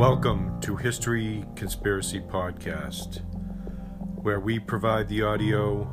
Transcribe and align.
Welcome 0.00 0.58
to 0.62 0.76
History 0.76 1.44
Conspiracy 1.56 2.20
Podcast, 2.20 3.20
where 4.22 4.40
we 4.40 4.58
provide 4.58 5.08
the 5.08 5.20
audio 5.20 5.86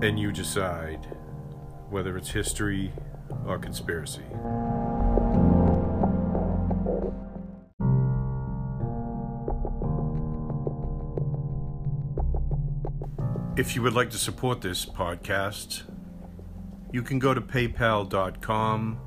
and 0.00 0.18
you 0.18 0.32
decide 0.32 1.04
whether 1.90 2.16
it's 2.16 2.30
history 2.30 2.94
or 3.44 3.58
conspiracy. 3.58 4.22
If 13.58 13.76
you 13.76 13.82
would 13.82 13.92
like 13.92 14.08
to 14.12 14.18
support 14.18 14.62
this 14.62 14.86
podcast, 14.86 15.82
you 16.90 17.02
can 17.02 17.18
go 17.18 17.34
to 17.34 17.42
paypal.com 17.42 18.98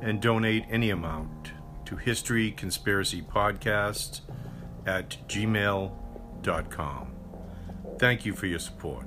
and 0.00 0.22
donate 0.22 0.64
any 0.70 0.88
amount 0.88 1.52
to 1.88 1.96
History 1.96 2.50
Conspiracy 2.50 3.22
Podcast 3.22 4.20
at 4.84 5.16
gmail.com. 5.26 7.12
Thank 7.98 8.26
you 8.26 8.34
for 8.34 8.44
your 8.44 8.58
support. 8.58 9.06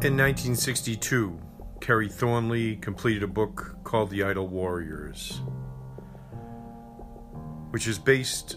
In 0.00 0.16
1962, 0.16 1.38
Kerry 1.82 2.08
Thornley 2.08 2.76
completed 2.76 3.24
a 3.24 3.26
book 3.26 3.76
called 3.84 4.08
The 4.08 4.22
Idle 4.22 4.48
Warriors, 4.48 5.42
which 7.72 7.86
is 7.86 7.98
based 7.98 8.56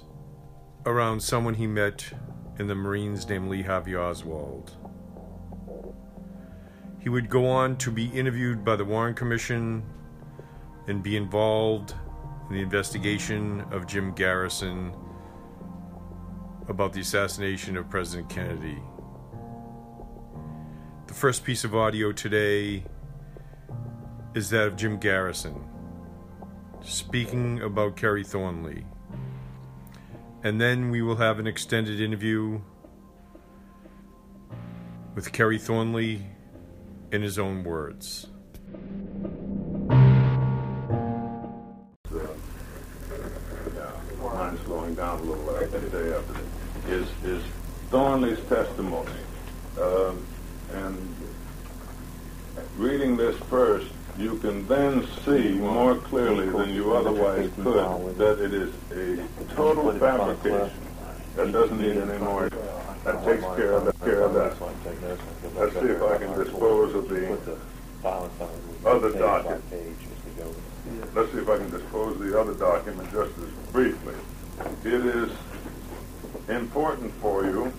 around 0.85 1.19
someone 1.19 1.55
he 1.55 1.67
met 1.67 2.13
in 2.57 2.67
the 2.67 2.75
Marines 2.75 3.27
named 3.27 3.49
Lee 3.49 3.63
Harvey 3.63 3.97
Oswald. 3.97 4.78
He 6.99 7.09
would 7.09 7.29
go 7.29 7.47
on 7.47 7.77
to 7.77 7.91
be 7.91 8.07
interviewed 8.07 8.65
by 8.65 8.75
the 8.75 8.83
Warren 8.83 9.13
Commission 9.13 9.83
and 10.87 11.01
be 11.01 11.15
involved 11.15 11.93
in 12.49 12.55
the 12.55 12.61
investigation 12.61 13.61
of 13.71 13.87
Jim 13.87 14.13
Garrison 14.13 14.93
about 16.67 16.91
the 16.91 16.99
assassination 16.99 17.77
of 17.77 17.89
President 17.89 18.29
Kennedy. 18.29 18.81
The 21.07 21.13
first 21.13 21.43
piece 21.43 21.63
of 21.63 21.73
audio 21.73 22.11
today 22.11 22.83
is 24.35 24.49
that 24.49 24.67
of 24.67 24.75
Jim 24.75 24.99
Garrison 24.99 25.65
speaking 26.81 27.61
about 27.61 27.95
Kerry 27.95 28.23
Thornley. 28.23 28.85
And 30.43 30.59
then 30.59 30.89
we 30.89 31.01
will 31.01 31.17
have 31.17 31.39
an 31.39 31.47
extended 31.47 31.99
interview 31.99 32.61
with 35.15 35.31
Kerry 35.31 35.57
Thornley 35.57 36.25
in 37.11 37.21
his 37.21 37.39
own 37.39 37.63
words. 37.63 38.27
slowing 44.65 44.93
down 44.93 45.19
a 45.19 45.23
little 45.23 45.45
bit 45.45 45.91
day 45.91 46.13
after 46.13 46.33
day, 46.33 46.93
is, 46.93 47.07
is 47.23 47.43
Thornley's 47.89 48.39
testimony. 48.41 49.11
Um, 49.81 50.25
and 50.73 51.15
reading 52.77 53.17
this 53.17 53.35
first, 53.49 53.87
you 54.17 54.37
can 54.37 54.67
then 54.67 55.07
see 55.25 55.53
more 55.53 55.95
clearly 55.95 56.49
than 56.49 56.73
you 56.73 56.93
otherwise 56.93 57.49
could 57.55 58.17
that 58.17 58.39
it 58.39 58.53
is 58.53 58.73
a 58.91 59.53
total 59.55 59.91
fabrication 59.93 60.71
that 61.35 61.51
doesn't 61.51 61.79
need 61.79 61.97
any 61.97 62.17
more. 62.19 62.49
That 63.03 63.23
takes 63.23 63.43
care 63.43 63.73
of 63.73 63.85
that. 63.85 63.99
Care 64.01 64.21
of 64.23 64.33
that. 64.33 64.55
Let's 65.55 65.73
see 65.73 65.79
if 65.79 66.01
I 66.01 66.17
can 66.17 66.37
dispose 66.37 66.95
of 66.95 67.09
the 67.09 67.57
other 68.85 69.17
document. 69.17 69.63
Let's 71.15 71.31
see 71.31 71.39
if 71.39 71.49
I 71.49 71.57
can 71.57 71.69
dispose 71.69 72.15
of 72.15 72.19
the 72.19 72.39
other 72.39 72.53
document 72.53 73.11
just 73.11 73.37
as 73.37 73.71
briefly. 73.71 74.15
It 74.83 75.05
is 75.05 75.31
important 76.47 77.13
for 77.15 77.45
you 77.45 77.71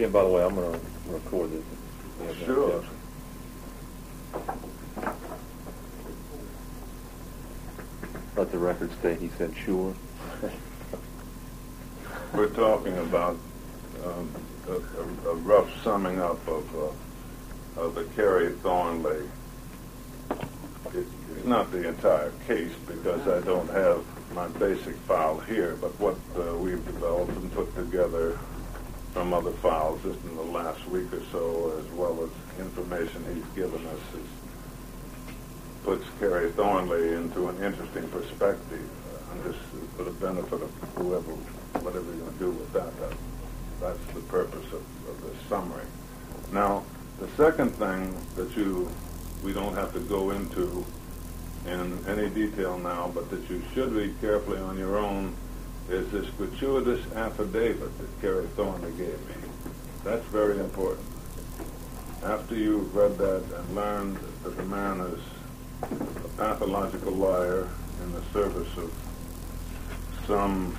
Jim, 0.00 0.12
by 0.12 0.22
the 0.22 0.30
way, 0.30 0.42
I'm 0.42 0.54
going 0.54 0.72
to 0.72 0.80
record 1.12 1.50
this. 1.52 1.62
Sure. 2.46 2.82
Let 8.36 8.52
the 8.52 8.58
record 8.58 8.92
state 8.98 9.18
he 9.18 9.28
said 9.36 9.54
sure. 9.56 9.94
We're 12.32 12.48
talking 12.50 12.96
about 12.98 13.36
um, 14.04 14.30
a, 14.68 15.28
a, 15.28 15.34
rough 15.34 15.68
summing 15.82 16.20
up 16.20 16.46
of, 16.46 16.76
uh, 16.76 17.80
of 17.80 17.94
the 17.96 18.04
Kerry 18.16 18.52
Thornley. 18.62 19.28
It's 20.94 21.44
not 21.44 21.72
the 21.72 21.88
entire 21.88 22.32
case 22.46 22.72
because 22.86 23.26
I 23.26 23.44
don't 23.44 23.68
have 23.70 24.04
my 24.34 24.46
basic 24.46 24.94
file 24.96 25.40
here, 25.40 25.76
but 25.80 25.98
what 25.98 26.16
uh, 26.36 26.56
we've 26.56 26.84
developed 26.84 27.32
and 27.32 27.52
put 27.52 27.74
together 27.74 28.38
from 29.12 29.34
other 29.34 29.50
files 29.52 30.00
just 30.02 30.22
in 30.24 30.36
the 30.36 30.42
last 30.42 30.86
week 30.86 31.12
or 31.12 31.22
so, 31.32 31.76
as 31.78 31.92
well 31.92 32.22
as 32.22 32.60
information 32.64 33.24
he's 33.34 33.44
given 33.56 33.84
us, 33.86 34.00
is, 34.14 34.39
puts 35.84 36.04
Kerry 36.18 36.50
Thornley 36.52 37.14
into 37.14 37.48
an 37.48 37.62
interesting 37.62 38.08
perspective. 38.08 38.88
And 39.32 39.44
just 39.44 39.58
for 39.96 40.04
the 40.04 40.10
benefit 40.10 40.62
of 40.62 40.70
whoever, 40.96 41.32
whatever 41.82 42.04
you're 42.06 42.24
going 42.24 42.32
to 42.32 42.38
do 42.38 42.50
with 42.50 42.72
that, 42.72 42.98
that 43.00 43.12
that's 43.80 44.14
the 44.14 44.20
purpose 44.20 44.66
of, 44.66 44.82
of 45.08 45.22
this 45.22 45.48
summary. 45.48 45.86
Now, 46.52 46.84
the 47.18 47.28
second 47.36 47.70
thing 47.70 48.14
that 48.36 48.56
you, 48.56 48.90
we 49.42 49.52
don't 49.52 49.74
have 49.74 49.92
to 49.94 50.00
go 50.00 50.30
into 50.30 50.84
in 51.66 52.04
any 52.06 52.28
detail 52.30 52.78
now, 52.78 53.10
but 53.14 53.30
that 53.30 53.48
you 53.48 53.62
should 53.74 53.92
read 53.92 54.20
carefully 54.20 54.58
on 54.58 54.78
your 54.78 54.98
own 54.98 55.34
is 55.88 56.10
this 56.10 56.28
gratuitous 56.30 57.00
affidavit 57.14 57.98
that 57.98 58.20
Kerry 58.20 58.46
Thornley 58.48 58.92
gave 58.92 59.18
me. 59.28 59.34
That's 60.04 60.24
very 60.26 60.58
important. 60.58 61.06
After 62.22 62.54
you've 62.54 62.94
read 62.94 63.18
that 63.18 63.42
and 63.42 63.74
learned 63.74 64.18
that 64.44 64.56
the 64.56 64.64
man 64.64 65.00
is 65.00 65.20
a 65.82 66.28
pathological 66.36 67.12
liar 67.12 67.68
in 68.02 68.12
the 68.12 68.22
service 68.32 68.76
of 68.76 68.92
some 70.26 70.76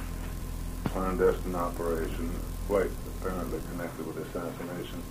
clandestine 0.85 1.55
operation, 1.55 2.31
quite 2.67 2.89
apparently 3.19 3.59
connected 3.71 4.05
with 4.07 4.17
assassination, 4.17 5.01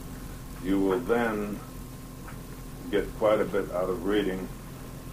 you 0.63 0.79
will 0.79 1.01
then 1.01 1.59
get 2.91 3.07
quite 3.19 3.41
a 3.41 3.45
bit 3.45 3.71
out 3.73 3.89
of 3.89 4.05
reading 4.05 4.49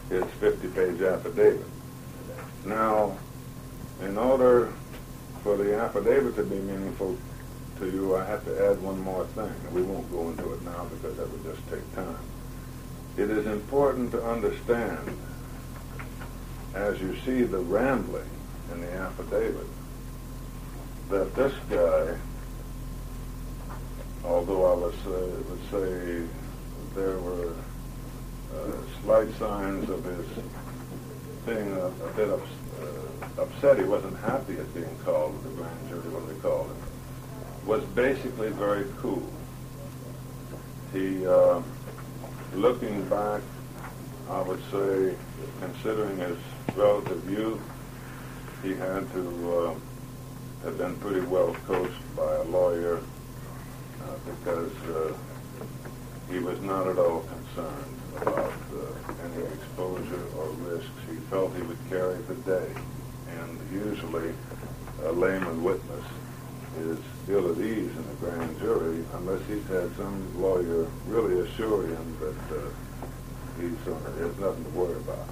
his 0.10 0.24
50-page 0.42 1.02
affidavit. 1.02 1.66
Now, 2.66 3.18
in 4.02 4.18
order 4.18 4.74
for 5.44 5.58
the 5.58 5.76
affidavit 5.78 6.36
to 6.36 6.44
be 6.44 6.60
meaningful 6.60 7.18
to 7.80 7.86
you, 7.86 8.16
I 8.16 8.26
have 8.26 8.44
to 8.46 8.70
add 8.70 8.82
one 8.82 9.00
more 9.00 9.26
thing. 9.28 9.54
We 9.72 9.82
won't 9.82 10.10
go 10.12 10.30
into 10.30 10.54
it 10.54 10.62
now 10.64 10.86
because 10.86 11.18
that 11.18 11.30
would 11.30 11.44
just 11.44 11.68
take 11.70 11.96
time. 11.96 12.18
It 13.18 13.32
is 13.32 13.48
important 13.48 14.12
to 14.12 14.24
understand, 14.24 15.18
as 16.76 17.02
you 17.02 17.16
see 17.26 17.42
the 17.44 17.58
rambling 17.58 18.30
in 18.72 18.82
the 18.82 18.92
affidavit, 18.94 19.66
that 21.10 21.34
this 21.34 21.54
guy, 21.68 22.16
although 24.24 24.72
I 24.72 24.76
was, 24.76 24.94
uh, 25.08 25.44
would 25.50 25.64
say 25.72 26.28
there 26.94 27.18
were 27.18 27.54
uh, 28.54 28.72
slight 29.04 29.34
signs 29.40 29.90
of 29.90 30.04
his 30.06 30.26
being 31.48 31.72
a, 31.72 31.86
a 31.88 32.14
bit 32.16 32.30
uh, 32.30 33.42
upset, 33.42 33.80
he 33.80 33.86
wasn't 33.86 34.18
happy 34.20 34.58
at 34.60 34.74
being 34.76 34.96
called 35.04 35.42
to 35.42 35.50
the 35.50 35.56
grand 35.56 35.90
jury 35.90 36.10
when 36.10 36.28
they 36.28 36.40
called 36.42 36.68
him, 36.68 36.78
was 37.66 37.84
basically 37.96 38.50
very 38.50 38.86
cool. 39.00 39.28
He, 40.94 41.26
uh, 41.26 41.62
looking 42.54 43.08
back, 43.10 43.42
I 44.30 44.42
would 44.42 44.62
say, 44.72 45.16
considering 45.60 46.18
his 46.18 46.38
relative 46.76 47.30
youth, 47.30 47.62
he 48.64 48.74
had 48.74 49.12
to 49.14 49.54
uh, 49.54 49.76
have 50.64 50.78
been 50.78 50.96
pretty 50.98 51.22
well 51.22 51.54
coached 51.66 52.16
by 52.16 52.36
a 52.36 52.44
lawyer 52.44 52.98
uh, 52.98 54.16
because 54.26 54.74
uh, 54.90 55.14
he 56.30 56.40
was 56.40 56.60
not 56.62 56.88
at 56.88 56.98
all 56.98 57.22
concerned 57.22 57.98
about 58.22 58.54
uh, 58.74 59.14
any 59.26 59.44
exposure 59.46 60.26
or 60.38 60.48
risks. 60.70 60.90
He 61.10 61.16
felt 61.30 61.56
he 61.56 61.62
would 61.62 61.78
carry 61.90 62.18
the 62.24 62.36
day, 62.36 62.70
and 63.40 63.60
usually 63.72 64.34
a 65.04 65.12
layman 65.12 65.64
witness 65.64 66.04
is 66.78 67.00
ill 67.30 67.52
at 67.52 67.58
ease 67.58 67.92
in 67.92 68.06
a 68.12 68.16
grand 68.20 68.60
jury 68.60 69.04
unless 69.14 69.46
he's 69.48 69.66
had 69.68 69.96
some 69.96 70.42
lawyer 70.42 70.88
really 71.08 71.40
assure 71.48 71.88
him 71.88 72.18
that 72.20 72.58
uh, 72.58 72.70
he's 73.60 73.88
uh, 73.88 73.98
there's 74.18 74.38
nothing 74.40 74.64
to 74.64 74.70
worry 74.72 74.96
about. 74.98 75.28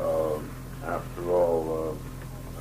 Um, 0.00 0.50
after 0.84 1.30
all, 1.30 1.90
uh, 1.90 2.06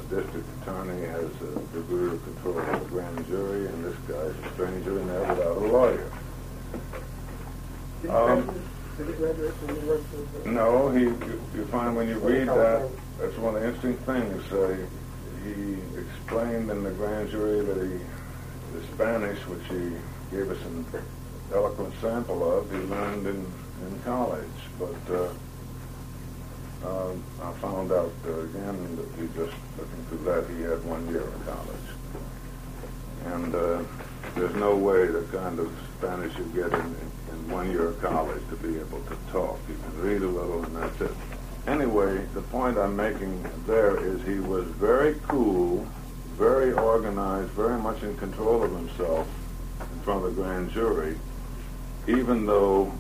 district 0.10 0.48
attorney 0.62 1.06
has 1.08 1.26
a 1.42 1.60
degree 1.74 2.14
of 2.14 2.24
control 2.24 2.60
of 2.60 2.80
the 2.80 2.90
grand 2.90 3.28
jury, 3.28 3.66
and 3.68 3.86
this 3.86 3.96
guy's 4.08 4.36
a 4.46 4.54
stranger 4.54 5.00
in 5.00 5.08
there 5.08 5.22
without 5.22 5.58
a 5.58 5.60
lawyer. 5.60 6.12
Did 8.02 8.12
Um, 8.12 8.46
did 8.98 9.08
he 9.08 9.14
graduate 9.14 9.54
from 9.56 9.76
University. 9.76 10.50
No, 10.50 10.90
he, 10.92 11.04
you 11.04 11.42
you 11.56 11.66
find 11.66 11.96
when 11.96 12.08
you 12.08 12.20
read 12.20 12.48
that, 12.48 12.90
that's 13.20 13.38
one 13.38 13.56
of 13.56 13.62
the 13.62 13.68
interesting 13.68 13.98
things. 13.98 14.52
Uh, 14.52 14.78
he 15.46 15.78
explained 16.00 16.70
in 16.70 16.84
the 16.84 16.92
grand 16.92 17.30
jury 17.30 17.62
that 17.62 17.78
he, 17.78 18.00
the 18.78 18.84
Spanish, 18.94 19.40
which 19.48 19.66
he 19.68 19.96
gave 20.36 20.50
us 20.50 20.62
an 20.66 20.86
eloquent 21.54 21.94
sample 22.02 22.58
of, 22.58 22.72
he 22.72 22.78
learned 22.78 23.28
in, 23.28 23.46
in 23.88 24.00
college. 24.04 24.60
But 24.80 25.14
uh, 25.14 25.30
um, 26.86 27.24
I 27.42 27.52
found 27.54 27.92
out 27.92 28.14
uh, 28.28 28.40
again 28.40 28.96
that 28.98 29.08
he 29.20 29.28
just, 29.28 29.56
looking 29.78 30.06
through 30.10 30.24
that, 30.26 30.50
he 30.50 30.62
had 30.64 30.84
one 30.86 31.08
year 31.10 31.22
of 31.22 31.46
college. 31.46 31.90
And 33.26 33.56
uh, 33.56 33.84
there's 34.36 34.56
no 34.56 34.76
way 34.76 35.08
the 35.08 35.22
kind 35.32 35.60
of 35.60 35.72
Spanish 35.98 36.36
you 36.38 36.46
get 36.54 36.74
in, 36.74 36.96
in 37.32 37.50
one 37.50 37.70
year 37.72 37.90
of 37.90 38.02
college 38.02 38.42
to 38.50 38.56
be 38.58 38.78
able 38.80 39.02
to 39.02 39.18
talk. 39.32 39.60
You 39.70 39.76
can 39.76 40.02
read 40.02 40.22
a 40.22 40.28
little 40.28 40.64
and 40.64 40.76
that's 40.76 41.02
it. 41.02 41.12
Anyway, 41.68 42.24
the 42.36 42.42
point 42.42 42.78
I'm 42.78 42.96
making 42.96 43.44
there 43.66 43.98
is 43.98 44.22
he 44.24 44.40
was 44.40 44.66
very 44.68 45.16
cool, 45.28 45.88
very 46.38 46.72
organized, 46.74 47.50
very 47.52 47.80
much 47.80 48.04
in 48.04 48.16
control 48.18 48.62
of 48.64 48.72
himself 48.72 49.28
in 49.80 50.00
front 50.02 50.24
of 50.24 50.36
the 50.36 50.42
grand 50.42 50.70
jury, 50.72 51.18
even 52.08 52.46
though 52.46 52.94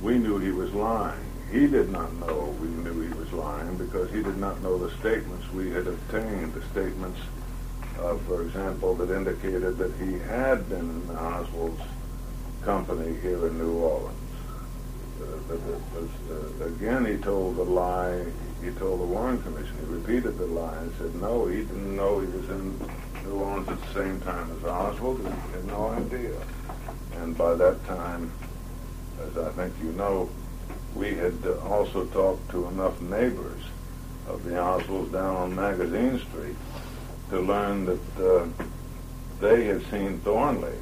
we 0.00 0.16
knew 0.16 0.38
he 0.38 0.52
was 0.52 0.72
lying. 0.72 1.18
He 1.50 1.66
did 1.66 1.90
not 1.90 2.12
know 2.14 2.56
we 2.60 2.68
knew 2.68 3.00
he 3.00 3.12
was 3.18 3.32
lying 3.32 3.76
because 3.76 4.10
he 4.12 4.22
did 4.22 4.38
not 4.38 4.62
know 4.62 4.78
the 4.78 4.94
statements 4.98 5.50
we 5.52 5.70
had 5.70 5.88
obtained, 5.88 6.54
the 6.54 6.62
statements, 6.66 7.18
uh, 7.98 8.16
for 8.28 8.42
example, 8.42 8.94
that 8.96 9.10
indicated 9.10 9.76
that 9.78 9.92
he 9.94 10.18
had 10.20 10.68
been 10.68 11.02
in 11.08 11.16
Oswald's 11.16 11.82
company 12.62 13.18
here 13.20 13.46
in 13.48 13.58
New 13.58 13.72
Orleans. 13.72 14.23
Uh, 15.20 15.56
was, 15.94 16.10
uh, 16.30 16.64
again, 16.64 17.04
he 17.06 17.16
told 17.16 17.56
a 17.58 17.62
lie. 17.62 18.24
He 18.62 18.70
told 18.70 19.00
the 19.00 19.04
Warren 19.04 19.40
Commission. 19.42 19.76
He 19.78 19.84
repeated 19.94 20.38
the 20.38 20.46
lie 20.46 20.76
and 20.78 20.92
said, 20.98 21.14
no, 21.16 21.46
he 21.46 21.58
didn't 21.58 21.96
know 21.96 22.20
he 22.20 22.26
was 22.26 22.48
in 22.50 22.78
New 23.24 23.34
Orleans 23.34 23.68
at 23.68 23.80
the 23.80 23.94
same 23.94 24.20
time 24.22 24.50
as 24.56 24.64
Oswald. 24.64 25.20
He 25.20 25.52
had 25.52 25.64
no 25.66 25.88
idea. 25.88 26.36
And 27.16 27.36
by 27.36 27.54
that 27.54 27.84
time, 27.86 28.32
as 29.26 29.38
I 29.38 29.50
think 29.52 29.72
you 29.82 29.92
know, 29.92 30.28
we 30.94 31.14
had 31.14 31.34
uh, 31.44 31.58
also 31.60 32.04
talked 32.06 32.50
to 32.50 32.66
enough 32.68 33.00
neighbors 33.00 33.62
of 34.28 34.44
the 34.44 34.52
Oswalds 34.52 35.12
down 35.12 35.36
on 35.36 35.54
Magazine 35.54 36.18
Street 36.18 36.56
to 37.30 37.40
learn 37.40 37.84
that 37.84 38.18
uh, 38.18 38.46
they 39.40 39.64
had 39.64 39.84
seen 39.90 40.18
Thornley. 40.20 40.76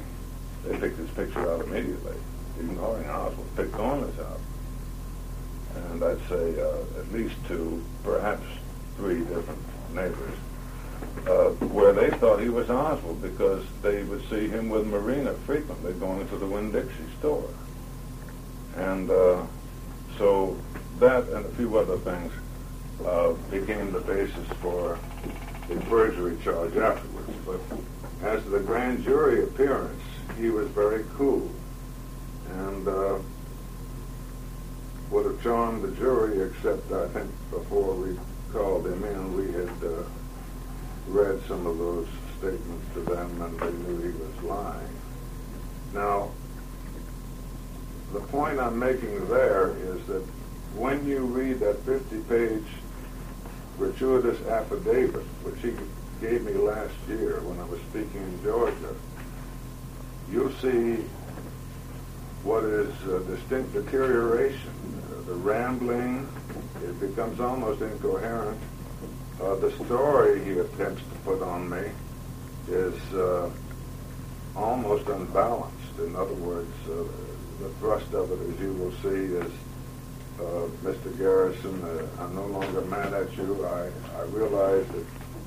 They 0.63 0.77
picked 0.77 0.97
his 0.97 1.09
picture 1.11 1.51
out 1.51 1.65
immediately, 1.65 2.15
ignoring 2.59 3.09
Oswald, 3.09 3.55
picked 3.55 3.75
Thornley's 3.75 4.19
out. 4.19 4.39
And 5.91 6.03
I'd 6.03 6.29
say 6.29 6.61
uh, 6.61 6.99
at 6.99 7.11
least 7.11 7.35
two, 7.47 7.83
perhaps 8.03 8.43
three 8.95 9.19
different 9.19 9.59
neighbors, 9.93 10.35
uh, 11.27 11.49
where 11.67 11.93
they 11.93 12.09
thought 12.11 12.39
he 12.39 12.49
was 12.49 12.69
Oswald 12.69 13.21
because 13.21 13.65
they 13.81 14.03
would 14.03 14.27
see 14.29 14.47
him 14.47 14.69
with 14.69 14.85
Marina 14.85 15.33
frequently 15.45 15.93
going 15.93 16.21
into 16.21 16.37
the 16.37 16.45
Winn-Dixie 16.45 17.17
store. 17.19 17.49
And 18.75 19.09
uh, 19.09 19.43
so 20.17 20.57
that 20.99 21.23
and 21.29 21.45
a 21.45 21.49
few 21.49 21.77
other 21.77 21.97
things 21.97 22.31
uh, 23.05 23.33
became 23.49 23.91
the 23.91 23.99
basis 24.01 24.47
for 24.61 24.99
the 25.67 25.75
perjury 25.81 26.37
charge 26.43 26.75
afterwards. 26.77 27.31
But 27.45 27.59
as 28.21 28.43
to 28.43 28.49
the 28.49 28.59
grand 28.59 29.03
jury 29.03 29.43
appearance, 29.43 30.01
he 30.37 30.49
was 30.49 30.67
very 30.69 31.05
cool 31.15 31.49
and 32.53 32.87
uh, 32.87 33.17
would 35.11 35.25
have 35.25 35.41
charmed 35.43 35.83
the 35.83 35.91
jury, 35.91 36.41
except 36.41 36.91
I 36.91 37.07
think 37.09 37.29
before 37.49 37.93
we 37.93 38.17
called 38.51 38.87
him 38.87 39.03
in, 39.03 39.37
we 39.37 39.51
had 39.51 39.69
uh, 39.83 40.03
read 41.07 41.41
some 41.47 41.65
of 41.67 41.77
those 41.77 42.07
statements 42.37 42.93
to 42.93 43.01
them 43.01 43.41
and 43.41 43.59
they 43.59 43.71
knew 43.71 44.11
he 44.11 44.17
was 44.17 44.43
lying. 44.43 44.89
Now, 45.93 46.31
the 48.11 48.19
point 48.19 48.59
I'm 48.59 48.77
making 48.77 49.27
there 49.27 49.75
is 49.77 50.05
that 50.07 50.23
when 50.75 51.05
you 51.07 51.19
read 51.19 51.59
that 51.59 51.77
50-page 51.85 52.65
gratuitous 53.77 54.45
affidavit, 54.47 55.25
which 55.43 55.61
he 55.61 55.73
gave 56.21 56.43
me 56.43 56.53
last 56.53 56.93
year 57.07 57.39
when 57.41 57.59
I 57.59 57.65
was 57.65 57.79
speaking 57.89 58.21
in 58.21 58.43
Georgia, 58.43 58.95
you'll 60.31 60.53
see 60.53 61.03
what 62.43 62.65
is 62.65 62.93
uh, 63.07 63.19
distinct 63.19 63.71
deterioration, 63.73 64.71
uh, 65.11 65.21
the 65.27 65.33
rambling, 65.33 66.27
it 66.83 66.99
becomes 66.99 67.39
almost 67.39 67.81
incoherent. 67.81 68.59
Uh, 69.41 69.55
the 69.55 69.71
story 69.85 70.43
he 70.43 70.51
attempts 70.59 71.01
to 71.01 71.15
put 71.23 71.41
on 71.41 71.69
me 71.69 71.89
is 72.67 73.13
uh, 73.13 73.49
almost 74.57 75.07
unbalanced. 75.07 75.97
In 75.99 76.15
other 76.17 76.33
words, 76.33 76.71
uh, 76.89 77.03
the 77.61 77.69
thrust 77.79 78.13
of 78.13 78.31
it, 78.31 78.53
as 78.53 78.59
you 78.59 78.73
will 78.73 78.91
see, 79.01 79.35
is 79.35 79.51
Mr. 80.83 81.17
Garrison, 81.17 82.09
I'm 82.19 82.35
no 82.35 82.45
longer 82.47 82.81
mad 82.81 83.13
at 83.13 83.35
you. 83.37 83.65
I, 83.65 83.89
I 84.17 84.23
realize 84.25 84.85
that 84.87 85.05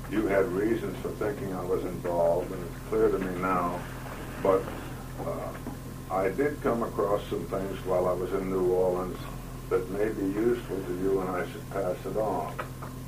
you 0.09 0.25
had 0.25 0.45
reasons 0.47 0.97
for 1.01 1.09
thinking 1.09 1.53
I 1.53 1.63
was 1.63 1.83
involved, 1.83 2.51
and 2.51 2.63
it's 2.63 2.87
clear 2.89 3.09
to 3.09 3.19
me 3.19 3.39
now. 3.39 3.79
But 4.41 4.63
I 6.09 6.29
did 6.29 6.61
come 6.61 6.83
across 6.83 7.21
some 7.27 7.45
things 7.47 7.85
while 7.85 8.07
I 8.07 8.13
was 8.13 8.31
in 8.33 8.49
New 8.49 8.71
Orleans 8.71 9.17
that 9.69 9.89
may 9.91 10.07
be 10.07 10.25
useful 10.33 10.77
to 10.77 10.93
you, 11.01 11.19
and 11.19 11.29
I 11.29 11.45
should 11.51 11.69
pass 11.71 11.97
it 12.05 12.15
on. 12.15 12.53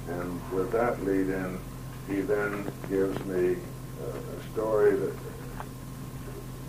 And 0.07 0.51
with 0.51 0.71
that 0.73 1.01
lead 1.05 1.29
in, 1.29 1.59
he 2.07 2.21
then 2.21 2.69
gives 2.89 3.17
me 3.25 3.55
uh, 4.03 4.37
a 4.37 4.51
story 4.51 4.95
that 4.97 5.13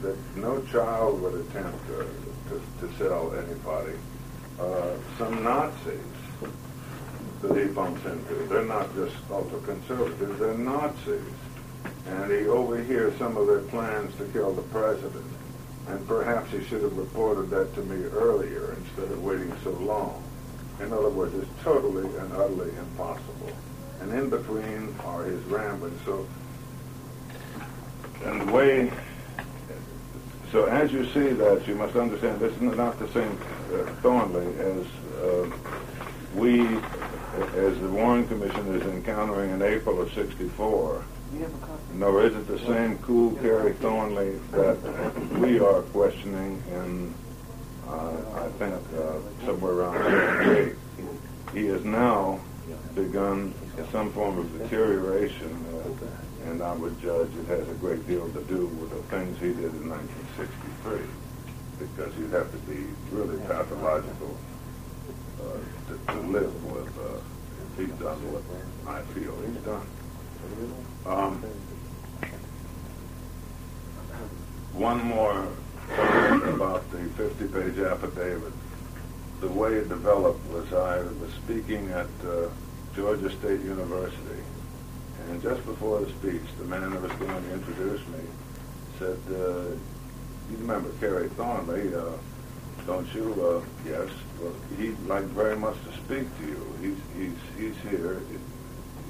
that 0.02 0.16
no 0.36 0.62
child 0.72 1.20
would 1.20 1.34
attempt 1.34 1.78
uh, 1.90 2.04
to, 2.48 2.62
to 2.80 2.94
sell 2.96 3.34
anybody. 3.34 3.92
Uh, 4.58 4.96
some 5.18 5.42
Nazis 5.42 6.00
that 7.42 7.56
he 7.56 7.72
bumps 7.72 8.04
into, 8.06 8.34
they're 8.48 8.64
not 8.64 8.94
just 8.94 9.14
ultra-conservatives, 9.30 10.38
they're 10.38 10.56
Nazis. 10.56 11.20
And 12.06 12.30
he 12.30 12.46
overhears 12.46 13.16
some 13.18 13.36
of 13.36 13.46
their 13.46 13.60
plans 13.60 14.14
to 14.16 14.24
kill 14.26 14.52
the 14.52 14.62
president. 14.62 15.29
And 15.90 16.06
perhaps 16.06 16.52
he 16.52 16.62
should 16.64 16.82
have 16.82 16.96
reported 16.96 17.50
that 17.50 17.74
to 17.74 17.82
me 17.82 18.04
earlier 18.06 18.76
instead 18.78 19.10
of 19.10 19.22
waiting 19.24 19.52
so 19.64 19.70
long. 19.70 20.22
In 20.78 20.92
other 20.92 21.10
words, 21.10 21.34
it's 21.34 21.62
totally 21.62 22.06
and 22.16 22.32
utterly 22.32 22.70
impossible. 22.76 23.52
And 24.00 24.12
in 24.12 24.30
between 24.30 24.94
are 25.04 25.24
his 25.24 25.42
ramblings. 25.44 26.00
So, 26.04 26.26
and 28.24 28.48
the 28.48 28.52
way 28.52 28.92
so 30.52 30.64
as 30.64 30.92
you 30.92 31.04
see 31.06 31.28
that, 31.28 31.66
you 31.68 31.76
must 31.76 31.94
understand 31.96 32.40
this 32.40 32.52
is 32.54 32.60
not 32.60 32.98
the 32.98 33.08
same 33.08 33.38
uh, 33.72 33.84
Thornley 34.02 34.46
as 34.58 34.84
uh, 35.22 35.50
we, 36.34 36.62
as 36.62 37.80
the 37.80 37.88
Warren 37.88 38.26
Commission 38.26 38.74
is 38.74 38.82
encountering 38.82 39.50
in 39.50 39.62
April 39.62 40.00
of 40.00 40.12
'64. 40.12 41.04
Nor 41.94 42.22
is 42.22 42.34
it 42.34 42.46
the 42.46 42.58
same 42.60 42.98
cool 42.98 43.32
Kerry 43.36 43.72
Thornley 43.74 44.38
that 44.52 44.78
we 45.38 45.60
are 45.60 45.82
questioning 45.82 46.62
in, 46.72 47.14
uh, 47.86 48.16
I 48.34 48.48
think, 48.58 48.74
uh, 48.96 49.46
somewhere 49.46 49.72
around 49.72 49.98
'68. 50.46 50.76
He 51.52 51.66
has 51.66 51.84
now 51.84 52.40
begun 52.94 53.54
some 53.92 54.12
form 54.12 54.38
of 54.38 54.58
deterioration. 54.58 55.64
Uh, 55.74 56.48
and 56.50 56.62
I 56.62 56.72
would 56.74 57.00
judge 57.00 57.28
it 57.36 57.46
has 57.48 57.68
a 57.68 57.74
great 57.74 58.06
deal 58.06 58.28
to 58.30 58.42
do 58.44 58.66
with 58.66 58.90
the 58.90 59.02
things 59.14 59.38
he 59.38 59.48
did 59.48 59.74
in 59.74 59.90
1963, 59.90 61.00
because 61.78 62.16
you'd 62.16 62.32
have 62.32 62.50
to 62.50 62.58
be 62.58 62.86
really 63.12 63.38
pathological 63.46 64.36
uh, 65.40 65.58
to, 65.88 66.14
to 66.14 66.20
live 66.28 66.72
with 66.72 66.98
uh, 66.98 67.20
he's 67.76 67.92
done 68.00 68.18
what 68.32 68.42
I 68.88 69.02
feel 69.12 69.36
he's 69.42 69.62
done. 69.64 69.86
Um, 71.06 71.42
one 74.72 75.02
more 75.04 75.48
comment 75.96 76.48
about 76.48 76.90
the 76.90 76.98
50-page 76.98 77.78
affidavit. 77.78 78.52
The 79.40 79.48
way 79.48 79.74
it 79.74 79.88
developed 79.88 80.46
was 80.50 80.72
I 80.72 80.98
was 80.98 81.32
speaking 81.44 81.88
at 81.90 82.06
uh, 82.24 82.48
Georgia 82.94 83.30
State 83.30 83.60
University 83.60 84.42
and 85.28 85.42
just 85.42 85.64
before 85.64 86.00
the 86.00 86.10
speech, 86.10 86.42
the 86.58 86.64
man 86.64 86.90
that 86.90 87.02
was 87.02 87.12
going 87.12 87.42
to 87.42 87.52
introduce 87.52 88.00
me 88.08 88.20
said, 88.98 89.18
uh, 89.30 89.64
you 90.50 90.56
remember 90.58 90.90
Kerry 90.98 91.28
Thornley, 91.30 91.94
uh, 91.94 92.12
don't 92.86 93.12
you? 93.14 93.32
Uh, 93.32 93.88
yes. 93.88 94.10
Well, 94.40 94.52
he 94.76 94.86
he'd 94.88 95.00
like 95.06 95.24
very 95.24 95.56
much 95.56 95.76
to 95.84 95.92
speak 95.92 96.26
to 96.38 96.46
you. 96.46 96.74
He's 96.80 96.98
he's 97.16 97.38
he's 97.56 97.90
here. 97.90 98.20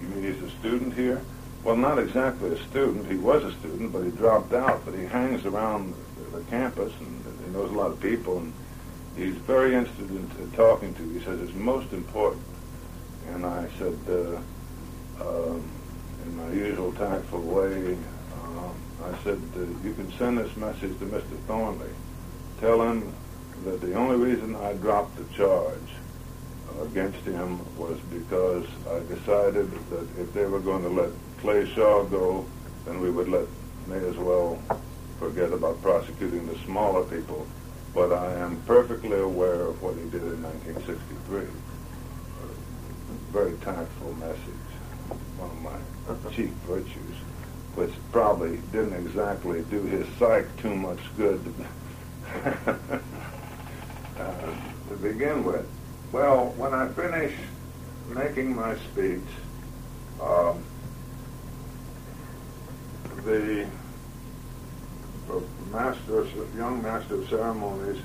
You 0.02 0.08
mean 0.08 0.32
he's 0.32 0.42
a 0.42 0.50
student 0.58 0.94
here? 0.94 1.22
Well, 1.62 1.76
not 1.76 1.98
exactly 1.98 2.52
a 2.52 2.62
student. 2.68 3.06
He 3.06 3.16
was 3.16 3.44
a 3.44 3.52
student, 3.58 3.92
but 3.92 4.04
he 4.04 4.10
dropped 4.10 4.52
out. 4.54 4.84
But 4.84 4.94
he 4.94 5.04
hangs 5.04 5.44
around 5.44 5.94
the 6.32 6.40
campus 6.44 6.92
and 7.00 7.24
he 7.44 7.50
knows 7.52 7.70
a 7.70 7.74
lot 7.74 7.90
of 7.90 8.00
people, 8.00 8.38
and 8.38 8.52
he's 9.16 9.34
very 9.34 9.74
interested 9.74 10.10
in, 10.10 10.30
in 10.38 10.50
talking 10.52 10.94
to. 10.94 11.02
He 11.10 11.20
says 11.20 11.40
it's 11.40 11.54
most 11.54 11.92
important. 11.92 12.42
And 13.28 13.44
I 13.44 13.68
said, 13.78 13.98
uh, 14.08 14.40
um, 15.20 15.62
in 16.24 16.36
my 16.36 16.52
usual 16.52 16.92
tactful 16.92 17.42
way, 17.42 17.96
um, 18.42 18.74
I 19.04 19.22
said, 19.22 19.40
uh, 19.56 19.60
you 19.84 19.94
can 19.94 20.10
send 20.12 20.38
this 20.38 20.56
message 20.56 20.98
to 20.98 21.04
Mr. 21.06 21.38
Thornley. 21.46 21.90
Tell 22.60 22.82
him 22.82 23.12
that 23.64 23.80
the 23.80 23.94
only 23.94 24.16
reason 24.16 24.56
I 24.56 24.72
dropped 24.74 25.16
the 25.16 25.24
charge 25.34 25.76
against 26.82 27.18
him 27.20 27.60
was 27.76 27.98
because 28.10 28.66
I 28.88 29.00
decided 29.14 29.70
that 29.90 30.06
if 30.18 30.32
they 30.32 30.46
were 30.46 30.60
going 30.60 30.82
to 30.82 30.88
let 30.88 31.10
Clay 31.40 31.66
Shaw 31.74 32.04
go, 32.04 32.44
then 32.84 33.00
we 33.00 33.10
would 33.10 33.28
let 33.28 33.46
may 33.86 33.96
as 33.96 34.16
well 34.16 34.60
forget 35.18 35.52
about 35.52 35.80
prosecuting 35.82 36.46
the 36.46 36.56
smaller 36.66 37.04
people. 37.04 37.46
But 37.94 38.12
I 38.12 38.34
am 38.34 38.60
perfectly 38.66 39.18
aware 39.18 39.62
of 39.62 39.82
what 39.82 39.94
he 39.96 40.02
did 40.02 40.22
in 40.22 40.42
1963. 40.42 41.40
A 41.40 41.46
very 43.32 43.56
tactful 43.58 44.14
message, 44.14 44.38
one 45.38 45.50
of 45.50 45.62
my 45.62 46.30
chief 46.30 46.50
virtues, 46.68 47.16
which 47.74 47.92
probably 48.12 48.58
didn't 48.70 48.94
exactly 48.94 49.62
do 49.70 49.82
his 49.82 50.06
psyche 50.18 50.48
too 50.58 50.74
much 50.74 51.00
good 51.16 51.54
uh, 52.44 52.76
to 54.88 54.96
begin 55.00 55.42
with. 55.42 55.66
Well, 56.12 56.52
when 56.56 56.74
I 56.74 56.88
finished 56.88 57.40
making 58.08 58.54
my 58.54 58.76
speech, 58.76 59.26
um, 60.20 60.62
the 63.24 63.66
master, 65.70 66.26
young 66.56 66.82
master 66.82 67.20
of 67.20 67.28
ceremonies 67.28 68.02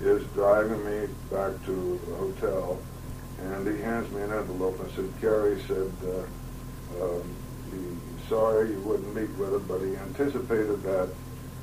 is 0.00 0.22
driving 0.34 0.84
me 0.84 1.06
back 1.30 1.64
to 1.64 2.00
the 2.06 2.14
hotel, 2.16 2.78
and 3.38 3.66
he 3.66 3.82
hands 3.82 4.10
me 4.12 4.22
an 4.22 4.32
envelope 4.32 4.78
and 4.80 4.90
said, 4.94 5.20
Kerry 5.20 5.60
said, 5.66 5.92
uh, 6.04 7.02
um, 7.02 7.36
he's 7.70 8.28
sorry 8.28 8.70
you 8.72 8.80
wouldn't 8.82 9.14
meet 9.14 9.30
with 9.38 9.54
him, 9.54 9.66
but 9.66 9.80
he 9.80 9.96
anticipated 9.96 10.82
that 10.82 11.08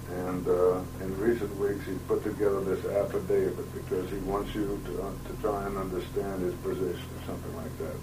and 0.10 0.48
uh, 0.48 0.82
in 1.00 1.18
recent 1.18 1.56
weeks, 1.58 1.86
he's 1.86 2.00
put 2.08 2.24
together 2.24 2.62
this 2.62 2.84
affidavit 2.86 3.74
because 3.74 4.10
he 4.10 4.18
wants 4.18 4.54
you 4.54 4.82
to, 4.86 5.02
uh, 5.02 5.12
to 5.30 5.34
try 5.42 5.66
and 5.66 5.78
understand 5.78 6.44
his 6.44 6.54
position 6.56 7.08
or 7.16 7.26
something 7.26 7.56
like 7.56 7.78
that. 7.80 7.96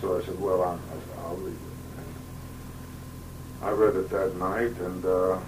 So 0.00 0.18
I 0.18 0.24
said, 0.24 0.38
well, 0.38 0.62
I'll, 0.62 0.80
I'll 1.24 1.36
read. 1.36 1.69
I 3.62 3.70
read 3.70 3.96
it 3.96 4.08
that 4.10 4.36
night 4.36 4.76
and 4.80 5.04
uh, 5.04 5.38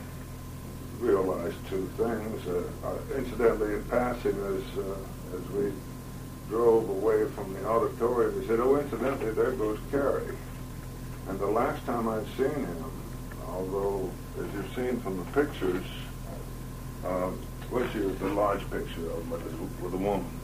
realized 0.98 1.56
two 1.68 1.88
things. 1.96 2.46
Uh, 2.46 2.62
uh, 2.84 3.16
incidentally, 3.16 3.74
in 3.74 3.84
passing, 3.84 4.32
as, 4.32 4.78
uh, 4.78 5.36
as 5.36 5.50
we 5.50 5.72
drove 6.48 6.88
away 6.88 7.24
from 7.30 7.54
the 7.54 7.66
auditorium, 7.66 8.40
he 8.40 8.46
said, 8.46 8.60
oh, 8.60 8.76
incidentally, 8.76 9.30
there 9.30 9.52
goes 9.52 9.78
Kerry. 9.90 10.36
And 11.28 11.38
the 11.38 11.46
last 11.46 11.84
time 11.86 12.08
I'd 12.08 12.26
seen 12.36 12.66
him, 12.66 12.84
although 13.48 14.10
as 14.38 14.52
you've 14.54 14.74
seen 14.74 15.00
from 15.00 15.16
the 15.18 15.24
pictures, 15.32 15.84
um, 17.06 17.38
which 17.70 17.94
is 17.94 18.16
the 18.18 18.28
large 18.28 18.60
picture 18.70 19.10
of 19.10 19.22
him 19.22 19.30
with 19.82 19.94
a 19.94 19.96
woman 19.96 20.40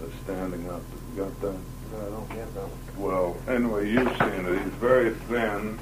that's 0.00 0.14
standing 0.24 0.68
up. 0.68 0.82
You 1.14 1.22
got 1.22 1.40
that? 1.40 1.56
No, 1.92 1.98
I 1.98 2.10
don't 2.10 2.28
get 2.30 2.54
that 2.54 2.68
one. 2.68 3.08
Well, 3.08 3.36
anyway, 3.48 3.88
you've 3.88 4.08
seen 4.18 4.46
it. 4.46 4.62
He's 4.62 4.72
very 4.74 5.10
thin, 5.28 5.78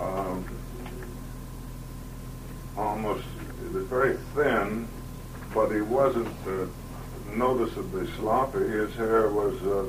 um, 0.00 0.44
almost, 2.76 3.24
very 3.72 4.16
thin, 4.34 4.88
but 5.54 5.70
he 5.70 5.80
wasn't 5.80 6.28
uh, 6.46 6.66
noticeably 7.34 8.06
sloppy. 8.18 8.58
His 8.58 8.94
hair 8.94 9.30
was 9.30 9.60
uh, 9.62 9.86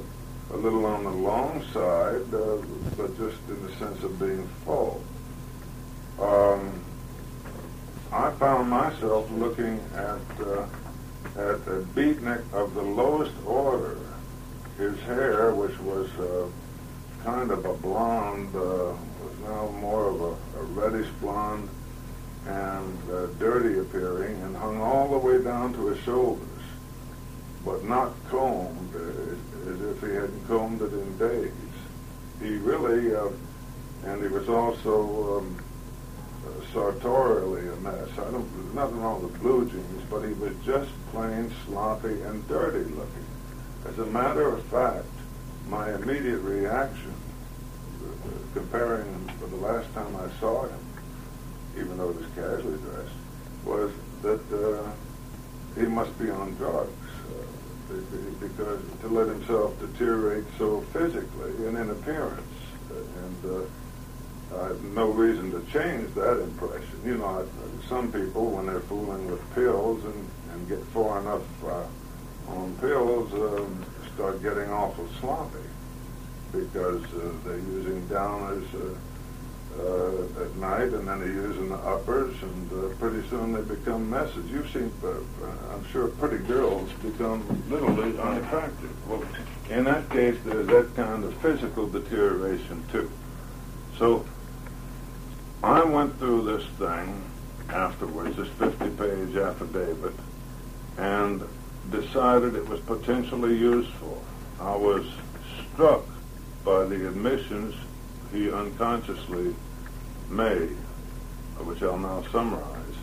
a 0.53 0.57
little 0.57 0.85
on 0.85 1.03
the 1.03 1.11
long 1.11 1.63
side, 1.73 2.33
uh, 2.33 2.57
but 2.95 3.17
just 3.17 3.37
in 3.49 3.65
the 3.65 3.71
sense 3.75 4.03
of 4.03 4.19
being 4.19 4.47
full 4.65 5.03
um, 6.19 6.81
I 8.11 8.31
found 8.31 8.69
myself 8.69 9.29
looking 9.31 9.79
at 9.93 10.45
uh, 10.45 10.65
at 11.35 11.67
a 11.67 11.85
beatnik 11.93 12.41
of 12.53 12.73
the 12.73 12.81
lowest 12.81 13.33
order. 13.45 13.97
His 14.77 14.99
hair, 15.01 15.53
which 15.53 15.77
was 15.79 16.09
uh, 16.19 16.47
kind 17.23 17.51
of 17.51 17.65
a 17.65 17.73
blonde, 17.73 18.55
uh, 18.55 18.93
now 19.43 19.69
more 19.79 20.09
of 20.09 20.21
a, 20.21 20.59
a 20.59 20.63
reddish 20.63 21.09
blonde 21.21 21.69
and 22.45 22.97
uh, 23.11 23.25
dirty 23.39 23.79
appearing, 23.79 24.41
and 24.43 24.55
hung 24.55 24.79
all 24.79 25.09
the 25.09 25.17
way 25.17 25.41
down 25.43 25.73
to 25.73 25.87
his 25.87 25.99
shoulders, 26.03 26.47
but 27.65 27.83
not 27.83 28.13
combed, 28.29 28.95
uh, 28.95 29.69
as 29.69 29.81
if 29.81 30.01
he 30.01 30.13
hadn't 30.13 30.47
combed 30.47 30.81
it 30.81 30.93
in 30.93 31.17
days. 31.17 31.51
He 32.41 32.55
really, 32.57 33.13
uh, 33.13 33.29
and 34.05 34.21
he 34.21 34.29
was 34.29 34.47
also 34.47 35.39
um, 35.39 35.57
sartorially 36.71 37.67
a 37.67 37.75
mess. 37.77 38.09
I 38.13 38.31
don't, 38.31 38.47
there's 38.55 38.75
nothing 38.75 39.01
wrong 39.01 39.21
with 39.23 39.37
blue 39.41 39.69
jeans, 39.69 40.03
but 40.09 40.21
he 40.21 40.33
was 40.33 40.53
just 40.65 40.89
plain 41.11 41.51
sloppy 41.65 42.21
and 42.21 42.47
dirty 42.47 42.89
looking. 42.91 43.25
As 43.85 43.99
a 43.99 44.05
matter 44.05 44.47
of 44.47 44.63
fact, 44.65 45.05
my 45.67 45.93
immediate 45.95 46.39
reaction, 46.39 47.13
uh, 48.03 48.29
comparing 48.53 49.05
him 49.05 49.26
for 49.39 49.47
the 49.47 49.55
last 49.57 49.93
time 49.93 50.15
I 50.15 50.29
saw 50.39 50.67
him, 50.67 50.79
even 51.77 51.97
though 51.97 52.11
he 52.11 52.17
was 52.19 52.27
casually 52.35 52.77
dressed, 52.79 53.15
was 53.65 53.91
that 54.21 54.41
uh, 54.51 54.91
he 55.79 55.85
must 55.85 56.17
be 56.17 56.29
on 56.29 56.55
drugs 56.55 56.91
uh, 57.29 57.93
because 58.39 58.81
to 59.01 59.07
let 59.07 59.27
himself 59.27 59.79
deteriorate 59.79 60.45
so 60.57 60.81
physically 60.93 61.67
and 61.67 61.77
in 61.77 61.89
appearance. 61.89 62.41
And 62.89 63.45
uh, 63.45 64.59
I 64.59 64.67
have 64.69 64.83
no 64.83 65.09
reason 65.09 65.51
to 65.51 65.59
change 65.71 66.13
that 66.15 66.41
impression. 66.41 67.01
You 67.05 67.17
know, 67.17 67.47
some 67.87 68.11
people, 68.11 68.51
when 68.51 68.65
they're 68.65 68.79
fooling 68.81 69.29
with 69.29 69.41
pills 69.53 70.03
and, 70.03 70.29
and 70.51 70.67
get 70.67 70.79
far 70.85 71.19
enough 71.19 71.63
uh, 71.63 71.85
on 72.47 72.75
pills, 72.79 73.33
um, 73.33 73.85
start 74.15 74.41
getting 74.41 74.69
awful 74.69 75.07
sloppy 75.19 75.59
because 76.51 77.03
uh, 77.13 77.31
they're 77.43 77.57
using 77.57 78.01
downers 78.07 78.65
uh, 78.73 78.95
uh, 79.79 80.43
at 80.43 80.55
night 80.55 80.93
and 80.93 81.07
then 81.07 81.19
they're 81.19 81.27
using 81.27 81.69
the 81.69 81.75
uppers 81.75 82.35
and 82.41 82.71
uh, 82.71 82.95
pretty 82.95 83.27
soon 83.29 83.53
they 83.53 83.61
become 83.61 84.09
messes. 84.09 84.49
You've 84.49 84.69
seen, 84.71 84.91
uh, 85.03 85.09
I'm 85.73 85.85
sure, 85.91 86.07
pretty 86.07 86.43
girls 86.45 86.91
become 87.01 87.63
literally 87.69 88.17
unattractive. 88.19 89.07
Well, 89.07 89.23
in 89.69 89.83
that 89.85 90.09
case, 90.09 90.37
there's 90.45 90.67
that 90.67 90.95
kind 90.95 91.23
of 91.23 91.35
physical 91.37 91.87
deterioration 91.87 92.83
too. 92.91 93.11
So 93.97 94.25
I 95.63 95.83
went 95.83 96.17
through 96.19 96.43
this 96.43 96.65
thing 96.77 97.23
afterwards, 97.69 98.37
this 98.37 98.47
50-page 98.49 99.35
affidavit, 99.35 100.13
and 100.97 101.43
decided 101.91 102.55
it 102.55 102.67
was 102.67 102.79
potentially 102.81 103.57
useful. 103.57 104.23
I 104.59 104.75
was 104.75 105.05
struck 105.73 106.05
by 106.63 106.85
the 106.85 107.07
admissions 107.07 107.75
he 108.31 108.51
unconsciously 108.51 109.55
made, 110.29 110.75
which 111.59 111.81
I'll 111.81 111.97
now 111.97 112.23
summarize. 112.31 112.95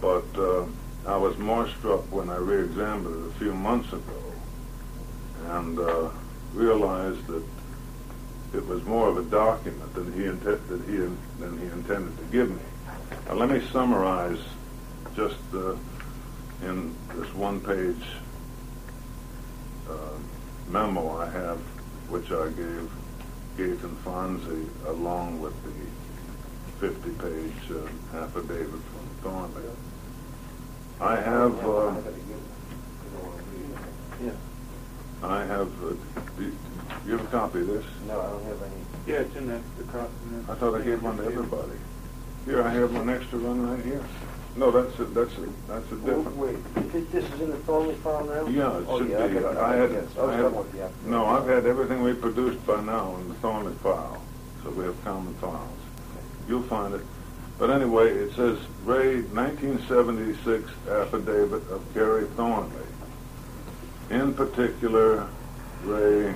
But 0.00 0.24
uh, 0.36 0.66
I 1.06 1.16
was 1.16 1.36
more 1.38 1.68
struck 1.68 2.10
when 2.12 2.30
I 2.30 2.36
re-examined 2.36 3.24
it 3.24 3.36
a 3.36 3.38
few 3.38 3.54
months 3.54 3.92
ago 3.92 4.32
and 5.48 5.78
uh, 5.78 6.10
realized 6.54 7.26
that 7.26 7.44
it 8.54 8.66
was 8.66 8.84
more 8.84 9.08
of 9.08 9.16
a 9.16 9.22
document 9.22 9.94
than 9.94 10.12
he, 10.12 10.26
intent, 10.26 10.68
that 10.68 10.82
he, 10.84 10.96
than 11.42 11.58
he 11.58 11.64
intended 11.66 12.16
to 12.18 12.24
give 12.24 12.50
me. 12.50 12.62
Now, 13.26 13.34
let 13.34 13.50
me 13.50 13.62
summarize 13.72 14.38
just 15.16 15.38
uh, 15.54 15.74
in 16.62 16.94
this 17.16 17.32
one-page 17.34 18.04
uh, 19.88 19.94
memo 20.68 21.18
I 21.18 21.30
have, 21.30 21.58
which 22.08 22.30
I 22.30 22.48
gave 22.50 22.90
Gaeton 23.56 23.96
Fonzi 24.04 24.68
along 24.86 25.40
with 25.40 25.54
the 25.64 25.70
50-page 26.92 27.70
uh, 27.70 28.16
affidavit 28.24 28.66
from 28.70 29.06
Thornley. 29.22 29.62
I 31.00 31.14
have. 31.16 31.64
Uh, 31.64 31.94
I 35.22 35.44
have. 35.44 35.70
Uh, 35.84 35.94
you 37.06 37.12
have 37.16 37.20
a 37.24 37.28
copy 37.30 37.60
of 37.60 37.68
this? 37.68 37.84
No, 38.08 38.20
I 38.20 38.30
don't 38.30 38.44
have 38.46 38.62
any. 38.62 38.74
Yeah, 39.06 39.20
it's 39.20 39.36
in 39.36 39.46
that, 39.48 39.60
the 39.78 39.84
crop. 39.84 40.10
I 40.48 40.54
thought 40.54 40.74
I 40.74 40.82
gave 40.84 41.02
one 41.04 41.16
to 41.18 41.24
everybody. 41.24 41.78
Here, 42.46 42.62
I 42.64 42.70
have 42.70 42.92
one 42.92 43.08
extra 43.08 43.38
one 43.38 43.70
right 43.70 43.84
here. 43.84 44.02
No, 44.56 44.72
that's 44.72 44.98
a, 44.98 45.04
that's 45.04 45.32
a, 45.38 45.48
that's 45.68 45.86
a 45.92 45.96
different. 45.96 46.36
Wait, 46.36 46.74
this- 46.92 47.06
this 47.12 47.24
is 47.32 47.40
in 47.40 47.50
the 47.50 47.56
Thornley 47.58 47.94
file 47.96 48.24
now? 48.24 48.46
Yeah, 48.48 48.78
it 48.78 48.84
Oh, 48.88 48.98
should 48.98 49.08
yeah, 49.10 49.26
be. 49.28 49.38
got- 49.38 49.56
I 49.56 49.76
had, 49.76 49.90
yes, 49.92 50.04
I 50.18 50.20
I 50.20 50.24
was 50.26 50.34
had, 50.34 50.42
done 50.42 50.54
with 50.56 50.72
the 50.72 50.82
app. 50.84 50.90
no, 51.06 51.26
I've 51.26 51.46
had 51.46 51.64
everything 51.66 52.02
we 52.02 52.12
produced 52.14 52.66
by 52.66 52.80
now 52.82 53.14
in 53.20 53.28
the 53.28 53.34
Thornley 53.34 53.74
file, 53.76 54.20
so 54.64 54.70
we 54.70 54.84
have 54.84 55.02
common 55.04 55.34
files. 55.34 55.78
You'll 56.48 56.62
find 56.62 56.94
it. 56.94 57.02
But 57.58 57.70
anyway, 57.70 58.10
it 58.10 58.34
says 58.34 58.58
Ray, 58.84 59.22
1976 59.22 60.70
affidavit 60.88 61.68
of 61.70 61.84
Kerry 61.94 62.26
Thornley. 62.36 62.86
In 64.10 64.34
particular, 64.34 65.28
Ray, 65.84 66.34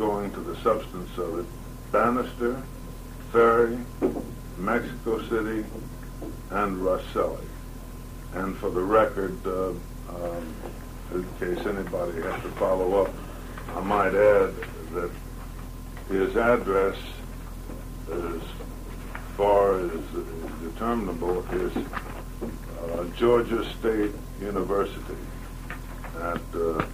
going 0.00 0.32
to 0.32 0.40
the 0.40 0.56
substance 0.62 1.16
of 1.18 1.40
it, 1.40 1.46
Banister, 1.92 2.62
Ferrie, 3.32 3.78
Mexico 4.56 5.22
City, 5.28 5.64
and 6.50 6.78
Rosselli. 6.78 7.46
And 8.32 8.56
for 8.56 8.70
the 8.70 8.80
record, 8.80 9.36
uh, 9.46 9.68
um, 9.68 10.54
in 11.12 11.26
case 11.38 11.66
anybody 11.66 12.22
has 12.22 12.42
to 12.42 12.50
follow 12.52 13.04
up, 13.04 13.14
I 13.76 13.80
might 13.80 14.14
add 14.14 14.54
that 14.94 15.10
his 16.08 16.34
address, 16.36 16.96
as 18.10 18.42
far 19.36 19.78
as 19.80 20.00
determinable, 20.62 21.44
is 21.52 21.76
uh, 21.76 23.04
Georgia 23.16 23.64
State 23.78 24.12
University 24.40 25.16
at 26.20 26.40
uh, 26.54 26.84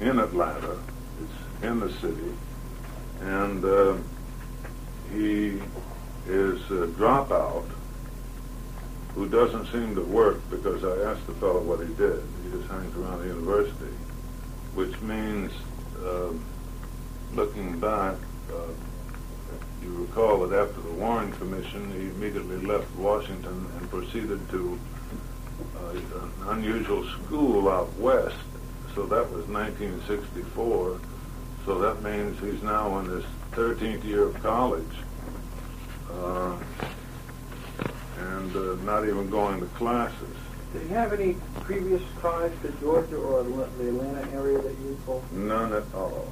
in 0.00 0.18
Atlanta. 0.18 0.78
It's 1.22 1.64
in 1.64 1.80
the 1.80 1.92
city, 1.94 2.32
and 3.20 3.64
uh, 3.64 3.96
he 5.12 5.60
is 6.26 6.60
a 6.70 6.86
dropout 6.98 7.64
who 9.14 9.28
doesn't 9.28 9.66
seem 9.66 9.94
to 9.96 10.02
work 10.02 10.40
because 10.50 10.84
I 10.84 11.10
asked 11.10 11.26
the 11.26 11.34
fellow 11.34 11.60
what 11.60 11.80
he 11.80 11.92
did. 11.94 12.22
He 12.44 12.50
just 12.56 12.70
hangs 12.70 12.96
around 12.96 13.20
the 13.20 13.28
university, 13.28 13.94
which 14.74 15.00
means, 15.00 15.52
um 16.04 16.40
looking 17.34 17.78
back, 17.78 18.16
uh, 18.52 18.72
you 19.82 20.06
recall 20.06 20.46
that 20.46 20.68
after 20.68 20.80
the 20.80 20.92
Warren 20.92 21.32
Commission, 21.32 21.90
he 21.92 22.08
immediately 22.08 22.58
left 22.66 22.94
Washington 22.96 23.66
and 23.78 23.90
proceeded 23.90 24.48
to 24.50 24.78
uh, 25.76 25.90
an 25.90 26.32
unusual 26.48 27.06
school 27.08 27.68
out 27.68 27.92
west. 27.98 28.36
So 28.94 29.06
that 29.06 29.30
was 29.30 29.46
1964. 29.46 31.00
So 31.64 31.78
that 31.78 32.02
means 32.02 32.40
he's 32.40 32.62
now 32.62 32.98
in 32.98 33.06
his 33.06 33.24
13th 33.52 34.04
year 34.04 34.24
of 34.24 34.42
college. 34.42 34.84
Uh, 36.10 36.56
and 38.18 38.56
uh, 38.56 38.74
not 38.84 39.04
even 39.06 39.30
going 39.30 39.60
to 39.60 39.66
classes. 39.66 40.36
Did 40.72 40.82
he 40.82 40.88
have 40.88 41.12
any 41.12 41.36
previous 41.60 42.02
ties 42.20 42.52
to 42.62 42.70
Georgia 42.80 43.16
or 43.16 43.42
the 43.42 43.88
Atlanta 43.88 44.30
area 44.32 44.58
that 44.60 44.78
you 44.78 44.90
recall? 44.90 45.24
None 45.32 45.72
at 45.72 45.94
all. 45.94 46.28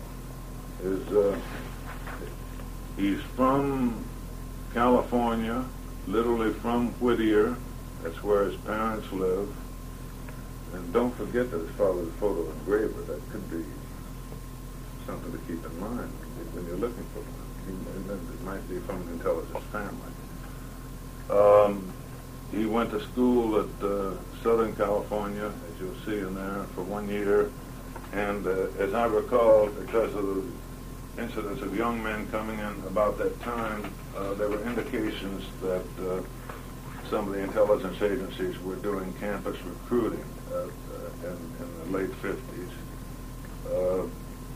Is 0.83 1.09
uh, 1.09 1.37
he's 2.99 3.21
from 3.37 4.05
California, 4.75 5.65
literally 6.07 6.53
from 6.53 6.91
Whittier. 7.01 7.57
That's 8.03 8.23
where 8.23 8.45
his 8.45 8.57
parents 8.61 9.11
live. 9.13 9.49
And 10.75 10.93
don't 10.93 11.15
forget 11.15 11.51
that 11.51 11.59
his 11.59 11.71
father's 11.71 12.09
a 12.09 12.13
photo 12.13 12.51
engraver. 12.51 13.01
That 13.03 13.31
could 13.31 13.51
be 13.51 13.65
something 15.07 15.33
to 15.33 15.39
keep 15.47 15.65
in 15.65 15.81
mind 15.81 16.13
when 16.53 16.67
you're 16.67 16.77
looking 16.77 17.05
for 17.15 17.21
one. 17.21 17.39
It 17.69 18.43
might 18.43 18.69
be 18.69 18.79
from 18.81 19.01
an 19.03 19.09
intelligence 19.15 19.65
family. 19.73 20.13
Um, 21.31 21.93
he 22.51 22.67
went 22.67 22.91
to 22.91 23.01
school 23.01 23.61
at 23.61 23.85
uh, 23.85 24.15
Southern 24.43 24.75
California, 24.75 25.47
as 25.47 25.81
you'll 25.81 25.95
see 26.07 26.19
in 26.19 26.35
there, 26.35 26.65
for 26.75 26.83
one 26.83 27.09
year. 27.09 27.51
And 28.13 28.47
uh, 28.47 28.69
as 28.79 28.95
I 28.95 29.07
recall, 29.07 29.69
because 29.69 30.15
of 30.15 30.27
the 30.27 30.43
incidents 31.19 31.63
of 31.63 31.77
young 31.77 32.03
men 32.03 32.27
coming 32.31 32.59
in 32.59 32.83
about 32.87 33.19
that 33.19 33.41
time, 33.41 33.93
uh, 34.17 34.35
there 34.35 34.49
were 34.49 34.63
indications 34.65 35.45
that 35.61 35.85
uh, 36.01 36.23
some 37.11 37.29
of 37.29 37.35
the 37.35 37.41
intelligence 37.41 38.01
agencies 38.03 38.59
were 38.63 38.77
doing 38.77 39.13
campus 39.15 39.57
recruiting 39.63 40.25
uh, 40.53 40.57
uh, 40.57 40.69
in, 41.25 41.33
in 41.33 41.93
the 41.93 41.99
late 41.99 42.11
50s. 42.23 42.71
Uh, 43.67 44.07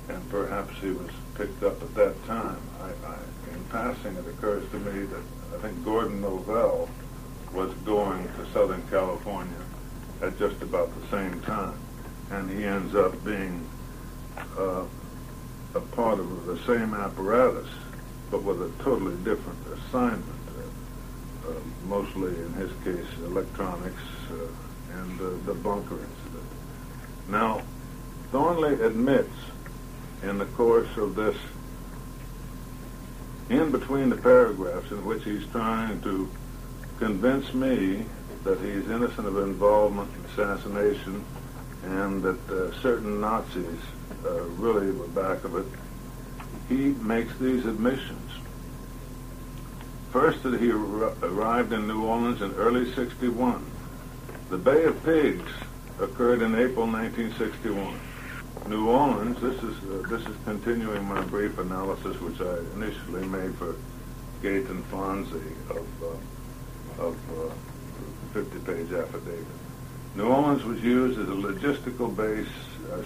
and 0.09 0.31
perhaps 0.31 0.75
he 0.81 0.91
was 0.91 1.11
picked 1.35 1.63
up 1.63 1.81
at 1.83 1.95
that 1.95 2.27
time. 2.27 2.61
I, 2.81 3.07
I, 3.07 3.17
in 3.55 3.65
passing, 3.71 4.17
it 4.17 4.27
occurs 4.27 4.69
to 4.71 4.79
me 4.79 5.05
that 5.07 5.23
I 5.55 5.59
think 5.63 5.85
Gordon 5.85 6.21
Novel 6.21 6.89
was 7.53 7.73
going 7.85 8.25
to 8.25 8.47
Southern 8.53 8.83
California 8.89 9.53
at 10.21 10.39
just 10.39 10.61
about 10.63 10.91
the 11.01 11.09
same 11.09 11.41
time. 11.43 11.79
And 12.31 12.51
he 12.51 12.65
ends 12.65 12.95
up 12.95 13.13
being 13.25 13.69
a 15.75 15.81
part 15.81 16.19
of 16.19 16.47
the 16.47 16.59
same 16.67 16.95
apparatus, 16.95 17.69
but 18.31 18.43
with 18.43 18.63
a 18.63 18.83
totally 18.83 19.17
different 19.25 19.59
assignment. 19.75 20.25
Uh, 20.49 21.51
uh, 21.51 21.55
mostly, 21.87 22.35
in 22.35 22.53
his 22.55 22.71
case, 22.85 23.07
electronics 23.25 24.03
uh, 24.31 25.01
and 25.01 25.21
uh, 25.21 25.31
the 25.47 25.55
bunker 25.55 25.95
incident. 25.95 26.45
Now, 27.29 27.63
Thornley 28.31 28.81
admits 28.83 29.33
in 30.23 30.39
the 30.39 30.47
course 30.47 30.97
of 30.97 31.15
this, 31.15 31.37
in 33.49 33.71
between 33.71 34.09
the 34.09 34.17
paragraphs 34.17 34.91
in 34.91 35.05
which 35.05 35.25
he's 35.25 35.47
trying 35.47 36.01
to 36.03 36.31
convince 36.99 37.53
me 37.53 38.05
that 38.45 38.59
he's 38.61 38.89
innocent 38.91 39.27
of 39.27 39.37
involvement 39.39 40.11
in 40.15 40.25
assassination 40.27 41.25
and 41.85 42.23
that 42.23 42.51
uh, 42.51 42.73
certain 42.81 43.21
Nazis 43.21 43.81
uh, 44.25 44.43
really 44.59 44.91
the 44.91 45.09
back 45.09 45.45
of 45.45 45.57
it, 45.57 45.67
he 46.69 46.95
makes 47.05 47.37
these 47.39 47.67
admissions. 47.67 48.31
First, 50.11 50.43
that 50.43 50.61
he 50.61 50.71
ar- 50.71 51.15
arrived 51.23 51.73
in 51.73 51.89
New 51.89 52.05
Orleans 52.05 52.43
in 52.43 52.53
early 52.53 52.93
61. 52.93 53.65
The 54.51 54.59
Bay 54.59 54.85
of 54.85 55.03
Pigs 55.05 55.51
occurred 56.01 56.43
in 56.43 56.55
April 56.55 56.87
1961. 56.87 57.99
New 58.69 58.89
Orleans, 58.89 59.41
this 59.41 59.57
is 59.63 59.77
uh, 59.85 60.07
this 60.09 60.23
is 60.27 60.37
continuing 60.45 61.05
my 61.07 61.21
brief 61.23 61.59
analysis, 61.59 62.21
which 62.21 62.41
I 62.41 62.59
initially 62.77 63.27
made 63.27 63.55
for 63.57 63.75
Gaeton 64.43 64.83
Fonzi 64.83 65.43
of 65.71 65.87
uh, 66.03 67.03
of 67.03 67.17
uh, 67.31 67.53
50-page 68.35 68.93
affidavit. 68.93 69.47
New 70.15 70.27
Orleans 70.29 70.63
was 70.65 70.81
used 70.83 71.19
as 71.19 71.29
a 71.29 71.33
logistical 71.33 72.15
base, 72.15 72.47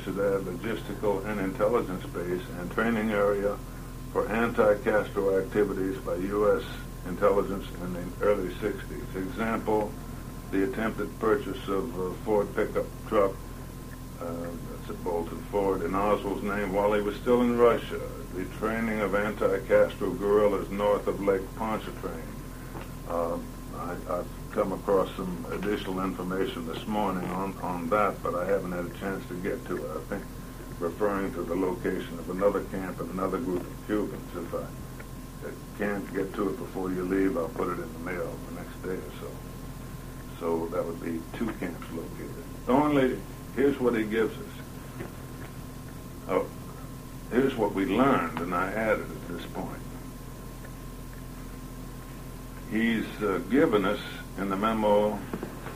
should 0.02 0.18
add, 0.18 0.42
logistical 0.42 1.24
and 1.26 1.40
intelligence 1.40 2.04
base 2.06 2.42
and 2.58 2.70
training 2.72 3.12
area 3.12 3.56
for 4.12 4.28
anti-Castro 4.28 5.38
activities 5.38 5.96
by 5.98 6.14
U.S. 6.16 6.62
intelligence 7.06 7.66
in 7.82 7.92
the 7.92 8.04
early 8.22 8.48
60s. 8.54 9.14
Example, 9.14 9.92
the 10.50 10.64
attempted 10.64 11.18
purchase 11.18 11.68
of 11.68 11.98
a 11.98 12.14
Ford 12.24 12.54
pickup 12.54 12.86
truck 13.08 13.32
uh, 14.20 14.24
that's 14.70 14.90
at 14.90 15.04
Bolton 15.04 15.38
Ford 15.50 15.82
in 15.82 15.94
Oswald's 15.94 16.42
name 16.42 16.72
while 16.72 16.92
he 16.92 17.02
was 17.02 17.16
still 17.16 17.42
in 17.42 17.58
Russia. 17.58 18.00
The 18.34 18.44
training 18.58 19.00
of 19.00 19.14
anti-Castro 19.14 20.10
guerrillas 20.12 20.70
north 20.70 21.06
of 21.06 21.22
Lake 21.22 21.42
Pontchartrain. 21.56 22.22
Uh, 23.08 23.38
I, 23.76 23.92
I've 24.10 24.28
come 24.56 24.72
across 24.72 25.14
some 25.16 25.44
additional 25.52 26.02
information 26.02 26.66
this 26.66 26.86
morning 26.86 27.28
on, 27.32 27.54
on 27.58 27.90
that, 27.90 28.22
but 28.22 28.34
I 28.34 28.46
haven't 28.46 28.72
had 28.72 28.86
a 28.86 28.98
chance 28.98 29.22
to 29.28 29.34
get 29.34 29.62
to 29.66 29.76
it. 29.76 29.90
I 29.94 30.00
think 30.08 30.24
referring 30.80 31.34
to 31.34 31.42
the 31.42 31.54
location 31.54 32.18
of 32.18 32.30
another 32.30 32.64
camp 32.64 32.98
and 32.98 33.10
another 33.10 33.36
group 33.36 33.60
of 33.60 33.86
Cubans. 33.86 34.34
If 34.34 34.54
I 34.54 34.64
can't 35.76 36.14
get 36.14 36.32
to 36.36 36.48
it 36.48 36.56
before 36.56 36.90
you 36.90 37.02
leave, 37.02 37.36
I'll 37.36 37.50
put 37.50 37.68
it 37.68 37.82
in 37.82 37.92
the 37.92 37.98
mail 37.98 38.34
the 38.48 38.54
next 38.54 38.82
day 38.82 38.94
or 38.94 39.12
so. 39.20 39.30
So 40.40 40.66
that 40.68 40.82
would 40.82 41.04
be 41.04 41.20
two 41.36 41.52
camps 41.60 41.86
located. 41.92 42.44
Only 42.66 43.20
here's 43.56 43.78
what 43.78 43.94
he 43.94 44.04
gives 44.04 44.34
us. 44.38 45.06
Oh, 46.30 46.46
here's 47.30 47.54
what 47.56 47.74
we 47.74 47.84
learned, 47.84 48.38
and 48.38 48.54
I 48.54 48.72
added 48.72 49.04
at 49.10 49.28
this 49.28 49.44
point. 49.52 49.82
He's 52.70 53.04
uh, 53.22 53.42
given 53.50 53.84
us 53.84 54.00
in 54.38 54.48
the 54.48 54.56
memo 54.56 55.18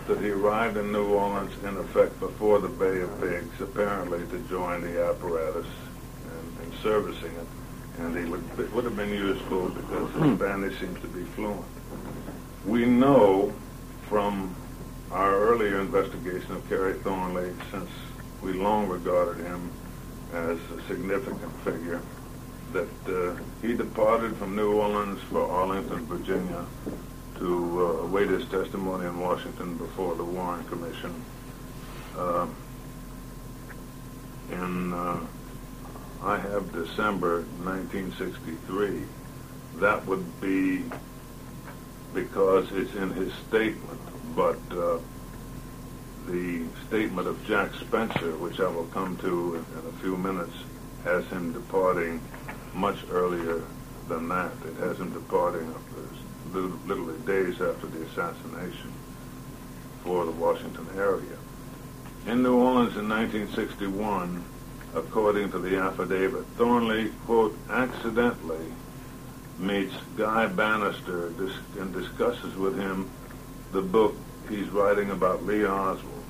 that 0.07 0.21
he 0.21 0.31
arrived 0.31 0.77
in 0.77 0.93
New 0.93 1.07
Orleans 1.15 1.53
in 1.65 1.77
effect 1.77 2.19
before 2.21 2.59
the 2.59 2.69
Bay 2.69 3.01
of 3.01 3.21
Pigs, 3.21 3.61
apparently 3.61 4.27
to 4.27 4.39
join 4.49 4.83
the 4.83 5.09
apparatus 5.09 5.67
and, 5.67 6.59
and 6.65 6.75
servicing 6.83 7.33
it. 7.33 7.47
And 8.01 8.17
he 8.17 8.25
would, 8.31 8.43
it 8.59 8.73
would 8.73 8.85
have 8.85 8.97
been 8.97 9.11
useful 9.11 9.69
because 9.71 10.13
his 10.13 10.37
Spanish 10.37 10.79
seems 10.81 11.01
to 11.01 11.09
be 11.09 11.25
fluent. 11.25 11.65
We 12.67 12.87
know 12.87 13.53
from 14.09 14.55
our 15.11 15.35
earlier 15.35 15.81
investigation 15.81 16.53
of 16.53 16.69
Kerry 16.69 16.95
Thornley, 16.95 17.53
since 17.71 17.91
we 18.43 18.53
long 18.53 18.89
regarded 18.89 19.45
him 19.45 19.71
as 20.33 20.59
a 20.77 20.83
significant 20.87 21.53
figure, 21.61 22.01
that 22.73 22.89
uh, 23.09 23.37
he 23.61 23.75
departed 23.75 24.37
from 24.37 24.55
New 24.55 24.73
Orleans 24.73 25.21
for 25.25 25.43
Arlington, 25.43 26.07
Virginia, 26.07 26.65
to 27.41 27.81
uh, 27.81 28.05
await 28.05 28.29
his 28.29 28.45
testimony 28.49 29.07
in 29.07 29.19
Washington 29.19 29.77
before 29.77 30.15
the 30.15 30.25
Warren 30.25 30.63
Commission. 30.65 31.25
Uh, 32.17 32.47
in 34.51 34.93
uh, 34.93 35.21
I 36.23 36.37
have 36.37 36.71
December 36.73 37.43
1963. 37.65 39.03
That 39.77 40.05
would 40.07 40.41
be 40.41 40.85
because 42.13 42.71
it's 42.73 42.95
in 42.95 43.11
his 43.13 43.33
statement, 43.49 44.01
but 44.37 44.59
uh, 44.71 44.99
the 46.27 46.65
statement 46.89 47.27
of 47.27 47.43
Jack 47.47 47.73
Spencer, 47.75 48.37
which 48.37 48.61
I 48.61 48.69
will 48.69 48.87
come 48.87 49.17
to 49.19 49.55
in, 49.55 49.89
a 49.89 49.93
few 50.01 50.19
minutes, 50.19 50.55
has 51.05 51.25
him 51.29 51.55
departing 51.55 52.21
much 52.75 52.99
earlier 53.11 53.63
than 54.09 54.29
that. 54.29 54.53
It 54.67 54.77
has 54.77 54.99
him 54.99 55.15
departing 55.15 55.75
literally 56.53 57.19
days 57.27 57.61
after 57.61 57.87
the 57.87 58.03
assassination 58.07 58.93
for 60.03 60.25
the 60.25 60.33
Washington 60.33 60.87
area. 60.97 61.39
In 62.27 62.43
New 62.43 62.57
Orleans 62.57 62.97
in 62.97 63.09
1961, 63.09 64.45
according 64.95 65.51
to 65.53 65.59
the 65.59 65.77
affidavit, 65.79 66.45
Thornley, 66.57 67.11
quote, 67.25 67.57
accidentally 67.71 68.73
meets 69.59 69.95
Guy 70.17 70.47
Banister 70.47 71.29
and 71.79 71.93
discusses 71.93 72.57
with 72.57 72.79
him 72.79 73.11
the 73.73 73.83
book 73.83 74.15
he's 74.49 74.69
writing 74.69 75.11
about 75.11 75.45
Lee 75.45 75.65
Oswald. 75.65 76.25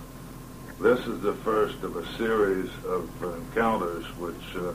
This 0.81 1.01
is 1.07 1.21
the 1.21 1.35
first 1.35 1.83
of 1.83 1.97
a 1.97 2.17
series 2.17 2.71
of 2.87 3.11
encounters 3.23 4.05
which 4.17 4.57
uh, 4.57 4.73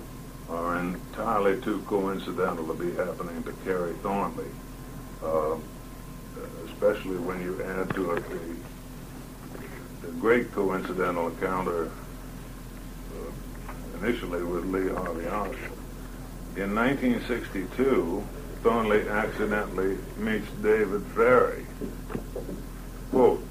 are 0.49 0.79
entirely 0.79 1.59
too 1.61 1.81
coincidental 1.87 2.67
to 2.67 2.73
be 2.73 2.91
happening 2.95 3.41
to 3.43 3.51
Kerry 3.63 3.93
Thornley, 4.03 4.45
uh, 5.25 5.57
especially 6.65 7.17
when 7.17 7.41
you 7.41 7.61
add 7.63 7.93
to 7.95 8.11
it 8.11 8.23
the, 8.29 10.07
the 10.07 10.13
great 10.19 10.51
coincidental 10.51 11.27
encounter 11.27 11.85
uh, 11.87 13.73
initially 13.99 14.43
with 14.43 14.65
Lee 14.65 14.89
Harvey 14.89 15.27
Oswald. 15.27 15.79
In 16.55 16.73
1962, 16.75 18.23
Thornley 18.61 19.07
accidentally 19.09 19.97
meets 20.17 20.49
David 20.61 21.01
Ferrie. 21.13 21.65
Quote 23.11 23.43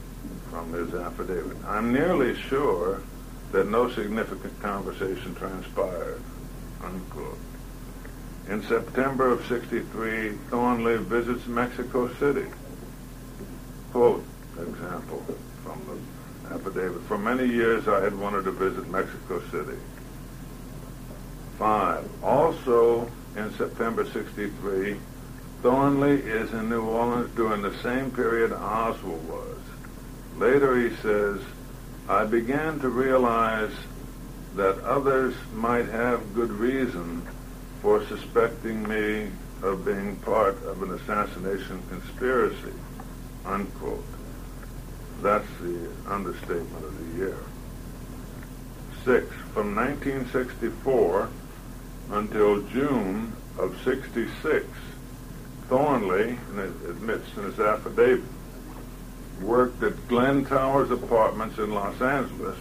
from 0.51 0.73
his 0.73 0.95
affidavit, 0.95 1.57
I'm 1.67 1.93
nearly 1.93 2.35
sure 2.35 3.03
that 3.53 3.69
no 3.69 3.91
significant 3.91 4.61
conversation 4.63 5.35
transpired 5.35 6.23
unquote. 6.85 7.39
In 8.49 8.63
September 8.63 9.31
of 9.31 9.47
63, 9.47 10.33
Thornley 10.51 10.99
visits 10.99 11.47
Mexico 11.47 12.13
City. 12.15 12.47
Quote, 13.91 14.25
example 14.59 15.25
from 15.63 15.81
the 15.87 16.55
affidavit. 16.55 17.03
For 17.03 17.17
many 17.17 17.47
years 17.47 17.89
I 17.89 18.03
had 18.03 18.19
wanted 18.19 18.45
to 18.45 18.53
visit 18.53 18.89
Mexico 18.91 19.41
City. 19.51 19.79
Five. 21.59 22.07
Also 22.23 23.11
in 23.37 23.51
September 23.55 24.05
63, 24.05 24.99
Thornley 25.63 26.21
is 26.21 26.53
in 26.53 26.69
New 26.69 26.83
Orleans 26.83 27.35
during 27.35 27.63
the 27.63 27.77
same 27.79 28.11
period 28.11 28.53
Oswald 28.53 29.27
was. 29.27 29.59
Later 30.37 30.77
he 30.77 30.95
says, 30.97 31.41
I 32.09 32.27
began 32.27 32.79
to 32.81 32.91
realize 32.91 33.73
that 34.57 34.79
others 34.81 35.35
might 35.55 35.87
have 35.87 36.35
good 36.35 36.51
reason 36.51 37.27
for 37.85 38.03
suspecting 38.07 38.83
me 38.89 39.29
of 39.63 39.85
being 39.85 40.17
part 40.17 40.57
of 40.65 40.83
an 40.83 40.91
assassination 40.95 41.83
conspiracy, 41.91 42.73
unquote. 43.45 44.03
That's 45.21 45.47
the 45.61 45.91
understatement 46.09 46.83
of 46.83 46.99
the 46.99 47.19
year. 47.19 47.37
Six, 49.05 49.27
from 49.53 49.77
1964 49.77 51.29
until 52.13 52.63
June 52.69 53.35
of 53.59 53.79
66, 53.85 54.67
Thornley, 55.69 56.39
admits 56.89 57.37
in 57.37 57.43
his 57.43 57.61
affidavit, 57.61 58.25
worked 59.43 59.83
at 59.83 60.09
Glen 60.09 60.47
Towers 60.47 60.91
Apartments 60.91 61.59
in 61.59 61.75
Los 61.75 62.01
Angeles 62.01 62.57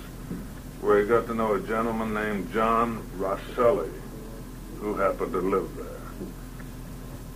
where 0.82 1.02
he 1.02 1.08
got 1.08 1.28
to 1.28 1.34
know 1.34 1.54
a 1.54 1.62
gentleman 1.62 2.14
named 2.14 2.52
John 2.52 3.02
Rosselli, 3.18 3.90
who 4.84 4.96
happened 4.96 5.32
to 5.32 5.40
live 5.40 5.76
there. 5.78 6.28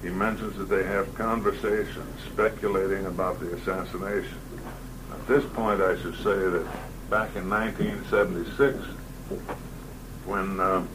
He 0.01 0.10
mentions 0.10 0.57
that 0.57 0.65
they 0.65 0.83
have 0.83 1.15
conversations 1.15 2.21
speculating 2.31 3.05
about 3.05 3.39
the 3.39 3.53
assassination. 3.53 4.38
At 5.13 5.25
this 5.27 5.45
point, 5.53 5.81
I 5.81 5.97
should 6.01 6.15
say 6.15 6.36
that 6.36 6.67
back 7.10 7.36
in 7.38 7.49
1976, 7.49 8.77
when 10.25 10.60
uh, 10.60 10.86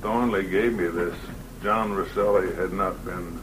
Thornley 0.00 0.48
gave 0.48 0.74
me 0.74 0.86
this, 0.86 1.16
John 1.64 1.92
Rosselli 1.92 2.54
had 2.54 2.72
not 2.72 3.04
been 3.04 3.40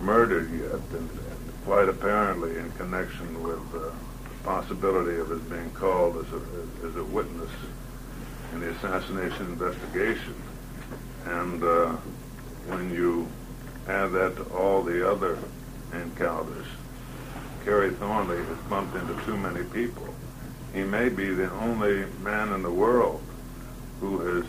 murdered 0.00 0.50
yet, 0.50 0.72
and, 0.98 1.08
and 1.08 1.64
quite 1.64 1.88
apparently 1.88 2.56
in 2.58 2.72
connection 2.72 3.42
with 3.44 3.62
uh, 3.74 3.92
possibility 4.42 5.18
of 5.20 5.30
his 5.30 5.40
being 5.42 5.70
called 5.70 6.16
as 6.16 6.32
a, 6.32 6.86
as 6.88 6.96
a 6.96 7.04
witness 7.04 7.50
in 8.52 8.60
the 8.60 8.70
assassination 8.70 9.46
investigation. 9.46 10.34
And 11.26 11.62
uh, 11.62 11.92
when 12.68 12.92
you 12.92 13.28
add 13.88 14.12
that 14.12 14.36
to 14.36 14.44
all 14.54 14.82
the 14.82 15.10
other 15.10 15.38
encounters, 15.92 16.66
Kerry 17.64 17.90
Thornley 17.90 18.38
has 18.44 18.58
bumped 18.70 18.96
into 18.96 19.14
too 19.24 19.36
many 19.36 19.64
people. 19.64 20.14
He 20.72 20.84
may 20.84 21.08
be 21.08 21.30
the 21.34 21.50
only 21.52 22.06
man 22.22 22.52
in 22.52 22.62
the 22.62 22.70
world 22.70 23.22
who 24.00 24.20
has 24.20 24.44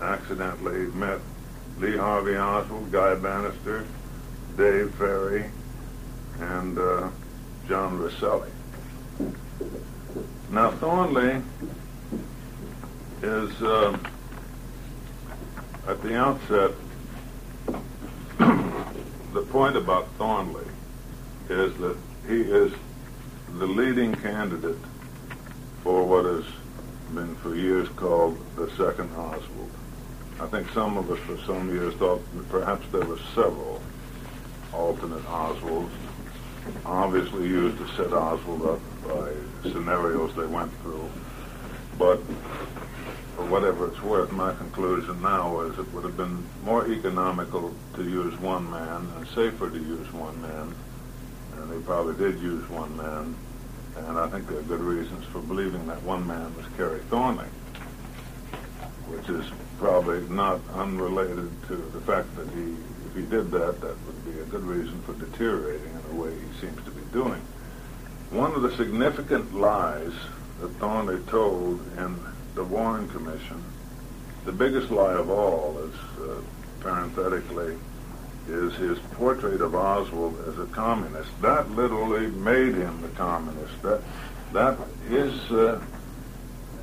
accidentally 0.00 0.86
met 0.92 1.20
Lee 1.78 1.96
Harvey 1.96 2.36
Oswald, 2.36 2.92
Guy 2.92 3.14
Banister, 3.14 3.84
Dave 4.56 4.94
Ferrie, 4.94 5.50
and 6.40 6.78
uh, 6.78 7.08
John 7.68 7.98
Rosselli. 7.98 8.50
Now, 10.50 10.70
Thornley 10.72 11.42
is, 13.22 13.62
uh, 13.62 13.98
at 15.88 16.02
the 16.02 16.14
outset, 16.14 16.72
the 19.32 19.42
point 19.50 19.74
about 19.74 20.06
Thornley 20.18 20.66
is 21.48 21.74
that 21.78 21.96
he 22.28 22.42
is 22.42 22.72
the 23.54 23.66
leading 23.66 24.14
candidate 24.14 24.76
for 25.82 26.04
what 26.04 26.26
has 26.26 26.44
been 27.14 27.34
for 27.36 27.54
years 27.54 27.88
called 27.96 28.38
the 28.56 28.68
second 28.72 29.10
Oswald. 29.16 29.70
I 30.38 30.46
think 30.48 30.68
some 30.72 30.98
of 30.98 31.10
us 31.10 31.18
for 31.20 31.38
some 31.46 31.70
years 31.70 31.94
thought 31.94 32.20
perhaps 32.50 32.86
there 32.92 33.06
were 33.06 33.18
several 33.34 33.80
alternate 34.74 35.24
Oswalds 35.24 35.90
obviously 36.84 37.48
used 37.48 37.78
to 37.78 37.88
set 37.96 38.12
Oswald 38.12 38.62
up 38.66 38.80
by 39.08 39.32
scenarios 39.62 40.34
they 40.36 40.46
went 40.46 40.70
through. 40.82 41.08
But 41.98 42.20
for 43.38 43.44
whatever 43.44 43.86
it's 43.86 44.02
worth, 44.02 44.32
my 44.32 44.52
conclusion 44.54 45.22
now 45.22 45.60
is 45.60 45.78
it 45.78 45.92
would 45.92 46.02
have 46.02 46.16
been 46.16 46.44
more 46.64 46.90
economical 46.90 47.72
to 47.94 48.02
use 48.02 48.36
one 48.40 48.68
man 48.68 49.06
and 49.16 49.28
safer 49.28 49.70
to 49.70 49.78
use 49.78 50.12
one 50.12 50.42
man. 50.42 50.74
And 51.54 51.70
they 51.70 51.78
probably 51.86 52.16
did 52.16 52.40
use 52.40 52.68
one 52.68 52.96
man. 52.96 53.36
And 53.96 54.18
I 54.18 54.26
think 54.26 54.48
there 54.48 54.58
are 54.58 54.62
good 54.62 54.80
reasons 54.80 55.24
for 55.26 55.38
believing 55.38 55.86
that 55.86 56.02
one 56.02 56.26
man 56.26 56.52
was 56.56 56.66
Kerry 56.76 56.98
Thornley, 57.10 57.46
which 59.06 59.28
is 59.28 59.46
probably 59.78 60.20
not 60.28 60.60
unrelated 60.74 61.48
to 61.68 61.76
the 61.76 62.00
fact 62.00 62.34
that 62.34 62.48
he, 62.48 62.74
if 63.06 63.14
he 63.14 63.22
did 63.22 63.52
that, 63.52 63.80
that 63.80 63.96
would 64.04 64.24
be 64.24 64.40
a 64.40 64.44
good 64.46 64.64
reason 64.64 65.00
for 65.02 65.12
deteriorating 65.12 65.92
in 65.92 66.02
the 66.08 66.20
way 66.20 66.32
he 66.32 66.60
seems 66.60 66.84
to 66.84 66.90
be 66.90 67.02
doing. 67.12 67.40
One 68.30 68.52
of 68.54 68.62
the 68.62 68.74
significant 68.74 69.54
lies 69.54 70.12
that 70.60 70.70
Thornley 70.80 71.20
told 71.28 71.80
in 71.96 72.18
the 72.58 72.64
Warren 72.64 73.08
Commission, 73.10 73.62
the 74.44 74.50
biggest 74.50 74.90
lie 74.90 75.12
of 75.12 75.30
all 75.30 75.78
is, 75.78 75.94
uh, 76.20 76.40
parenthetically, 76.80 77.78
is 78.48 78.74
his 78.74 78.98
portrait 79.12 79.60
of 79.60 79.76
Oswald 79.76 80.36
as 80.48 80.58
a 80.58 80.66
communist. 80.66 81.30
That 81.40 81.70
literally 81.70 82.26
made 82.26 82.74
him 82.74 83.00
the 83.00 83.10
communist. 83.10 83.80
That, 83.82 84.02
that 84.54 84.76
his, 85.08 85.32
uh, 85.52 85.80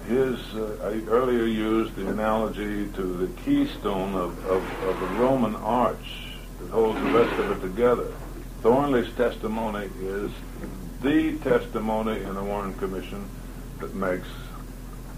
his 0.07 0.39
uh, 0.55 0.77
I 0.81 1.09
earlier 1.09 1.43
used 1.43 1.95
the 1.95 2.07
analogy 2.07 2.87
to 2.93 3.01
the 3.01 3.27
keystone 3.41 4.15
of, 4.15 4.45
of, 4.45 4.63
of 4.83 4.97
the 5.01 5.07
Roman 5.17 5.55
arch 5.55 6.37
that 6.61 6.69
holds 6.69 7.01
the 7.01 7.11
rest 7.11 7.37
of 7.37 7.51
it 7.51 7.67
together. 7.67 8.13
Thornley's 8.61 9.13
testimony 9.15 9.89
is 9.99 10.31
the 11.01 11.37
testimony 11.39 12.23
in 12.23 12.33
the 12.33 12.43
Warren 12.43 12.73
Commission 12.75 13.27
that 13.79 13.93
makes 13.93 14.29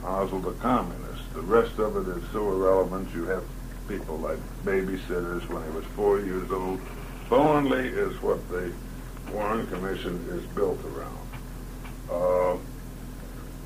Oswald 0.07 0.47
a 0.47 0.53
communist. 0.53 1.33
The 1.33 1.41
rest 1.41 1.77
of 1.79 1.97
it 1.97 2.17
is 2.17 2.23
so 2.31 2.49
irrelevant. 2.51 3.13
You 3.13 3.25
have 3.25 3.43
people 3.87 4.17
like 4.17 4.39
babysitters 4.63 5.47
when 5.49 5.63
he 5.63 5.69
was 5.75 5.85
four 5.95 6.19
years 6.19 6.49
old. 6.49 6.79
Thornley 7.29 7.89
is 7.89 8.21
what 8.21 8.47
the 8.49 8.71
Warren 9.33 9.67
Commission 9.67 10.25
is 10.31 10.43
built 10.55 10.79
around. 10.85 11.17
Uh, 12.09 12.57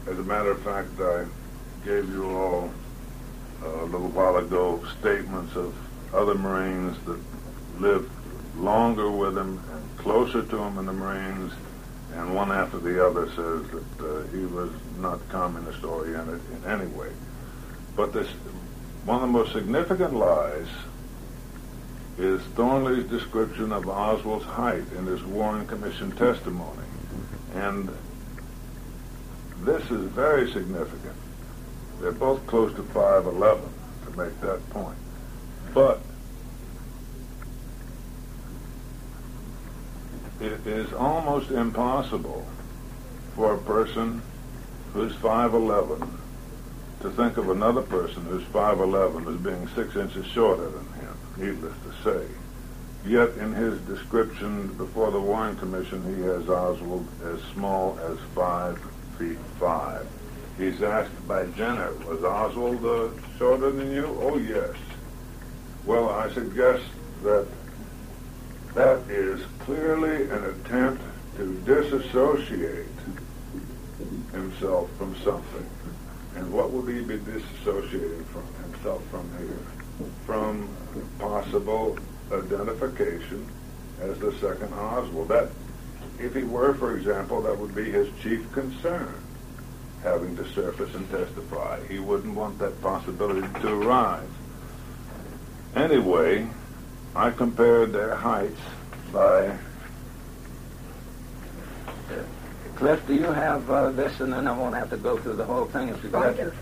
as 0.10 0.17
a 0.17 0.23
matter 0.23 0.51
of 0.51 0.62
fact, 0.63 0.99
I 0.99 1.25
gave 1.86 2.10
you 2.10 2.30
all 2.30 2.71
uh, 3.63 3.84
a 3.84 3.86
little 3.86 4.10
while 4.10 4.38
ago 4.38 4.84
statements 4.99 5.56
of 5.56 5.75
other 6.13 6.34
Marines 6.34 6.97
that 7.06 7.19
lived 7.80 8.12
longer 8.58 9.12
with 9.12 9.38
him 9.38 9.62
and 9.71 9.97
closer 9.97 10.41
to 10.41 10.58
him 10.58 10.80
in 10.80 10.88
the 10.88 10.93
Marines, 10.93 11.54
and 12.15 12.36
one 12.36 12.52
after 12.52 12.78
the 12.78 13.06
other 13.06 13.28
says 13.28 13.65
that 13.71 14.06
uh, 14.06 14.28
he 14.32 14.45
was 14.45 14.71
not 15.00 15.28
communist 15.30 15.84
oriented 15.84 16.41
in 16.52 16.69
any 16.69 16.88
way. 16.88 17.10
But 17.95 18.13
this, 18.13 18.28
one 19.06 19.17
of 19.17 19.21
the 19.21 19.28
most 19.28 19.54
significant 19.54 20.13
lies 20.13 20.67
is 22.17 22.41
Thornley's 22.56 23.06
description 23.06 23.71
of 23.71 23.88
Oswald's 23.88 24.45
height 24.45 24.84
in 24.97 25.06
his 25.06 25.24
Warren 25.24 25.65
Commission 25.65 26.12
testimony. 26.12 26.84
And 27.56 27.89
this 29.62 29.84
is 29.89 30.06
very 30.12 30.52
significant. 30.52 31.15
They're 32.00 32.12
both 32.12 32.45
close 32.47 32.74
to 32.76 32.82
5'11 32.84 33.62
to 34.06 34.17
make 34.17 34.39
that 34.41 34.67
point. 34.71 34.97
But 35.74 36.02
it 40.41 40.65
is 40.65 40.91
almost 40.93 41.51
impossible 41.51 42.47
for 43.36 43.54
a 43.54 43.58
person 43.60 44.21
who's 44.93 45.13
5'11 45.13 46.17
to 47.01 47.10
think 47.12 47.38
of 47.38 47.49
another 47.49 47.82
person 47.82 48.25
who's 48.25 48.43
5'11 48.45 49.34
as 49.34 49.41
being 49.41 49.67
six 49.75 49.95
inches 49.95 50.25
shorter 50.25 50.69
than 50.69 50.86
him, 50.93 51.17
needless 51.38 51.73
to 51.84 52.04
say. 52.04 52.27
Yet 53.06 53.30
in 53.38 53.54
his 53.54 53.80
description 53.82 54.67
before 54.73 55.12
the 55.12 55.19
Warren 55.19 55.56
Commission, 55.58 56.15
he 56.15 56.21
has 56.23 56.49
Oswald 56.49 57.08
as 57.23 57.41
small 57.54 57.97
as 57.99 58.17
five 58.36 58.80
feet 59.17 59.39
five. 59.60 60.08
He's 60.58 60.84
asked 60.84 61.27
by 61.27 61.45
Jenner, 61.47 61.93
was 62.08 62.23
Oswald 62.23 62.86
uh, 62.86 63.10
shorter 63.38 63.71
than 63.71 63.91
you? 63.91 64.06
Oh, 64.21 64.38
yes. 64.38 64.75
Well, 65.86 66.10
I 66.10 66.32
suggest 66.32 66.84
that 67.23 67.47
that 68.73 68.99
is 69.10 69.41
clearly 69.60 70.29
an 70.29 70.43
attempt 70.45 71.03
to 71.38 71.53
disassociate 71.65 72.88
himself 74.31 74.89
from 74.97 75.15
something. 75.17 75.69
And 76.36 76.51
what 76.51 76.71
would 76.71 76.93
he 76.93 77.01
be 77.01 77.17
disassociating 77.17 78.25
from 78.27 78.45
himself 78.63 79.05
from 79.10 79.29
here? 79.38 80.10
From 80.25 80.69
possible 81.19 81.97
identification 82.31 83.45
as 84.01 84.17
the 84.19 84.31
second 84.34 84.73
Oswald. 84.73 85.27
That, 85.27 85.49
if 86.19 86.34
he 86.34 86.43
were, 86.43 86.73
for 86.73 86.97
example, 86.97 87.41
that 87.41 87.57
would 87.57 87.75
be 87.75 87.91
his 87.91 88.07
chief 88.21 88.51
concern, 88.53 89.13
having 90.03 90.36
to 90.38 90.47
surface 90.53 90.93
and 90.95 91.10
testify. 91.12 91.86
He 91.88 91.99
wouldn't 91.99 92.36
want 92.36 92.57
that 92.60 92.81
possibility 92.81 93.47
to 93.62 93.81
arise. 93.81 94.27
Anyway, 95.75 96.47
I 97.15 97.30
compared 97.32 97.91
their 97.93 98.15
heights 98.15 98.60
by. 99.12 99.58
Cliff, 102.76 103.06
do 103.06 103.13
you 103.13 103.26
have 103.26 103.69
uh, 103.69 103.91
this, 103.91 104.19
and 104.21 104.34
then 104.34 104.47
I 104.47 104.58
won't 104.58 104.76
have 104.76 104.89
to 104.89 104.97
go 104.97 105.17
through 105.17 105.36
the 105.36 105.45
whole 105.45 105.65
thing 105.65 105.89
if 105.89 106.02
you've 106.04 106.13
got 106.13 106.39
it. 106.39 106.54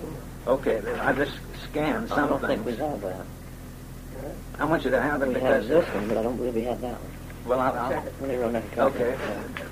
Okay, 0.48 0.80
then 0.80 1.00
I 1.00 1.14
just 1.14 1.38
scanned 1.64 2.12
I 2.12 2.28
don't 2.28 2.42
think 2.46 2.66
we 2.66 2.76
have 2.76 3.00
that. 3.02 3.26
I 4.58 4.66
want 4.66 4.84
you 4.84 4.92
to 4.92 5.02
have 5.02 5.22
it 5.22 5.30
We 5.30 5.36
because, 5.36 5.70
have 5.70 5.86
this 5.86 5.94
one, 5.96 6.08
but 6.10 6.18
I 6.18 6.24
don't 6.24 6.36
believe 6.36 6.56
we 6.56 6.64
have 6.64 6.82
that 6.82 7.00
one. 7.00 7.12
well, 7.46 7.60
I'll, 7.62 7.74
I'll, 7.74 7.90
Let 7.92 8.22
me 8.22 8.36
run 8.36 8.54
that. 8.54 8.78
Okay. 8.78 9.16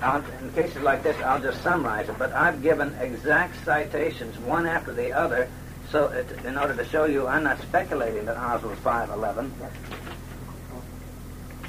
I'll, 0.02 0.24
in 0.42 0.54
cases 0.54 0.82
like 0.84 1.04
this, 1.04 1.18
I'll 1.18 1.42
just 1.42 1.62
summarize 1.63 2.08
it. 2.08 2.18
But 2.18 2.32
I've 2.32 2.62
given 2.63 2.94
exact 3.02 3.66
citations, 3.66 4.38
one 4.40 4.66
after 4.66 4.94
the 4.94 5.12
other, 5.12 5.50
so 5.92 6.08
it, 6.08 6.28
in 6.46 6.58
order 6.58 6.76
to 6.76 6.86
show 6.86 7.06
you, 7.06 7.28
I'm 7.28 7.44
not 7.44 7.60
speculating 7.62 8.26
that 8.26 8.38
Oswald's 8.38 8.80
5'11". 8.82 9.52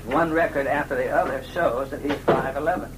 One 0.09 0.33
record 0.33 0.67
after 0.67 0.97
the 0.97 1.11
other 1.11 1.45
shows 1.53 1.91
that 1.91 2.01
he's 2.01 2.13
5'11". 2.13 2.91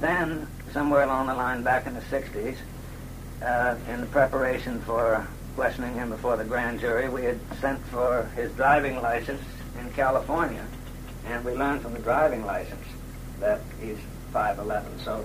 Then, 0.00 0.48
somewhere 0.72 1.04
along 1.04 1.28
the 1.28 1.34
line, 1.34 1.62
back 1.62 1.86
in 1.86 1.94
the 1.94 2.00
60s, 2.00 2.56
uh, 3.40 3.76
in 3.88 4.00
the 4.00 4.08
preparation 4.08 4.80
for 4.80 5.24
questioning 5.54 5.94
him 5.94 6.10
before 6.10 6.36
the 6.36 6.44
grand 6.44 6.80
jury, 6.80 7.08
we 7.08 7.22
had 7.22 7.38
sent 7.60 7.78
for 7.86 8.24
his 8.34 8.50
driving 8.54 9.00
license 9.00 9.40
in 9.78 9.88
California, 9.92 10.66
and 11.26 11.44
we 11.44 11.52
learned 11.52 11.80
from 11.80 11.92
the 11.92 12.00
driving 12.00 12.44
license 12.44 12.86
that 13.38 13.60
he's 13.80 13.98
5'11". 14.32 14.98
So, 15.04 15.24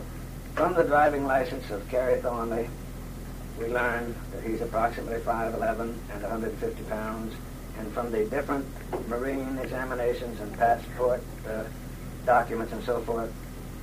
from 0.53 0.75
the 0.75 0.83
driving 0.83 1.25
license 1.25 1.71
of 1.71 1.87
Kerry 1.89 2.21
Thornley, 2.21 2.69
we 3.57 3.65
learned 3.69 4.13
that 4.33 4.43
he's 4.43 4.61
approximately 4.61 5.19
5'11 5.21 5.95
and 6.13 6.21
150 6.21 6.83
pounds. 6.83 7.33
And 7.79 7.91
from 7.93 8.11
the 8.11 8.25
different 8.25 8.65
Marine 9.07 9.57
examinations 9.59 10.39
and 10.39 10.57
passport 10.57 11.23
uh, 11.47 11.63
documents 12.25 12.73
and 12.73 12.83
so 12.83 13.01
forth 13.01 13.31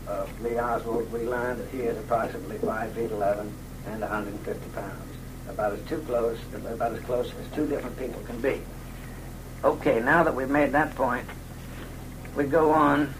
of 0.06 0.40
Lee 0.42 0.58
Oswald, 0.58 1.10
we 1.12 1.20
learned 1.20 1.60
that 1.60 1.68
he 1.70 1.80
is 1.82 1.96
approximately 1.98 2.58
5 2.58 2.92
feet 2.92 3.10
11 3.10 3.52
and 3.86 4.00
150 4.00 4.70
pounds. 4.70 5.16
About 5.48 5.72
as 5.72 5.82
too 5.88 5.98
close, 6.06 6.38
about 6.54 6.92
as 6.92 7.00
close 7.00 7.30
as 7.38 7.54
two 7.54 7.66
different 7.66 7.98
people 7.98 8.20
can 8.22 8.40
be. 8.40 8.60
Okay, 9.62 10.00
now 10.00 10.22
that 10.22 10.34
we've 10.34 10.50
made 10.50 10.72
that 10.72 10.94
point, 10.94 11.26
we 12.36 12.44
go 12.44 12.70
on 12.70 13.14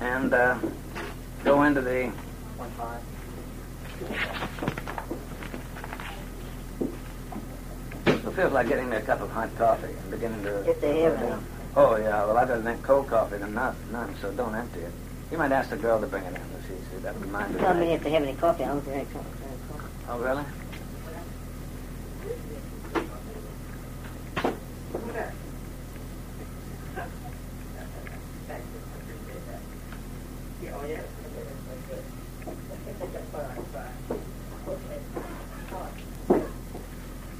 and 0.00 0.34
uh, 0.34 0.58
go 1.44 1.62
into 1.62 1.80
the 1.80 2.12
One 2.56 2.70
five. 2.72 3.00
It 8.06 8.24
feels 8.38 8.52
like 8.52 8.68
getting 8.68 8.88
me 8.88 8.96
a 8.96 9.00
cup 9.00 9.20
of 9.20 9.28
hot 9.30 9.50
coffee 9.58 9.92
and 9.92 10.10
beginning 10.12 10.40
to. 10.44 10.70
If 10.70 10.80
they 10.80 11.00
have 11.00 11.20
any. 11.20 11.42
Oh 11.74 11.96
yeah, 11.96 12.24
well 12.24 12.38
I'd 12.38 12.48
rather 12.48 12.62
drink 12.62 12.84
cold 12.84 13.08
coffee 13.08 13.36
than 13.36 13.52
not, 13.52 13.74
none. 13.90 14.14
So 14.20 14.30
don't 14.30 14.54
empty 14.54 14.78
it. 14.78 14.92
You 15.32 15.38
might 15.38 15.50
ask 15.50 15.70
the 15.70 15.76
girl 15.76 16.00
to 16.00 16.06
bring 16.06 16.22
it 16.22 16.28
in. 16.28 16.36
If 16.36 16.68
she, 16.68 16.74
she 16.88 17.02
that 17.02 17.18
would 17.18 17.32
mind. 17.32 17.58
Tell 17.58 17.74
me 17.74 17.94
if 17.94 18.04
they 18.04 18.10
have 18.10 18.22
any 18.22 18.34
coffee. 18.34 18.62
I 18.62 18.68
don't 18.68 18.80
think 18.82 18.94
they 18.94 19.18
have 19.18 19.24
coffee. 19.24 19.26
Oh 20.08 20.18
really? 20.20 20.44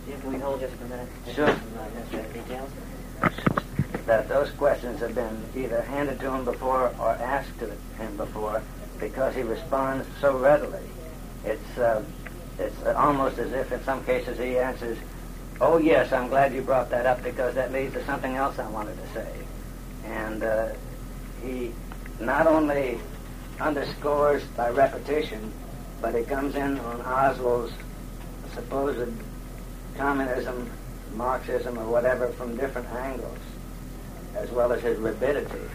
Jim, 0.08 0.20
can 0.22 0.32
we 0.32 0.38
hold 0.38 0.58
just 0.60 0.74
a 0.80 0.84
minute? 0.84 1.08
Sure. 1.34 1.46
Some, 1.46 1.60
uh, 1.78 1.86
administrative 1.86 2.32
details. 2.32 2.70
That 4.06 4.26
those 4.28 4.50
questions 4.52 5.00
have 5.00 5.14
been 5.14 5.44
either 5.54 5.82
handed 5.82 6.18
to 6.20 6.32
him 6.32 6.46
before 6.46 6.94
or 6.98 7.10
asked 7.10 7.58
to 7.58 7.66
him 7.98 8.16
before, 8.16 8.62
responds 9.78 10.06
so 10.20 10.36
readily. 10.38 10.82
It's 11.44 11.78
uh, 11.78 12.04
it's 12.58 12.82
almost 12.96 13.38
as 13.38 13.52
if 13.52 13.70
in 13.70 13.82
some 13.84 14.04
cases 14.04 14.38
he 14.38 14.58
answers, 14.58 14.98
"Oh 15.60 15.78
yes, 15.78 16.12
I'm 16.12 16.28
glad 16.28 16.52
you 16.52 16.62
brought 16.62 16.90
that 16.90 17.06
up 17.06 17.22
because 17.22 17.54
that 17.54 17.72
leads 17.72 17.94
to 17.94 18.04
something 18.04 18.34
else 18.34 18.58
I 18.58 18.68
wanted 18.68 18.96
to 18.96 19.08
say," 19.14 19.32
and 20.04 20.42
uh, 20.42 20.68
he 21.42 21.72
not 22.20 22.46
only 22.46 22.98
underscores 23.60 24.42
by 24.56 24.70
repetition, 24.70 25.52
but 26.00 26.14
he 26.14 26.22
comes 26.24 26.56
in 26.56 26.78
on 26.80 27.00
Oswald's 27.02 27.72
supposed 28.54 29.12
communism, 29.96 30.70
Marxism, 31.14 31.78
or 31.78 31.86
whatever 31.86 32.28
from 32.30 32.56
different 32.56 32.88
angles, 32.88 33.38
as 34.34 34.50
well 34.50 34.72
as 34.72 34.82
his 34.82 34.98
rabidity. 34.98 35.68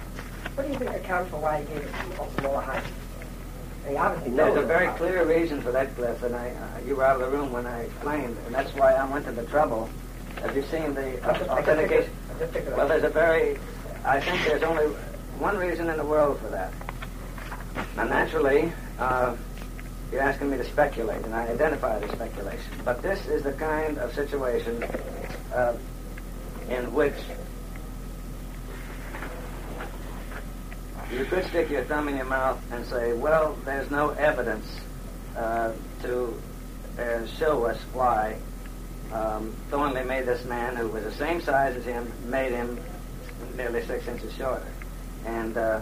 What 0.55 0.67
do 0.67 0.73
you 0.73 0.79
think 0.79 0.91
accounts 0.91 1.31
for 1.31 1.37
why 1.37 1.61
he 1.61 1.65
gave 1.65 1.83
it 1.83 1.93
a 2.19 2.41
lower 2.47 2.61
height? 2.61 2.83
He 3.87 3.97
obviously 3.97 4.31
There's 4.31 4.57
a 4.57 4.61
very 4.65 4.85
about 4.85 4.97
clear 4.97 5.25
reason 5.25 5.61
for 5.61 5.71
that, 5.71 5.95
Cliff, 5.95 6.23
and 6.23 6.35
I, 6.35 6.49
uh, 6.51 6.87
you 6.87 6.95
were 6.95 7.05
out 7.05 7.19
of 7.19 7.29
the 7.29 7.37
room 7.37 7.51
when 7.51 7.65
I 7.65 7.81
explained, 7.81 8.37
and 8.45 8.55
that's 8.55 8.73
why 8.75 8.93
I 8.93 9.05
went 9.09 9.25
to 9.25 9.31
the 9.31 9.43
trouble. 9.43 9.89
Have 10.41 10.55
you 10.55 10.63
seen 10.63 10.93
the 10.93 11.01
I 11.01 11.15
just- 11.15 11.27
I 11.27 11.37
just 11.37 11.49
authentication? 11.49 11.89
picked 11.89 12.07
it- 12.07 12.35
I 12.35 12.39
just 12.39 12.53
picked 12.53 12.67
it 12.67 12.71
up. 12.71 12.77
Well, 12.77 12.87
there's 12.87 13.03
a 13.03 13.09
very, 13.09 13.57
I 14.05 14.19
think 14.21 14.45
there's 14.45 14.63
only 14.63 14.85
one 15.39 15.57
reason 15.57 15.89
in 15.89 15.97
the 15.97 16.05
world 16.05 16.39
for 16.39 16.47
that. 16.49 16.71
Now, 17.97 18.03
naturally, 18.05 18.71
uh, 18.99 19.35
you're 20.11 20.21
asking 20.21 20.49
me 20.51 20.57
to 20.57 20.65
speculate, 20.65 21.23
and 21.25 21.33
I 21.33 21.47
identify 21.47 21.99
the 21.99 22.07
speculation. 22.09 22.71
But 22.85 23.01
this 23.01 23.25
is 23.27 23.43
the 23.43 23.53
kind 23.53 23.97
of 23.97 24.13
situation 24.13 24.83
uh, 25.53 25.73
in 26.69 26.93
which 26.93 27.15
you 31.13 31.25
could 31.25 31.45
stick 31.45 31.69
your 31.69 31.83
thumb 31.83 32.07
in 32.07 32.15
your 32.15 32.25
mouth 32.25 32.59
and 32.71 32.85
say, 32.85 33.13
well, 33.13 33.55
there's 33.65 33.89
no 33.91 34.09
evidence 34.11 34.65
uh, 35.37 35.71
to 36.01 36.41
uh, 36.97 37.25
show 37.27 37.65
us 37.65 37.77
why 37.93 38.37
um, 39.11 39.55
Thornley 39.69 40.03
made 40.03 40.25
this 40.25 40.43
man, 40.45 40.75
who 40.75 40.87
was 40.87 41.03
the 41.03 41.11
same 41.11 41.39
size 41.39 41.75
as 41.75 41.85
him, 41.85 42.11
made 42.25 42.51
him 42.51 42.79
nearly 43.55 43.83
six 43.85 44.07
inches 44.07 44.33
shorter. 44.33 44.67
And 45.25 45.55
uh, 45.55 45.81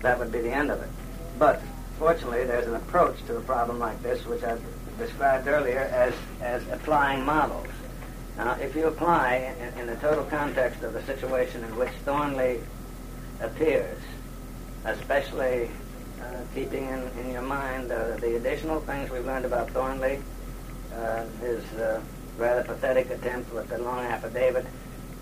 that 0.00 0.18
would 0.18 0.32
be 0.32 0.40
the 0.40 0.52
end 0.52 0.70
of 0.70 0.80
it. 0.80 0.88
But 1.38 1.62
fortunately, 1.98 2.44
there's 2.44 2.66
an 2.66 2.74
approach 2.74 3.22
to 3.26 3.36
a 3.36 3.40
problem 3.42 3.78
like 3.78 4.02
this, 4.02 4.24
which 4.24 4.42
I've 4.42 4.62
described 4.98 5.46
earlier 5.46 5.80
as, 5.80 6.14
as 6.40 6.66
applying 6.68 7.24
models. 7.24 7.68
Now, 8.38 8.54
if 8.54 8.74
you 8.74 8.86
apply 8.86 9.54
in, 9.60 9.80
in 9.80 9.86
the 9.86 9.96
total 9.96 10.24
context 10.24 10.82
of 10.82 10.94
the 10.94 11.02
situation 11.02 11.64
in 11.64 11.76
which 11.76 11.90
Thornley 12.04 12.60
appears, 13.40 13.98
especially 14.84 15.70
uh, 16.20 16.40
keeping 16.54 16.86
in, 16.86 17.08
in 17.20 17.32
your 17.32 17.42
mind 17.42 17.90
uh, 17.90 18.16
the 18.16 18.36
additional 18.36 18.80
things 18.80 19.10
we've 19.10 19.26
learned 19.26 19.44
about 19.44 19.70
Thornley, 19.70 20.20
uh, 20.94 21.24
his 21.40 21.64
uh, 21.74 22.00
rather 22.38 22.62
pathetic 22.62 23.10
attempt 23.10 23.52
with 23.52 23.68
the 23.68 23.78
long 23.78 24.04
affidavit 24.06 24.66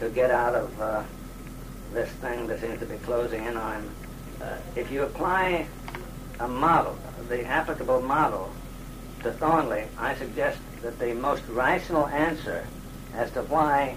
to 0.01 0.09
get 0.11 0.31
out 0.31 0.55
of 0.55 0.81
uh, 0.81 1.03
this 1.93 2.09
thing 2.11 2.47
that 2.47 2.61
seems 2.61 2.79
to 2.79 2.87
be 2.87 2.97
closing 2.99 3.45
in 3.45 3.57
on 3.57 3.83
him. 3.83 3.95
Uh, 4.41 4.57
if 4.77 4.91
you 4.91 5.03
apply 5.03 5.67
a 6.41 6.49
model, 6.49 6.97
the 7.29 7.45
applicable 7.45 8.01
model 8.01 8.51
to 9.23 9.33
Thornley, 9.33 9.85
I 9.99 10.15
suggest 10.15 10.59
that 10.83 10.99
the 10.99 11.13
most 11.15 11.43
rational 11.49 12.07
answer 12.07 12.65
as 13.15 13.31
to 13.33 13.43
why 13.43 13.97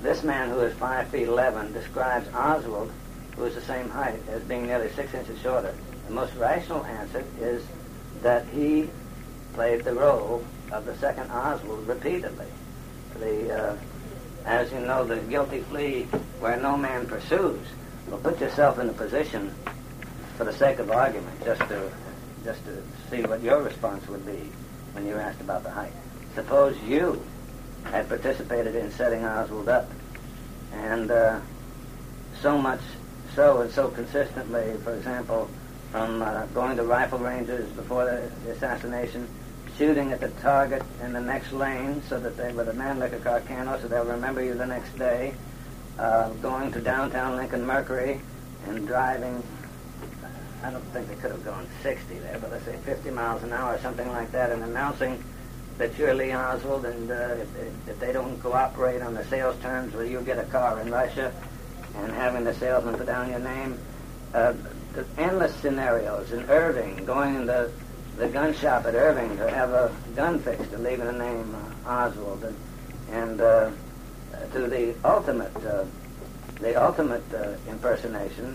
this 0.00 0.24
man 0.24 0.50
who 0.50 0.60
is 0.60 0.74
5 0.74 1.08
feet 1.08 1.28
11 1.28 1.72
describes 1.72 2.28
Oswald, 2.34 2.90
who 3.36 3.44
is 3.44 3.54
the 3.54 3.62
same 3.62 3.88
height, 3.88 4.20
as 4.28 4.42
being 4.42 4.66
nearly 4.66 4.90
6 4.90 5.14
inches 5.14 5.40
shorter. 5.40 5.74
The 6.06 6.12
most 6.12 6.34
rational 6.36 6.84
answer 6.84 7.24
is 7.40 7.64
that 8.22 8.46
he 8.48 8.88
played 9.54 9.84
the 9.84 9.94
role 9.94 10.44
of 10.72 10.84
the 10.84 10.96
second 10.98 11.30
Oswald 11.30 11.86
repeatedly. 11.86 12.46
The, 13.18 13.70
uh, 13.70 13.76
as 14.44 14.72
you 14.72 14.80
know, 14.80 15.04
the 15.04 15.16
guilty 15.16 15.60
plea 15.62 16.02
where 16.40 16.56
no 16.56 16.76
man 16.76 17.06
pursues. 17.06 17.66
Well, 18.08 18.18
put 18.18 18.40
yourself 18.40 18.78
in 18.78 18.88
a 18.88 18.92
position, 18.92 19.54
for 20.36 20.44
the 20.44 20.52
sake 20.52 20.78
of 20.78 20.90
argument, 20.90 21.42
just 21.44 21.60
to 21.68 21.90
just 22.44 22.62
to 22.66 22.82
see 23.10 23.22
what 23.22 23.40
your 23.42 23.62
response 23.62 24.06
would 24.08 24.26
be 24.26 24.50
when 24.92 25.06
you're 25.06 25.20
asked 25.20 25.40
about 25.40 25.62
the 25.62 25.70
height. 25.70 25.92
Suppose 26.34 26.76
you 26.82 27.24
had 27.84 28.06
participated 28.08 28.74
in 28.74 28.90
setting 28.90 29.24
Oswald 29.24 29.68
up, 29.68 29.90
and 30.72 31.10
uh, 31.10 31.40
so 32.42 32.58
much 32.58 32.80
so 33.34 33.60
and 33.60 33.70
so 33.70 33.88
consistently, 33.88 34.74
for 34.82 34.94
example, 34.94 35.48
from 35.90 36.22
uh, 36.22 36.46
going 36.46 36.76
to 36.76 36.82
rifle 36.82 37.18
ranges 37.18 37.70
before 37.72 38.04
the, 38.04 38.30
the 38.44 38.52
assassination, 38.52 39.28
shooting 39.76 40.12
at 40.12 40.20
the 40.20 40.28
target 40.40 40.82
in 41.02 41.12
the 41.12 41.20
next 41.20 41.52
lane 41.52 42.02
so 42.08 42.18
that 42.18 42.36
they, 42.36 42.52
with 42.52 42.68
a 42.68 42.72
Mannlicher 42.72 43.20
Carcano, 43.20 43.80
so 43.80 43.88
they'll 43.88 44.04
remember 44.04 44.42
you 44.42 44.54
the 44.54 44.66
next 44.66 44.96
day, 44.98 45.34
uh, 45.98 46.30
going 46.34 46.72
to 46.72 46.80
downtown 46.80 47.36
Lincoln 47.36 47.64
Mercury 47.64 48.20
and 48.66 48.86
driving, 48.86 49.42
I 50.62 50.70
don't 50.70 50.84
think 50.86 51.08
they 51.08 51.16
could 51.16 51.30
have 51.30 51.44
gone 51.44 51.66
60 51.82 52.18
there, 52.18 52.38
but 52.40 52.50
let's 52.50 52.64
say 52.64 52.76
50 52.84 53.10
miles 53.10 53.42
an 53.42 53.52
hour 53.52 53.74
or 53.74 53.78
something 53.80 54.08
like 54.08 54.32
that, 54.32 54.50
and 54.50 54.62
announcing 54.62 55.22
that 55.78 55.96
you're 55.98 56.14
Lee 56.14 56.32
Oswald, 56.32 56.84
and 56.84 57.10
uh, 57.10 57.14
if, 57.14 57.88
if 57.88 58.00
they 58.00 58.12
don't 58.12 58.40
cooperate 58.40 59.02
on 59.02 59.14
the 59.14 59.24
sales 59.24 59.60
terms, 59.60 59.92
well, 59.92 60.04
you'll 60.04 60.22
get 60.22 60.38
a 60.38 60.44
car 60.44 60.80
in 60.80 60.90
Russia, 60.90 61.32
and 61.96 62.12
having 62.12 62.44
the 62.44 62.54
salesman 62.54 62.96
put 62.96 63.06
down 63.06 63.30
your 63.30 63.38
name. 63.38 63.78
Uh, 64.32 64.52
the 64.94 65.06
endless 65.18 65.54
scenarios 65.56 66.32
in 66.32 66.48
Irving, 66.48 67.04
going 67.04 67.34
in 67.34 67.46
the, 67.46 67.70
the 68.16 68.28
gun 68.28 68.54
shop 68.54 68.86
at 68.86 68.94
Irving 68.94 69.36
to 69.36 69.50
have 69.50 69.70
a 69.70 69.92
gun 70.14 70.38
fixed 70.38 70.72
and 70.72 70.84
leaving 70.84 71.06
the 71.06 71.12
name 71.12 71.54
uh, 71.86 71.90
Oswald, 71.90 72.44
and, 72.44 72.56
and 73.10 73.40
uh, 73.40 73.70
to 74.52 74.66
the 74.68 74.94
ultimate, 75.04 75.54
uh, 75.64 75.84
the 76.60 76.80
ultimate 76.80 77.24
uh, 77.34 77.54
impersonation, 77.68 78.54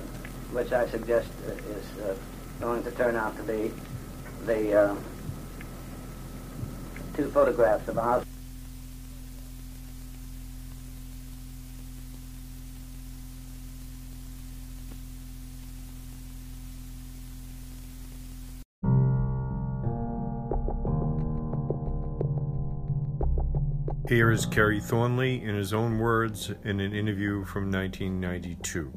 which 0.51 0.71
I 0.71 0.87
suggest 0.89 1.29
uh, 1.47 1.51
is 1.51 2.17
going 2.59 2.83
to 2.83 2.91
turn 2.91 3.15
out 3.15 3.35
to 3.37 3.43
be 3.43 3.71
the 4.45 4.97
two 7.15 7.29
photographs 7.31 7.87
of 7.89 7.97
Oswald. 7.97 8.28
Here 24.09 24.31
is 24.31 24.47
Kerry 24.47 24.79
Thornley 24.79 25.43
in 25.43 25.53
his 25.53 25.71
own 25.71 25.99
words 25.99 26.51
in 26.63 26.79
an 26.79 26.95
interview 26.95 27.45
from 27.45 27.71
1992. 27.71 28.91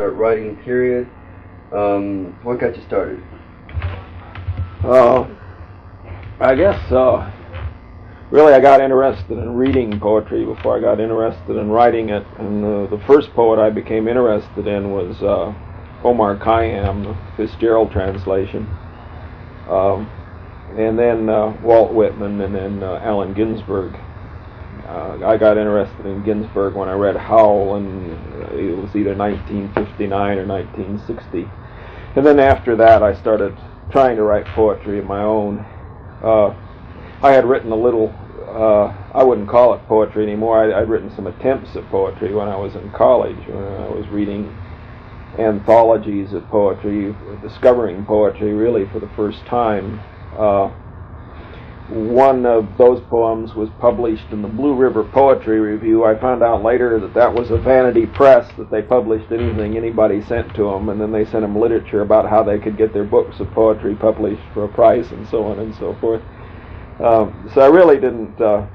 Writing 0.00 0.56
period. 0.64 1.08
Um, 1.72 2.36
what 2.42 2.58
got 2.58 2.76
you 2.76 2.82
started? 2.88 3.22
Uh, 4.82 5.28
I 6.40 6.56
guess 6.56 6.90
uh, 6.90 7.30
really 8.32 8.54
I 8.54 8.58
got 8.58 8.80
interested 8.80 9.38
in 9.38 9.54
reading 9.54 10.00
poetry 10.00 10.44
before 10.44 10.76
I 10.76 10.80
got 10.80 10.98
interested 10.98 11.56
in 11.56 11.70
writing 11.70 12.08
it. 12.08 12.26
And 12.40 12.64
uh, 12.64 12.86
the 12.88 13.00
first 13.06 13.30
poet 13.30 13.60
I 13.60 13.70
became 13.70 14.08
interested 14.08 14.66
in 14.66 14.90
was 14.90 15.22
uh, 15.22 15.54
Omar 16.02 16.36
Khayyam, 16.38 17.04
the 17.04 17.16
Fitzgerald 17.36 17.92
translation. 17.92 18.66
Um, 19.68 20.10
and 20.78 20.98
then 20.98 21.28
uh, 21.28 21.56
Walt 21.62 21.92
Whitman, 21.92 22.40
and 22.40 22.54
then 22.54 22.82
uh, 22.82 23.00
Allen 23.02 23.34
Ginsberg. 23.34 23.94
Uh, 24.86 25.18
I 25.24 25.36
got 25.36 25.56
interested 25.56 26.06
in 26.06 26.24
Ginsberg 26.24 26.74
when 26.74 26.88
I 26.88 26.94
read 26.94 27.16
Howl, 27.16 27.76
and 27.76 28.12
uh, 28.42 28.54
it 28.54 28.76
was 28.76 28.94
either 28.96 29.14
1959 29.14 30.38
or 30.38 30.46
1960. 30.46 31.48
And 32.16 32.26
then 32.26 32.38
after 32.38 32.76
that, 32.76 33.02
I 33.02 33.14
started 33.14 33.56
trying 33.90 34.16
to 34.16 34.22
write 34.22 34.46
poetry 34.46 34.98
of 34.98 35.04
my 35.04 35.22
own. 35.22 35.58
Uh, 36.22 36.54
I 37.22 37.32
had 37.32 37.44
written 37.44 37.70
a 37.70 37.76
little, 37.76 38.14
uh, 38.48 38.92
I 39.14 39.22
wouldn't 39.22 39.48
call 39.48 39.74
it 39.74 39.86
poetry 39.86 40.24
anymore. 40.24 40.74
I, 40.74 40.80
I'd 40.80 40.88
written 40.88 41.14
some 41.14 41.26
attempts 41.26 41.76
at 41.76 41.88
poetry 41.88 42.34
when 42.34 42.48
I 42.48 42.56
was 42.56 42.74
in 42.74 42.90
college, 42.92 43.46
when 43.46 43.64
I 43.64 43.88
was 43.88 44.06
reading 44.08 44.54
anthologies 45.38 46.32
of 46.32 46.46
poetry, 46.48 47.14
discovering 47.40 48.04
poetry 48.04 48.52
really 48.52 48.86
for 48.92 49.00
the 49.00 49.10
first 49.16 49.44
time. 49.46 50.00
Uh, 50.38 50.70
one 51.92 52.46
of 52.46 52.78
those 52.78 53.02
poems 53.10 53.54
was 53.54 53.68
published 53.78 54.24
in 54.30 54.40
the 54.40 54.48
Blue 54.48 54.74
River 54.74 55.04
Poetry 55.04 55.60
Review. 55.60 56.04
I 56.04 56.18
found 56.18 56.42
out 56.42 56.62
later 56.62 56.98
that 56.98 57.12
that 57.12 57.34
was 57.34 57.50
a 57.50 57.58
vanity 57.58 58.06
press 58.06 58.50
that 58.56 58.70
they 58.70 58.80
published 58.80 59.30
anything 59.30 59.76
anybody 59.76 60.22
sent 60.22 60.54
to 60.54 60.70
them, 60.70 60.88
and 60.88 60.98
then 60.98 61.12
they 61.12 61.24
sent 61.24 61.42
them 61.42 61.58
literature 61.58 62.00
about 62.00 62.30
how 62.30 62.42
they 62.42 62.58
could 62.58 62.78
get 62.78 62.94
their 62.94 63.04
books 63.04 63.40
of 63.40 63.50
poetry 63.50 63.94
published 63.94 64.40
for 64.54 64.64
a 64.64 64.68
price 64.68 65.10
and 65.10 65.28
so 65.28 65.44
on 65.44 65.58
and 65.58 65.74
so 65.74 65.94
forth. 66.00 66.22
Um, 66.98 67.50
so 67.52 67.60
I 67.60 67.66
really 67.66 67.96
didn't 67.96 68.40
uh, 68.40 68.66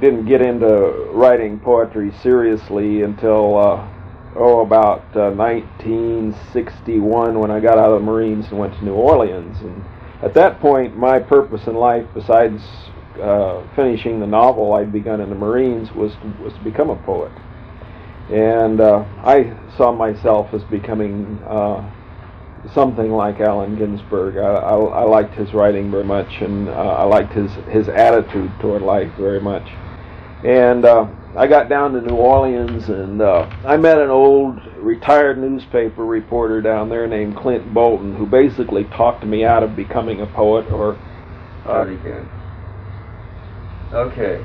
didn't 0.00 0.26
get 0.26 0.42
into 0.42 1.08
writing 1.12 1.60
poetry 1.60 2.12
seriously 2.22 3.02
until 3.02 3.56
uh, 3.56 3.88
oh 4.36 4.60
about 4.60 5.00
uh, 5.16 5.30
1961 5.30 7.38
when 7.38 7.50
I 7.50 7.60
got 7.60 7.78
out 7.78 7.92
of 7.92 8.00
the 8.00 8.06
Marines 8.06 8.48
and 8.48 8.58
went 8.58 8.74
to 8.74 8.84
New 8.84 8.94
Orleans 8.94 9.58
and 9.60 9.82
at 10.24 10.32
that 10.34 10.58
point, 10.60 10.96
my 10.96 11.18
purpose 11.18 11.66
in 11.66 11.74
life, 11.74 12.06
besides 12.14 12.62
uh, 13.20 13.62
finishing 13.76 14.20
the 14.20 14.26
novel 14.26 14.72
I'd 14.72 14.90
begun 14.90 15.20
in 15.20 15.28
the 15.28 15.34
Marines, 15.34 15.92
was 15.92 16.12
to, 16.14 16.42
was 16.42 16.54
to 16.54 16.60
become 16.64 16.88
a 16.88 16.96
poet. 16.96 17.32
And 18.30 18.80
uh, 18.80 19.04
I 19.22 19.54
saw 19.76 19.92
myself 19.92 20.54
as 20.54 20.64
becoming 20.64 21.38
uh, 21.46 21.88
something 22.72 23.10
like 23.10 23.40
Allen 23.40 23.76
Ginsberg. 23.76 24.38
I, 24.38 24.40
I, 24.40 24.76
I, 24.76 25.02
liked 25.02 25.34
his 25.34 25.52
writing 25.52 25.90
very 25.90 26.04
much, 26.04 26.40
and 26.40 26.70
uh, 26.70 26.72
I 26.72 27.04
liked 27.04 27.34
his, 27.34 27.52
his 27.68 27.90
attitude 27.90 28.50
toward 28.60 28.80
life 28.80 29.12
very 29.18 29.42
much. 29.42 29.68
And 30.42 30.86
uh, 30.86 31.06
I 31.36 31.46
got 31.46 31.68
down 31.68 31.92
to 31.92 32.00
New 32.00 32.16
Orleans, 32.16 32.88
and 32.88 33.20
uh, 33.20 33.50
I 33.66 33.76
met 33.76 33.98
an 33.98 34.08
old 34.08 34.58
retired 34.84 35.38
newspaper 35.38 36.04
reporter 36.04 36.60
down 36.60 36.88
there 36.88 37.06
named 37.06 37.36
Clint 37.36 37.72
Bolton, 37.72 38.14
who 38.14 38.26
basically 38.26 38.84
talked 38.84 39.24
me 39.24 39.44
out 39.44 39.62
of 39.62 39.74
becoming 39.74 40.20
a 40.20 40.26
poet. 40.26 40.70
Or 40.70 40.96
uh, 41.66 41.86
okay, 43.92 44.44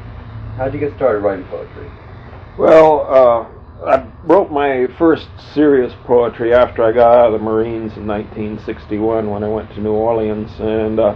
how'd 0.55 0.73
you 0.73 0.79
get 0.79 0.95
started 0.95 1.19
writing 1.19 1.45
poetry? 1.45 1.89
Well, 2.57 3.05
uh, 3.09 3.85
I 3.85 4.11
wrote 4.23 4.51
my 4.51 4.87
first 4.97 5.27
serious 5.53 5.93
poetry 6.05 6.53
after 6.53 6.83
I 6.83 6.91
got 6.91 7.17
out 7.17 7.33
of 7.33 7.39
the 7.39 7.45
Marines 7.45 7.95
in 7.95 8.05
1961 8.07 9.29
when 9.29 9.43
I 9.43 9.47
went 9.47 9.69
to 9.75 9.81
New 9.81 9.93
Orleans, 9.93 10.51
and 10.59 10.99
uh, 10.99 11.15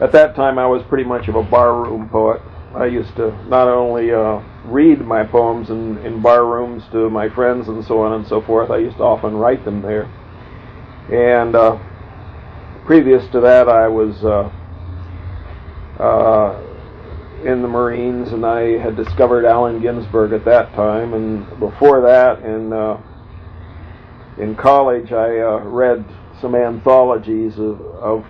at 0.00 0.12
that 0.12 0.34
time 0.34 0.58
I 0.58 0.66
was 0.66 0.82
pretty 0.88 1.04
much 1.04 1.28
of 1.28 1.36
a 1.36 1.42
barroom 1.42 2.08
poet. 2.08 2.40
I 2.74 2.86
used 2.86 3.14
to 3.16 3.30
not 3.48 3.68
only 3.68 4.12
uh, 4.12 4.40
read 4.64 5.00
my 5.00 5.24
poems 5.24 5.70
in, 5.70 5.98
in 5.98 6.22
bar 6.22 6.44
rooms 6.46 6.84
to 6.92 7.10
my 7.10 7.28
friends 7.28 7.68
and 7.68 7.84
so 7.84 8.02
on 8.02 8.12
and 8.12 8.26
so 8.26 8.40
forth, 8.40 8.70
I 8.70 8.78
used 8.78 8.96
to 8.98 9.02
often 9.02 9.34
write 9.34 9.64
them 9.64 9.82
there. 9.82 10.04
And 11.10 11.54
uh, 11.54 11.78
previous 12.84 13.28
to 13.32 13.40
that, 13.40 13.68
I 13.68 13.88
was 13.88 14.24
uh, 14.24 14.50
uh, 16.02 16.60
in 17.44 17.62
the 17.62 17.68
Marines, 17.68 18.32
and 18.32 18.46
I 18.46 18.78
had 18.78 18.96
discovered 18.96 19.44
Allen 19.44 19.82
Ginsberg 19.82 20.32
at 20.32 20.44
that 20.44 20.72
time. 20.74 21.12
And 21.12 21.58
before 21.58 22.00
that, 22.02 22.40
in 22.44 22.72
uh, 22.72 23.02
in 24.38 24.56
college, 24.56 25.12
I 25.12 25.38
uh, 25.40 25.58
read 25.64 26.04
some 26.40 26.54
anthologies 26.54 27.58
of, 27.58 27.80
of 27.80 28.26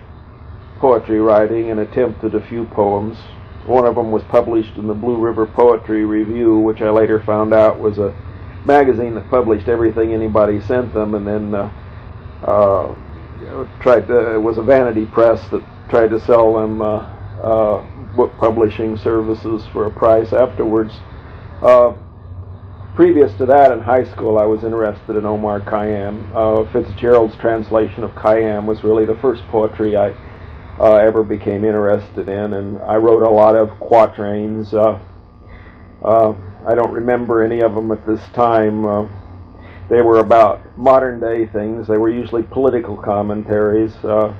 poetry 0.79 1.19
writing 1.19 1.71
and 1.71 1.79
attempted 1.79 2.35
a 2.35 2.45
few 2.47 2.65
poems. 2.65 3.17
One 3.65 3.85
of 3.85 3.95
them 3.95 4.11
was 4.11 4.23
published 4.23 4.75
in 4.75 4.87
the 4.87 4.93
Blue 4.93 5.17
River 5.17 5.45
Poetry 5.45 6.03
Review, 6.03 6.57
which 6.59 6.81
I 6.81 6.89
later 6.89 7.21
found 7.21 7.53
out 7.53 7.79
was 7.79 7.97
a 7.97 8.13
magazine 8.65 9.15
that 9.15 9.29
published 9.29 9.67
everything 9.67 10.13
anybody 10.13 10.59
sent 10.61 10.93
them, 10.93 11.15
and 11.15 11.25
then 11.25 11.55
uh, 11.55 11.71
uh, 12.45 12.95
tried 13.81 14.07
to, 14.07 14.35
it 14.35 14.41
was 14.41 14.57
a 14.57 14.63
vanity 14.63 15.05
press 15.05 15.47
that 15.49 15.63
tried 15.89 16.09
to 16.09 16.19
sell 16.19 16.53
them 16.53 16.81
uh, 16.81 16.97
uh, 17.41 18.15
book 18.15 18.33
publishing 18.37 18.97
services 18.97 19.65
for 19.71 19.85
a 19.85 19.91
price 19.91 20.33
afterwards. 20.33 20.93
Uh, 21.61 21.93
previous 22.95 23.33
to 23.37 23.45
that, 23.45 23.71
in 23.71 23.79
high 23.79 24.03
school, 24.03 24.37
I 24.37 24.45
was 24.45 24.65
interested 24.65 25.15
in 25.15 25.25
Omar 25.25 25.61
Khayyam. 25.61 26.71
Fitzgerald's 26.73 27.35
translation 27.37 28.03
of 28.03 28.11
Khayyam 28.11 28.65
was 28.65 28.83
really 28.83 29.05
the 29.05 29.15
first 29.15 29.43
poetry 29.47 29.95
I 29.95 30.13
uh, 30.79 30.95
ever 30.95 31.23
became 31.23 31.63
interested 31.63 32.27
in, 32.27 32.53
and 32.53 32.81
I 32.81 32.95
wrote 32.95 33.23
a 33.23 33.29
lot 33.29 33.55
of 33.55 33.69
quatrains. 33.79 34.73
Uh, 34.73 34.99
uh, 36.03 36.33
I 36.65 36.75
don't 36.75 36.91
remember 36.91 37.43
any 37.43 37.61
of 37.61 37.75
them 37.75 37.91
at 37.91 38.05
this 38.05 38.21
time. 38.33 38.85
Uh, 38.85 39.07
they 39.89 40.01
were 40.01 40.19
about 40.19 40.77
modern 40.77 41.19
day 41.19 41.45
things. 41.45 41.87
They 41.87 41.97
were 41.97 42.09
usually 42.09 42.43
political 42.43 42.97
commentaries. 42.97 43.93
Uh, 44.03 44.33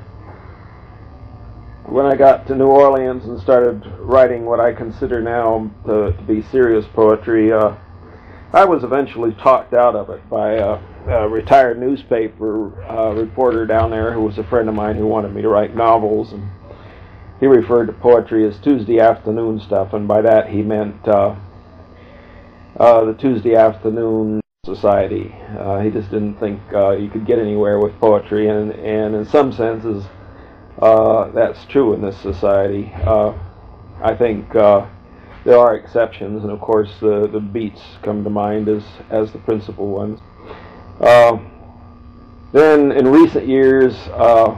when 1.85 2.05
I 2.05 2.15
got 2.15 2.47
to 2.47 2.55
New 2.55 2.67
Orleans 2.67 3.25
and 3.25 3.39
started 3.39 3.85
writing 3.99 4.45
what 4.45 4.59
I 4.59 4.73
consider 4.73 5.21
now 5.21 5.69
to, 5.85 6.13
to 6.13 6.23
be 6.23 6.41
serious 6.41 6.85
poetry, 6.93 7.51
uh, 7.51 7.75
I 8.53 8.65
was 8.65 8.83
eventually 8.83 9.33
talked 9.33 9.73
out 9.73 9.95
of 9.95 10.09
it 10.09 10.27
by 10.29 10.79
a, 11.07 11.27
retired 11.27 11.79
newspaper 11.79 12.83
uh, 12.89 13.13
reporter 13.13 13.65
down 13.65 13.91
there 13.91 14.13
who 14.13 14.21
was 14.21 14.37
a 14.37 14.43
friend 14.43 14.69
of 14.69 14.75
mine 14.75 14.95
who 14.95 15.07
wanted 15.07 15.33
me 15.33 15.41
to 15.41 15.49
write 15.49 15.75
novels, 15.75 16.33
and 16.33 16.49
he 17.39 17.47
referred 17.47 17.87
to 17.87 17.93
poetry 17.93 18.47
as 18.47 18.57
Tuesday 18.59 18.99
afternoon 18.99 19.59
stuff, 19.59 19.93
and 19.93 20.07
by 20.07 20.21
that 20.21 20.49
he 20.49 20.61
meant 20.61 21.07
uh, 21.07 21.35
uh, 22.79 23.05
the 23.05 23.13
Tuesday 23.13 23.55
afternoon 23.55 24.41
society. 24.65 25.35
Uh, 25.59 25.79
he 25.79 25.89
just 25.89 26.09
didn't 26.09 26.39
think 26.39 26.59
uh, 26.73 26.91
you 26.91 27.09
could 27.09 27.25
get 27.25 27.37
anywhere 27.37 27.79
with 27.79 27.99
poetry, 27.99 28.47
and 28.47 28.71
and 28.71 29.15
in 29.15 29.25
some 29.25 29.51
senses, 29.51 30.05
that's 30.79 31.65
true 31.65 31.93
in 31.93 32.01
this 32.01 32.17
society. 32.21 32.91
I 34.01 34.15
think 34.17 34.53
there 34.53 35.57
are 35.57 35.75
exceptions, 35.75 36.43
and 36.43 36.51
of 36.51 36.61
course 36.61 36.91
the 37.01 37.27
the 37.27 37.41
beats 37.41 37.81
come 38.01 38.23
to 38.23 38.29
mind 38.29 38.69
as 38.69 38.83
as 39.09 39.31
the 39.33 39.39
principal 39.39 39.87
ones. 39.87 40.19
Uh, 41.03 41.37
then 42.53 42.93
in 42.93 43.05
recent 43.09 43.45
years, 43.45 43.93
uh, 44.13 44.57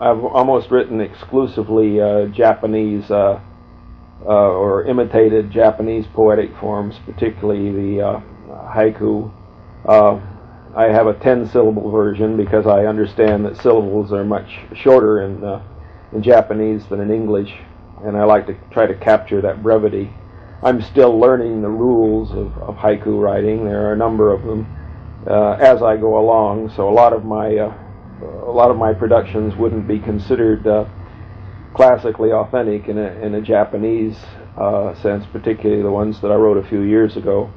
I've 0.00 0.22
almost 0.22 0.70
written 0.70 1.00
exclusively 1.00 2.00
uh, 2.00 2.26
Japanese 2.26 3.10
uh, 3.10 3.40
uh, 4.24 4.28
or 4.28 4.84
imitated 4.84 5.50
Japanese 5.50 6.06
poetic 6.14 6.56
forms, 6.58 7.00
particularly 7.04 7.72
the 7.72 8.22
haiku. 8.48 9.32
I 10.76 10.84
have 10.84 11.08
a 11.08 11.14
ten-syllable 11.14 11.90
version 11.90 12.36
because 12.36 12.66
I 12.66 12.84
understand 12.84 13.44
that 13.46 13.56
syllables 13.56 14.12
are 14.12 14.24
much 14.24 14.60
shorter 14.74 15.22
in 15.22 15.42
in 16.12 16.22
Japanese 16.22 16.86
than 16.86 17.00
in 17.00 17.10
English, 17.10 17.52
and 18.04 18.16
I 18.16 18.22
like 18.22 18.46
to 18.46 18.56
try 18.70 18.86
to 18.86 18.94
capture 18.94 19.40
that 19.40 19.64
brevity. 19.64 20.12
I'm 20.62 20.80
still 20.80 21.18
learning 21.18 21.62
the 21.62 21.70
rules 21.70 22.30
of, 22.30 22.56
of 22.58 22.76
haiku 22.76 23.20
writing. 23.20 23.64
There 23.64 23.88
are 23.88 23.94
a 23.94 23.96
number 23.96 24.32
of 24.32 24.44
them 24.44 24.66
uh, 25.26 25.52
as 25.60 25.82
I 25.82 25.96
go 25.96 26.18
along, 26.18 26.70
so 26.76 26.88
a 26.88 26.94
lot 26.94 27.12
of 27.12 27.24
my 27.24 27.56
uh, 27.56 27.74
a 28.22 28.52
lot 28.52 28.70
of 28.70 28.76
my 28.76 28.94
productions 28.94 29.56
wouldn't 29.56 29.86
be 29.86 29.98
considered 29.98 30.66
uh, 30.66 30.86
classically 31.74 32.32
authentic 32.32 32.88
in 32.88 32.96
a, 32.96 33.10
in 33.20 33.34
a 33.34 33.42
Japanese 33.42 34.16
uh, 34.56 34.94
sense, 35.02 35.26
particularly 35.32 35.82
the 35.82 35.90
ones 35.90 36.20
that 36.22 36.30
I 36.30 36.34
wrote 36.36 36.56
a 36.56 36.66
few 36.68 36.80
years 36.80 37.16
ago. 37.16 37.50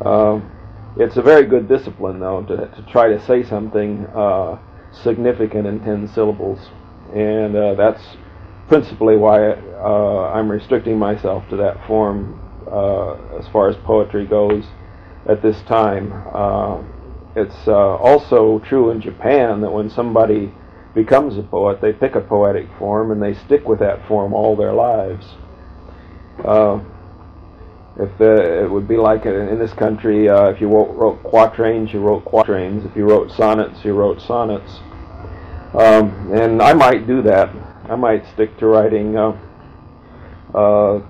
Uh, 0.00 0.40
it's 0.96 1.16
a 1.16 1.22
very 1.22 1.44
good 1.44 1.68
discipline, 1.68 2.20
though, 2.20 2.42
to, 2.44 2.56
to 2.56 2.86
try 2.90 3.08
to 3.08 3.22
say 3.26 3.42
something 3.42 4.06
uh, 4.06 4.58
significant 4.92 5.66
in 5.66 5.80
10 5.80 6.08
syllables. 6.08 6.70
And 7.14 7.54
uh, 7.54 7.74
that's 7.74 8.02
principally 8.68 9.16
why 9.16 9.52
I'm 9.52 10.50
restricting 10.50 10.98
myself 10.98 11.46
to 11.50 11.56
that 11.56 11.86
form 11.86 12.38
as 13.38 13.46
far 13.48 13.68
as 13.68 13.76
poetry 13.84 14.24
goes 14.24 14.64
at 15.28 15.42
this 15.42 15.60
time. 15.62 16.12
Uh, 16.32 16.82
it's 17.34 17.66
uh, 17.66 17.96
also 17.96 18.58
true 18.60 18.90
in 18.90 19.00
Japan 19.00 19.60
that 19.62 19.70
when 19.70 19.88
somebody 19.88 20.52
becomes 20.94 21.38
a 21.38 21.42
poet, 21.42 21.80
they 21.80 21.92
pick 21.92 22.14
a 22.14 22.20
poetic 22.20 22.68
form 22.78 23.10
and 23.10 23.22
they 23.22 23.34
stick 23.34 23.66
with 23.66 23.78
that 23.78 24.06
form 24.06 24.34
all 24.34 24.54
their 24.56 24.72
lives. 24.72 25.26
Uh, 26.44 26.80
if 27.98 28.20
it 28.20 28.70
would 28.70 28.88
be 28.88 28.96
like 28.96 29.26
in 29.26 29.34
in 29.48 29.58
this 29.58 29.72
country, 29.74 30.28
uh, 30.28 30.46
if 30.46 30.60
you 30.60 30.68
wrote, 30.68 30.94
wrote 30.94 31.22
quatrains, 31.22 31.92
you 31.92 32.00
wrote 32.00 32.24
quatrains. 32.24 32.84
If 32.84 32.96
you 32.96 33.04
wrote 33.04 33.30
sonnets, 33.30 33.84
you 33.84 33.92
wrote 33.92 34.20
sonnets. 34.20 34.80
Um, 35.74 36.32
and 36.32 36.62
I 36.62 36.72
might 36.72 37.06
do 37.06 37.22
that. 37.22 37.50
I 37.88 37.96
might 37.96 38.26
stick 38.32 38.56
to 38.58 38.66
writing 38.66 39.16
uh, 39.16 39.38
uh, 40.54 41.02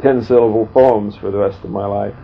ten-syllable 0.00 0.66
poems 0.66 1.16
for 1.16 1.30
the 1.30 1.38
rest 1.38 1.64
of 1.64 1.70
my 1.70 1.86
life. 1.86 2.14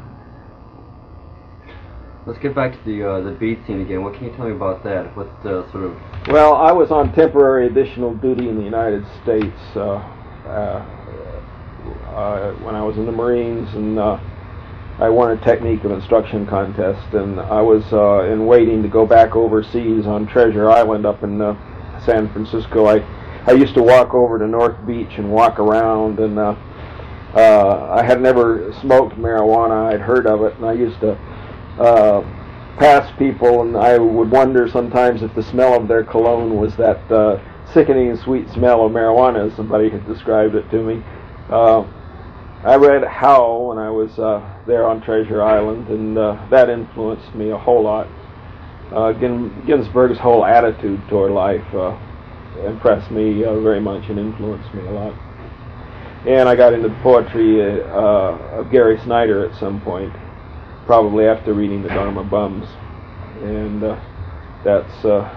Let's 2.29 2.41
get 2.41 2.55
back 2.55 2.73
to 2.73 2.85
the 2.85 3.09
uh, 3.11 3.21
the 3.23 3.31
beat 3.31 3.59
scene 3.67 3.81
again. 3.81 4.03
What 4.03 4.13
can 4.13 4.25
you 4.27 4.37
tell 4.37 4.45
me 4.45 4.53
about 4.53 4.85
that? 4.85 5.17
What 5.17 5.29
uh, 5.47 5.65
sort 5.73 5.85
of 5.85 5.97
Well, 6.29 6.57
I 6.57 6.73
was 6.73 6.91
on 6.91 7.11
temporary 7.15 7.69
additional 7.69 8.15
duty 8.17 8.51
in 8.51 8.59
the 8.59 8.63
United 8.63 9.03
States 9.23 9.57
uh, 9.75 9.95
uh, 10.45 10.85
uh, 12.13 12.53
when 12.57 12.75
I 12.75 12.83
was 12.83 12.99
in 12.99 13.07
the 13.07 13.13
Marines, 13.13 13.75
and 13.75 13.99
uh, 13.99 14.21
I 14.99 15.09
won 15.09 15.31
a 15.31 15.43
technique 15.43 15.85
of 15.85 15.91
instruction 15.91 16.47
contest, 16.47 17.15
and 17.15 17.41
I 17.41 17.63
was 17.63 17.83
in 18.31 18.45
waiting 18.45 18.83
to 18.83 18.91
go 18.91 19.07
back 19.07 19.35
overseas 19.35 20.05
on 20.07 20.27
Treasure 20.27 20.71
Island 20.71 21.07
up 21.07 21.23
in 21.23 21.39
San 22.05 22.31
Francisco. 22.31 22.89
I 22.89 22.99
I 23.47 23.53
used 23.53 23.73
to 23.73 23.83
walk 23.83 24.13
over 24.13 24.39
to 24.39 24.47
North 24.47 24.77
Beach 24.87 25.17
and 25.17 25.33
walk 25.33 25.59
around, 25.59 26.19
and 26.19 26.39
I 26.39 28.03
had 28.03 28.21
never 28.21 28.71
smoked 28.83 29.17
marijuana. 29.17 29.95
I'd 29.95 30.03
heard 30.03 30.27
of 30.27 30.43
it, 30.43 30.57
and 30.57 30.67
I 30.67 30.75
used 30.75 31.01
to 31.01 31.17
uh, 31.79 32.23
pass 32.79 33.11
people, 33.19 33.63
and 33.63 33.77
I 33.77 33.99
would 33.99 34.31
wonder 34.31 34.69
sometimes 34.69 35.23
if 35.23 35.35
the 35.35 35.43
smell 35.43 35.75
of 35.75 35.89
their 35.89 36.05
cologne 36.05 36.59
was 36.59 36.77
that 36.77 37.11
uh, 37.11 37.41
sickening 37.73 38.17
sweet 38.17 38.49
smell 38.51 38.85
of 38.85 38.93
marijuana, 38.93 39.51
as 39.51 39.57
somebody 39.57 39.91
had 39.91 40.07
described 40.07 40.55
it 40.55 40.69
to 40.71 40.83
me. 40.83 41.03
Uh, 41.51 41.83
I 42.65 42.75
read 42.77 43.05
Howl 43.05 43.69
when 43.69 43.79
I 43.79 43.91
was 43.91 44.19
uh, 44.19 44.43
there 44.67 44.87
on 44.89 45.01
Treasure 45.01 45.43
Island, 45.43 45.89
and 45.89 46.19
uh, 46.19 46.47
that 46.51 46.69
influenced 46.69 47.35
me 47.35 47.51
a 47.51 47.59
whole 47.59 47.83
lot. 47.83 48.09
Uh, 48.93 49.13
Gin- 49.13 49.65
Ginsberg's 49.67 50.19
whole 50.19 50.45
attitude 50.45 51.01
toward 51.09 51.33
life 51.33 51.65
uh, 51.75 51.97
impressed 52.67 53.11
me 53.11 53.45
uh, 53.45 53.61
very 53.61 53.81
much 53.81 54.09
and 54.09 54.19
influenced 54.19 54.73
me 54.75 54.87
a 54.87 54.91
lot. 54.91 55.15
And 56.27 56.49
I 56.49 56.57
got 56.57 56.73
into 56.73 56.89
the 56.89 56.99
poetry 57.03 57.63
uh, 57.63 58.59
of 58.59 58.71
Gary 58.73 58.99
Snyder 59.05 59.47
at 59.49 59.59
some 59.61 59.81
point, 59.81 60.13
probably 60.89 61.27
after 61.27 61.53
reading 61.53 61.83
the 61.83 61.89
Dharma 61.91 62.25
Bums, 62.25 62.67
and 63.43 63.85
uh, 63.85 64.01
that's 64.65 65.05
uh, 65.05 65.31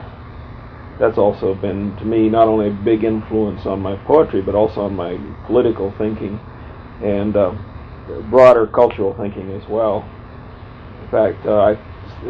that's 0.98 1.18
also 1.18 1.54
been 1.56 1.94
to 1.98 2.06
me 2.06 2.30
not 2.30 2.48
only 2.48 2.70
a 2.70 2.72
big 2.72 3.04
influence 3.04 3.66
on 3.66 3.82
my 3.82 3.98
poetry, 4.08 4.42
but 4.42 4.56
also 4.56 4.80
on 4.80 4.96
my 4.96 5.20
political 5.46 5.94
thinking 5.98 6.40
and 7.04 7.36
uh, 7.36 7.54
broader 8.30 8.66
cultural 8.66 9.14
thinking 9.20 9.52
as 9.52 9.68
well. 9.68 10.10
In 11.02 11.08
fact, 11.10 11.46
uh, 11.46 11.76
I 11.76 11.78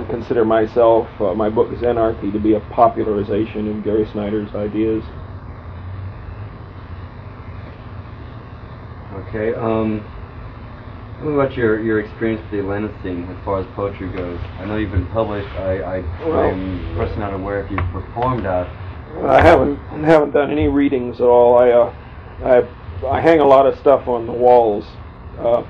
consider 0.09 0.43
myself, 0.43 1.07
uh, 1.19 1.35
my 1.35 1.49
book 1.49 1.69
Zenarchy, 1.75 2.33
to 2.33 2.39
be 2.39 2.55
a 2.55 2.59
popularization 2.59 3.67
of 3.69 3.83
Gary 3.83 4.09
Snyder's 4.11 4.49
ideas. 4.55 5.03
okay? 9.13 9.53
Um, 9.53 10.03
tell 11.21 11.29
me 11.29 11.35
about 11.35 11.55
your 11.55 11.81
your 11.81 11.99
experience 11.99 12.41
with 12.41 12.51
the 12.51 12.59
Atlanta 12.59 12.89
scene 13.03 13.23
as 13.29 13.45
far 13.45 13.59
as 13.59 13.67
poetry 13.75 14.09
goes. 14.09 14.39
I 14.59 14.65
know 14.65 14.77
you've 14.77 14.91
been 14.91 15.07
published. 15.07 15.49
I 15.55 15.97
I 15.99 16.25
Well- 16.25 16.49
I'm 16.49 16.95
personally 16.95 17.19
not 17.19 17.33
aware 17.33 17.63
if 17.63 17.69
you've 17.71 17.91
performed 17.91 18.45
at. 18.45 18.67
I 19.23 19.41
haven't 19.41 19.77
haven't 20.03 20.31
done 20.31 20.51
any 20.51 20.67
readings 20.67 21.19
at 21.21 21.27
all. 21.27 21.57
I 21.57 21.69
uh, 21.69 21.93
I 22.43 23.07
I 23.07 23.21
hang 23.21 23.39
a 23.39 23.45
lot 23.45 23.65
of 23.67 23.77
stuff 23.77 24.07
on 24.07 24.25
the 24.25 24.31
walls. 24.33 24.85
Uh, 25.39 25.63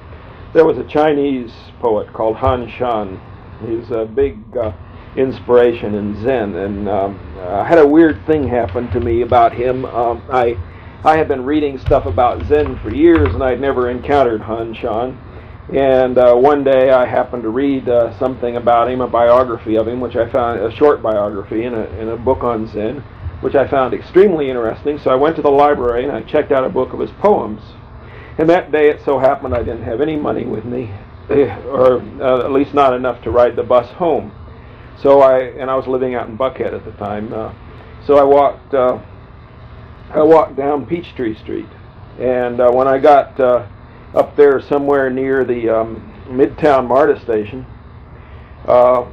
there 0.54 0.66
was 0.66 0.78
a 0.78 0.84
Chinese 0.86 1.52
poet 1.80 2.12
called 2.14 2.38
Han 2.38 2.70
Shan. 2.70 3.20
He's 3.66 3.92
a 3.92 4.06
big 4.06 4.40
uh, 4.56 4.72
inspiration 5.16 5.96
in 5.96 6.22
Zen, 6.22 6.56
and 6.56 6.88
um, 6.88 7.20
I 7.40 7.66
had 7.66 7.78
a 7.78 7.88
weird 7.88 8.26
thing 8.26 8.48
happen 8.48 8.90
to 8.92 9.00
me 9.00 9.22
about 9.22 9.54
him. 9.54 9.86
Um, 9.86 10.22
I 10.32 10.56
I 11.04 11.18
had 11.18 11.28
been 11.28 11.44
reading 11.44 11.78
stuff 11.80 12.06
about 12.06 12.46
Zen 12.46 12.80
for 12.80 12.94
years, 12.94 13.34
and 13.34 13.44
I'd 13.44 13.60
never 13.60 13.90
encountered 13.90 14.42
Han 14.42 14.74
Shan. 14.76 15.18
And 15.72 16.18
uh, 16.18 16.36
one 16.36 16.66
day 16.66 16.90
I 16.90 17.06
happened 17.06 17.44
to 17.44 17.50
read 17.50 17.88
uh, 17.88 18.18
something 18.20 18.58
about 18.58 18.90
him, 18.90 19.00
a 19.00 19.08
biography 19.08 19.78
of 19.78 19.88
him, 19.88 20.02
which 20.02 20.18
I 20.18 20.30
found 20.30 20.60
a 20.60 20.76
short 20.76 21.02
biography 21.02 21.64
in 21.64 21.74
a, 21.74 21.84
in 21.98 22.10
a 22.10 22.18
book 22.18 22.44
on 22.44 22.68
Zen, 22.68 22.98
which 23.40 23.56
I 23.56 23.70
found 23.70 23.94
extremely 23.94 24.50
interesting. 24.50 25.00
So 25.00 25.12
I 25.12 25.16
went 25.16 25.38
to 25.38 25.42
the 25.42 25.50
library 25.50 26.04
and 26.04 26.12
I 26.12 26.24
checked 26.24 26.52
out 26.52 26.66
a 26.66 26.70
book 26.70 26.92
of 26.92 27.00
his 27.00 27.12
poems. 27.12 27.62
And 28.38 28.50
that 28.50 28.74
day 28.74 28.90
it 28.90 29.02
so 29.06 29.18
happened 29.18 29.54
I 29.54 29.60
didn't 29.60 29.84
have 29.84 30.02
any 30.02 30.18
money 30.18 30.46
with 30.46 30.66
me, 30.66 30.92
eh, 31.30 31.56
or 31.64 32.02
uh, 32.22 32.44
at 32.44 32.52
least 32.52 32.74
not 32.74 32.94
enough 32.94 33.24
to 33.24 33.32
ride 33.32 33.56
the 33.56 33.64
bus 33.64 33.90
home. 33.92 34.34
So 35.02 35.22
I 35.22 35.40
and 35.40 35.70
I 35.70 35.76
was 35.76 35.88
living 35.88 36.16
out 36.16 36.28
in 36.28 36.38
Buckhead 36.38 36.74
at 36.74 36.84
the 36.84 36.92
time. 36.94 37.34
Uh, 37.34 37.54
so 38.06 38.18
I 38.18 38.24
walked 38.24 38.74
uh, 38.74 39.00
I 40.10 40.22
walked 40.24 40.58
down 40.58 40.86
Peachtree 40.86 41.36
Street, 41.36 41.70
and 42.20 42.60
uh, 42.60 42.72
when 42.72 42.88
I 42.88 42.98
got 43.00 43.40
up 44.14 44.36
there 44.36 44.62
somewhere 44.62 45.10
near 45.10 45.44
the 45.44 45.70
um, 45.70 46.26
Midtown 46.28 46.88
MARTA 46.88 47.20
station, 47.22 47.66
uh, 48.68 49.06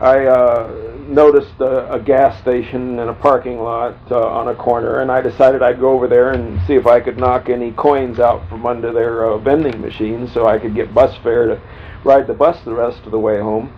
I 0.00 0.26
uh, 0.26 0.96
noticed 1.08 1.60
a, 1.60 1.92
a 1.92 2.00
gas 2.00 2.40
station 2.40 2.98
and 3.00 3.10
a 3.10 3.14
parking 3.14 3.58
lot 3.58 3.96
uh, 4.10 4.18
on 4.18 4.48
a 4.48 4.54
corner, 4.54 5.00
and 5.00 5.10
I 5.10 5.20
decided 5.20 5.62
I'd 5.62 5.78
go 5.78 5.90
over 5.90 6.08
there 6.08 6.32
and 6.32 6.58
see 6.66 6.74
if 6.74 6.86
I 6.86 7.00
could 7.00 7.18
knock 7.18 7.50
any 7.50 7.72
coins 7.72 8.18
out 8.18 8.48
from 8.48 8.64
under 8.64 8.92
their 8.92 9.26
uh, 9.26 9.38
vending 9.38 9.78
machines 9.80 10.32
so 10.32 10.46
I 10.46 10.58
could 10.58 10.74
get 10.74 10.94
bus 10.94 11.16
fare 11.22 11.46
to 11.48 11.60
ride 12.02 12.26
the 12.26 12.34
bus 12.34 12.64
the 12.64 12.72
rest 12.72 13.04
of 13.04 13.10
the 13.10 13.18
way 13.18 13.40
home. 13.40 13.72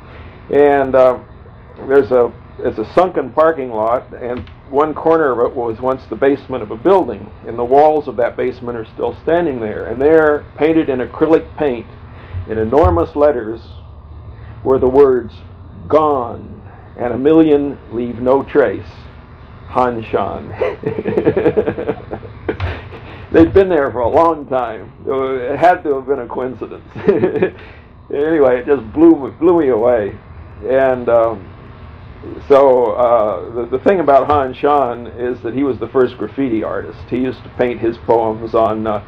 And 0.53 0.95
uh, 0.95 1.19
there's 1.89 2.13
a 2.13 2.33
it's 2.59 2.79
a 2.79 2.95
sunken 2.95 3.33
parking 3.33 3.71
lot, 3.71 4.13
and 4.15 4.49
one 4.73 4.95
corner 4.95 5.33
of 5.33 5.51
it 5.51 5.55
was 5.55 5.81
once 5.81 6.07
the 6.07 6.17
basement 6.17 6.63
of 6.63 6.71
a 6.71 6.77
building, 6.77 7.31
and 7.47 7.59
the 7.59 7.65
walls 7.65 8.09
of 8.09 8.17
that 8.17 8.39
basement 8.39 8.79
are 8.79 8.87
still 8.87 9.15
standing 9.23 9.61
there. 9.61 9.85
And 9.87 10.01
there, 10.01 10.47
painted 10.57 10.89
in 10.89 11.01
acrylic 11.01 11.55
paint, 11.59 11.87
in 12.49 12.57
enormous 12.57 13.15
letters, 13.15 13.61
were 14.65 14.79
the 14.79 14.89
words 14.89 15.35
"Gone," 15.89 16.63
and 16.97 17.13
a 17.13 17.19
million 17.19 17.79
leave 17.93 18.21
no 18.21 18.43
trace. 18.43 18.89
Han 19.69 20.03
Shan. 20.05 20.49
They'd 23.33 23.55
been 23.55 23.69
there 23.69 23.91
for 23.91 24.01
a 24.01 24.09
long 24.09 24.47
time. 24.47 24.91
It 25.07 25.59
had 25.59 25.83
to 25.83 25.97
have 25.97 26.07
been 26.07 26.21
a 26.21 26.27
coincidence. 26.27 26.89
anyway, 28.11 28.61
it 28.61 28.67
just 28.67 28.91
blew 28.93 29.31
blew 29.39 29.61
me 29.61 29.69
away, 29.69 30.17
and. 30.67 31.11
Um, 31.11 31.52
so 32.49 32.93
uh, 32.93 33.55
the, 33.55 33.79
the 33.79 33.85
thing 33.85 34.01
about 34.01 34.27
Han 34.27 34.55
Shan 34.55 35.07
is 35.09 35.41
that 35.43 35.55
he 35.55 35.65
was 35.65 35.79
the 35.79 35.89
first 35.89 36.17
graffiti 36.19 36.63
artist. 36.63 36.99
He 37.09 37.19
used 37.19 37.43
to 37.43 37.49
paint 37.59 37.81
his 37.81 37.97
poems 37.99 38.55
on 38.55 38.87
uh, 38.87 39.05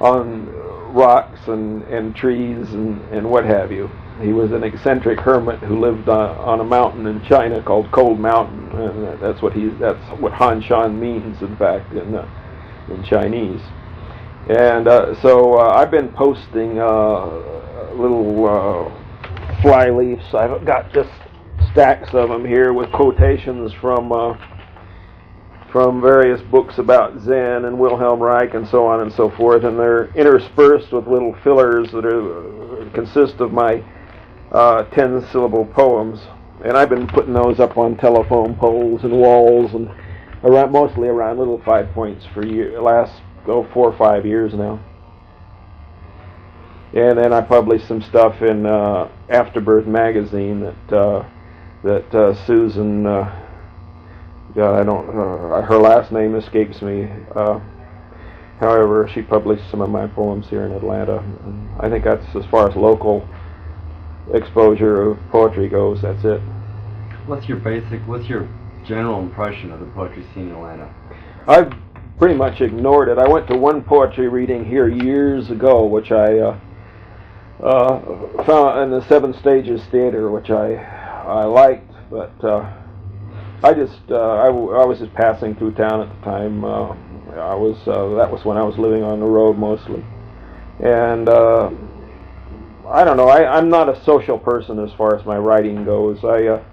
on 0.00 0.46
rocks 0.94 1.40
and, 1.48 1.82
and 1.84 2.14
trees 2.14 2.72
and, 2.72 3.00
and 3.12 3.28
what 3.28 3.44
have 3.44 3.72
you. 3.72 3.90
He 4.20 4.32
was 4.32 4.52
an 4.52 4.64
eccentric 4.64 5.20
hermit 5.20 5.60
who 5.60 5.78
lived 5.78 6.08
uh, 6.08 6.32
on 6.40 6.60
a 6.60 6.64
mountain 6.64 7.06
in 7.06 7.22
China 7.24 7.62
called 7.62 7.90
Cold 7.92 8.18
Mountain, 8.18 8.68
and 8.72 9.20
that's 9.20 9.40
what 9.42 9.52
he 9.52 9.68
that's 9.80 10.04
what 10.20 10.32
Han 10.32 10.60
Shan 10.60 10.98
means, 10.98 11.40
in 11.40 11.56
fact, 11.56 11.92
in 11.92 12.14
uh, 12.14 12.28
in 12.90 13.04
Chinese. 13.04 13.60
And 14.48 14.88
uh, 14.88 15.20
so 15.20 15.58
uh, 15.58 15.74
I've 15.74 15.90
been 15.90 16.08
posting 16.08 16.78
uh, 16.78 17.26
little 17.94 18.46
uh, 18.46 19.62
fly 19.62 19.90
leaves. 19.90 20.24
I've 20.34 20.64
got 20.64 20.92
just 20.92 21.10
stacks 21.72 22.08
of 22.12 22.28
them 22.28 22.44
here 22.44 22.72
with 22.72 22.90
quotations 22.92 23.72
from 23.80 24.12
uh, 24.12 24.36
from 25.70 26.00
various 26.00 26.40
books 26.50 26.78
about 26.78 27.20
Zen 27.20 27.66
and 27.66 27.78
Wilhelm 27.78 28.20
Reich 28.20 28.54
and 28.54 28.66
so 28.66 28.86
on 28.86 29.00
and 29.00 29.12
so 29.12 29.30
forth, 29.30 29.64
and 29.64 29.78
they're 29.78 30.06
interspersed 30.14 30.92
with 30.92 31.06
little 31.06 31.36
fillers 31.44 31.90
that 31.92 32.06
are 32.06 32.86
uh, 32.86 32.90
consist 32.94 33.34
of 33.40 33.52
my 33.52 33.84
uh, 34.50 34.84
ten-syllable 34.84 35.66
poems. 35.66 36.20
And 36.64 36.76
I've 36.76 36.88
been 36.88 37.06
putting 37.06 37.34
those 37.34 37.60
up 37.60 37.76
on 37.76 37.96
telephone 37.96 38.56
poles 38.56 39.04
and 39.04 39.12
walls 39.12 39.74
and 39.74 39.90
around, 40.42 40.72
mostly 40.72 41.08
around 41.08 41.38
little 41.38 41.62
five 41.64 41.92
points 41.92 42.24
for 42.32 42.44
year, 42.44 42.80
last 42.80 43.20
oh, 43.46 43.68
four 43.72 43.92
or 43.92 43.98
five 43.98 44.24
years 44.24 44.54
now. 44.54 44.80
And 46.94 47.18
then 47.18 47.34
I 47.34 47.42
published 47.42 47.86
some 47.86 48.00
stuff 48.00 48.40
in 48.40 48.64
uh, 48.64 49.10
Afterbirth 49.28 49.86
magazine 49.86 50.60
that 50.60 50.96
uh, 50.96 51.28
that 51.84 52.14
uh, 52.14 52.34
Susan, 52.46 53.06
uh, 53.06 53.44
God, 54.54 54.80
I 54.80 54.84
don't, 54.84 55.08
uh, 55.08 55.62
her 55.62 55.78
last 55.78 56.10
name 56.10 56.34
escapes 56.34 56.82
me. 56.82 57.08
Uh, 57.34 57.60
however, 58.60 59.08
she 59.12 59.22
published 59.22 59.70
some 59.70 59.80
of 59.80 59.90
my 59.90 60.06
poems 60.06 60.48
here 60.48 60.64
in 60.64 60.72
Atlanta. 60.72 61.18
And 61.18 61.68
I 61.80 61.88
think 61.88 62.04
that's 62.04 62.24
as 62.34 62.44
far 62.46 62.68
as 62.68 62.76
local 62.76 63.28
exposure 64.32 65.02
of 65.02 65.18
poetry 65.30 65.68
goes. 65.68 66.02
That's 66.02 66.24
it. 66.24 66.40
What's 67.26 67.48
your 67.48 67.58
basic? 67.58 68.00
What's 68.08 68.28
your 68.28 68.48
general 68.86 69.20
impression 69.20 69.70
of 69.70 69.80
the 69.80 69.86
poetry 69.86 70.24
scene 70.34 70.48
in 70.48 70.54
Atlanta? 70.54 70.92
I've 71.46 71.72
pretty 72.18 72.34
much 72.34 72.60
ignored 72.60 73.08
it. 73.08 73.18
I 73.18 73.28
went 73.28 73.46
to 73.48 73.56
one 73.56 73.82
poetry 73.82 74.28
reading 74.28 74.64
here 74.64 74.88
years 74.88 75.50
ago, 75.50 75.86
which 75.86 76.10
I 76.10 76.38
uh, 76.38 76.60
uh, 77.62 78.44
found 78.44 78.82
in 78.82 78.98
the 78.98 79.06
Seven 79.06 79.32
Stages 79.34 79.82
Theater, 79.90 80.30
which 80.30 80.50
I 80.50 80.97
I 81.28 81.44
liked, 81.44 81.92
but 82.10 82.32
uh, 82.42 82.72
I 83.62 83.74
just 83.74 84.00
uh, 84.10 84.32
I, 84.38 84.46
w- 84.46 84.72
I 84.72 84.84
was 84.86 84.98
just 84.98 85.12
passing 85.12 85.54
through 85.54 85.72
town 85.74 86.00
at 86.00 86.08
the 86.08 86.24
time. 86.24 86.64
Uh, 86.64 86.94
I 87.36 87.54
was 87.54 87.76
uh, 87.86 88.16
that 88.16 88.30
was 88.30 88.44
when 88.44 88.56
I 88.56 88.62
was 88.62 88.78
living 88.78 89.02
on 89.02 89.20
the 89.20 89.26
road 89.26 89.58
mostly, 89.58 90.02
and 90.80 91.28
uh, 91.28 91.70
I 92.88 93.04
don't 93.04 93.18
know. 93.18 93.28
I, 93.28 93.58
I'm 93.58 93.68
not 93.68 93.90
a 93.90 94.02
social 94.04 94.38
person 94.38 94.78
as 94.78 94.92
far 94.94 95.14
as 95.14 95.26
my 95.26 95.36
writing 95.36 95.84
goes. 95.84 96.24
I 96.24 96.46
uh, 96.46 96.64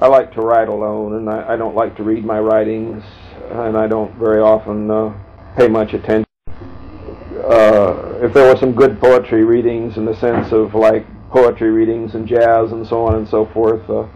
I 0.00 0.08
like 0.08 0.32
to 0.34 0.40
write 0.40 0.68
alone, 0.68 1.14
and 1.14 1.30
I, 1.30 1.54
I 1.54 1.56
don't 1.56 1.76
like 1.76 1.96
to 1.98 2.02
read 2.02 2.24
my 2.24 2.40
writings, 2.40 3.04
and 3.50 3.76
I 3.76 3.86
don't 3.86 4.12
very 4.18 4.40
often 4.40 4.90
uh, 4.90 5.16
pay 5.56 5.68
much 5.68 5.94
attention. 5.94 6.24
Uh, 6.48 8.18
if 8.22 8.34
there 8.34 8.52
were 8.52 8.58
some 8.58 8.72
good 8.72 9.00
poetry 9.00 9.44
readings 9.44 9.96
in 9.96 10.04
the 10.04 10.14
sense 10.16 10.52
of 10.52 10.74
like 10.74 11.06
poetry 11.30 11.70
readings 11.70 12.14
and 12.14 12.26
jazz 12.26 12.72
and 12.72 12.86
so 12.86 13.04
on 13.04 13.14
and 13.14 13.28
so 13.28 13.46
forth, 13.46 13.88
uh, 13.88 14.06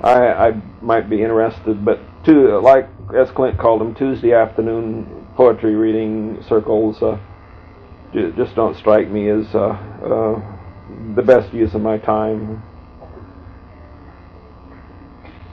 I, 0.00 0.48
I 0.48 0.62
might 0.80 1.08
be 1.10 1.22
interested. 1.22 1.84
But 1.84 2.00
to, 2.26 2.58
like 2.60 2.88
as 3.16 3.30
Clint 3.30 3.58
called 3.58 3.80
them, 3.80 3.94
Tuesday 3.94 4.32
afternoon 4.32 5.26
poetry 5.36 5.74
reading 5.74 6.42
circles 6.48 7.02
uh, 7.02 7.18
just 8.36 8.54
don't 8.54 8.76
strike 8.76 9.08
me 9.08 9.28
as 9.28 9.44
uh, 9.54 9.58
uh, 9.58 10.40
the 11.16 11.22
best 11.22 11.52
use 11.52 11.74
of 11.74 11.80
my 11.80 11.98
time. 11.98 12.62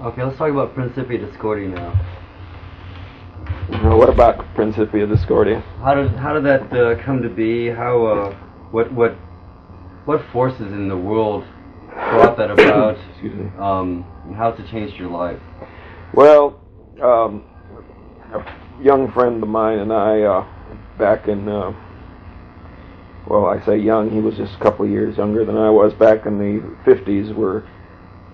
Okay, 0.01 0.23
let's 0.23 0.37
talk 0.37 0.49
about 0.49 0.73
Principia 0.73 1.17
Discordia 1.19 1.69
now. 1.69 1.91
What 3.97 4.09
about 4.09 4.43
Principia 4.55 5.07
Discordia? 5.07 5.61
How 5.81 5.95
did 5.95 6.11
how 6.11 6.33
did 6.33 6.43
that 6.43 6.73
uh, 6.73 7.03
come 7.03 7.21
to 7.21 7.29
be? 7.29 7.69
How 7.69 8.05
uh, 8.05 8.35
what 8.71 8.91
what 8.91 9.15
what 10.05 10.21
forces 10.31 10.71
in 10.71 10.87
the 10.87 10.97
world 10.97 11.43
brought 11.89 12.37
that 12.37 12.51
about? 12.51 12.97
Excuse 13.11 13.35
me. 13.35 13.51
Um, 13.59 14.03
how's 14.35 14.59
it 14.59 14.67
changed 14.69 14.95
your 14.95 15.09
life? 15.09 15.39
Well, 16.13 16.61
um, 17.01 17.43
a 18.33 18.45
young 18.81 19.11
friend 19.11 19.41
of 19.41 19.49
mine 19.49 19.79
and 19.79 19.93
I, 19.93 20.21
uh, 20.21 20.47
back 20.97 21.27
in, 21.27 21.47
uh, 21.47 21.73
well, 23.27 23.45
I 23.45 23.63
say 23.65 23.77
young, 23.77 24.09
he 24.09 24.19
was 24.19 24.35
just 24.35 24.55
a 24.55 24.59
couple 24.59 24.85
of 24.85 24.91
years 24.91 25.17
younger 25.17 25.45
than 25.45 25.57
I 25.57 25.69
was, 25.69 25.93
back 25.93 26.25
in 26.25 26.37
the 26.37 26.75
50s, 26.85 27.33
were 27.35 27.67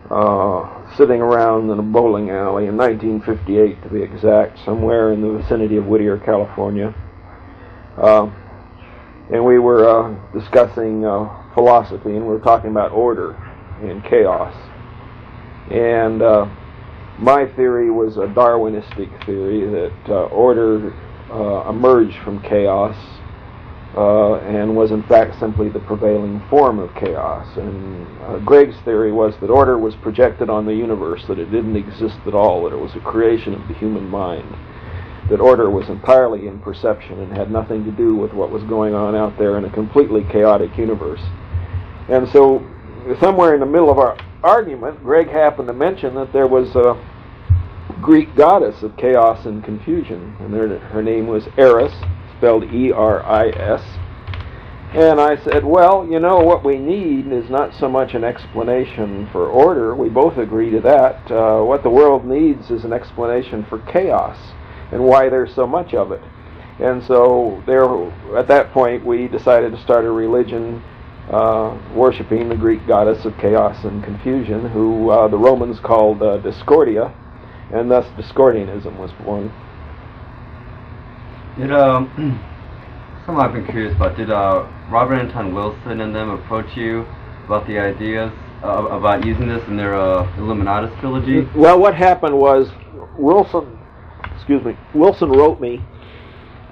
uh, 0.09 0.95
sitting 0.95 1.21
around 1.21 1.69
in 1.69 1.79
a 1.79 1.83
bowling 1.83 2.29
alley 2.29 2.67
in 2.67 2.77
1958, 2.77 3.83
to 3.83 3.89
be 3.89 4.01
exact, 4.01 4.57
somewhere 4.63 5.11
in 5.11 5.21
the 5.21 5.39
vicinity 5.39 5.75
of 5.75 5.85
Whittier, 5.85 6.17
California. 6.17 6.95
Uh, 7.97 8.31
and 9.31 9.43
we 9.43 9.59
were 9.59 9.87
uh, 9.87 10.33
discussing 10.33 11.03
uh, 11.03 11.43
philosophy, 11.57 12.15
and 12.15 12.21
we 12.21 12.29
were 12.29 12.39
talking 12.39 12.69
about 12.69 12.91
order 12.91 13.31
and 13.81 14.03
chaos. 14.03 14.53
And 15.71 16.21
uh, 16.21 16.45
my 17.17 17.47
theory 17.55 17.89
was 17.89 18.17
a 18.17 18.27
Darwinistic 18.27 19.25
theory 19.25 19.65
that 19.65 19.97
uh, 20.07 20.25
order 20.27 20.93
uh, 21.31 21.67
emerged 21.67 22.17
from 22.23 22.43
chaos 22.43 22.95
uh, 23.97 24.35
and 24.35 24.75
was 24.75 24.91
in 24.91 25.01
fact 25.03 25.39
simply 25.39 25.67
the 25.69 25.79
prevailing 25.79 26.43
form 26.47 26.77
of 26.77 26.93
chaos. 26.93 27.47
And 27.57 28.05
uh, 28.21 28.37
Greg's 28.45 28.77
theory 28.85 29.11
was 29.11 29.33
that 29.41 29.49
order 29.49 29.79
was 29.79 29.95
projected 29.95 30.51
on 30.51 30.67
the 30.67 30.75
universe, 30.75 31.23
that 31.27 31.39
it 31.39 31.49
didn't 31.49 31.75
exist 31.75 32.19
at 32.27 32.35
all, 32.35 32.65
that 32.65 32.75
it 32.75 32.79
was 32.79 32.95
a 32.95 32.99
creation 32.99 33.55
of 33.55 33.67
the 33.67 33.73
human 33.73 34.07
mind, 34.07 34.55
that 35.31 35.39
order 35.39 35.71
was 35.71 35.89
entirely 35.89 36.47
in 36.47 36.59
perception 36.59 37.19
and 37.19 37.35
had 37.35 37.49
nothing 37.49 37.83
to 37.83 37.91
do 37.91 38.15
with 38.15 38.31
what 38.31 38.51
was 38.51 38.61
going 38.65 38.93
on 38.93 39.15
out 39.15 39.35
there 39.39 39.57
in 39.57 39.65
a 39.65 39.73
completely 39.73 40.21
chaotic 40.31 40.77
universe. 40.77 41.23
And 42.09 42.27
so, 42.29 42.65
somewhere 43.19 43.53
in 43.53 43.59
the 43.59 43.65
middle 43.65 43.89
of 43.89 43.99
our 43.99 44.17
argument, 44.43 45.03
Greg 45.03 45.29
happened 45.29 45.67
to 45.67 45.73
mention 45.73 46.15
that 46.15 46.31
there 46.31 46.47
was 46.47 46.75
a 46.75 46.95
Greek 48.01 48.35
goddess 48.35 48.83
of 48.83 48.95
chaos 48.95 49.45
and 49.45 49.63
confusion, 49.63 50.35
and 50.39 50.53
her, 50.53 50.77
her 50.79 51.03
name 51.03 51.27
was 51.27 51.47
Eris, 51.57 51.93
spelled 52.37 52.63
E-R-I-S. 52.71 53.81
And 54.93 55.19
I 55.19 55.35
said, 55.43 55.65
well, 55.65 56.07
you 56.09 56.19
know, 56.19 56.37
what 56.37 56.63
we 56.63 56.77
need 56.77 57.27
is 57.27 57.49
not 57.49 57.73
so 57.73 57.89
much 57.89 58.13
an 58.13 58.23
explanation 58.23 59.27
for 59.31 59.47
order. 59.47 59.93
We 59.93 60.07
both 60.07 60.37
agree 60.37 60.71
to 60.71 60.79
that. 60.81 61.29
Uh, 61.29 61.61
what 61.63 61.83
the 61.83 61.89
world 61.89 62.25
needs 62.25 62.71
is 62.71 62.85
an 62.85 62.93
explanation 62.93 63.65
for 63.65 63.79
chaos 63.79 64.37
and 64.91 65.03
why 65.03 65.27
there's 65.27 65.53
so 65.53 65.67
much 65.67 65.93
of 65.93 66.13
it. 66.13 66.21
And 66.79 67.03
so 67.03 67.61
there, 67.65 67.83
at 68.37 68.47
that 68.47 68.71
point, 68.71 69.05
we 69.05 69.27
decided 69.27 69.73
to 69.73 69.81
start 69.81 70.05
a 70.05 70.11
religion 70.11 70.81
uh, 71.29 71.77
worshiping 71.93 72.49
the 72.49 72.55
Greek 72.55 72.85
goddess 72.87 73.25
of 73.25 73.37
chaos 73.37 73.83
and 73.83 74.03
confusion, 74.03 74.69
who 74.69 75.09
uh, 75.09 75.27
the 75.27 75.37
Romans 75.37 75.79
called 75.79 76.21
uh, 76.21 76.37
Discordia, 76.37 77.13
and 77.73 77.91
thus 77.91 78.05
Discordianism 78.17 78.97
was 78.97 79.11
born. 79.23 79.51
Did 81.57 81.71
um, 81.73 82.09
something 83.25 83.43
I've 83.43 83.53
been 83.53 83.65
curious 83.65 83.95
about? 83.95 84.15
Did 84.15 84.29
uh, 84.29 84.67
Robert 84.89 85.15
Anton 85.15 85.53
Wilson 85.53 86.01
and 86.01 86.15
them 86.15 86.29
approach 86.29 86.77
you 86.77 87.05
about 87.45 87.67
the 87.67 87.77
ideas 87.79 88.31
uh, 88.63 88.87
about 88.87 89.25
using 89.25 89.47
this 89.47 89.65
in 89.67 89.75
their 89.75 89.95
uh, 89.95 90.25
Illuminatus 90.37 90.97
trilogy? 90.99 91.47
Well, 91.55 91.79
what 91.79 91.93
happened 91.95 92.37
was 92.37 92.69
Wilson, 93.17 93.77
excuse 94.35 94.63
me, 94.63 94.77
Wilson 94.93 95.29
wrote 95.29 95.59
me 95.59 95.81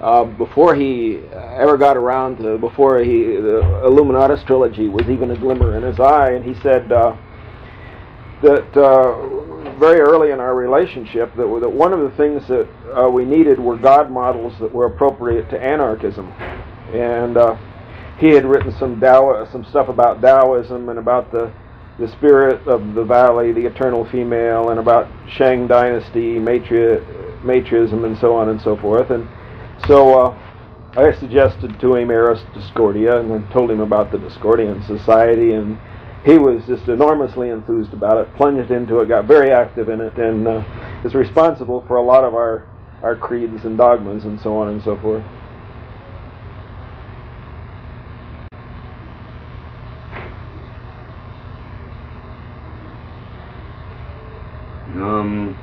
uh, 0.00 0.24
before 0.24 0.74
he 0.74 1.18
ever 1.32 1.76
got 1.76 1.96
around 1.96 2.36
to 2.38 2.58
before 2.58 2.98
he 2.98 3.24
the 3.36 3.62
Illuminatus 3.84 4.46
trilogy 4.46 4.88
was 4.88 5.08
even 5.08 5.30
a 5.30 5.36
glimmer 5.36 5.76
in 5.76 5.82
his 5.82 5.98
eye, 5.98 6.32
and 6.32 6.44
he 6.44 6.54
said 6.60 6.92
uh, 6.92 7.16
that 8.42 8.76
uh, 8.76 9.78
very 9.78 10.00
early 10.00 10.30
in 10.32 10.40
our 10.40 10.54
relationship 10.54 11.34
that, 11.36 11.46
that 11.60 11.70
one 11.70 11.92
of 11.92 12.00
the 12.00 12.14
things 12.16 12.46
that 12.48 12.68
uh, 12.94 13.08
we 13.08 13.24
needed 13.24 13.58
were 13.58 13.78
God 13.78 14.10
models 14.10 14.52
that 14.60 14.72
were 14.72 14.86
appropriate 14.86 15.48
to 15.50 15.62
anarchism, 15.62 16.30
and 16.92 17.38
uh, 17.38 17.56
he 18.18 18.28
had 18.30 18.44
written 18.44 18.72
some 18.78 19.00
Tao, 19.00 19.46
some 19.50 19.64
stuff 19.64 19.88
about 19.88 20.20
Taoism 20.20 20.88
and 20.88 20.98
about 20.98 21.32
the 21.32 21.52
the 21.98 22.08
spirit 22.08 22.66
of 22.68 22.92
the 22.92 23.02
valley, 23.04 23.52
the 23.52 23.64
eternal 23.64 24.04
female, 24.10 24.68
and 24.68 24.78
about 24.78 25.10
Shang 25.30 25.66
dynasty, 25.66 26.38
matri- 26.38 27.00
matrism, 27.42 28.04
and 28.04 28.18
so 28.18 28.36
on 28.36 28.50
and 28.50 28.60
so 28.60 28.76
forth, 28.76 29.08
and 29.10 29.26
so 29.86 30.18
uh, 30.18 30.38
I 30.96 31.12
suggested 31.12 31.78
to 31.80 31.94
him 31.94 32.10
Eris 32.10 32.40
Discordia 32.54 33.20
and 33.20 33.32
I 33.32 33.52
told 33.52 33.70
him 33.70 33.80
about 33.80 34.10
the 34.10 34.18
Discordian 34.18 34.86
Society, 34.86 35.52
and 35.52 35.78
he 36.24 36.38
was 36.38 36.64
just 36.66 36.88
enormously 36.88 37.50
enthused 37.50 37.92
about 37.92 38.18
it, 38.18 38.34
plunged 38.34 38.70
into 38.70 39.00
it, 39.00 39.08
got 39.08 39.26
very 39.26 39.52
active 39.52 39.88
in 39.88 40.00
it, 40.00 40.16
and 40.16 40.48
uh, 40.48 40.64
is 41.04 41.14
responsible 41.14 41.84
for 41.86 41.96
a 41.96 42.02
lot 42.02 42.24
of 42.24 42.34
our, 42.34 42.66
our 43.02 43.14
creeds 43.16 43.64
and 43.64 43.76
dogmas 43.76 44.24
and 44.24 44.40
so 44.40 44.56
on 44.56 44.68
and 44.68 44.82
so 44.82 44.96
forth. 44.96 45.24
Um. 54.88 55.56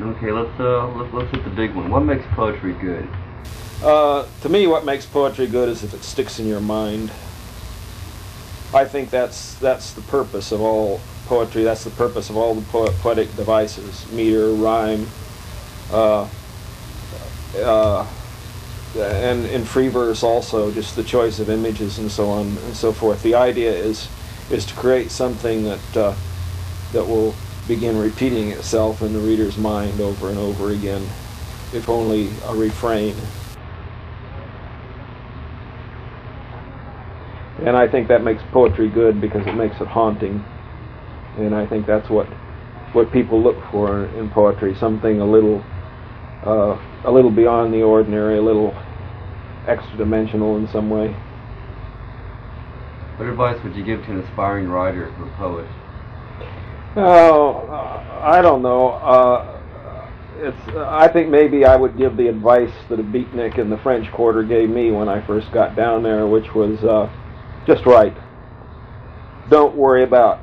Okay, 0.00 0.30
let's 0.30 0.60
uh, 0.60 0.86
let's 0.94 1.12
let's 1.12 1.30
hit 1.34 1.44
the 1.44 1.50
big 1.50 1.74
one. 1.74 1.90
What 1.90 2.04
makes 2.04 2.24
poetry 2.36 2.72
good? 2.74 3.10
Uh, 3.82 4.26
to 4.40 4.48
me, 4.48 4.66
what 4.66 4.84
makes 4.84 5.06
poetry 5.06 5.46
good 5.46 5.68
is 5.68 5.84
if 5.84 5.94
it 5.94 6.02
sticks 6.02 6.40
in 6.40 6.46
your 6.46 6.60
mind. 6.60 7.10
I 8.74 8.84
think 8.84 9.10
that's 9.10 9.54
that's 9.54 9.92
the 9.92 10.02
purpose 10.02 10.52
of 10.52 10.60
all 10.60 11.00
poetry. 11.26 11.62
That's 11.62 11.84
the 11.84 11.90
purpose 11.90 12.28
of 12.28 12.36
all 12.36 12.54
the 12.54 12.62
po- 12.62 12.92
poetic 13.00 13.34
devices: 13.36 14.10
meter, 14.10 14.50
rhyme, 14.50 15.06
uh, 15.92 16.28
uh, 17.56 18.06
and 18.96 19.46
in 19.46 19.64
free 19.64 19.88
verse 19.88 20.22
also, 20.22 20.70
just 20.72 20.96
the 20.96 21.04
choice 21.04 21.38
of 21.38 21.48
images 21.48 21.98
and 21.98 22.10
so 22.10 22.28
on 22.28 22.46
and 22.46 22.74
so 22.74 22.92
forth. 22.92 23.22
The 23.22 23.36
idea 23.36 23.72
is 23.72 24.08
is 24.50 24.66
to 24.66 24.74
create 24.74 25.10
something 25.10 25.64
that 25.64 25.96
uh, 25.96 26.14
that 26.92 27.06
will 27.06 27.34
begin 27.68 27.98
repeating 27.98 28.50
itself 28.50 29.02
in 29.02 29.12
the 29.12 29.20
reader's 29.20 29.56
mind 29.56 30.00
over 30.00 30.28
and 30.30 30.38
over 30.38 30.70
again, 30.70 31.02
if 31.72 31.88
only 31.88 32.32
a 32.46 32.54
refrain. 32.54 33.14
And 37.64 37.76
I 37.76 37.88
think 37.88 38.08
that 38.08 38.22
makes 38.22 38.42
poetry 38.52 38.88
good 38.88 39.20
because 39.20 39.46
it 39.46 39.54
makes 39.54 39.80
it 39.80 39.88
haunting. 39.88 40.44
And 41.36 41.54
I 41.54 41.66
think 41.66 41.86
that's 41.86 42.08
what 42.08 42.26
what 42.92 43.12
people 43.12 43.42
look 43.42 43.56
for 43.70 44.06
in 44.06 44.30
poetry, 44.30 44.74
something 44.74 45.20
a 45.20 45.26
little 45.26 45.62
uh, 46.46 46.78
a 47.04 47.10
little 47.10 47.30
beyond 47.30 47.74
the 47.74 47.82
ordinary, 47.82 48.38
a 48.38 48.42
little 48.42 48.72
extra 49.66 49.96
dimensional 49.96 50.56
in 50.56 50.68
some 50.68 50.88
way. 50.88 51.14
What 53.16 53.28
advice 53.28 53.62
would 53.64 53.74
you 53.74 53.84
give 53.84 54.04
to 54.04 54.12
an 54.12 54.20
aspiring 54.20 54.68
writer 54.68 55.08
or 55.08 55.26
poet? 55.36 55.66
Oh, 56.96 57.66
uh, 57.68 58.20
I 58.22 58.40
don't 58.40 58.62
know. 58.62 58.90
Uh, 58.90 59.60
it's. 60.36 60.76
I 60.76 61.08
think 61.08 61.28
maybe 61.28 61.64
I 61.64 61.76
would 61.76 61.98
give 61.98 62.16
the 62.16 62.28
advice 62.28 62.72
that 62.88 63.00
a 63.00 63.02
beatnik 63.02 63.58
in 63.58 63.70
the 63.70 63.78
French 63.78 64.10
Quarter 64.12 64.44
gave 64.44 64.70
me 64.70 64.92
when 64.92 65.08
I 65.08 65.24
first 65.26 65.52
got 65.52 65.74
down 65.76 66.02
there, 66.02 66.26
which 66.26 66.54
was 66.54 66.82
uh, 66.84 67.10
just 67.68 67.84
write. 67.84 68.16
Don't 69.50 69.76
worry 69.76 70.02
about 70.02 70.40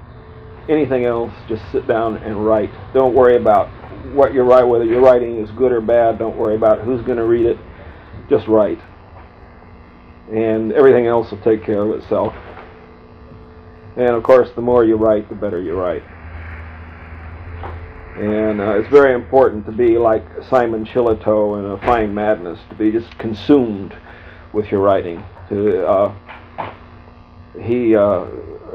anything 0.70 1.06
else. 1.06 1.34
Just 1.50 1.64
sit 1.72 1.88
down 1.88 2.18
and 2.18 2.46
write. 2.46 2.70
Don't 2.94 3.16
worry 3.16 3.36
about 3.36 3.68
what 4.14 4.32
you're 4.32 4.46
writing, 4.46 4.70
whether 4.70 4.86
your 4.86 5.02
writing 5.02 5.40
is 5.40 5.50
good 5.52 5.72
or 5.72 5.82
bad. 5.82 6.20
Don't 6.20 6.38
worry 6.38 6.56
about 6.56 6.82
who's 6.82 7.02
going 7.02 7.18
to 7.18 7.26
read 7.26 7.48
it. 7.48 7.58
Just 8.30 8.48
write, 8.48 8.80
and 10.32 10.72
everything 10.72 11.06
else 11.06 11.30
will 11.30 11.42
take 11.42 11.64
care 11.64 11.82
of 11.82 12.00
itself. 12.02 12.34
And 13.98 14.10
of 14.10 14.24
course, 14.24 14.50
the 14.56 14.62
more 14.62 14.84
you 14.84 14.96
write, 14.96 15.30
the 15.30 15.36
better 15.36 15.62
you 15.62 15.76
write. 15.76 16.04
And 18.18 18.62
uh, 18.62 18.80
it's 18.80 18.90
very 18.90 19.14
important 19.14 19.66
to 19.66 19.72
be 19.72 19.98
like 19.98 20.24
Simon 20.50 20.86
Shillitoe 20.86 21.60
in 21.60 21.66
A 21.72 21.78
Fine 21.86 22.14
Madness, 22.14 22.60
to 22.70 22.76
be 22.76 22.92
just 22.92 23.18
consumed 23.18 23.96
with 24.54 24.72
your 24.72 24.82
writing. 24.82 25.24
To 25.50 25.86
uh, 25.86 26.16
he 27.62 27.96
uh, 27.96 28.26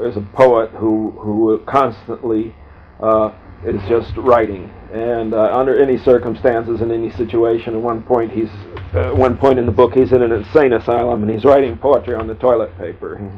is 0.01 0.17
a 0.17 0.27
poet 0.33 0.71
who 0.71 1.11
who 1.11 1.59
constantly 1.65 2.55
uh, 2.99 3.31
is 3.65 3.81
just 3.87 4.15
writing, 4.17 4.69
and 4.91 5.33
uh, 5.33 5.51
under 5.53 5.81
any 5.81 5.97
circumstances 5.97 6.81
in 6.81 6.91
any 6.91 7.11
situation. 7.11 7.75
At 7.75 7.81
one 7.81 8.03
point, 8.03 8.31
he's 8.31 8.49
at 8.93 9.15
one 9.15 9.37
point 9.37 9.59
in 9.59 9.65
the 9.65 9.71
book, 9.71 9.93
he's 9.93 10.11
in 10.11 10.21
an 10.21 10.31
insane 10.31 10.73
asylum, 10.73 11.23
and 11.23 11.31
he's 11.31 11.45
writing 11.45 11.77
poetry 11.77 12.15
on 12.15 12.27
the 12.27 12.35
toilet 12.35 12.77
paper. 12.77 13.31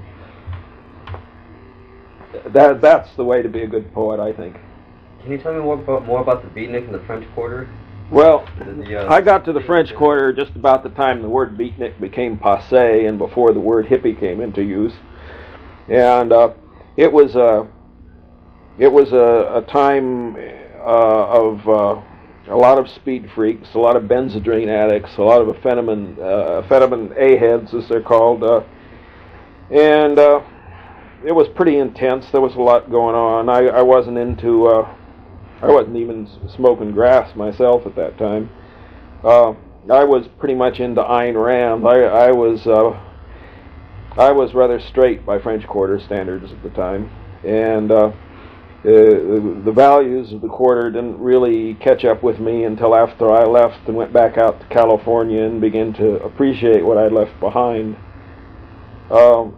That 2.48 2.82
that's 2.82 3.16
the 3.16 3.24
way 3.24 3.41
to 3.41 3.50
be 3.50 3.62
a 3.62 3.68
good 3.68 3.94
poet, 3.94 4.20
I 4.20 4.34
think. 4.34 4.58
Can 5.22 5.32
you 5.32 5.38
tell 5.38 5.54
me 5.54 5.62
more 5.62 5.76
about, 5.76 6.06
more 6.06 6.22
about 6.22 6.44
the 6.44 6.50
beatnik 6.50 6.86
in 6.86 6.91
the 6.91 7.00
French 7.00 7.26
Quarter? 7.34 7.70
Well, 8.12 8.46
the, 8.60 9.08
uh, 9.08 9.14
I 9.14 9.22
got 9.22 9.46
to 9.46 9.54
the 9.54 9.62
French 9.62 9.96
Quarter 9.96 10.34
just 10.34 10.56
about 10.56 10.84
the 10.84 10.89
time 10.89 11.22
the 11.22 11.30
word 11.30 11.58
beatnik 11.58 12.00
became 12.02 12.38
passe 12.38 13.06
and 13.06 13.18
before 13.18 13.54
the 13.54 13.60
word 13.60 13.86
hippie 13.86 14.20
came 14.20 14.41
into 14.41 14.62
use. 14.62 14.94
And 15.90 16.32
uh, 16.32 16.54
it 16.98 17.12
was 17.12 17.36
a 17.36 17.68
it 18.78 18.92
was 18.92 19.12
a, 19.12 19.58
a 19.58 19.62
time 19.72 20.36
uh, 20.36 21.28
of 21.30 21.68
uh, 21.68 22.02
a 22.48 22.56
lot 22.56 22.78
of 22.78 22.90
speed 22.90 23.30
freaks, 23.34 23.70
a 23.74 23.80
lot 23.80 23.96
of 23.96 24.04
Benzedrine 24.04 24.68
addicts, 24.68 25.18
a 25.18 25.22
lot 25.22 25.42
of 25.42 25.56
amphetamine 25.56 26.18
uh, 26.20 26.62
amphetamine 26.62 27.16
A 27.18 27.38
heads 27.38 27.74
as 27.74 27.88
they're 27.88 28.02
called, 28.02 28.44
uh, 28.44 28.62
and 29.72 30.20
uh, 30.20 30.42
it 31.26 31.32
was 31.32 31.48
pretty 31.56 31.78
intense. 31.78 32.26
There 32.32 32.42
was 32.42 32.56
a 32.56 32.62
lot 32.62 32.90
going 32.90 33.16
on. 33.16 33.50
I, 33.50 33.68
I 33.68 33.82
wasn't 33.82 34.18
into 34.18 34.68
uh, 34.68 34.96
I 35.62 35.68
wasn't 35.68 35.96
even 35.96 36.28
smoking 36.56 36.92
grass 36.92 37.36
myself 37.36 37.86
at 37.86 37.96
that 37.96 38.18
time. 38.18 38.50
Uh, 39.24 39.54
I 39.92 40.04
was 40.04 40.28
pretty 40.38 40.56
much 40.56 40.80
into 40.80 41.02
Ayn 41.02 41.42
Rand. 41.42 41.88
I, 41.88 42.28
I 42.28 42.32
was 42.32 42.68
uh, 42.68 43.00
I 44.18 44.32
was 44.32 44.53
rather 44.53 44.80
straight 44.80 45.26
by 45.26 45.39
French 45.39 45.66
Quarter 45.66 45.99
standards 45.99 46.51
at 46.51 46.61
the 46.61 46.70
time, 46.70 47.09
and 47.43 47.91
uh, 47.91 47.95
uh, 48.05 48.11
the 48.84 49.74
values 49.74 50.34
of 50.34 50.41
the 50.41 50.49
quarter 50.49 50.91
didn't 50.91 51.18
really 51.18 51.74
catch 51.76 52.05
up 52.05 52.22
with 52.22 52.39
me 52.39 52.66
until 52.66 52.95
after 52.95 53.32
I 53.32 53.45
left 53.45 53.88
and 53.88 53.95
went 53.95 54.14
back 54.14 54.38
out 54.38 54.59
to 54.59 54.68
California 54.68 55.41
and 55.41 55.59
began 55.59 55.93
to 55.93 56.22
appreciate 56.24 56.86
what 56.86 56.97
I'd 56.97 57.11
left 57.11 57.39
behind. 57.39 57.95
Um, 59.09 59.57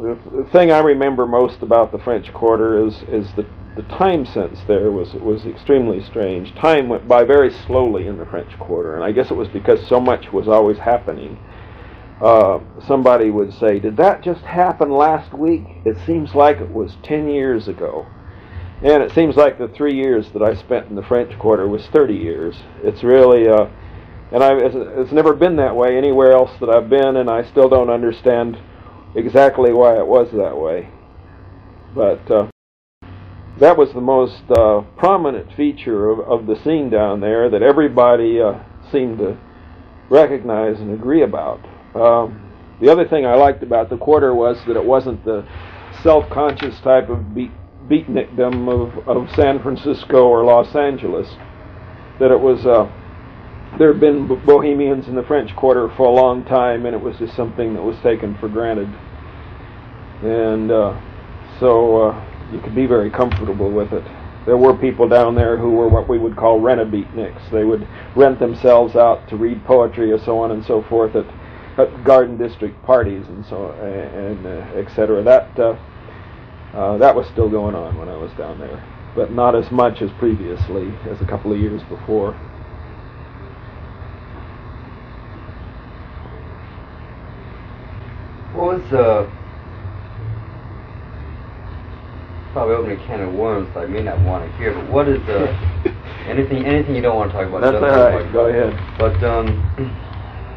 the, 0.00 0.18
the 0.42 0.48
thing 0.50 0.72
I 0.72 0.80
remember 0.80 1.26
most 1.26 1.62
about 1.62 1.92
the 1.92 1.98
French 1.98 2.32
Quarter 2.32 2.86
is 2.86 3.02
is 3.08 3.32
the 3.36 3.46
the 3.76 3.82
time 3.82 4.24
sense 4.24 4.60
there 4.66 4.90
was 4.90 5.14
was 5.14 5.44
extremely 5.44 6.02
strange. 6.02 6.54
Time 6.54 6.88
went 6.88 7.06
by 7.06 7.24
very 7.24 7.50
slowly 7.50 8.06
in 8.06 8.18
the 8.18 8.26
French 8.26 8.58
Quarter, 8.58 8.94
and 8.94 9.04
I 9.04 9.12
guess 9.12 9.30
it 9.30 9.36
was 9.36 9.48
because 9.48 9.86
so 9.86 10.00
much 10.00 10.32
was 10.32 10.48
always 10.48 10.78
happening. 10.78 11.38
Uh, 12.24 12.58
somebody 12.86 13.28
would 13.30 13.52
say, 13.52 13.78
"Did 13.78 13.98
that 13.98 14.22
just 14.22 14.40
happen 14.40 14.90
last 14.90 15.34
week?" 15.34 15.66
It 15.84 15.98
seems 16.06 16.34
like 16.34 16.58
it 16.58 16.72
was 16.72 16.96
ten 17.02 17.28
years 17.28 17.68
ago, 17.68 18.06
and 18.80 19.02
it 19.02 19.12
seems 19.12 19.36
like 19.36 19.58
the 19.58 19.68
three 19.68 19.94
years 19.94 20.30
that 20.32 20.42
I 20.42 20.54
spent 20.54 20.88
in 20.88 20.96
the 20.96 21.02
French 21.02 21.38
Quarter 21.38 21.68
was 21.68 21.86
thirty 21.88 22.14
years. 22.14 22.56
It's 22.82 23.04
really, 23.04 23.46
uh, 23.46 23.66
and 24.32 24.42
I 24.42 24.54
it's, 24.54 24.74
it's 24.74 25.12
never 25.12 25.34
been 25.34 25.56
that 25.56 25.76
way 25.76 25.98
anywhere 25.98 26.32
else 26.32 26.52
that 26.60 26.70
I've 26.70 26.88
been, 26.88 27.16
and 27.16 27.28
I 27.28 27.44
still 27.44 27.68
don't 27.68 27.90
understand 27.90 28.56
exactly 29.14 29.74
why 29.74 29.98
it 29.98 30.06
was 30.06 30.30
that 30.32 30.56
way. 30.56 30.88
But 31.94 32.30
uh, 32.30 32.48
that 33.58 33.76
was 33.76 33.92
the 33.92 34.00
most 34.00 34.44
uh, 34.50 34.80
prominent 34.96 35.52
feature 35.52 36.08
of, 36.08 36.20
of 36.20 36.46
the 36.46 36.56
scene 36.64 36.88
down 36.88 37.20
there 37.20 37.50
that 37.50 37.62
everybody 37.62 38.40
uh, 38.40 38.60
seemed 38.90 39.18
to 39.18 39.36
recognize 40.08 40.80
and 40.80 40.90
agree 40.90 41.22
about. 41.22 41.60
Um, 41.94 42.40
the 42.80 42.90
other 42.90 43.06
thing 43.06 43.24
I 43.24 43.34
liked 43.34 43.62
about 43.62 43.88
the 43.88 43.96
quarter 43.96 44.34
was 44.34 44.58
that 44.66 44.76
it 44.76 44.84
wasn't 44.84 45.24
the 45.24 45.46
self-conscious 46.02 46.80
type 46.80 47.08
of 47.08 47.34
beat, 47.34 47.52
beatnikdom 47.88 48.68
of, 48.68 49.08
of 49.08 49.30
San 49.34 49.62
Francisco 49.62 50.26
or 50.26 50.44
Los 50.44 50.74
Angeles. 50.74 51.28
That 52.18 52.30
it 52.30 52.40
was 52.40 52.66
uh, 52.66 52.90
there 53.78 53.92
had 53.92 54.00
been 54.00 54.26
bohemians 54.44 55.08
in 55.08 55.14
the 55.14 55.22
French 55.22 55.54
Quarter 55.56 55.90
for 55.96 56.06
a 56.06 56.10
long 56.10 56.44
time, 56.44 56.86
and 56.86 56.94
it 56.94 57.00
was 57.00 57.16
just 57.18 57.34
something 57.36 57.74
that 57.74 57.82
was 57.82 57.96
taken 58.02 58.36
for 58.38 58.48
granted. 58.48 58.88
And 60.22 60.70
uh, 60.70 61.00
so 61.58 62.10
uh, 62.10 62.24
you 62.52 62.60
could 62.60 62.74
be 62.74 62.86
very 62.86 63.10
comfortable 63.10 63.70
with 63.70 63.92
it. 63.92 64.04
There 64.46 64.56
were 64.56 64.76
people 64.76 65.08
down 65.08 65.34
there 65.34 65.56
who 65.56 65.70
were 65.72 65.88
what 65.88 66.08
we 66.08 66.18
would 66.18 66.36
call 66.36 66.60
rent-a-beatniks. 66.60 67.50
They 67.50 67.64
would 67.64 67.88
rent 68.14 68.38
themselves 68.38 68.94
out 68.94 69.28
to 69.28 69.36
read 69.36 69.64
poetry 69.64 70.12
or 70.12 70.18
so 70.18 70.38
on 70.38 70.50
and 70.50 70.64
so 70.64 70.84
forth 70.88 71.16
at 71.16 71.26
Garden 72.04 72.38
District 72.38 72.80
parties 72.84 73.26
and 73.26 73.44
so 73.46 73.70
and, 73.72 74.46
uh, 74.46 74.78
etc. 74.78 75.22
That 75.22 75.50
uh, 75.58 75.76
uh, 76.76 76.98
that 76.98 77.14
was 77.14 77.26
still 77.28 77.48
going 77.48 77.74
on 77.74 77.98
when 77.98 78.08
I 78.08 78.16
was 78.16 78.30
down 78.32 78.60
there, 78.60 78.82
but 79.16 79.32
not 79.32 79.56
as 79.56 79.70
much 79.70 80.00
as 80.00 80.10
previously, 80.18 80.92
as 81.10 81.20
a 81.20 81.26
couple 81.26 81.52
of 81.52 81.58
years 81.58 81.82
before. 81.84 82.32
What 88.54 88.78
was 88.78 88.92
uh 88.92 89.28
probably 92.52 92.76
opening 92.76 93.00
a 93.00 93.06
can 93.06 93.20
of 93.20 93.34
worms 93.34 93.68
I 93.76 93.86
may 93.86 94.02
not 94.02 94.20
want 94.20 94.48
to 94.48 94.58
hear, 94.58 94.74
but 94.74 94.88
what 94.88 95.08
is 95.08 95.18
the 95.26 95.50
anything 96.28 96.64
anything 96.64 96.94
you 96.94 97.02
don't 97.02 97.16
want 97.16 97.32
to 97.32 97.38
talk 97.38 97.48
about? 97.48 97.62
That's 97.62 97.74
all 97.74 97.82
right. 97.82 98.20
about. 98.20 98.32
Go 98.32 98.46
ahead. 98.46 98.78
But 98.96 99.24
um 99.24 100.03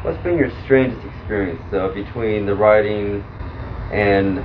what's 0.02 0.22
been 0.22 0.38
your 0.38 0.50
strangest 0.64 1.04
experience 1.06 1.60
uh, 1.72 1.88
between 1.88 2.46
the 2.46 2.54
writing 2.54 3.22
and 3.92 4.38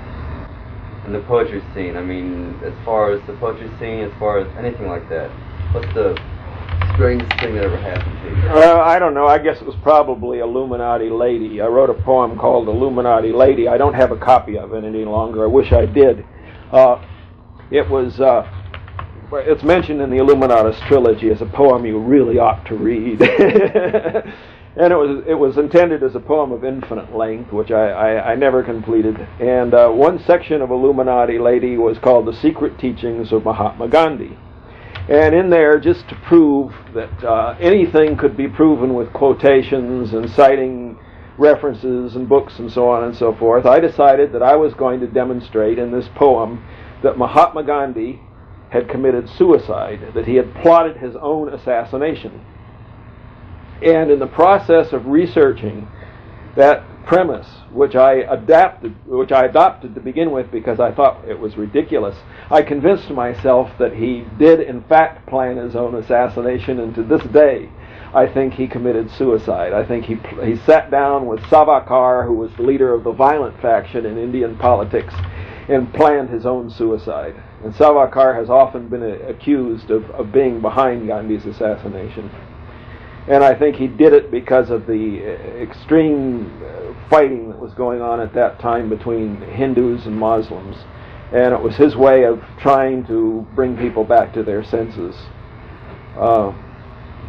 and 1.06 1.14
the 1.14 1.20
poetry 1.28 1.62
scene? 1.74 1.98
I 1.98 2.02
mean, 2.02 2.60
as 2.64 2.74
far 2.86 3.12
as 3.12 3.26
the 3.28 3.34
poetry 3.34 3.70
scene, 3.80 4.02
as 4.02 4.12
far 4.20 4.40
as 4.40 4.48
anything 4.58 4.88
like 4.88 5.08
that. 5.10 5.30
What's 5.74 5.94
the 5.94 6.16
strangest 6.94 7.32
thing 7.40 7.56
that 7.56 7.66
ever 7.66 7.78
happened 7.78 8.18
to 8.22 8.30
you? 8.30 8.54
Uh, 8.54 8.82
I 8.86 9.00
don't 9.00 9.14
know. 9.14 9.28
I 9.28 9.38
guess 9.38 9.58
it 9.60 9.66
was 9.66 9.76
probably 9.82 10.40
Illuminati 10.40 11.10
Lady. 11.10 11.62
I 11.62 11.68
wrote 11.68 11.90
a 11.90 12.02
poem 12.04 12.38
called 12.38 12.68
Illuminati 12.68 13.32
Lady. 13.32 13.68
I 13.68 13.78
don't 13.78 13.96
have 13.96 14.12
a 14.12 14.18
copy 14.18 14.58
of 14.58 14.74
it 14.74 14.84
any 14.84 15.04
longer. 15.04 15.44
I 15.44 15.48
wish 15.48 15.72
I 15.72 15.86
did. 15.86 16.26
Uh, 16.72 17.04
it 17.72 17.90
was. 17.90 18.20
Uh, 18.20 18.50
it's 19.36 19.64
mentioned 19.64 20.00
in 20.00 20.12
the 20.12 20.18
Illuminatus 20.18 20.80
trilogy 20.88 21.32
as 21.32 21.42
a 21.42 21.46
poem 21.48 21.86
you 21.86 21.98
really 21.98 22.38
ought 22.38 22.64
to 22.68 22.76
read. 22.76 23.20
and 24.76 24.92
it 24.92 24.96
was 24.96 25.24
it 25.28 25.36
was 25.36 25.58
intended 25.58 26.02
as 26.04 26.16
a 26.16 26.20
poem 26.20 26.52
of 26.52 26.64
infinite 26.64 27.16
length, 27.16 27.52
which 27.52 27.72
I, 27.72 27.90
I, 27.90 28.32
I 28.32 28.36
never 28.36 28.64
completed. 28.64 29.20
And 29.40 29.74
uh, 29.74 29.90
one 29.90 30.20
section 30.20 30.62
of 30.62 30.72
Illuminati 30.72 31.38
Lady 31.38 31.78
was 31.78 32.00
called 32.00 32.26
"The 32.26 32.34
Secret 32.34 32.80
Teachings 32.80 33.32
of 33.32 33.44
Mahatma 33.44 33.88
Gandhi." 33.88 34.38
And 35.10 35.36
in 35.36 35.50
there, 35.50 35.80
just 35.80 36.08
to 36.10 36.16
prove 36.16 36.74
that 36.94 37.24
uh, 37.24 37.58
anything 37.60 38.16
could 38.18 38.38
be 38.38 38.48
proven 38.48 38.94
with 38.94 39.12
quotations 39.12 40.14
and 40.14 40.30
citing 40.30 40.98
references 41.38 42.16
and 42.16 42.30
books 42.30 42.58
and 42.58 42.72
so 42.72 42.90
on 42.90 43.04
and 43.04 43.16
so 43.16 43.36
forth, 43.36 43.66
I 43.66 43.80
decided 43.80 44.32
that 44.32 44.42
I 44.42 44.56
was 44.56 44.74
going 44.74 45.02
to 45.02 45.08
demonstrate 45.08 45.78
in 45.78 45.92
this 45.92 46.08
poem 46.16 46.64
that 47.04 47.18
Mahatma 47.18 47.64
Gandhi 47.64 48.22
had 48.70 48.90
committed 48.90 49.30
suicide, 49.30 50.14
that 50.16 50.26
he 50.26 50.36
had 50.36 50.56
plotted 50.56 50.98
his 50.98 51.16
own 51.22 51.54
assassination. 51.54 52.42
And 53.84 54.10
in 54.10 54.20
the 54.20 54.28
process 54.28 54.94
of 54.94 55.08
researching 55.08 55.88
that 56.56 56.86
premise, 57.06 57.48
which 57.72 57.96
I 57.96 58.14
adapted, 58.14 58.96
which 59.06 59.32
I 59.34 59.46
adopted 59.46 59.94
to 59.96 60.02
begin 60.02 60.32
with 60.32 60.52
because 60.52 60.80
I 60.80 60.94
thought 60.94 61.28
it 61.28 61.38
was 61.38 61.58
ridiculous, 61.58 62.16
I 62.50 62.62
convinced 62.62 63.10
myself 63.10 63.72
that 63.80 63.94
he 63.94 64.26
did 64.38 64.62
in 64.62 64.84
fact 64.84 65.28
plan 65.28 65.58
his 65.58 65.76
own 65.76 65.96
assassination, 65.96 66.80
and 66.80 66.96
to 66.96 67.04
this 67.04 67.24
day, 67.24 67.70
I 68.14 68.28
think 68.28 68.54
he 68.54 68.68
committed 68.68 69.12
suicide. 69.12 69.74
I 69.74 69.84
think 69.86 70.06
he 70.06 70.18
he 70.46 70.56
sat 70.56 70.92
down 70.92 71.26
with 71.26 71.42
Savarkar, 71.42 72.26
who 72.26 72.36
was 72.36 72.52
the 72.56 72.64
leader 72.64 72.94
of 72.94 73.04
the 73.04 73.12
violent 73.12 73.60
faction 73.60 74.06
in 74.06 74.18
Indian 74.18 74.56
politics, 74.58 75.14
and 75.68 75.94
planned 75.94 76.30
his 76.30 76.46
own 76.46 76.70
suicide. 76.70 77.36
And 77.64 77.74
Savarkar 77.74 78.36
has 78.36 78.50
often 78.50 78.88
been 78.88 79.04
accused 79.04 79.90
of, 79.90 80.10
of 80.12 80.32
being 80.32 80.62
behind 80.62 81.08
Gandhi's 81.08 81.46
assassination. 81.46 82.30
And 83.28 83.44
I 83.44 83.58
think 83.58 83.78
he 83.78 83.88
did 83.88 84.14
it 84.14 84.32
because 84.32 84.70
of 84.70 84.86
the 84.86 85.62
extreme 85.62 86.62
fighting 87.10 87.50
that 87.50 87.60
was 87.60 87.74
going 87.74 88.02
on 88.02 88.20
at 88.20 88.34
that 88.34 88.60
time 88.60 88.90
between 88.90 89.38
Hindus 89.38 90.06
and 90.06 90.18
Muslims. 90.18 90.78
And 91.32 91.54
it 91.54 91.62
was 91.62 91.76
his 91.76 91.96
way 91.96 92.26
of 92.26 92.44
trying 92.60 93.06
to 93.08 93.48
bring 93.56 93.78
people 93.78 94.04
back 94.04 94.34
to 94.34 94.44
their 94.44 94.64
senses. 94.64 95.16
Uh, 96.18 96.54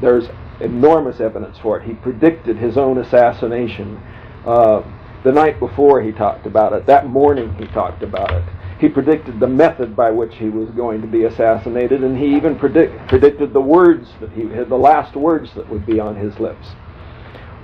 there's 0.01 0.29
enormous 0.61 1.21
evidence 1.21 1.59
for 1.59 1.79
it. 1.79 1.87
He 1.87 1.95
predicted 1.95 2.57
his 2.57 2.77
own 2.77 2.99
assassination. 2.99 3.97
Uh, 4.45 4.83
the 5.25 5.33
night 5.33 5.59
before 5.59 6.03
he 6.03 6.13
talked 6.13 6.47
about 6.47 6.73
it. 6.75 6.87
That 6.87 7.07
morning 7.07 7.55
he 7.55 7.67
talked 7.69 8.03
about 8.03 8.31
it. 8.31 8.45
He 8.79 8.89
predicted 8.89 9.39
the 9.39 9.47
method 9.47 9.95
by 9.95 10.11
which 10.11 10.35
he 10.35 10.49
was 10.49 10.69
going 10.71 11.01
to 11.01 11.07
be 11.07 11.25
assassinated, 11.25 12.03
and 12.03 12.19
he 12.19 12.35
even 12.37 12.59
predict, 12.59 13.09
predicted 13.09 13.53
the 13.53 13.61
words 13.61 14.09
that 14.21 14.31
he 14.33 14.43
had, 14.49 14.69
the 14.69 14.77
last 14.77 15.15
words 15.15 15.55
that 15.55 15.69
would 15.71 15.87
be 15.87 16.01
on 16.01 16.17
his 16.17 16.39
lips. 16.41 16.69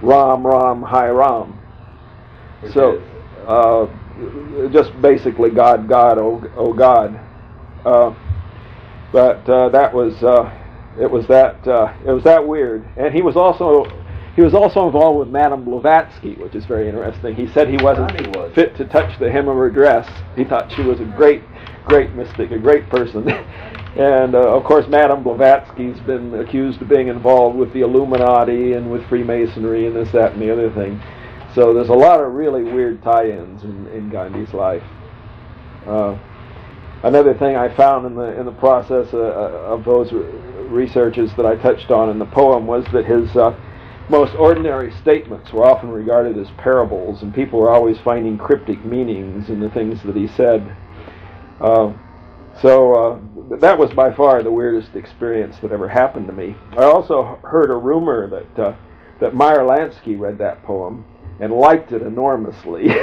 Ram, 0.03 0.47
Ram, 0.47 0.83
Hai 0.83 1.09
Ram. 1.09 1.59
So, 2.73 3.03
uh, 3.47 3.87
just 4.71 4.99
basically 5.01 5.51
God, 5.51 5.89
God, 5.89 6.19
oh, 6.19 6.43
oh 6.57 6.73
God. 6.73 7.19
Uh, 7.85 8.15
but 9.13 9.49
uh, 9.49 9.69
that 9.71 9.93
was 9.93 10.23
uh, 10.23 10.57
it 11.01 11.11
was 11.11 11.27
that 11.27 11.67
uh, 11.67 11.93
it 12.07 12.11
was 12.13 12.25
that 12.25 12.47
weird. 12.47 12.85
And 12.97 13.15
he 13.15 13.23
was 13.23 13.37
also 13.37 13.85
he 14.37 14.43
was 14.43 14.55
also 14.55 14.87
involved 14.87 15.19
with 15.19 15.29
Madame 15.29 15.65
Blavatsky, 15.65 16.35
which 16.37 16.55
is 16.55 16.65
very 16.65 16.89
interesting. 16.89 17.35
He 17.35 17.49
said 17.49 17.69
he 17.69 17.83
wasn't 17.83 18.17
Gandhi 18.17 18.39
was. 18.39 18.55
fit 18.55 18.77
to 18.77 18.85
touch 18.85 19.19
the 19.19 19.31
hem 19.31 19.49
of 19.49 19.57
her 19.57 19.71
dress. 19.71 20.09
He 20.37 20.45
thought 20.45 20.73
she 20.73 20.83
was 20.83 21.01
a 21.01 21.05
great, 21.05 21.43
great 21.85 22.15
mystic, 22.15 22.51
a 22.53 22.59
great 22.59 22.89
person. 22.89 23.29
and 23.97 24.35
uh, 24.35 24.57
of 24.57 24.65
course, 24.65 24.87
Madame 24.89 25.25
Blavatsky's 25.25 25.99
been 26.01 26.35
accused 26.35 26.81
of 26.81 26.89
being 26.89 27.09
involved 27.09 27.57
with 27.57 27.73
the 27.73 27.81
Illuminati 27.81 28.75
and 28.75 28.91
with 28.91 29.05
Freemasonry 29.09 29.87
and 29.87 29.97
this, 29.97 30.13
that, 30.13 30.33
and 30.33 30.41
the 30.41 30.53
other 30.53 30.71
thing. 30.75 31.01
So 31.55 31.75
there's 31.75 31.89
a 31.89 31.95
lot 31.95 32.21
of 32.21 32.33
really 32.33 32.63
weird 32.63 33.03
tie-ins 33.03 33.65
in, 33.65 33.89
in 33.89 34.09
Gandhi's 34.09 34.55
life. 34.55 34.85
Uh, 35.85 36.17
another 37.03 37.35
thing 37.35 37.57
I 37.57 37.75
found 37.75 38.07
in 38.07 38.15
the 38.15 38.39
in 38.39 38.47
the 38.47 38.53
process 38.53 39.13
uh, 39.13 39.19
uh, 39.19 39.75
of 39.75 39.85
those 39.85 40.13
re- 40.13 40.23
researches 40.69 41.33
that 41.37 41.47
I 41.47 41.57
touched 41.57 41.91
on 41.91 42.11
in 42.11 42.21
the 42.21 42.27
poem 42.27 42.67
was 42.67 42.85
that 42.93 43.07
his 43.07 43.35
uh, 43.35 43.59
most 44.11 44.35
ordinary 44.35 44.93
statements 45.01 45.53
were 45.53 45.65
often 45.65 45.91
regarded 45.91 46.37
as 46.37 46.49
parables, 46.59 47.23
and 47.23 47.33
people 47.35 47.61
were 47.61 47.71
always 47.71 47.99
finding 47.99 48.37
cryptic 48.37 48.85
meanings 48.85 49.49
in 49.49 49.61
the 49.61 49.71
things 49.71 50.03
that 50.03 50.17
he 50.17 50.27
said. 50.27 50.77
Uh, 51.61 51.93
so 52.61 52.93
uh, 52.95 53.19
that 53.59 53.79
was 53.79 53.93
by 53.93 54.13
far 54.13 54.43
the 54.43 54.51
weirdest 54.51 54.97
experience 54.97 55.57
that 55.63 55.73
ever 55.73 55.89
happened 55.89 56.27
to 56.27 56.33
me. 56.33 56.57
I 56.73 56.83
also 56.83 57.39
heard 57.43 57.71
a 57.71 57.77
rumor 57.77 58.29
that 58.29 58.63
uh, 58.63 58.77
that 59.21 59.35
Meyer 59.35 59.61
Lansky 59.61 60.19
read 60.19 60.39
that 60.39 60.63
poem 60.65 61.05
and 61.41 61.53
liked 61.53 61.93
it 61.93 62.03
enormously. 62.03 62.91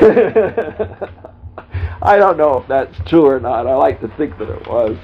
I 2.01 2.17
don't 2.17 2.37
know 2.37 2.59
if 2.59 2.67
that's 2.67 2.97
true 3.09 3.25
or 3.25 3.39
not. 3.39 3.65
I 3.65 3.75
like 3.75 4.01
to 4.01 4.07
think 4.09 4.37
that 4.37 4.49
it 4.49 4.67
was. 4.67 4.97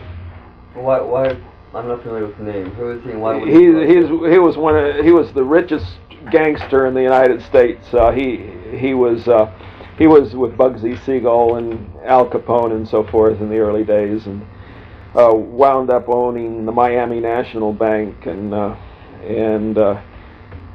Why? 0.74 1.02
Why? 1.02 1.38
I'm 1.76 1.88
not 1.88 2.04
familiar 2.04 2.28
with 2.28 2.38
the 2.38 2.44
name. 2.44 2.72
Who 2.72 2.92
is 2.92 3.04
he? 3.04 3.12
And 3.12 3.22
why 3.22 3.40
He 3.40 3.66
he's 3.88 4.08
he 4.08 4.40
was 4.40 4.58
one 4.58 4.76
of 4.76 5.04
he 5.04 5.12
was 5.12 5.34
the 5.34 5.44
richest 5.44 5.98
gangster 6.32 6.86
in 6.86 6.94
the 6.94 7.02
United 7.02 7.42
States. 7.42 7.94
Uh, 7.94 8.12
he 8.12 8.52
he 8.78 8.94
was 8.94 9.28
uh, 9.28 9.52
he 9.98 10.06
was 10.06 10.36
with 10.36 10.52
Bugsy 10.52 11.04
Siegel 11.04 11.56
and 11.56 11.90
Al 12.04 12.30
Capone 12.30 12.74
and 12.74 12.88
so 12.88 13.04
forth 13.04 13.42
in 13.42 13.50
the 13.50 13.58
early 13.58 13.84
days, 13.84 14.28
and 14.28 14.46
uh, 15.16 15.34
wound 15.34 15.90
up 15.90 16.10
owning 16.10 16.66
the 16.66 16.72
Miami 16.72 17.20
National 17.20 17.74
Bank 17.74 18.28
and 18.28 18.54
uh, 18.54 18.76
and 19.24 19.78
uh, 19.78 20.02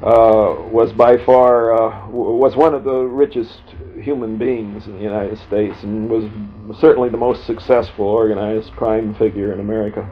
uh, 0.03 0.55
was 0.69 0.91
by 0.91 1.17
far 1.17 1.73
uh, 1.73 2.07
w- 2.07 2.35
was 2.35 2.57
one 2.57 2.73
of 2.73 2.83
the 2.83 2.97
richest 2.97 3.61
human 4.01 4.37
beings 4.37 4.85
in 4.85 4.93
the 4.93 5.03
United 5.03 5.37
States 5.37 5.83
and 5.83 6.09
was 6.09 6.23
certainly 6.79 7.09
the 7.09 7.17
most 7.17 7.45
successful 7.45 8.05
organized 8.05 8.71
crime 8.73 9.13
figure 9.15 9.53
in 9.53 9.59
America 9.59 10.09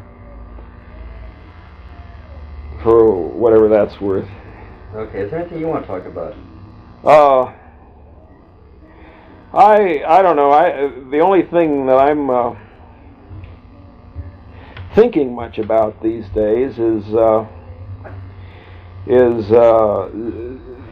for 2.84 3.30
whatever 3.30 3.68
that's 3.68 4.00
worth. 4.00 4.28
Okay. 4.94 5.22
Is 5.22 5.32
there 5.32 5.40
anything 5.42 5.60
you 5.60 5.68
want 5.68 5.84
to 5.84 5.88
talk 5.88 6.06
about? 6.06 6.36
Uh, 7.04 7.54
I 9.54 10.04
I 10.08 10.22
don't 10.22 10.36
know. 10.36 10.52
I 10.52 10.88
the 11.10 11.20
only 11.20 11.44
thing 11.44 11.86
that 11.88 11.98
I'm 11.98 12.30
uh, 12.30 12.56
thinking 14.96 15.36
much 15.36 15.58
about 15.58 16.02
these 16.02 16.28
days 16.30 16.80
is 16.80 17.14
uh, 17.14 17.48
is 19.06 19.52
uh, 19.52 20.10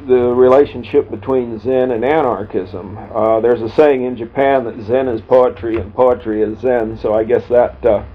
the 0.08 0.34
relationship 0.36 1.10
between 1.10 1.60
Zen 1.60 1.92
and 1.92 2.06
anarchism. 2.06 2.98
Uh, 2.98 3.40
there's 3.40 3.62
a 3.62 3.70
saying 3.70 4.04
in 4.04 4.16
Japan 4.16 4.64
that 4.66 4.80
Zen 4.86 5.08
is 5.08 5.22
poetry 5.22 5.78
and 5.78 5.94
poetry 5.94 6.42
is 6.42 6.60
Zen. 6.60 6.98
So 6.98 7.14
I 7.14 7.24
guess 7.24 7.48
that 7.50 7.84
uh, 7.86 8.06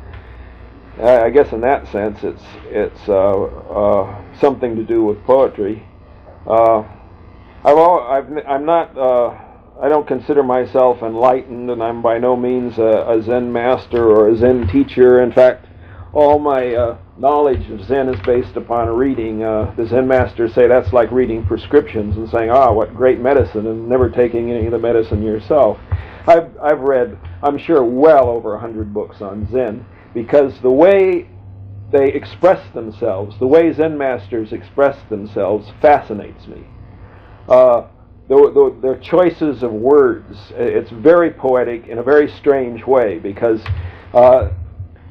I 1.03 1.31
guess 1.31 1.53
in 1.53 1.61
that 1.63 1.91
sense 1.91 2.19
it's 2.23 2.43
it's 2.67 3.09
uh, 3.09 3.43
uh, 3.43 4.39
something 4.41 4.77
to 4.77 4.85
do 4.85 5.05
with 5.05 5.23
poetry. 5.25 5.87
Uh, 6.47 6.81
I've, 7.65 7.77
all, 7.77 8.01
I've 8.01 8.27
I'm 8.47 8.65
not 8.65 8.97
I 9.83 9.89
don't 9.89 10.07
consider 10.07 10.43
myself 10.43 11.03
enlightened, 11.03 11.71
and 11.71 11.83
I'm 11.83 12.03
by 12.03 12.19
no 12.19 12.37
means 12.37 12.77
a, 12.79 13.07
a 13.09 13.23
Zen 13.23 13.51
master 13.51 14.05
or 14.05 14.29
a 14.29 14.37
Zen 14.37 14.69
teacher. 14.69 15.23
In 15.23 15.33
fact, 15.33 15.67
all 16.13 16.39
my 16.39 16.75
uh, 16.75 16.99
knowledge 17.17 17.71
of 17.71 17.83
Zen 17.85 18.11
is 18.11 18.21
based 18.27 18.57
upon 18.57 18.89
reading. 18.89 19.43
Uh, 19.43 19.73
the 19.79 19.87
Zen 19.87 20.07
masters 20.07 20.53
say 20.55 20.67
that's 20.67 20.93
like 20.93 21.11
reading 21.11 21.47
prescriptions 21.47 22.17
and 22.17 22.29
saying, 22.29 22.51
ah, 22.51 22.73
what 22.73 22.95
great 22.95 23.21
medicine, 23.21 23.67
and 23.67 23.89
never 23.89 24.11
taking 24.11 24.51
any 24.51 24.67
of 24.67 24.73
the 24.73 24.79
medicine 24.79 25.23
yourself. 25.23 25.79
I've, 26.27 26.55
I've 26.59 26.81
read, 26.81 27.19
I'm 27.43 27.57
sure, 27.57 27.83
well 27.83 28.29
over 28.29 28.55
a 28.55 28.61
hundred 28.61 28.93
books 28.93 29.23
on 29.23 29.49
Zen 29.51 29.87
because 30.15 30.61
the 30.61 30.71
way 30.71 31.29
they 31.93 32.13
express 32.13 32.73
themselves, 32.73 33.37
the 33.39 33.47
way 33.47 33.73
Zen 33.73 33.99
masters 33.99 34.53
express 34.53 34.97
themselves, 35.09 35.71
fascinates 35.81 36.47
me. 36.47 36.65
Uh, 37.49 37.87
the, 38.29 38.37
the, 38.37 38.79
their 38.81 38.99
choices 38.99 39.63
of 39.65 39.73
words, 39.73 40.37
it's 40.51 40.91
very 40.91 41.33
poetic 41.33 41.89
in 41.89 41.99
a 41.99 42.03
very 42.03 42.31
strange 42.31 42.85
way 42.87 43.19
because 43.19 43.61
uh, 44.15 44.51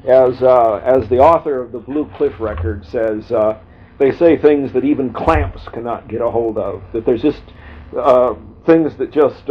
as, 0.08 0.40
uh, 0.42 0.76
as 0.76 1.08
the 1.10 1.18
author 1.18 1.60
of 1.62 1.72
the 1.72 1.78
Blue 1.78 2.10
Cliff 2.16 2.40
Record 2.40 2.86
says, 2.86 3.30
uh, 3.30 3.60
they 3.98 4.10
say 4.12 4.38
things 4.38 4.72
that 4.72 4.84
even 4.84 5.12
clamps 5.12 5.60
cannot 5.74 6.08
get 6.08 6.22
a 6.22 6.30
hold 6.30 6.56
of. 6.56 6.82
That 6.94 7.04
there's 7.04 7.20
just 7.20 7.42
uh, 7.94 8.34
things 8.64 8.96
that 8.96 9.12
just, 9.12 9.50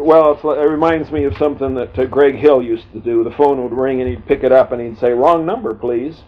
well, 0.00 0.32
it 0.32 0.68
reminds 0.68 1.10
me 1.10 1.24
of 1.24 1.36
something 1.36 1.74
that 1.74 1.98
uh, 1.98 2.04
Greg 2.06 2.36
Hill 2.36 2.62
used 2.62 2.90
to 2.92 3.00
do. 3.00 3.22
The 3.24 3.30
phone 3.30 3.62
would 3.62 3.72
ring 3.72 4.00
and 4.00 4.08
he'd 4.08 4.26
pick 4.26 4.42
it 4.42 4.52
up 4.52 4.72
and 4.72 4.80
he'd 4.80 4.98
say, 4.98 5.12
wrong 5.12 5.44
number, 5.46 5.74
please. 5.74 6.22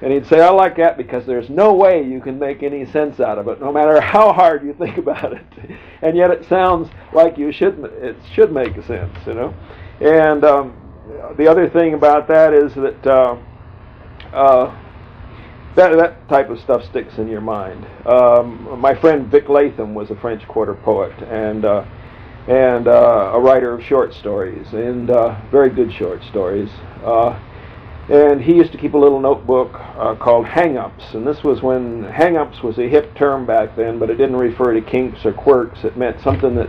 And 0.00 0.12
he'd 0.12 0.26
say, 0.26 0.40
I 0.40 0.50
like 0.50 0.76
that 0.78 0.96
because 0.96 1.24
there's 1.26 1.48
no 1.48 1.72
way 1.74 2.02
you 2.04 2.20
can 2.20 2.38
make 2.38 2.64
any 2.64 2.84
sense 2.84 3.20
out 3.20 3.38
of 3.38 3.46
it, 3.46 3.60
no 3.60 3.72
matter 3.72 4.00
how 4.00 4.32
hard 4.32 4.64
you 4.64 4.74
think 4.74 4.98
about 4.98 5.32
it. 5.32 5.44
And 6.02 6.16
yet 6.16 6.30
it 6.30 6.44
sounds 6.48 6.88
like 7.12 7.38
you 7.38 7.52
should, 7.52 7.78
it 7.84 8.16
should 8.34 8.52
make 8.52 8.74
sense, 8.84 9.16
you 9.26 9.34
know. 9.34 9.54
And 10.00 10.44
um, 10.44 10.76
the 11.36 11.46
other 11.46 11.68
thing 11.68 11.94
about 11.94 12.26
that 12.28 12.52
is 12.52 12.74
that 12.74 13.06
uh, 13.06 13.36
uh, 14.32 14.78
that 15.74 15.96
that 15.96 16.28
type 16.28 16.50
of 16.50 16.60
stuff 16.60 16.84
sticks 16.84 17.18
in 17.18 17.28
your 17.28 17.40
mind. 17.40 17.86
Um, 18.06 18.80
my 18.80 18.94
friend 18.94 19.30
Vic 19.30 19.48
Latham 19.48 19.94
was 19.94 20.10
a 20.10 20.16
French 20.16 20.46
Quarter 20.48 20.74
poet 20.74 21.12
and 21.22 21.64
uh, 21.64 21.84
and 22.48 22.88
uh, 22.88 23.32
a 23.34 23.40
writer 23.40 23.72
of 23.72 23.82
short 23.82 24.12
stories 24.14 24.66
and 24.72 25.10
uh, 25.10 25.40
very 25.50 25.70
good 25.70 25.92
short 25.92 26.22
stories. 26.24 26.70
Uh, 27.04 27.38
and 28.08 28.42
he 28.42 28.54
used 28.54 28.72
to 28.72 28.78
keep 28.78 28.94
a 28.94 28.98
little 28.98 29.20
notebook 29.20 29.72
called 30.18 30.44
Hang-Ups, 30.44 31.14
and 31.14 31.24
this 31.24 31.44
was 31.44 31.62
when 31.62 32.02
Hang-Ups 32.02 32.62
was 32.62 32.78
a 32.78 32.88
hip 32.88 33.14
term 33.14 33.46
back 33.46 33.76
then, 33.76 33.98
but 34.00 34.10
it 34.10 34.16
didn't 34.16 34.36
refer 34.36 34.74
to 34.74 34.80
kinks 34.80 35.24
or 35.24 35.32
quirks. 35.32 35.84
It 35.84 35.96
meant 35.96 36.20
something 36.20 36.56
that 36.56 36.68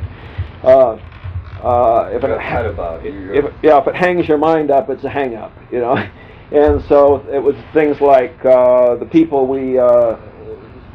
uh, 1.63 2.09
if, 2.11 2.23
it, 2.23 2.29
about 2.29 3.05
if, 3.05 3.45
yeah, 3.63 3.79
if 3.79 3.87
it 3.87 3.95
hangs 3.95 4.27
your 4.27 4.37
mind 4.37 4.69
up, 4.69 4.89
it's 4.89 5.03
a 5.05 5.09
hang 5.09 5.35
up, 5.35 5.53
you 5.71 5.79
know. 5.79 5.95
And 6.51 6.83
so 6.87 7.25
it 7.31 7.39
was 7.39 7.55
things 7.73 7.99
like 7.99 8.45
uh, 8.45 8.95
the 8.97 9.07
people 9.07 9.47
we 9.47 9.79
uh, 9.79 10.17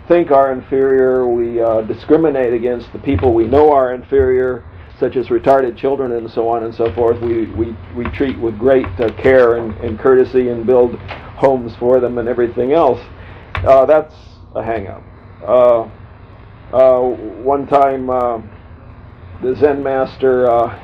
think 0.07 0.31
are 0.31 0.53
inferior, 0.53 1.27
we 1.27 1.61
uh, 1.61 1.81
discriminate 1.81 2.53
against 2.53 2.93
the 2.93 3.01
people 3.01 3.35
we 3.35 3.49
know 3.49 3.73
are 3.73 3.93
inferior, 3.93 4.65
such 4.99 5.17
as 5.17 5.29
retarded 5.29 5.77
children 5.77 6.13
and 6.13 6.31
so 6.31 6.49
on 6.49 6.65
and 6.65 6.75
so 6.75 6.93
forth. 6.93 7.21
We, 7.21 7.47
we, 7.53 7.77
we 7.97 8.05
treat 8.11 8.39
with 8.39 8.59
great 8.59 8.87
uh, 8.99 9.13
care 9.21 9.57
and, 9.57 9.73
and 9.79 9.99
courtesy 9.99 10.49
and 10.49 10.67
build 10.67 10.97
homes 10.97 11.75
for 11.77 12.01
them 12.01 12.19
and 12.19 12.29
everything 12.29 12.73
else. 12.73 13.01
Uh, 13.57 13.87
that's 13.87 14.15
a 14.55 14.63
hang 14.63 14.89
up. 14.89 15.03
one 17.43 17.67
time, 17.67 18.11
the 19.41 19.55
Zen 19.55 19.83
master 19.83 20.51
uh, 20.51 20.77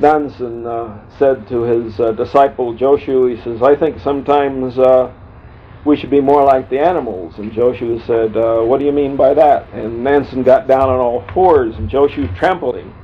Nansen 0.00 0.66
uh, 0.66 0.98
said 1.18 1.46
to 1.48 1.62
his 1.62 2.00
uh, 2.00 2.12
disciple 2.12 2.74
Joshu, 2.74 3.34
he 3.34 3.42
says, 3.42 3.62
I 3.62 3.76
think 3.76 4.00
sometimes 4.00 4.78
uh, 4.78 5.12
we 5.84 5.96
should 5.96 6.10
be 6.10 6.20
more 6.20 6.42
like 6.42 6.70
the 6.70 6.78
animals. 6.78 7.34
And 7.36 7.52
Joshu 7.52 8.04
said, 8.06 8.36
uh, 8.36 8.62
What 8.62 8.80
do 8.80 8.86
you 8.86 8.92
mean 8.92 9.16
by 9.16 9.34
that? 9.34 9.68
And 9.72 10.02
Nansen 10.02 10.42
got 10.42 10.66
down 10.66 10.88
on 10.88 10.98
all 10.98 11.24
fours, 11.34 11.76
and 11.76 11.88
Joshu 11.88 12.34
trampled 12.36 12.76
him, 12.76 12.94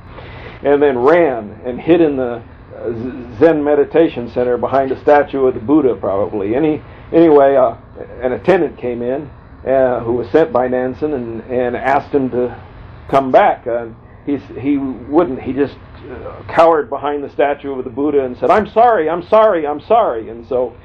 and 0.63 0.81
then 0.81 0.97
ran 0.97 1.61
and 1.65 1.79
hid 1.79 2.01
in 2.01 2.17
the 2.17 2.41
uh, 2.75 3.39
Zen 3.39 3.63
meditation 3.63 4.29
center 4.29 4.57
behind 4.57 4.91
a 4.91 4.99
statue 5.01 5.45
of 5.45 5.53
the 5.53 5.59
Buddha, 5.59 5.95
probably. 5.95 6.55
Any, 6.55 6.81
anyway, 7.11 7.55
uh, 7.55 7.75
an 8.21 8.33
attendant 8.33 8.77
came 8.77 9.01
in 9.01 9.29
who 9.63 10.13
was 10.13 10.29
sent 10.31 10.51
by 10.51 10.67
Nansen 10.67 11.13
and, 11.13 11.41
and 11.43 11.75
asked 11.75 12.13
him 12.13 12.29
to 12.31 12.61
come 13.09 13.31
back. 13.31 13.67
Uh, 13.67 13.87
he's, 14.25 14.41
he 14.59 14.77
wouldn't. 14.77 15.41
He 15.41 15.53
just 15.53 15.75
uh, 16.09 16.43
cowered 16.47 16.89
behind 16.89 17.23
the 17.23 17.29
statue 17.29 17.77
of 17.77 17.83
the 17.83 17.89
Buddha 17.89 18.23
and 18.23 18.37
said, 18.37 18.49
I'm 18.49 18.69
sorry, 18.69 19.09
I'm 19.09 19.23
sorry, 19.27 19.67
I'm 19.67 19.81
sorry. 19.81 20.29
And 20.29 20.47
so 20.47 20.75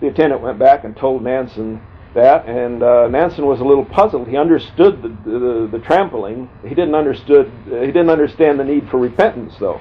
the 0.00 0.08
attendant 0.08 0.40
went 0.40 0.58
back 0.58 0.84
and 0.84 0.96
told 0.96 1.22
Nansen 1.22 1.80
that, 2.14 2.46
and 2.46 2.82
uh, 2.82 3.08
Nansen 3.08 3.46
was 3.46 3.60
a 3.60 3.64
little 3.64 3.84
puzzled. 3.84 4.28
He 4.28 4.36
understood 4.36 5.02
the, 5.02 5.08
the, 5.08 5.68
the 5.72 5.78
trampling. 5.78 6.50
He 6.62 6.70
didn't 6.70 6.94
understood. 6.94 7.50
Uh, 7.66 7.80
he 7.80 7.86
didn't 7.86 8.10
understand 8.10 8.60
the 8.60 8.64
need 8.64 8.88
for 8.90 8.98
repentance, 8.98 9.54
though, 9.58 9.80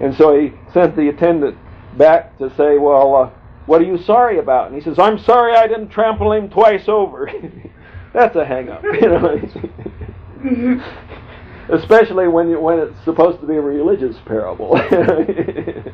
and 0.00 0.14
so 0.14 0.38
he 0.38 0.52
sent 0.72 0.94
the 0.96 1.08
attendant 1.08 1.58
back 1.98 2.38
to 2.38 2.54
say, 2.56 2.78
"Well, 2.78 3.14
uh, 3.16 3.30
what 3.66 3.80
are 3.80 3.84
you 3.84 3.98
sorry 3.98 4.38
about?" 4.38 4.68
And 4.68 4.76
he 4.76 4.80
says, 4.80 4.98
"I'm 4.98 5.18
sorry 5.18 5.56
I 5.56 5.66
didn't 5.66 5.88
trample 5.88 6.32
him 6.32 6.50
twice 6.50 6.88
over." 6.88 7.30
That's 8.12 8.36
a 8.36 8.44
hang-up, 8.44 8.84
you 9.00 9.08
know. 9.08 9.40
especially 11.70 12.28
when 12.28 12.48
you, 12.48 12.60
when 12.60 12.78
it's 12.78 13.04
supposed 13.04 13.40
to 13.40 13.46
be 13.46 13.54
a 13.54 13.60
religious 13.60 14.16
parable. 14.26 14.72
it's 14.76 15.88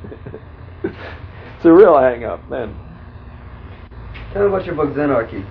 a 1.65 1.73
real 1.73 1.99
hang 1.99 2.25
up, 2.25 2.47
man. 2.51 2.75
Tell 4.33 4.43
me 4.43 4.49
about 4.49 4.67
your 4.67 4.75
book 4.75 4.95
Zenarchy. 4.95 5.47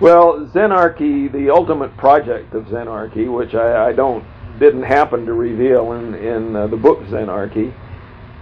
Well, 0.00 0.46
Zenarchy, 0.52 1.28
the 1.32 1.50
ultimate 1.50 1.96
project 1.96 2.54
of 2.54 2.64
Zenarchy, 2.66 3.32
which 3.32 3.54
I, 3.54 3.88
I 3.88 3.92
don't 3.92 4.24
didn't 4.58 4.84
happen 4.84 5.26
to 5.26 5.32
reveal 5.32 5.92
in 5.92 6.14
in 6.14 6.56
uh, 6.56 6.66
the 6.66 6.76
book 6.76 7.00
Zenarchy, 7.04 7.74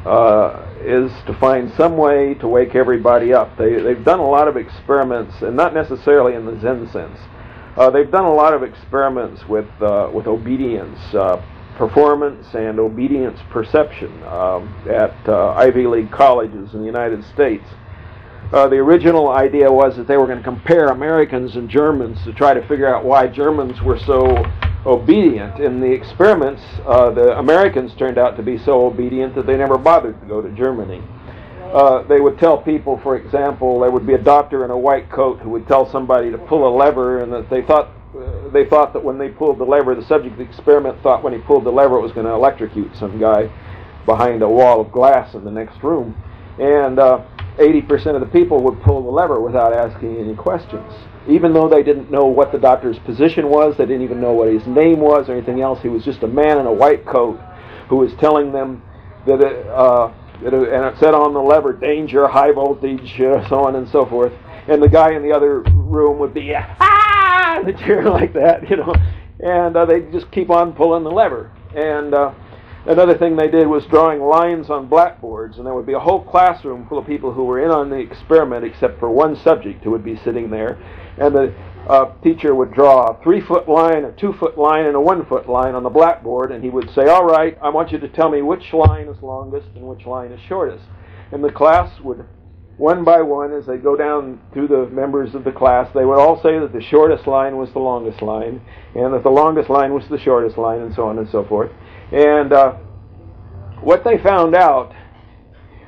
uh, 0.05 0.67
is 0.81 1.13
to 1.27 1.35
find 1.35 1.73
some 1.75 1.97
way 1.97 2.35
to 2.35 2.49
wake 2.49 2.75
everybody 2.75 3.33
up. 3.33 3.57
They 3.57 3.81
they've 3.81 4.05
done 4.05 4.19
a 4.19 4.29
lot 4.29 4.49
of 4.49 4.57
experiments, 4.57 5.43
and 5.43 5.57
not 5.57 5.75
necessarily 5.75 6.35
in 6.35 6.45
the 6.45 6.59
Zen 6.61 6.89
sense 6.91 7.19
uh, 7.77 7.91
they've 7.91 8.11
done 8.11 8.25
a 8.25 8.33
lot 8.33 8.55
of 8.55 8.63
experiments 8.63 9.49
with 9.49 9.69
uh, 9.81 10.11
with 10.13 10.27
obedience 10.27 10.99
uh, 11.15 11.45
performance 11.77 12.55
and 12.55 12.79
obedience 12.79 13.41
perception 13.51 14.23
um, 14.25 14.73
at 14.89 15.17
uh, 15.29 15.55
Ivy 15.57 15.87
League 15.87 16.11
colleges 16.13 16.73
in 16.75 16.81
the 16.81 16.87
United 16.87 17.25
States. 17.25 17.65
Uh, 18.55 18.69
the 18.69 18.77
original 18.77 19.31
idea 19.31 19.71
was 19.71 19.97
that 19.97 20.07
they 20.07 20.17
were 20.17 20.27
going 20.27 20.39
to 20.39 20.45
compare 20.45 20.87
Americans 20.87 21.57
and 21.57 21.69
Germans 21.69 22.23
to 22.25 22.33
try 22.33 22.55
to 22.55 22.67
figure 22.69 22.87
out 22.87 23.05
why 23.05 23.27
Germans 23.27 23.83
were 23.83 23.99
so 23.99 24.45
obedient. 24.87 25.59
In 25.59 25.81
the 25.81 25.91
experiments, 25.91 26.63
uh, 26.87 27.11
the 27.11 27.37
Americans 27.39 27.93
turned 27.99 28.17
out 28.17 28.37
to 28.37 28.43
be 28.43 28.57
so 28.59 28.87
obedient 28.87 29.35
that 29.35 29.47
they 29.47 29.57
never 29.57 29.77
bothered 29.77 30.21
to 30.21 30.27
go 30.27 30.41
to 30.41 30.51
Germany 30.53 31.03
uh, 31.75 32.05
they 32.05 32.21
would 32.21 32.39
tell 32.39 32.57
people, 32.57 33.01
for 33.03 33.17
example, 33.17 33.81
there 33.81 33.91
would 33.91 34.07
be 34.07 34.15
a 34.15 34.23
doctor 34.23 34.65
in 34.65 34.71
a 34.71 34.79
white 34.79 35.11
coat 35.11 35.41
who 35.41 35.51
would 35.51 35.67
tell 35.67 35.91
somebody 35.91 36.31
to 36.31 36.39
pull 36.39 36.69
a 36.69 36.73
lever, 36.75 37.19
and 37.19 37.33
that 37.33 37.51
they 37.51 37.63
thought 37.63 37.91
uh, 38.17 38.49
they 38.51 38.65
thought 38.65 38.93
that 38.93 39.03
when 39.03 39.19
they 39.19 39.29
pulled 39.29 39.59
the 39.59 39.65
lever, 39.65 39.97
the 39.97 40.05
subject 40.07 40.33
of 40.33 40.39
the 40.39 40.45
experiment 40.45 40.97
thought 41.03 41.25
when 41.25 41.33
he 41.33 41.41
pulled 41.41 41.65
the 41.65 41.73
lever 41.73 41.99
it 41.99 42.01
was 42.01 42.13
going 42.13 42.27
to 42.27 42.33
electrocute 42.33 42.95
some 42.97 43.19
guy 43.19 43.51
behind 44.07 44.41
a 44.43 44.49
wall 44.49 44.81
of 44.81 44.93
glass 44.93 45.35
in 45.35 45.45
the 45.45 45.51
next 45.51 45.83
room, 45.83 46.15
and 46.61 47.01
uh, 47.01 47.25
80% 47.59 48.15
of 48.15 48.21
the 48.21 48.27
people 48.27 48.63
would 48.65 48.83
pull 48.83 49.03
the 49.03 49.11
lever 49.11 49.41
without 49.41 49.73
asking 49.73 50.17
any 50.17 50.35
questions. 50.35 50.93
Even 51.29 51.53
though 51.53 51.69
they 51.69 51.83
didn't 51.83 52.11
know 52.11 52.25
what 52.25 52.53
the 52.53 52.59
doctor's 52.59 52.99
position 53.01 53.49
was, 53.49 53.77
they 53.77 53.87
didn't 53.87 54.03
even 54.03 54.21
know 54.21 54.33
what 54.33 54.53
his 54.53 54.67
name 54.67 55.01
was 55.01 55.29
or 55.29 55.33
anything 55.33 55.61
else. 55.61 55.81
He 55.81 55.89
was 55.89 56.05
just 56.05 56.23
a 56.23 56.27
man 56.27 56.59
in 56.59 56.67
a 56.67 56.73
white 56.73 57.07
coat 57.07 57.39
who 57.89 57.97
was 57.97 58.13
telling 58.19 58.53
them 58.53 58.83
that 59.27 59.41
it, 59.41 59.67
uh, 59.69 60.13
it, 60.43 60.53
and 60.53 60.85
it 60.85 60.99
said 60.99 61.15
on 61.15 61.33
the 61.33 61.41
lever, 61.41 61.73
danger, 61.73 62.27
high 62.27 62.53
voltage, 62.53 63.21
uh, 63.21 63.49
so 63.49 63.65
on 63.65 63.77
and 63.77 63.89
so 63.89 64.05
forth. 64.05 64.33
And 64.69 64.83
the 64.83 64.89
guy 64.89 65.15
in 65.15 65.23
the 65.23 65.33
other 65.33 65.61
room 65.61 66.19
would 66.19 66.35
be, 66.35 66.55
ah, 66.55 67.61
in 67.61 67.67
the 67.67 67.73
chair 67.73 68.03
like 68.11 68.33
that, 68.35 68.69
you 68.69 68.77
know. 68.77 68.95
And 69.41 69.77
uh, 69.77 69.85
they 69.85 70.01
just 70.11 70.31
keep 70.33 70.51
on 70.51 70.73
pulling 70.73 71.05
the 71.05 71.11
lever. 71.11 71.51
And 71.75 72.15
uh, 72.15 72.35
Another 72.87 73.17
thing 73.17 73.35
they 73.35 73.49
did 73.49 73.67
was 73.67 73.87
drawing 73.87 74.21
lines 74.21 74.69
on 74.69 74.89
blackboards, 74.89 75.57
and 75.57 75.67
there 75.67 75.73
would 75.73 75.87
be 75.87 75.95
a 75.95 75.99
whole 75.99 76.23
classroom 76.23 76.87
full 76.87 76.99
of 76.99 77.07
people 77.07 77.33
who 77.33 77.45
were 77.45 77.65
in 77.65 77.71
on 77.71 77.89
the 77.89 77.97
experiment 77.97 78.63
except 78.63 79.01
for 79.01 79.11
one 79.11 79.37
subject 79.37 79.83
who 79.83 79.91
would 79.91 80.05
be 80.05 80.21
sitting 80.23 80.51
there. 80.51 80.77
And 81.17 81.35
the 81.35 81.55
uh, 81.89 82.13
teacher 82.23 82.55
would 82.55 82.75
draw 82.75 83.07
a 83.07 83.23
three 83.23 83.41
foot 83.41 83.71
line, 83.71 84.05
a 84.05 84.13
two 84.13 84.35
foot 84.35 84.59
line, 84.59 84.85
and 84.85 84.97
a 84.97 85.01
one 85.01 85.25
foot 85.25 85.49
line 85.49 85.75
on 85.75 85.83
the 85.83 85.89
blackboard, 85.89 86.53
and 86.53 86.63
he 86.63 86.69
would 86.69 86.91
say, 86.95 87.07
All 87.07 87.25
right, 87.25 87.57
I 87.63 87.71
want 87.71 87.91
you 87.91 87.99
to 88.01 88.09
tell 88.09 88.29
me 88.29 88.43
which 88.43 88.75
line 88.75 89.09
is 89.09 89.23
longest 89.23 89.69
and 89.75 89.87
which 89.87 90.05
line 90.05 90.31
is 90.31 90.41
shortest. 90.47 90.85
And 91.33 91.43
the 91.43 91.53
class 91.53 92.01
would, 92.01 92.27
one 92.77 93.03
by 93.03 93.23
one, 93.23 93.55
as 93.55 93.65
they 93.65 93.79
go 93.79 93.97
down 93.97 94.41
through 94.53 94.69
the 94.69 94.89
members 94.93 95.35
of 95.35 95.45
the 95.45 95.53
class, 95.53 95.89
they 95.95 96.05
would 96.05 96.19
all 96.19 96.37
say 96.43 96.59
that 96.59 96.75
the 96.75 96.83
shortest 96.83 97.27
line 97.27 97.57
was 97.57 97.73
the 97.73 97.79
longest 97.79 98.21
line, 98.21 98.61
and 98.95 99.15
that 99.15 99.23
the 99.23 99.31
longest 99.31 99.71
line 99.71 99.95
was 99.95 100.05
the 100.11 100.19
shortest 100.19 100.59
line, 100.59 100.81
and 100.81 100.95
so 100.95 101.09
on 101.09 101.19
and 101.19 101.29
so 101.31 101.45
forth. 101.45 101.71
And 102.13 102.53
uh, 102.53 102.73
what 103.81 104.05
they 104.05 104.19
found 104.19 104.55
out 104.55 104.93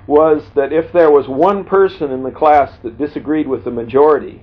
was 0.07 0.43
that 0.55 0.73
if 0.73 0.93
there 0.93 1.11
was 1.11 1.27
one 1.27 1.65
person 1.65 2.11
in 2.11 2.23
the 2.23 2.31
class 2.31 2.79
that 2.83 2.99
disagreed 2.99 3.49
with 3.49 3.65
the 3.65 3.71
majority, 3.71 4.43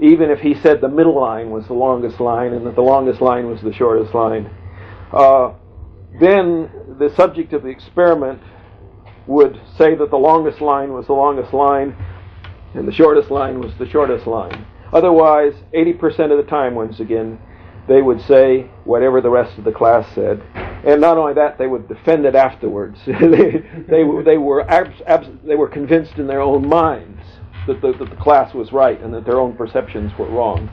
even 0.00 0.30
if 0.30 0.40
he 0.40 0.54
said 0.54 0.80
the 0.80 0.88
middle 0.88 1.18
line 1.18 1.50
was 1.50 1.66
the 1.66 1.74
longest 1.74 2.20
line 2.20 2.52
and 2.52 2.66
that 2.66 2.74
the 2.74 2.82
longest 2.82 3.20
line 3.20 3.46
was 3.46 3.60
the 3.60 3.72
shortest 3.72 4.14
line, 4.14 4.50
uh, 5.12 5.52
then 6.20 6.70
the 6.98 7.12
subject 7.14 7.52
of 7.52 7.62
the 7.62 7.68
experiment 7.68 8.40
would 9.26 9.60
say 9.76 9.94
that 9.94 10.10
the 10.10 10.16
longest 10.16 10.60
line 10.60 10.92
was 10.92 11.06
the 11.06 11.12
longest 11.12 11.52
line 11.52 11.94
and 12.74 12.86
the 12.86 12.92
shortest 12.92 13.30
line 13.30 13.60
was 13.60 13.72
the 13.78 13.88
shortest 13.88 14.26
line. 14.26 14.66
Otherwise, 14.92 15.54
80% 15.74 16.30
of 16.30 16.38
the 16.38 16.48
time, 16.48 16.74
once 16.74 17.00
again, 17.00 17.38
they 17.88 18.02
would 18.02 18.20
say 18.22 18.62
whatever 18.84 19.20
the 19.20 19.30
rest 19.30 19.58
of 19.58 19.64
the 19.64 19.72
class 19.72 20.06
said. 20.14 20.42
And 20.84 21.00
not 21.00 21.18
only 21.18 21.34
that, 21.34 21.58
they 21.58 21.66
would 21.66 21.88
defend 21.88 22.26
it 22.26 22.34
afterwards. 22.34 22.98
they, 23.06 23.64
they, 23.88 24.04
they, 24.24 24.38
were 24.38 24.68
abs- 24.70 25.02
abs- 25.06 25.28
they 25.44 25.54
were 25.56 25.68
convinced 25.68 26.18
in 26.18 26.26
their 26.26 26.40
own 26.40 26.68
minds 26.68 27.22
that 27.66 27.80
the, 27.80 27.92
that 27.98 28.10
the 28.10 28.16
class 28.16 28.54
was 28.54 28.72
right 28.72 29.00
and 29.00 29.12
that 29.14 29.24
their 29.24 29.40
own 29.40 29.56
perceptions 29.56 30.12
were 30.18 30.28
wrong. 30.28 30.70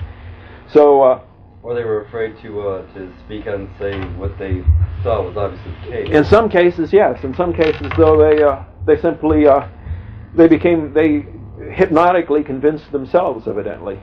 So, 0.72 1.02
uh, 1.02 1.22
or 1.62 1.74
they 1.76 1.84
were 1.84 2.06
afraid 2.06 2.36
to 2.42 2.62
uh, 2.62 2.94
to 2.94 3.14
speak 3.26 3.48
out 3.48 3.56
and 3.56 3.70
say 3.80 3.98
what 4.18 4.38
they 4.38 4.64
saw 5.02 5.24
was 5.26 5.38
obviously 5.38 5.72
the 5.86 6.06
case. 6.06 6.16
In 6.16 6.26
some 6.26 6.50
cases, 6.50 6.92
yes. 6.92 7.24
In 7.24 7.34
some 7.36 7.54
cases, 7.54 7.90
though, 7.98 8.18
they 8.18 8.44
uh, 8.44 8.64
they 8.86 9.02
simply 9.02 9.48
uh, 9.48 9.68
they 10.36 10.48
became 10.48 10.94
they 10.94 11.26
hypnotically 11.72 12.44
convinced 12.44 12.92
themselves, 12.92 13.48
evidently. 13.48 13.98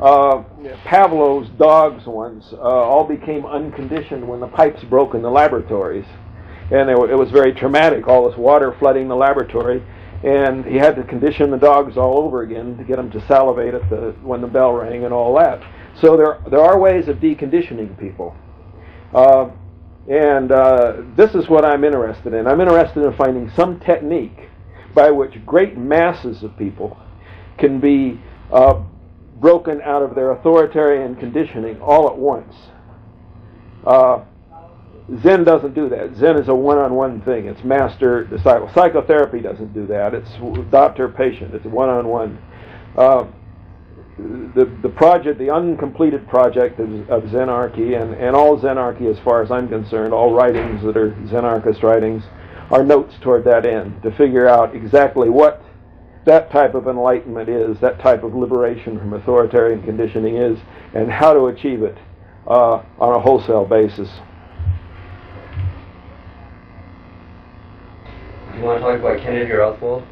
Uh, 0.00 0.44
Pavlov's 0.86 1.50
dogs 1.58 2.06
once 2.06 2.52
uh, 2.54 2.56
all 2.58 3.04
became 3.04 3.44
unconditioned 3.44 4.26
when 4.26 4.40
the 4.40 4.46
pipes 4.46 4.82
broke 4.84 5.14
in 5.14 5.20
the 5.20 5.30
laboratories, 5.30 6.06
and 6.70 6.88
were, 6.88 7.10
it 7.10 7.18
was 7.18 7.30
very 7.30 7.52
traumatic. 7.52 8.08
All 8.08 8.28
this 8.28 8.38
water 8.38 8.74
flooding 8.78 9.08
the 9.08 9.16
laboratory, 9.16 9.82
and 10.24 10.64
he 10.64 10.76
had 10.76 10.96
to 10.96 11.02
condition 11.02 11.50
the 11.50 11.58
dogs 11.58 11.98
all 11.98 12.18
over 12.18 12.42
again 12.42 12.78
to 12.78 12.84
get 12.84 12.96
them 12.96 13.10
to 13.10 13.26
salivate 13.26 13.74
at 13.74 13.90
the 13.90 14.14
when 14.22 14.40
the 14.40 14.46
bell 14.46 14.72
rang 14.72 15.04
and 15.04 15.12
all 15.12 15.34
that. 15.36 15.62
So 16.00 16.16
there 16.16 16.38
there 16.50 16.60
are 16.60 16.78
ways 16.78 17.08
of 17.08 17.18
deconditioning 17.18 17.98
people, 17.98 18.34
uh, 19.14 19.50
and 20.08 20.50
uh, 20.50 21.02
this 21.14 21.34
is 21.34 21.48
what 21.50 21.64
I'm 21.66 21.84
interested 21.84 22.32
in. 22.32 22.46
I'm 22.46 22.60
interested 22.62 23.04
in 23.04 23.12
finding 23.16 23.50
some 23.50 23.78
technique 23.80 24.48
by 24.94 25.10
which 25.10 25.44
great 25.44 25.76
masses 25.76 26.42
of 26.42 26.56
people 26.56 26.98
can 27.58 27.80
be 27.80 28.18
uh, 28.50 28.82
broken 29.40 29.80
out 29.82 30.02
of 30.02 30.14
their 30.14 30.32
authoritarian 30.32 31.16
conditioning 31.16 31.80
all 31.80 32.08
at 32.08 32.16
once. 32.16 32.54
Uh, 33.86 34.24
Zen 35.22 35.44
doesn't 35.44 35.74
do 35.74 35.88
that. 35.88 36.14
Zen 36.16 36.38
is 36.38 36.48
a 36.48 36.54
one-on-one 36.54 37.22
thing. 37.22 37.46
It's 37.46 37.64
master 37.64 38.24
disciple. 38.24 38.70
Psychotherapy 38.74 39.40
doesn't 39.40 39.74
do 39.74 39.86
that. 39.86 40.14
It's 40.14 40.30
doctor 40.70 41.08
patient. 41.08 41.54
It's 41.54 41.64
one-on-one. 41.64 42.38
Uh, 42.96 43.26
the 44.18 44.70
the 44.82 44.88
project, 44.88 45.38
the 45.38 45.50
uncompleted 45.50 46.28
project 46.28 46.78
of, 46.78 47.10
of 47.10 47.22
Zenarchy, 47.30 48.00
and, 48.00 48.14
and 48.14 48.36
all 48.36 48.58
Zenarchy, 48.60 49.10
as 49.10 49.18
far 49.24 49.42
as 49.42 49.50
I'm 49.50 49.68
concerned, 49.68 50.12
all 50.12 50.34
writings 50.34 50.82
that 50.84 50.96
are 50.96 51.12
Zenarchist 51.26 51.82
writings, 51.82 52.22
are 52.70 52.84
notes 52.84 53.14
toward 53.22 53.44
that 53.44 53.64
end 53.64 54.02
to 54.02 54.10
figure 54.16 54.46
out 54.46 54.76
exactly 54.76 55.30
what 55.30 55.62
that 56.26 56.50
type 56.50 56.74
of 56.74 56.86
enlightenment 56.86 57.48
is, 57.48 57.80
that 57.80 57.98
type 58.00 58.22
of 58.22 58.34
liberation 58.34 58.98
from 58.98 59.12
authoritarian 59.12 59.82
conditioning 59.82 60.36
is, 60.36 60.58
and 60.94 61.10
how 61.10 61.32
to 61.32 61.46
achieve 61.46 61.82
it 61.82 61.96
uh, 62.46 62.82
on 62.98 63.14
a 63.14 63.20
wholesale 63.20 63.64
basis. 63.64 64.08
You 68.54 68.62
want 68.62 68.80
to 68.80 68.86
talk 68.86 69.00
about 69.00 69.20
Kennedy 69.20 69.50
or 69.52 69.62
Oswald? 69.62 70.02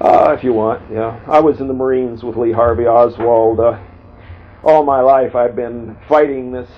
Uh, 0.00 0.34
if 0.36 0.44
you 0.44 0.52
want, 0.52 0.80
yeah. 0.90 1.20
I 1.26 1.40
was 1.40 1.60
in 1.60 1.68
the 1.68 1.74
Marines 1.74 2.22
with 2.22 2.36
Lee 2.36 2.52
Harvey 2.52 2.86
Oswald. 2.86 3.60
Uh, 3.60 3.78
all 4.62 4.84
my 4.84 5.00
life 5.00 5.34
I've 5.34 5.56
been 5.56 5.96
fighting 6.08 6.52
this 6.52 6.70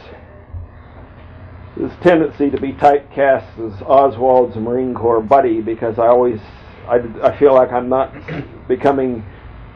this 1.77 1.93
tendency 2.03 2.51
to 2.51 2.61
be 2.61 2.73
typecast 2.73 3.59
as 3.59 3.81
Oswald's 3.83 4.57
Marine 4.57 4.95
Corps 4.95 5.21
buddy 5.21 5.61
because 5.61 5.99
I 5.99 6.09
always 6.09 6.41
I, 6.91 7.29
I 7.29 7.39
feel 7.39 7.55
like 7.55 7.71
I'm 7.73 7.89
not 7.89 8.13
becoming 8.69 9.25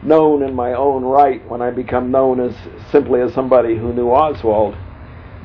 known 0.03 0.43
in 0.43 0.53
my 0.53 0.73
own 0.73 1.03
right 1.03 1.47
when 1.49 1.61
I 1.61 1.71
become 1.71 2.11
known 2.11 2.41
as 2.41 2.53
simply 2.91 3.21
as 3.21 3.33
somebody 3.33 3.77
who 3.77 3.93
knew 3.93 4.09
Oswald. 4.09 4.75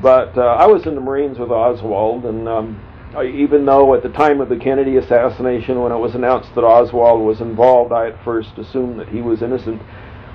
But 0.01 0.37
uh, 0.37 0.41
I 0.41 0.67
was 0.67 0.85
in 0.85 0.95
the 0.95 1.01
Marines 1.01 1.39
with 1.39 1.49
Oswald, 1.49 2.25
and 2.25 2.47
um, 2.47 2.81
I, 3.15 3.25
even 3.25 3.65
though 3.65 3.93
at 3.93 4.03
the 4.03 4.09
time 4.09 4.41
of 4.41 4.49
the 4.49 4.57
Kennedy 4.57 4.97
assassination, 4.97 5.79
when 5.81 5.91
it 5.91 5.97
was 5.97 6.13
announced 6.13 6.53
that 6.55 6.63
Oswald 6.63 7.21
was 7.21 7.39
involved, 7.39 7.93
I 7.93 8.09
at 8.09 8.23
first 8.23 8.57
assumed 8.57 8.99
that 8.99 9.09
he 9.09 9.21
was 9.21 9.41
innocent. 9.41 9.81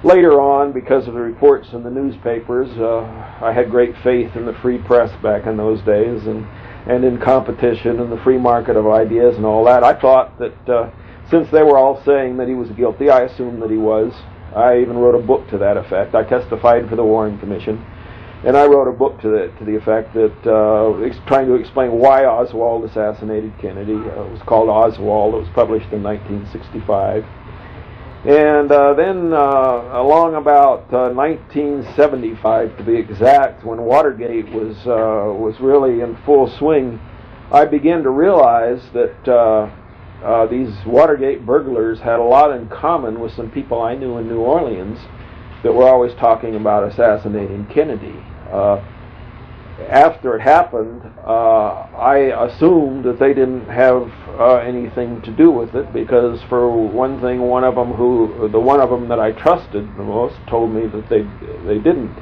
Later 0.05 0.41
on, 0.41 0.73
because 0.73 1.09
of 1.09 1.15
the 1.15 1.21
reports 1.21 1.69
in 1.73 1.83
the 1.83 1.91
newspapers, 1.91 2.71
uh, 2.79 3.01
I 3.43 3.53
had 3.53 3.71
great 3.71 3.95
faith 4.03 4.37
in 4.37 4.47
the 4.47 4.53
free 4.55 4.79
press 4.79 5.11
back 5.23 5.47
in 5.47 5.57
those 5.57 5.83
days, 5.83 6.27
and 6.27 6.47
and 6.87 7.05
in 7.05 7.19
competition 7.19 7.99
and 7.99 8.13
the 8.13 8.23
free 8.23 8.39
market 8.39 8.77
of 8.77 8.87
ideas 8.87 9.37
and 9.37 9.45
all 9.45 9.65
that. 9.65 9.85
I 9.85 10.01
thought 10.01 10.39
that. 10.39 10.69
Uh, 10.69 10.91
since 11.31 11.51
they 11.51 11.63
were 11.63 11.77
all 11.77 12.03
saying 12.05 12.37
that 12.37 12.49
he 12.49 12.55
was 12.55 12.71
guilty, 12.71 13.11
I 13.11 13.23
assumed 13.23 13.61
that 13.63 13.71
he 13.71 13.77
was. 13.77 14.13
I 14.55 14.79
even 14.79 14.97
wrote 14.97 15.15
a 15.15 15.27
book 15.27 15.49
to 15.51 15.59
that 15.59 15.77
effect. 15.77 16.15
I 16.15 16.23
testified 16.23 16.89
for 16.89 16.97
the 16.97 17.05
Warren 17.05 17.39
Commission, 17.39 17.85
and 18.45 18.57
I 18.57 18.67
wrote 18.67 18.89
a 18.89 18.93
book 18.93 19.21
to 19.23 19.29
the 19.29 19.53
to 19.59 19.65
the 19.65 19.77
effect 19.77 20.15
that 20.15 20.33
uh, 20.47 21.27
trying 21.27 21.47
to 21.47 21.55
explain 21.55 21.93
why 21.93 22.25
Oswald 22.25 22.85
assassinated 22.85 23.53
Kennedy. 23.61 23.95
Uh, 23.95 24.25
it 24.25 24.31
was 24.31 24.43
called 24.47 24.69
Oswald. 24.69 25.35
It 25.35 25.39
was 25.39 25.49
published 25.55 25.93
in 25.93 26.03
1965. 26.03 27.25
And 28.27 28.73
uh, 28.73 28.95
then, 28.95 29.33
uh, 29.33 30.01
along 30.03 30.35
about 30.35 30.91
1975, 30.91 32.73
uh, 32.73 32.77
to 32.77 32.83
be 32.83 32.97
exact, 32.97 33.65
when 33.65 33.83
Watergate 33.83 34.49
was 34.49 34.77
uh, 34.87 35.33
was 35.33 35.61
really 35.61 36.01
in 36.01 36.17
full 36.25 36.49
swing, 36.59 36.99
I 37.53 37.67
began 37.67 38.03
to 38.03 38.11
realize 38.11 38.83
that 38.95 39.71
uh, 40.25 40.47
these 40.47 40.75
Watergate 40.87 41.45
burglars 41.45 42.01
had 42.01 42.19
a 42.19 42.23
lot 42.23 42.51
in 42.53 42.69
common 42.69 43.21
with 43.21 43.33
some 43.33 43.51
people 43.51 43.83
I 43.83 43.95
knew 43.95 44.19
in 44.19 44.29
New 44.29 44.41
Orleans 44.41 44.99
that 45.63 45.73
were 45.73 45.89
always 45.89 46.15
talking 46.15 46.57
about 46.57 46.91
assassinating 46.91 47.67
Kennedy. 47.67 48.17
Uh, 48.51 48.83
after 49.91 50.37
it 50.37 50.41
happened, 50.41 51.03
uh, 51.19 51.87
I 51.99 52.47
assumed 52.47 53.05
that 53.05 53.19
they 53.19 53.35
didn't 53.35 53.67
have 53.67 54.11
uh, 54.39 54.57
anything 54.57 55.21
to 55.23 55.31
do 55.31 55.51
with 55.51 55.75
it 55.75 55.93
because, 55.93 56.41
for 56.49 56.71
one 56.71 57.21
thing, 57.21 57.43
one 57.43 57.63
of 57.63 57.75
them 57.75 57.93
who, 57.93 58.49
the 58.51 58.59
one 58.59 58.81
of 58.81 58.89
them 58.89 59.09
that 59.09 59.21
I 59.21 59.33
trusted 59.33 59.87
the 59.97 60.03
most, 60.03 60.37
told 60.49 60.73
me 60.73 60.87
that 60.87 61.11
they 61.11 61.23
they 61.67 61.79
didn't. 61.79 62.17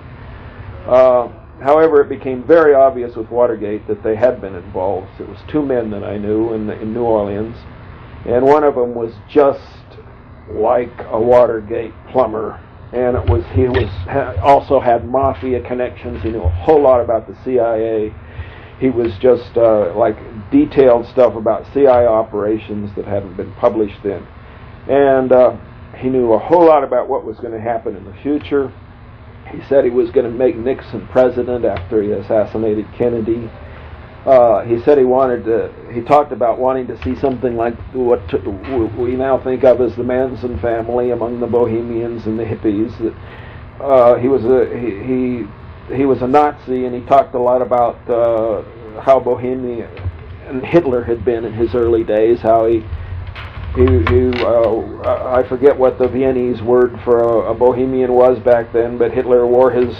Uh, 0.84 1.28
however, 1.62 2.01
it 2.01 2.09
became 2.09 2.45
very 2.45 2.74
obvious 2.74 3.14
with 3.14 3.30
Watergate 3.30 3.86
that 3.86 4.03
they 4.03 4.16
had 4.16 4.40
been 4.40 4.57
involved. 4.57 5.20
It 5.20 5.28
was 5.28 5.38
two 5.47 5.62
men 5.64 5.90
that 5.90 6.03
I 6.03 6.18
knew 6.18 6.55
in, 6.55 6.68
in 6.70 6.92
New 6.92 7.05
Orleans 7.05 7.57
and 8.27 8.45
one 8.45 8.64
of 8.64 8.75
them 8.75 8.95
was 8.95 9.14
just 9.29 9.61
like 10.49 10.93
a 11.11 11.20
Watergate 11.20 11.93
plumber, 12.11 12.61
and 12.93 13.16
it 13.16 13.29
was 13.29 13.45
he 13.55 13.68
was 13.68 13.91
also 14.43 14.81
had 14.81 15.07
mafia 15.07 15.66
connections. 15.66 16.22
He 16.22 16.31
knew 16.31 16.43
a 16.43 16.51
whole 16.51 16.83
lot 16.83 17.01
about 17.01 17.27
the 17.27 17.37
CIA. 17.45 18.14
He 18.79 18.91
was 18.91 19.12
just 19.20 19.57
uh, 19.57 19.95
like 19.97 20.16
detailed 20.51 21.07
stuff 21.07 21.35
about 21.35 21.72
CIA 21.72 22.07
operations 22.07 22.91
that 22.97 23.07
hadn't 23.07 23.37
been 23.37 23.53
published 23.55 24.03
then, 24.03 24.27
and 24.89 25.33
uh, 25.33 25.57
he 25.97 26.09
knew 26.09 26.33
a 26.33 26.39
whole 26.39 26.66
lot 26.66 26.85
about 26.85 27.09
what 27.09 27.25
was 27.25 27.39
going 27.39 27.53
to 27.53 27.61
happen 27.61 27.97
in 27.97 28.05
the 28.05 28.14
future. 28.22 28.72
He 29.51 29.61
said 29.68 29.85
he 29.85 29.91
was 29.91 30.11
going 30.11 30.31
to 30.31 30.37
make 30.37 30.57
Nixon 30.57 31.07
president 31.09 31.64
after 31.64 32.03
he 32.03 32.11
assassinated 32.11 32.87
Kennedy. 32.97 33.51
Uh, 34.27 34.64
he 34.64 34.81
said 34.83 34.97
he 34.97 35.05
wanted 35.05 35.45
to, 35.45 35.70
he 35.93 36.01
talked 36.01 36.33
about 36.33 36.59
wanting 36.59 36.87
to 36.87 37.03
see 37.03 37.14
something 37.16 37.57
like 37.57 37.75
what 37.93 38.22
we 38.97 39.16
now 39.16 39.39
think 39.39 39.64
of 39.64 39.83
as 39.83 39.95
the 39.97 40.03
Manson 40.03 40.59
family 40.61 41.11
among 41.11 41.41
the 41.41 41.47
Bohemians 41.47 42.25
and 42.25 42.39
the 42.39 42.45
hippies. 42.45 42.97
That 42.99 43.85
uh, 43.85 44.14
he 44.16 44.29
was 44.29 44.45
a 44.47 44.66
he, 44.79 45.03
he 45.05 45.97
he 45.97 46.07
was 46.07 46.22
a 46.22 46.27
Nazi, 46.27 46.87
and 46.87 46.95
he 46.95 47.03
talked 47.03 47.35
a 47.35 47.39
lot 47.39 47.61
about 47.61 47.97
uh, 48.09 48.62
how 49.03 49.20
Bohemia 49.20 49.91
and 50.49 50.64
Hitler 50.64 51.05
had 51.05 51.22
been 51.22 51.45
in 51.45 51.53
his 51.53 51.75
early 51.75 52.03
days. 52.03 52.41
How 52.41 52.66
he 52.66 52.81
he, 53.77 53.85
he 53.85 54.43
uh, 54.43 55.35
I 55.35 55.45
forget 55.47 55.77
what 55.79 55.99
the 55.99 56.09
Viennese 56.09 56.62
word 56.62 56.99
for 57.05 57.18
a, 57.18 57.51
a 57.51 57.55
bohemian 57.55 58.14
was 58.14 58.39
back 58.39 58.72
then, 58.72 58.97
but 58.97 59.12
Hitler 59.12 59.47
wore 59.47 59.70
his 59.70 59.95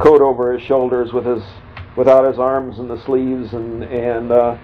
coat 0.00 0.20
over 0.20 0.52
his 0.52 0.66
shoulders 0.66 1.12
with 1.12 1.26
his 1.26 1.42
without 1.96 2.24
his 2.24 2.38
arms 2.38 2.78
and 2.78 2.90
the 2.90 3.02
sleeves 3.04 3.52
and 3.52 3.82
and 3.84 4.32
uh, 4.32 4.56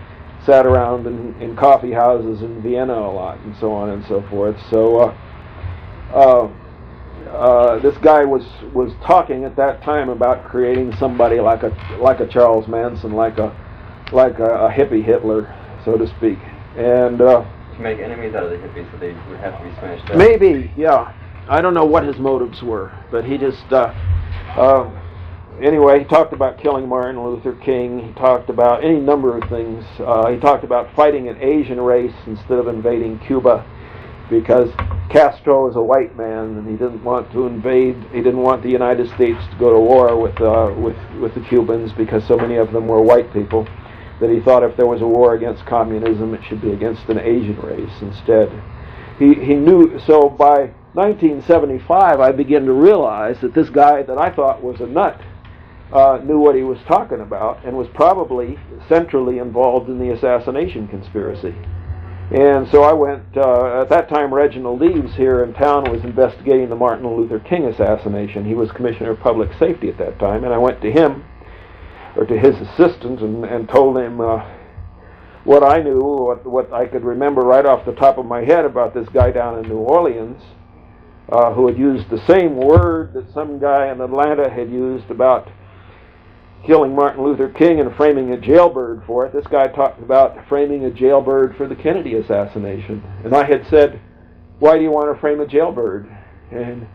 sat 0.44 0.66
around 0.66 1.06
in, 1.06 1.40
in 1.40 1.56
coffee 1.56 1.92
houses 1.92 2.42
in 2.42 2.62
Vienna 2.62 2.94
a 2.94 3.12
lot 3.12 3.38
and 3.40 3.54
so 3.58 3.72
on 3.72 3.90
and 3.90 4.04
so 4.06 4.22
forth. 4.28 4.56
So 4.70 4.98
uh, 4.98 5.16
uh, 6.12 6.52
uh, 7.30 7.78
this 7.80 7.96
guy 7.98 8.24
was 8.24 8.42
was 8.74 8.92
talking 9.06 9.44
at 9.44 9.56
that 9.56 9.82
time 9.82 10.08
about 10.08 10.44
creating 10.48 10.92
somebody 10.98 11.40
like 11.40 11.62
a 11.62 11.70
like 12.00 12.20
a 12.20 12.26
Charles 12.26 12.68
Manson, 12.68 13.12
like 13.12 13.38
a 13.38 13.56
like 14.12 14.38
a, 14.38 14.66
a 14.66 14.70
hippie 14.70 15.04
Hitler, 15.04 15.54
so 15.84 15.96
to 15.96 16.06
speak, 16.18 16.38
and. 16.76 17.20
Uh, 17.20 17.44
to 17.72 17.78
make 17.80 18.00
enemies 18.00 18.34
out 18.34 18.44
of 18.44 18.50
the 18.50 18.56
hippies, 18.56 18.90
so 18.92 18.98
they 18.98 19.14
would 19.30 19.38
have 19.38 19.58
to 19.58 19.64
be 19.64 19.70
smashed 19.78 20.10
out. 20.10 20.18
Maybe, 20.18 20.70
yeah. 20.76 21.14
I 21.48 21.62
don't 21.62 21.72
know 21.72 21.86
what 21.86 22.04
his 22.04 22.18
motives 22.18 22.62
were, 22.62 22.92
but 23.10 23.24
he 23.24 23.38
just. 23.38 23.64
Uh, 23.72 23.94
uh, 24.56 25.01
anyway, 25.60 26.00
he 26.00 26.04
talked 26.04 26.32
about 26.32 26.58
killing 26.58 26.88
Martin 26.88 27.22
Luther 27.22 27.52
King. 27.52 27.98
He 27.98 28.12
talked 28.14 28.48
about 28.48 28.84
any 28.84 29.00
number 29.00 29.36
of 29.36 29.48
things. 29.48 29.84
Uh, 29.98 30.30
he 30.30 30.38
talked 30.38 30.64
about 30.64 30.94
fighting 30.94 31.28
an 31.28 31.40
Asian 31.40 31.80
race 31.80 32.14
instead 32.26 32.58
of 32.58 32.68
invading 32.68 33.18
Cuba 33.20 33.64
because 34.30 34.70
Castro 35.10 35.68
is 35.68 35.76
a 35.76 35.82
white 35.82 36.16
man 36.16 36.56
and 36.56 36.66
he 36.66 36.72
didn't 36.72 37.04
want 37.04 37.30
to 37.32 37.46
invade. 37.46 37.96
He 38.12 38.18
didn't 38.18 38.42
want 38.42 38.62
the 38.62 38.70
United 38.70 39.08
States 39.14 39.40
to 39.50 39.56
go 39.58 39.72
to 39.72 39.78
war 39.78 40.16
with 40.20 40.40
uh, 40.40 40.72
with 40.76 40.96
with 41.20 41.34
the 41.34 41.40
Cubans 41.40 41.92
because 41.92 42.26
so 42.26 42.36
many 42.36 42.56
of 42.56 42.72
them 42.72 42.88
were 42.88 43.02
white 43.02 43.32
people 43.32 43.66
that 44.20 44.30
he 44.30 44.40
thought 44.40 44.62
if 44.62 44.76
there 44.76 44.86
was 44.86 45.02
a 45.02 45.06
war 45.06 45.34
against 45.34 45.66
communism, 45.66 46.32
it 46.32 46.40
should 46.44 46.62
be 46.62 46.70
against 46.70 47.08
an 47.08 47.18
Asian 47.18 47.58
race 47.60 48.00
instead. 48.00 48.48
He, 49.18 49.34
he 49.34 49.54
knew, 49.54 49.98
so 50.06 50.28
by 50.28 50.70
1975, 50.94 52.20
I 52.20 52.30
began 52.30 52.64
to 52.66 52.72
realize 52.72 53.40
that 53.40 53.52
this 53.52 53.68
guy 53.68 54.02
that 54.02 54.18
I 54.18 54.30
thought 54.30 54.62
was 54.62 54.80
a 54.80 54.86
nut 54.86 55.20
uh, 55.92 56.18
knew 56.24 56.38
what 56.38 56.54
he 56.54 56.62
was 56.62 56.78
talking 56.88 57.20
about 57.20 57.64
and 57.64 57.76
was 57.76 57.88
probably 57.94 58.58
centrally 58.88 59.38
involved 59.38 59.88
in 59.88 59.98
the 59.98 60.12
assassination 60.12 60.88
conspiracy. 60.88 61.54
And 62.30 62.66
so 62.70 62.82
I 62.82 62.94
went, 62.94 63.24
uh, 63.36 63.82
at 63.82 63.90
that 63.90 64.08
time, 64.08 64.32
Reginald 64.32 64.82
Eaves 64.82 65.14
here 65.16 65.44
in 65.44 65.52
town 65.52 65.90
was 65.92 66.02
investigating 66.02 66.70
the 66.70 66.76
Martin 66.76 67.06
Luther 67.06 67.38
King 67.40 67.66
assassination. 67.66 68.46
He 68.46 68.54
was 68.54 68.70
Commissioner 68.70 69.10
of 69.10 69.20
Public 69.20 69.50
Safety 69.58 69.90
at 69.90 69.98
that 69.98 70.18
time, 70.18 70.44
and 70.44 70.54
I 70.54 70.58
went 70.58 70.80
to 70.80 70.90
him 70.90 71.24
or 72.16 72.24
to 72.24 72.38
his 72.38 72.54
assistant 72.56 73.20
and, 73.20 73.44
and 73.44 73.68
told 73.68 73.98
him 73.98 74.20
uh, 74.20 74.38
what 75.44 75.62
I 75.62 75.82
knew, 75.82 76.00
what, 76.00 76.46
what 76.46 76.72
I 76.72 76.86
could 76.86 77.04
remember 77.04 77.42
right 77.42 77.66
off 77.66 77.84
the 77.84 77.92
top 77.92 78.16
of 78.16 78.24
my 78.24 78.44
head 78.44 78.64
about 78.64 78.94
this 78.94 79.08
guy 79.12 79.30
down 79.30 79.62
in 79.62 79.68
New 79.68 79.78
Orleans 79.78 80.42
uh, 81.30 81.52
who 81.52 81.66
had 81.66 81.76
used 81.76 82.08
the 82.08 82.24
same 82.26 82.56
word 82.56 83.12
that 83.14 83.32
some 83.34 83.58
guy 83.58 83.92
in 83.92 84.00
Atlanta 84.00 84.48
had 84.48 84.70
used 84.70 85.10
about 85.10 85.50
killing 86.66 86.94
Martin 86.94 87.24
Luther 87.24 87.48
King 87.48 87.80
and 87.80 87.94
framing 87.96 88.32
a 88.32 88.36
jailbird 88.36 89.04
for 89.06 89.26
it. 89.26 89.32
This 89.32 89.46
guy 89.46 89.66
talked 89.68 90.00
about 90.02 90.46
framing 90.48 90.84
a 90.84 90.90
jailbird 90.90 91.56
for 91.56 91.66
the 91.66 91.74
Kennedy 91.74 92.14
assassination. 92.14 93.02
And 93.24 93.34
I 93.34 93.44
had 93.44 93.66
said, 93.68 94.00
Why 94.58 94.76
do 94.76 94.82
you 94.82 94.90
want 94.90 95.14
to 95.14 95.20
frame 95.20 95.40
a 95.40 95.46
jailbird? 95.46 96.08
And 96.50 96.86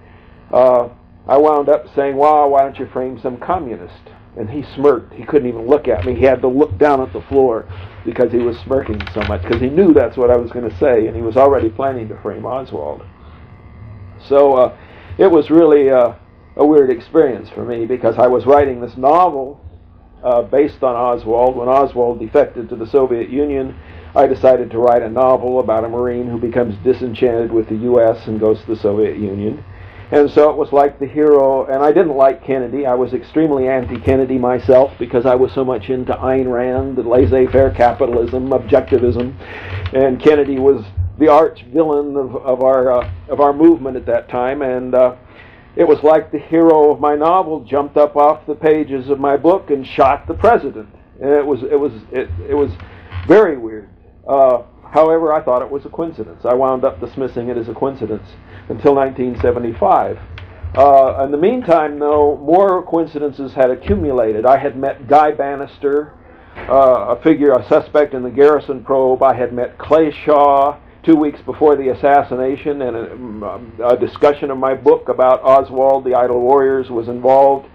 uh, 0.51 0.89
I 1.27 1.37
wound 1.37 1.69
up 1.69 1.85
saying, 1.95 2.15
Well, 2.15 2.49
why 2.49 2.61
don't 2.61 2.79
you 2.79 2.87
frame 2.87 3.19
some 3.19 3.37
communist? 3.37 4.09
and 4.37 4.49
he 4.49 4.63
smirked. 4.75 5.13
He 5.13 5.23
couldn't 5.23 5.47
even 5.47 5.67
look 5.67 5.87
at 5.87 6.05
me. 6.05 6.15
He 6.15 6.23
had 6.23 6.41
to 6.41 6.47
look 6.47 6.77
down 6.77 7.01
at 7.01 7.11
the 7.11 7.21
floor 7.21 7.65
because 8.05 8.31
he 8.31 8.37
was 8.37 8.57
smirking 8.59 9.01
so 9.13 9.21
much 9.23 9.41
because 9.41 9.59
he 9.59 9.69
knew 9.69 9.93
that's 9.93 10.15
what 10.15 10.29
I 10.29 10.37
was 10.37 10.51
going 10.51 10.69
to 10.69 10.77
say, 10.77 11.07
and 11.07 11.15
he 11.15 11.21
was 11.21 11.35
already 11.35 11.69
planning 11.69 12.07
to 12.09 12.21
frame 12.21 12.45
Oswald. 12.45 13.01
So 14.27 14.53
uh, 14.53 14.77
it 15.17 15.27
was 15.27 15.49
really 15.49 15.89
uh, 15.89 16.13
a 16.57 16.65
weird 16.65 16.89
experience 16.89 17.49
for 17.49 17.63
me 17.63 17.85
because 17.85 18.17
I 18.17 18.27
was 18.27 18.45
writing 18.45 18.81
this 18.81 18.97
novel 18.97 19.63
uh, 20.23 20.41
based 20.41 20.83
on 20.83 20.95
Oswald. 20.95 21.55
When 21.55 21.69
Oswald 21.69 22.19
defected 22.19 22.69
to 22.69 22.75
the 22.75 22.87
Soviet 22.87 23.29
Union, 23.29 23.77
I 24.15 24.25
decided 24.25 24.71
to 24.71 24.79
write 24.79 25.03
a 25.03 25.09
novel 25.09 25.59
about 25.59 25.83
a 25.83 25.89
Marine 25.89 26.27
who 26.27 26.39
becomes 26.39 26.75
disenchanted 26.83 27.51
with 27.51 27.69
the 27.69 27.75
U.S. 27.75 28.27
and 28.27 28.39
goes 28.39 28.59
to 28.61 28.67
the 28.67 28.75
Soviet 28.75 29.17
Union. 29.17 29.63
And 30.09 30.31
so 30.31 30.49
it 30.49 30.55
was 30.55 30.71
like 30.71 30.99
the 30.99 31.05
hero, 31.05 31.65
and 31.65 31.83
I 31.83 31.91
didn't 31.91 32.15
like 32.15 32.43
Kennedy. 32.43 32.85
I 32.85 32.93
was 32.93 33.13
extremely 33.13 33.67
anti-Kennedy 33.67 34.37
myself 34.37 34.93
because 34.97 35.25
I 35.25 35.35
was 35.35 35.51
so 35.51 35.65
much 35.65 35.89
into 35.89 36.13
Ayn 36.13 36.49
Rand, 36.51 36.97
laissez-faire 37.05 37.71
capitalism, 37.71 38.49
objectivism, 38.49 39.35
and 39.93 40.19
Kennedy 40.19 40.59
was 40.59 40.85
the 41.19 41.27
arch 41.27 41.65
villain 41.73 42.15
of, 42.15 42.37
of 42.37 42.63
our 42.63 42.91
uh, 42.91 43.11
of 43.27 43.41
our 43.41 43.51
movement 43.51 43.97
at 43.97 44.05
that 44.05 44.29
time. 44.29 44.61
And 44.61 44.95
uh, 44.95 45.17
it 45.77 45.87
was 45.87 46.01
like 46.01 46.31
the 46.31 46.39
hero 46.39 46.91
of 46.91 46.99
my 46.99 47.15
novel 47.15 47.63
jumped 47.63 47.97
up 47.97 48.15
off 48.15 48.47
the 48.47 48.55
pages 48.55 49.09
of 49.09 49.19
my 49.19 49.37
book 49.37 49.69
and 49.69 49.85
shot 49.85 50.25
the 50.27 50.33
president. 50.33 50.89
And 51.21 51.29
it 51.29 51.45
was 51.45 51.61
it 51.61 51.79
was 51.79 51.91
it, 52.11 52.29
it 52.49 52.55
was 52.55 52.71
very 53.27 53.57
weird. 53.57 53.87
Uh, 54.27 54.63
however, 54.91 55.31
I 55.31 55.43
thought 55.43 55.61
it 55.61 55.69
was 55.69 55.85
a 55.85 55.89
coincidence. 55.89 56.45
I 56.45 56.55
wound 56.55 56.83
up 56.83 56.99
dismissing 56.99 57.49
it 57.49 57.57
as 57.57 57.69
a 57.69 57.75
coincidence 57.75 58.27
until 58.69 58.95
1975. 58.95 60.17
Uh, 60.75 61.23
in 61.23 61.31
the 61.31 61.37
meantime, 61.37 61.99
though, 61.99 62.37
more 62.37 62.83
coincidences 62.83 63.53
had 63.53 63.69
accumulated. 63.69 64.45
I 64.47 64.57
had 64.57 64.77
met 64.77 65.07
Guy 65.07 65.31
Banister, 65.31 66.13
uh, 66.69 67.15
a 67.15 67.21
figure, 67.21 67.51
a 67.51 67.67
suspect 67.69 68.15
in 68.15 68.23
the 68.23 68.31
Garrison 68.31 68.83
probe. 68.83 69.21
I 69.21 69.35
had 69.35 69.53
met 69.53 69.77
Clay 69.77 70.11
Shaw 70.11 70.79
two 71.07 71.15
weeks 71.15 71.39
before 71.41 71.77
the 71.77 71.87
assassination, 71.87 72.81
and 72.81 73.41
a, 73.41 73.87
a 73.87 73.97
discussion 73.97 74.51
of 74.51 74.57
my 74.57 74.73
book 74.73 75.07
about 75.07 75.41
Oswald, 75.41 76.03
the 76.03 76.13
Idle 76.13 76.41
Warriors, 76.41 76.89
was 76.89 77.07
involved. 77.07 77.69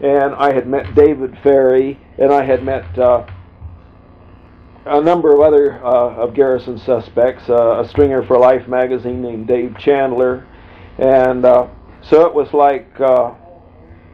And 0.00 0.34
I 0.36 0.54
had 0.54 0.68
met 0.68 0.94
David 0.94 1.36
Ferrie, 1.42 1.98
and 2.16 2.32
I 2.32 2.44
had 2.44 2.62
met 2.62 2.96
uh, 2.96 3.26
a 4.84 5.00
number 5.00 5.34
of 5.34 5.40
other 5.40 5.84
uh, 5.84 6.14
of 6.14 6.34
Garrison 6.34 6.78
suspects, 6.78 7.48
uh, 7.48 7.82
a 7.82 7.88
stringer 7.88 8.24
for 8.24 8.38
Life 8.38 8.68
magazine 8.68 9.20
named 9.20 9.48
Dave 9.48 9.76
Chandler, 9.78 10.46
and 10.98 11.44
uh, 11.44 11.66
so 12.02 12.24
it 12.26 12.34
was 12.34 12.52
like 12.52 12.88
uh, 13.00 13.34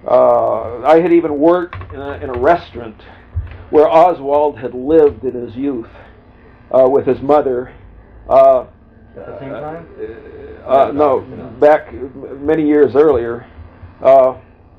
uh, 0.08 0.82
I 0.86 0.98
had 1.00 1.12
even 1.12 1.38
worked 1.38 1.92
in 1.92 2.00
a, 2.00 2.12
in 2.12 2.30
a, 2.30 2.38
restaurant 2.38 3.02
where 3.68 3.86
Oswald 3.86 4.58
had 4.58 4.72
lived 4.72 5.24
in 5.24 5.34
his 5.34 5.54
youth 5.56 5.90
uh, 6.70 6.88
with 6.88 7.06
his 7.06 7.20
mother. 7.20 7.74
At 9.16 9.26
the 9.26 9.38
same 9.40 9.50
time? 9.50 9.86
no, 10.92 11.20
back 11.60 11.92
many 12.40 12.66
years 12.66 12.94
earlier 12.94 13.46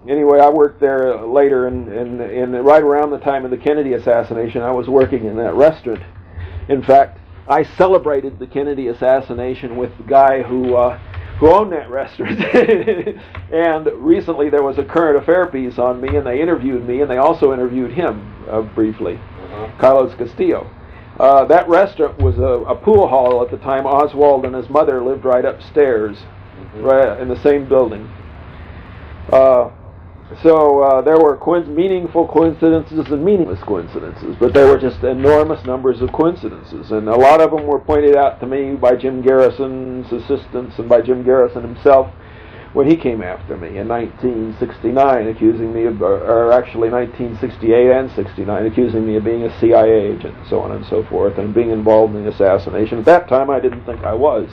anyway, 0.08 0.40
I 0.40 0.50
worked 0.50 0.80
there 0.80 1.22
later, 1.26 1.68
and 1.68 1.88
in, 1.88 2.22
in, 2.22 2.56
in, 2.56 2.64
right 2.64 2.82
around 2.82 3.12
the 3.12 3.20
time 3.20 3.46
of 3.46 3.52
the 3.52 3.58
Kennedy 3.58 3.94
assassination, 3.94 4.62
I 4.62 4.72
was 4.72 4.88
working 4.88 5.26
in 5.26 5.38
that 5.38 5.54
restaurant. 5.54 6.02
In 6.70 6.84
fact, 6.84 7.20
I 7.48 7.64
celebrated 7.64 8.40
the 8.40 8.48
Kennedy 8.48 8.88
assassination 8.88 9.76
with 9.76 9.96
the 9.98 10.04
guy 10.04 10.42
who 10.44 10.76
uh, 10.76 10.98
who 11.40 11.52
owned 11.52 11.74
that 11.74 11.90
restaurant. 11.90 12.40
and 13.52 13.88
recently, 13.98 14.50
there 14.50 14.64
was 14.64 14.78
a 14.78 14.84
current 14.84 15.18
affair 15.18 15.48
piece 15.48 15.78
on 15.78 16.00
me, 16.00 16.16
and 16.16 16.26
they 16.26 16.42
interviewed 16.42 16.88
me, 16.88 17.02
and 17.02 17.10
they 17.10 17.18
also 17.18 17.54
interviewed 17.54 17.92
him 17.92 18.48
uh, 18.50 18.62
briefly, 18.62 19.16
uh-huh. 19.16 19.72
Carlos 19.80 20.16
Castillo. 20.16 20.70
Uh, 21.20 21.46
that 21.46 21.70
restaurant 21.70 22.18
was 22.18 22.38
a, 22.40 22.66
a, 22.66 22.76
pool 22.76 23.08
hall 23.08 23.44
at 23.44 23.52
the 23.52 23.58
time. 23.58 23.86
Oswald 23.86 24.46
and 24.46 24.56
his 24.56 24.70
mother 24.70 25.04
lived 25.04 25.26
right 25.26 25.46
upstairs, 25.46 26.18
mm-hmm. 26.18 26.82
right 26.82 27.20
in 27.20 27.28
the 27.28 27.42
same 27.44 27.70
building. 27.70 28.10
Uh, 29.32 29.70
so 30.42 30.82
uh, 30.82 31.02
there 31.02 31.20
were 31.20 31.38
meaningful 31.68 32.28
coincidences 32.28 33.06
and 33.12 33.24
meaningless 33.24 33.62
coincidences, 33.62 34.36
but 34.40 34.54
there 34.54 34.68
were 34.68 34.80
just 34.80 35.04
enormous 35.04 35.64
numbers 35.66 36.02
of 36.02 36.12
coincidences, 36.12 36.92
and 36.92 37.08
a 37.08 37.16
lot 37.16 37.42
of 37.42 37.52
them 37.52 37.68
were 37.68 37.80
pointed 37.80 38.16
out 38.16 38.40
to 38.40 38.48
me 38.48 38.76
by 38.76 38.96
Jim 38.96 39.22
Garrison's 39.22 40.12
assistants 40.12 40.80
and 40.80 40.90
by 40.90 41.02
Jim 41.02 41.24
Garrison 41.24 41.62
himself 41.62 42.12
when 42.74 42.90
he 42.90 42.96
came 42.96 43.22
after 43.22 43.56
me 43.56 43.78
in 43.78 43.88
1969, 43.88 45.28
accusing 45.28 45.72
me 45.72 45.86
of, 45.86 46.02
or 46.02 46.52
actually 46.52 46.90
1968 46.90 47.92
and 47.92 48.12
69, 48.12 48.66
accusing 48.66 49.06
me 49.06 49.16
of 49.16 49.24
being 49.24 49.44
a 49.44 49.60
CIA 49.60 50.12
agent, 50.12 50.36
and 50.36 50.48
so 50.48 50.60
on 50.60 50.72
and 50.72 50.84
so 50.88 51.04
forth, 51.06 51.38
and 51.38 51.54
being 51.54 51.70
involved 51.70 52.16
in 52.16 52.24
the 52.24 52.32
assassination. 52.32 52.98
At 52.98 53.06
that 53.06 53.30
time, 53.30 53.52
I 53.52 53.60
didn't 53.60 53.86
think 53.86 54.04
I 54.04 54.14
was, 54.14 54.50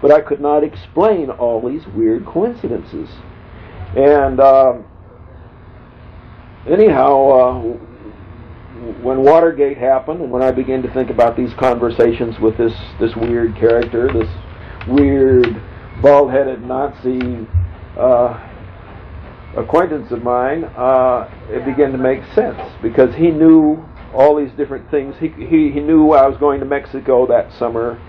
but 0.00 0.12
I 0.12 0.20
could 0.20 0.40
not 0.40 0.62
explain 0.62 1.30
all 1.30 1.60
these 1.60 1.84
weird 1.88 2.24
coincidences. 2.24 3.08
And 3.96 4.38
um, 4.38 4.84
anyhow, 6.68 7.30
uh, 7.30 7.60
when 9.02 9.22
Watergate 9.22 9.78
happened, 9.78 10.20
and 10.20 10.30
when 10.30 10.42
I 10.42 10.52
began 10.52 10.80
to 10.82 10.94
think 10.94 11.10
about 11.10 11.36
these 11.36 11.52
conversations 11.54 12.38
with 12.38 12.56
this 12.56 12.74
this 13.00 13.16
weird 13.16 13.56
character, 13.56 14.08
this 14.12 14.28
weird 14.86 15.60
bald-headed 16.02 16.62
Nazi 16.62 17.46
uh, 17.98 18.48
acquaintance 19.56 20.10
of 20.12 20.22
mine, 20.22 20.64
uh, 20.64 21.28
it 21.48 21.64
began 21.64 21.92
to 21.92 21.98
make 21.98 22.22
sense 22.34 22.60
because 22.82 23.14
he 23.14 23.30
knew 23.30 23.84
all 24.14 24.36
these 24.36 24.52
different 24.56 24.90
things. 24.90 25.16
He, 25.18 25.28
he, 25.28 25.70
he 25.70 25.80
knew 25.80 26.12
I 26.12 26.26
was 26.26 26.38
going 26.38 26.60
to 26.60 26.66
Mexico 26.66 27.26
that 27.26 27.52
summer. 27.58 28.00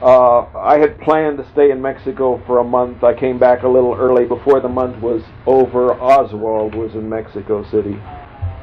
Uh, 0.00 0.42
I 0.56 0.78
had 0.78 1.00
planned 1.00 1.38
to 1.38 1.50
stay 1.50 1.70
in 1.72 1.82
Mexico 1.82 2.40
for 2.46 2.58
a 2.58 2.64
month. 2.64 3.02
I 3.02 3.14
came 3.14 3.38
back 3.38 3.64
a 3.64 3.68
little 3.68 3.94
early 3.94 4.26
before 4.26 4.60
the 4.60 4.68
month 4.68 5.02
was 5.02 5.22
over. 5.44 5.92
Oswald 5.94 6.74
was 6.74 6.94
in 6.94 7.08
Mexico 7.08 7.68
City. 7.68 7.98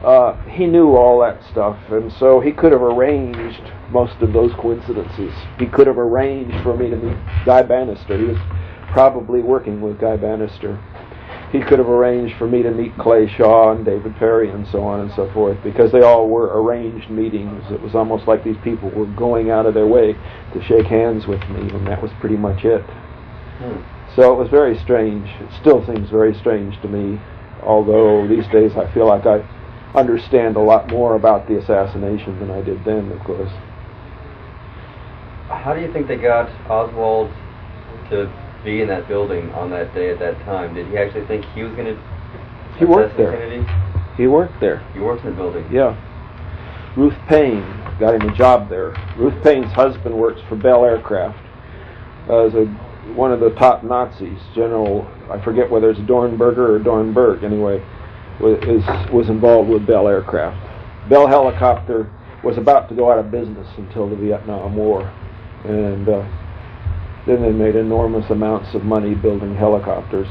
Uh, 0.05 0.39
he 0.45 0.67
knew 0.67 0.95
all 0.95 1.19
that 1.19 1.41
stuff, 1.49 1.79
and 1.89 2.13
so 2.13 2.39
he 2.39 2.51
could 2.51 2.71
have 2.71 2.83
arranged 2.83 3.63
most 3.89 4.13
of 4.21 4.33
those 4.33 4.53
coincidences. 4.53 5.33
He 5.57 5.65
could 5.65 5.87
have 5.87 5.97
arranged 5.97 6.61
for 6.61 6.77
me 6.77 6.91
to 6.91 6.95
meet 6.95 7.17
Guy 7.43 7.63
Banister. 7.63 8.15
He 8.15 8.25
was 8.25 8.37
probably 8.91 9.41
working 9.41 9.81
with 9.81 9.99
Guy 9.99 10.15
Banister. 10.15 10.79
He 11.51 11.59
could 11.59 11.79
have 11.79 11.89
arranged 11.89 12.37
for 12.37 12.47
me 12.47 12.61
to 12.61 12.69
meet 12.69 12.95
Clay 12.99 13.27
Shaw 13.27 13.71
and 13.71 13.83
David 13.83 14.15
Ferrie 14.19 14.51
and 14.51 14.67
so 14.67 14.83
on 14.83 14.99
and 14.99 15.11
so 15.15 15.31
forth 15.33 15.57
because 15.63 15.91
they 15.91 16.01
all 16.01 16.29
were 16.29 16.61
arranged 16.61 17.09
meetings. 17.09 17.63
It 17.71 17.81
was 17.81 17.95
almost 17.95 18.27
like 18.27 18.43
these 18.43 18.57
people 18.63 18.91
were 18.91 19.07
going 19.07 19.49
out 19.49 19.65
of 19.65 19.73
their 19.73 19.87
way 19.87 20.13
to 20.53 20.63
shake 20.67 20.85
hands 20.85 21.25
with 21.25 21.41
me, 21.49 21.61
and 21.73 21.87
that 21.87 22.03
was 22.03 22.11
pretty 22.19 22.37
much 22.37 22.63
it. 22.63 22.81
Hmm. 22.81 23.81
So 24.15 24.33
it 24.33 24.37
was 24.37 24.49
very 24.49 24.77
strange. 24.77 25.27
It 25.41 25.49
still 25.59 25.83
seems 25.87 26.11
very 26.11 26.35
strange 26.35 26.79
to 26.81 26.87
me, 26.87 27.19
although 27.63 28.27
these 28.27 28.47
days 28.49 28.77
I 28.77 28.91
feel 28.93 29.07
like 29.07 29.25
I 29.25 29.41
understand 29.95 30.55
a 30.55 30.59
lot 30.59 30.89
more 30.89 31.15
about 31.15 31.47
the 31.47 31.57
assassination 31.57 32.39
than 32.39 32.51
I 32.51 32.61
did 32.61 32.83
then, 32.83 33.11
of 33.11 33.19
course. 33.21 33.51
How 35.47 35.73
do 35.73 35.81
you 35.81 35.91
think 35.91 36.07
they 36.07 36.17
got 36.17 36.49
Oswald 36.69 37.31
to 38.09 38.31
be 38.63 38.81
in 38.81 38.87
that 38.87 39.07
building 39.07 39.51
on 39.51 39.69
that 39.71 39.93
day 39.93 40.09
at 40.09 40.19
that 40.19 40.37
time? 40.45 40.73
Did 40.73 40.87
he 40.87 40.97
actually 40.97 41.25
think 41.27 41.45
he 41.53 41.63
was 41.63 41.73
going 41.73 41.95
to 41.95 42.77
He 42.77 42.85
worked 42.85 43.15
there. 43.17 43.31
Kennedy? 43.31 43.65
He 44.17 44.27
worked 44.27 44.59
there. 44.59 44.79
He 44.93 44.99
worked 44.99 45.23
in 45.23 45.31
the 45.31 45.35
building. 45.35 45.67
Yeah. 45.71 45.95
Ruth 46.95 47.17
Paine 47.27 47.61
got 47.99 48.15
him 48.15 48.21
a 48.21 48.35
job 48.35 48.69
there. 48.69 48.95
Ruth 49.17 49.41
Paine's 49.43 49.71
husband 49.73 50.15
works 50.15 50.41
for 50.47 50.55
Bell 50.55 50.85
Aircraft 50.85 51.37
as 52.23 52.53
a 52.55 52.65
one 53.13 53.31
of 53.31 53.39
the 53.39 53.51
top 53.51 53.83
Nazis. 53.83 54.39
General, 54.55 55.07
I 55.29 55.39
forget 55.43 55.69
whether 55.69 55.89
it's 55.91 55.99
Dornberger 56.01 56.69
or 56.69 56.79
Dornberg. 56.79 57.43
Anyway, 57.43 57.85
was 58.39 58.83
was 59.11 59.29
involved 59.29 59.69
with 59.69 59.85
Bell 59.87 60.07
Aircraft. 60.07 61.09
Bell 61.09 61.27
Helicopter 61.27 62.11
was 62.43 62.57
about 62.57 62.89
to 62.89 62.95
go 62.95 63.11
out 63.11 63.19
of 63.19 63.31
business 63.31 63.67
until 63.77 64.09
the 64.09 64.15
Vietnam 64.15 64.75
War, 64.75 65.01
and 65.63 66.07
uh, 66.07 66.27
then 67.25 67.41
they 67.41 67.51
made 67.51 67.75
enormous 67.75 68.29
amounts 68.29 68.75
of 68.75 68.83
money 68.83 69.15
building 69.15 69.55
helicopters. 69.55 70.27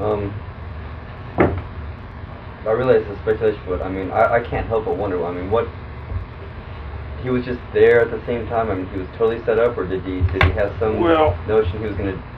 Um, 0.00 0.28
I 2.66 2.72
realize 2.72 3.02
it's 3.08 3.20
speculation, 3.22 3.62
but 3.66 3.80
I 3.80 3.88
mean, 3.88 4.10
I, 4.10 4.34
I 4.34 4.40
can't 4.40 4.66
help 4.66 4.84
but 4.84 4.96
wonder. 4.96 5.24
I 5.24 5.32
mean, 5.32 5.50
what 5.50 5.66
he 7.22 7.30
was 7.30 7.44
just 7.44 7.60
there 7.72 8.02
at 8.02 8.10
the 8.10 8.24
same 8.26 8.46
time. 8.48 8.70
I 8.70 8.74
mean, 8.74 8.86
he 8.88 8.98
was 8.98 9.08
totally 9.16 9.42
set 9.46 9.58
up, 9.58 9.78
or 9.78 9.86
did 9.86 10.04
he 10.04 10.20
did 10.32 10.42
he 10.42 10.50
have 10.52 10.74
some 10.78 11.00
Well- 11.00 11.36
notion 11.48 11.80
he 11.80 11.86
was 11.86 11.96
going 11.96 12.12
to? 12.14 12.35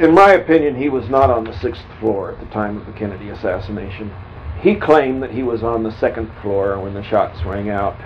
In 0.00 0.14
my 0.14 0.32
opinion, 0.32 0.76
he 0.76 0.88
was 0.88 1.10
not 1.10 1.28
on 1.28 1.44
the 1.44 1.58
sixth 1.60 1.84
floor 2.00 2.32
at 2.32 2.40
the 2.40 2.46
time 2.46 2.78
of 2.78 2.86
the 2.86 2.92
Kennedy 2.92 3.28
assassination. 3.28 4.10
He 4.62 4.74
claimed 4.74 5.22
that 5.22 5.30
he 5.30 5.42
was 5.42 5.62
on 5.62 5.82
the 5.82 5.92
second 5.92 6.30
floor 6.40 6.80
when 6.80 6.94
the 6.94 7.02
shots 7.02 7.44
rang 7.44 7.68
out. 7.68 7.98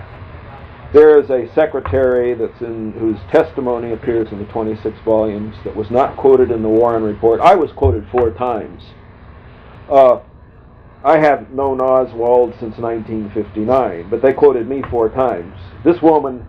There 0.91 1.17
is 1.17 1.29
a 1.29 1.49
secretary 1.55 2.33
that's 2.33 2.59
in 2.59 2.91
whose 2.99 3.17
testimony 3.31 3.93
appears 3.93 4.29
in 4.33 4.39
the 4.39 4.51
26 4.51 4.97
volumes 5.05 5.55
that 5.63 5.73
was 5.73 5.89
not 5.89 6.17
quoted 6.17 6.51
in 6.51 6.63
the 6.63 6.69
Warren 6.69 7.01
report. 7.01 7.39
I 7.39 7.55
was 7.55 7.71
quoted 7.71 8.05
four 8.11 8.31
times. 8.31 8.83
Uh, 9.89 10.19
I 11.01 11.17
have 11.19 11.49
known 11.51 11.79
Oswald 11.79 12.55
since 12.59 12.77
1959, 12.77 14.09
but 14.09 14.21
they 14.21 14.33
quoted 14.33 14.67
me 14.67 14.81
four 14.89 15.07
times. 15.07 15.57
This 15.85 16.01
woman 16.01 16.45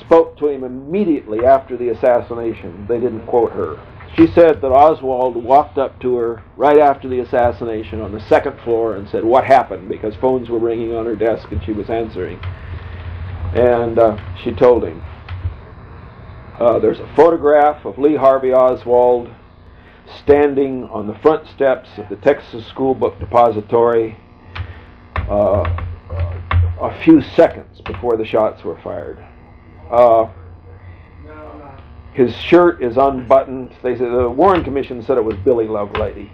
spoke 0.00 0.36
to 0.38 0.48
him 0.48 0.64
immediately 0.64 1.44
after 1.44 1.76
the 1.76 1.90
assassination. 1.90 2.86
They 2.88 2.98
didn't 2.98 3.26
quote 3.26 3.52
her. 3.52 3.78
She 4.16 4.26
said 4.34 4.60
that 4.60 4.72
Oswald 4.72 5.36
walked 5.36 5.78
up 5.78 6.00
to 6.00 6.16
her 6.16 6.42
right 6.56 6.78
after 6.78 7.08
the 7.08 7.20
assassination 7.20 8.00
on 8.00 8.12
the 8.12 8.20
second 8.28 8.58
floor 8.60 8.96
and 8.96 9.08
said, 9.08 9.24
What 9.24 9.44
happened? 9.44 9.88
because 9.88 10.14
phones 10.16 10.48
were 10.48 10.58
ringing 10.58 10.94
on 10.94 11.06
her 11.06 11.16
desk 11.16 11.50
and 11.52 11.62
she 11.64 11.72
was 11.72 11.88
answering. 11.88 12.40
And 13.54 13.98
uh, 13.98 14.16
she 14.42 14.52
told 14.52 14.84
him. 14.84 15.02
Uh, 16.58 16.78
there's 16.78 17.00
a 17.00 17.12
photograph 17.16 17.86
of 17.86 17.98
Lee 17.98 18.16
Harvey 18.16 18.52
Oswald 18.52 19.30
standing 20.22 20.84
on 20.84 21.06
the 21.06 21.14
front 21.20 21.46
steps 21.48 21.88
of 21.96 22.08
the 22.10 22.16
Texas 22.16 22.66
School 22.66 22.94
Book 22.94 23.18
Depository 23.18 24.18
uh, 25.16 25.64
a 26.80 27.02
few 27.04 27.22
seconds 27.22 27.80
before 27.86 28.16
the 28.16 28.24
shots 28.24 28.62
were 28.64 28.78
fired. 28.82 29.24
Uh, 29.90 30.30
his 32.12 32.34
shirt 32.36 32.82
is 32.82 32.96
unbuttoned. 32.96 33.74
They 33.82 33.96
said 33.96 34.10
the 34.10 34.28
Warren 34.28 34.64
Commission 34.64 35.02
said 35.02 35.16
it 35.16 35.24
was 35.24 35.36
Billy 35.44 35.66
Lovelady, 35.66 36.30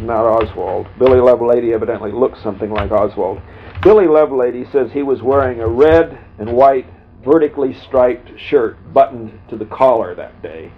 not 0.00 0.24
Oswald. 0.24 0.86
Billy 0.98 1.18
Lovelady 1.18 1.74
evidently 1.74 2.12
looks 2.12 2.42
something 2.42 2.70
like 2.70 2.90
Oswald. 2.90 3.40
Billy 3.82 4.06
Lovelady 4.06 4.70
says 4.70 4.90
he 4.92 5.02
was 5.02 5.22
wearing 5.22 5.60
a 5.60 5.68
red 5.68 6.18
and 6.38 6.52
white 6.52 6.86
vertically 7.24 7.74
striped 7.74 8.38
shirt 8.38 8.76
buttoned 8.92 9.38
to 9.48 9.56
the 9.56 9.66
collar 9.66 10.14
that 10.14 10.42
day. 10.42 10.72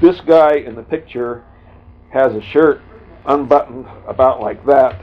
This 0.00 0.20
guy 0.20 0.56
in 0.56 0.74
the 0.74 0.82
picture 0.82 1.44
has 2.10 2.34
a 2.34 2.42
shirt 2.42 2.80
unbuttoned 3.26 3.86
about 4.06 4.40
like 4.40 4.64
that 4.66 5.00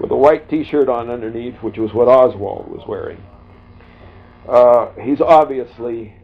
with 0.00 0.10
a 0.10 0.16
white 0.16 0.48
t-shirt 0.48 0.88
on 0.88 1.10
underneath, 1.10 1.56
which 1.62 1.76
was 1.76 1.92
what 1.92 2.08
Oswald 2.08 2.68
was 2.68 2.86
wearing. 2.88 3.22
Uh, 4.48 4.92
he's 5.02 5.20
obviously, 5.20 6.14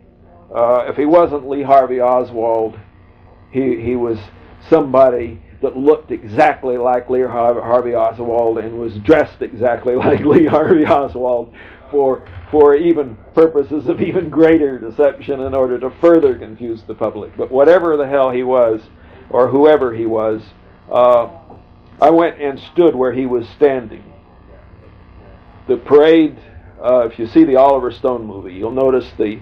uh, 0.55 0.85
if 0.89 0.97
he 0.97 1.05
wasn't 1.05 1.49
Lee 1.49 1.63
Harvey 1.63 2.01
Oswald, 2.01 2.79
he, 3.51 3.81
he 3.81 3.97
was 3.97 4.19
somebody 4.69 5.41
that 5.63 5.77
looked 5.77 6.11
exactly 6.11 6.77
like 6.77 7.09
Lee 7.09 7.23
Harvey 7.23 7.95
Oswald 7.95 8.59
and 8.59 8.79
was 8.79 8.95
dressed 8.99 9.43
exactly 9.43 9.95
like 9.97 10.21
Lee 10.21 10.47
Harvey 10.47 10.85
Oswald 10.85 11.53
for, 11.91 12.29
for 12.51 12.75
even 12.75 13.17
purposes 13.35 13.89
of 13.89 14.01
even 14.01 14.29
greater 14.29 14.79
deception 14.79 15.41
in 15.41 15.55
order 15.55 15.79
to 15.79 15.91
further 16.01 16.39
confuse 16.39 16.83
the 16.83 16.95
public. 16.95 17.37
But 17.37 17.51
whatever 17.51 17.97
the 17.97 18.07
hell 18.07 18.31
he 18.31 18.43
was, 18.43 18.83
or 19.31 19.49
whoever 19.49 19.95
he 19.95 20.07
was, 20.07 20.43
uh, 20.91 21.29
I 22.01 22.11
went 22.11 22.41
and 22.41 22.61
stood 22.73 22.95
where 22.95 23.13
he 23.13 23.27
was 23.27 23.49
standing. 23.57 24.05
The 25.69 25.79
parade, 25.79 26.39
uh, 26.83 27.09
if 27.09 27.19
you 27.19 27.27
see 27.27 27.45
the 27.45 27.57
Oliver 27.57 27.91
Stone 27.91 28.25
movie, 28.25 28.55
you'll 28.55 28.71
notice 28.71 29.11
the 29.19 29.41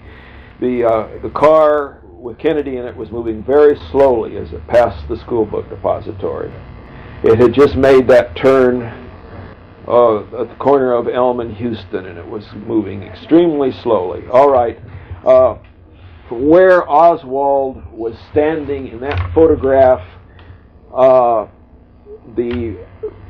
the 0.59 0.83
uh, 0.83 1.21
the 1.21 1.29
car 1.29 2.01
with 2.03 2.37
Kennedy 2.39 2.77
in 2.77 2.85
it 2.85 2.95
was 2.95 3.11
moving 3.11 3.43
very 3.43 3.77
slowly 3.91 4.37
as 4.37 4.51
it 4.51 4.65
passed 4.67 5.07
the 5.07 5.17
school 5.17 5.45
book 5.45 5.69
depository. 5.69 6.51
It 7.23 7.39
had 7.39 7.53
just 7.53 7.75
made 7.75 8.07
that 8.07 8.35
turn 8.35 8.83
uh, 9.87 10.41
at 10.41 10.49
the 10.49 10.55
corner 10.59 10.93
of 10.93 11.07
Elm 11.07 11.39
and 11.39 11.55
Houston, 11.55 12.05
and 12.05 12.17
it 12.17 12.25
was 12.25 12.45
moving 12.55 13.03
extremely 13.03 13.71
slowly. 13.83 14.27
All 14.27 14.49
right. 14.49 14.79
Uh, 15.23 15.57
from 16.27 16.47
where 16.47 16.89
Oswald 16.89 17.83
was 17.91 18.15
standing 18.31 18.87
in 18.87 18.99
that 19.01 19.31
photograph, 19.33 20.01
uh, 20.93 21.47
the 22.35 22.83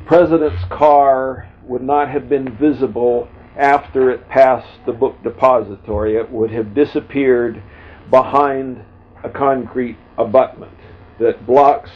president's 0.06 0.64
car 0.70 1.50
would 1.64 1.82
not 1.82 2.08
have 2.08 2.28
been 2.28 2.56
visible 2.56 3.28
after 3.56 4.10
it 4.10 4.28
passed 4.28 4.84
the 4.84 4.92
book 4.92 5.22
depository. 5.22 6.16
It 6.16 6.30
would 6.30 6.50
have 6.50 6.74
disappeared 6.74 7.62
behind 8.10 8.84
a 9.24 9.30
concrete 9.30 9.96
abutment 10.18 10.76
that 11.18 11.46
blocks 11.46 11.90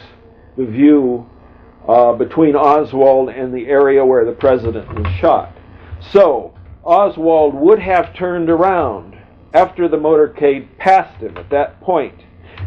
the 0.57 0.65
view 0.65 1.29
uh, 1.87 2.13
between 2.15 2.57
Oswald 2.57 3.31
and 3.31 3.55
the 3.55 3.67
area 3.67 4.05
where 4.05 4.25
the 4.25 4.33
president 4.33 4.93
was 4.95 5.13
shot. 5.15 5.53
So, 6.13 6.55
Oswald 6.85 7.55
would 7.55 7.79
have 7.79 8.15
turned 8.15 8.49
around 8.49 9.19
after 9.53 9.89
the 9.89 9.97
motorcade 9.97 10.69
passed 10.79 11.21
him 11.21 11.37
at 11.37 11.51
that 11.51 11.81
point 11.81 12.15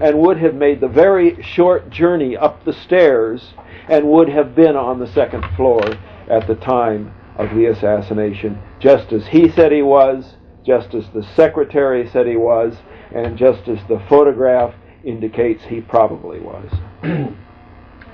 and 0.01 0.19
would 0.19 0.37
have 0.37 0.55
made 0.55 0.79
the 0.79 0.87
very 0.87 1.41
short 1.41 1.89
journey 1.89 2.35
up 2.35 2.63
the 2.65 2.73
stairs 2.73 3.53
and 3.89 4.09
would 4.09 4.29
have 4.29 4.55
been 4.55 4.75
on 4.75 4.99
the 4.99 5.07
second 5.07 5.43
floor 5.55 5.81
at 6.29 6.47
the 6.47 6.55
time 6.55 7.13
of 7.37 7.49
the 7.55 7.65
assassination, 7.65 8.61
just 8.79 9.11
as 9.11 9.27
he 9.27 9.49
said 9.49 9.71
he 9.71 9.81
was, 9.81 10.35
just 10.65 10.93
as 10.93 11.05
the 11.13 11.23
secretary 11.35 12.07
said 12.09 12.27
he 12.27 12.35
was, 12.35 12.75
and 13.13 13.37
just 13.37 13.67
as 13.67 13.79
the 13.87 14.03
photograph 14.07 14.73
indicates 15.03 15.63
he 15.65 15.81
probably 15.81 16.39
was. 16.39 16.69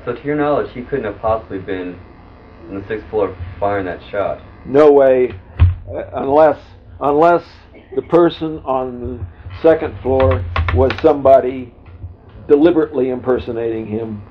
So, 0.06 0.16
to 0.16 0.24
your 0.24 0.38
knowledge, 0.38 0.72
he 0.74 0.82
couldn't 0.84 1.06
have 1.06 1.20
possibly 1.20 1.60
been 1.60 2.00
on 2.70 2.82
the 2.82 2.88
sixth 2.88 3.08
floor 3.10 3.36
firing 3.60 3.86
that 3.86 4.00
shot. 4.10 4.42
No 4.66 4.92
way, 4.92 5.34
unless 6.14 6.58
unless 7.02 7.44
the 7.96 8.02
person 8.04 8.60
on 8.60 9.02
the 9.02 9.26
second 9.62 10.00
floor 10.02 10.44
was 10.74 10.92
somebody 11.02 11.74
deliberately 12.48 13.10
impersonating 13.10 13.86
him 13.86 14.24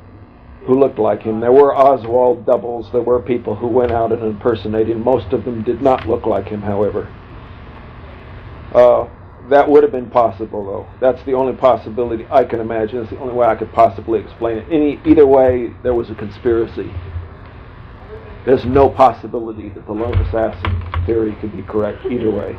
who 0.67 0.79
looked 0.79 0.99
like 0.99 1.23
him. 1.23 1.41
There 1.41 1.53
were 1.53 1.75
Oswald 1.75 2.45
doubles. 2.47 2.91
There 2.93 3.03
were 3.03 3.21
people 3.21 3.55
who 3.55 3.69
went 3.69 3.93
out 3.93 4.13
and 4.13 4.23
impersonated 4.23 4.97
him. 4.97 5.05
Most 5.05 5.33
of 5.33 5.45
them 5.45 5.63
did 5.63 5.81
not 5.81 6.09
look 6.09 6.27
like 6.27 6.49
him, 6.49 6.63
however. 6.63 7.07
Uh, 8.75 9.09
that 9.49 9.69
would 9.69 9.83
have 9.83 9.93
been 9.93 10.11
possible, 10.11 10.65
though. 10.65 10.87
That's 11.01 11.25
the 11.25 11.33
only 11.33 11.55
possibility 11.55 12.27
I 12.31 12.45
can 12.45 12.61
imagine. 12.61 12.99
It's 12.99 13.11
the 13.11 13.19
only 13.19 13.35
way 13.35 13.47
I 13.47 13.57
could 13.57 13.73
possibly 13.73 14.21
explain 14.21 14.59
it. 14.59 14.67
Any, 14.71 15.01
either 15.07 15.27
way, 15.27 15.73
there 15.83 15.95
was 15.95 16.11
a 16.11 16.15
conspiracy. 16.15 16.93
There's 18.45 18.65
no 18.65 18.89
possibility 18.89 19.71
that 19.71 19.87
the 19.87 19.93
lone 19.93 20.15
assassin 20.15 20.83
theory 21.07 21.35
could 21.41 21.57
be 21.57 21.63
correct 21.63 22.05
either 22.07 22.31
way. 22.31 22.59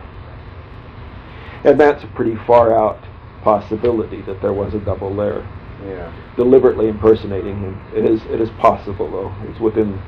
And 1.64 1.80
that's 1.80 2.04
a 2.04 2.08
pretty 2.08 2.36
far 2.48 2.76
out 2.78 3.04
possibility 3.44 4.22
that 4.24 4.42
there 4.42 4.54
was 4.54 4.74
a 4.74 4.80
double 4.80 5.16
there. 5.16 5.48
Yeah. 5.86 6.14
Deliberately 6.36 6.88
impersonating 6.88 7.58
him. 7.60 7.80
It 7.96 8.06
is 8.06 8.22
it 8.26 8.42
is 8.42 8.50
possible 8.60 9.10
though. 9.10 9.50
It's 9.50 9.60
within 9.60 10.00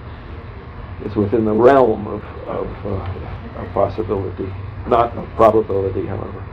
it's 1.05 1.15
within 1.15 1.45
the 1.45 1.53
realm 1.53 2.07
of 2.07 2.23
of, 2.47 2.67
uh, 2.85 3.61
of 3.61 3.73
possibility, 3.73 4.47
not 4.87 5.15
of 5.17 5.27
probability, 5.35 6.05
however. 6.05 6.43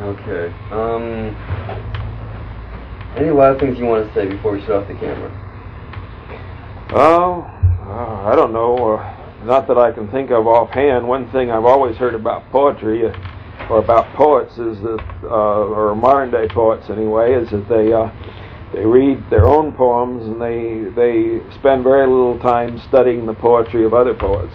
Okay. 0.00 0.52
Um. 0.70 1.34
Any 3.16 3.30
last 3.30 3.60
things 3.60 3.78
you 3.78 3.86
want 3.86 4.06
to 4.06 4.14
say 4.14 4.28
before 4.28 4.52
we 4.52 4.60
shut 4.60 4.72
off 4.72 4.88
the 4.88 4.94
camera? 4.94 5.30
Oh, 6.90 7.42
uh, 7.88 8.30
I 8.30 8.36
don't 8.36 8.52
know. 8.52 8.76
Uh, 8.76 9.44
not 9.44 9.66
that 9.68 9.78
I 9.78 9.90
can 9.90 10.10
think 10.10 10.30
of 10.30 10.46
offhand. 10.46 11.08
One 11.08 11.30
thing 11.32 11.50
I've 11.50 11.64
always 11.64 11.96
heard 11.96 12.14
about 12.14 12.50
poetry, 12.50 13.06
uh, 13.06 13.12
or 13.70 13.78
about 13.78 14.14
poets, 14.14 14.52
is 14.58 14.80
that, 14.82 15.04
uh, 15.24 15.66
or 15.66 15.94
modern 15.94 16.30
day 16.30 16.48
poets 16.48 16.88
anyway, 16.90 17.34
is 17.34 17.50
that 17.50 17.68
they 17.68 17.92
uh, 17.92 18.10
they 18.72 18.84
read 18.84 19.22
their 19.30 19.46
own 19.46 19.72
poems 19.72 20.24
and 20.24 20.40
they 20.40 20.90
they 20.94 21.40
spend 21.54 21.84
very 21.84 22.06
little 22.06 22.38
time 22.38 22.80
studying 22.88 23.26
the 23.26 23.34
poetry 23.34 23.84
of 23.84 23.94
other 23.94 24.14
poets. 24.14 24.54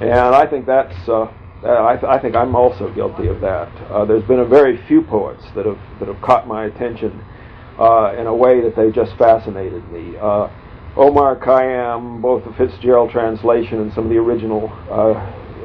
And 0.00 0.34
I 0.34 0.46
think 0.46 0.66
that's. 0.66 1.08
Uh, 1.08 1.26
I, 1.64 1.96
th- 1.96 2.04
I 2.04 2.20
think 2.20 2.36
I'm 2.36 2.54
also 2.54 2.88
guilty 2.94 3.26
of 3.26 3.40
that. 3.40 3.66
Uh, 3.90 4.04
there's 4.04 4.22
been 4.28 4.38
a 4.38 4.46
very 4.46 4.80
few 4.86 5.02
poets 5.02 5.42
that 5.56 5.66
have 5.66 5.80
that 5.98 6.06
have 6.06 6.22
caught 6.22 6.46
my 6.46 6.66
attention 6.66 7.20
uh, 7.78 8.14
in 8.16 8.28
a 8.28 8.34
way 8.34 8.60
that 8.60 8.76
they 8.76 8.92
just 8.92 9.16
fascinated 9.18 9.90
me. 9.90 10.16
Uh, 10.16 10.48
Omar 10.96 11.36
Khayyam, 11.36 12.20
both 12.22 12.44
the 12.44 12.52
Fitzgerald 12.54 13.10
translation 13.10 13.80
and 13.80 13.92
some 13.92 14.04
of 14.04 14.10
the 14.10 14.18
original 14.18 14.68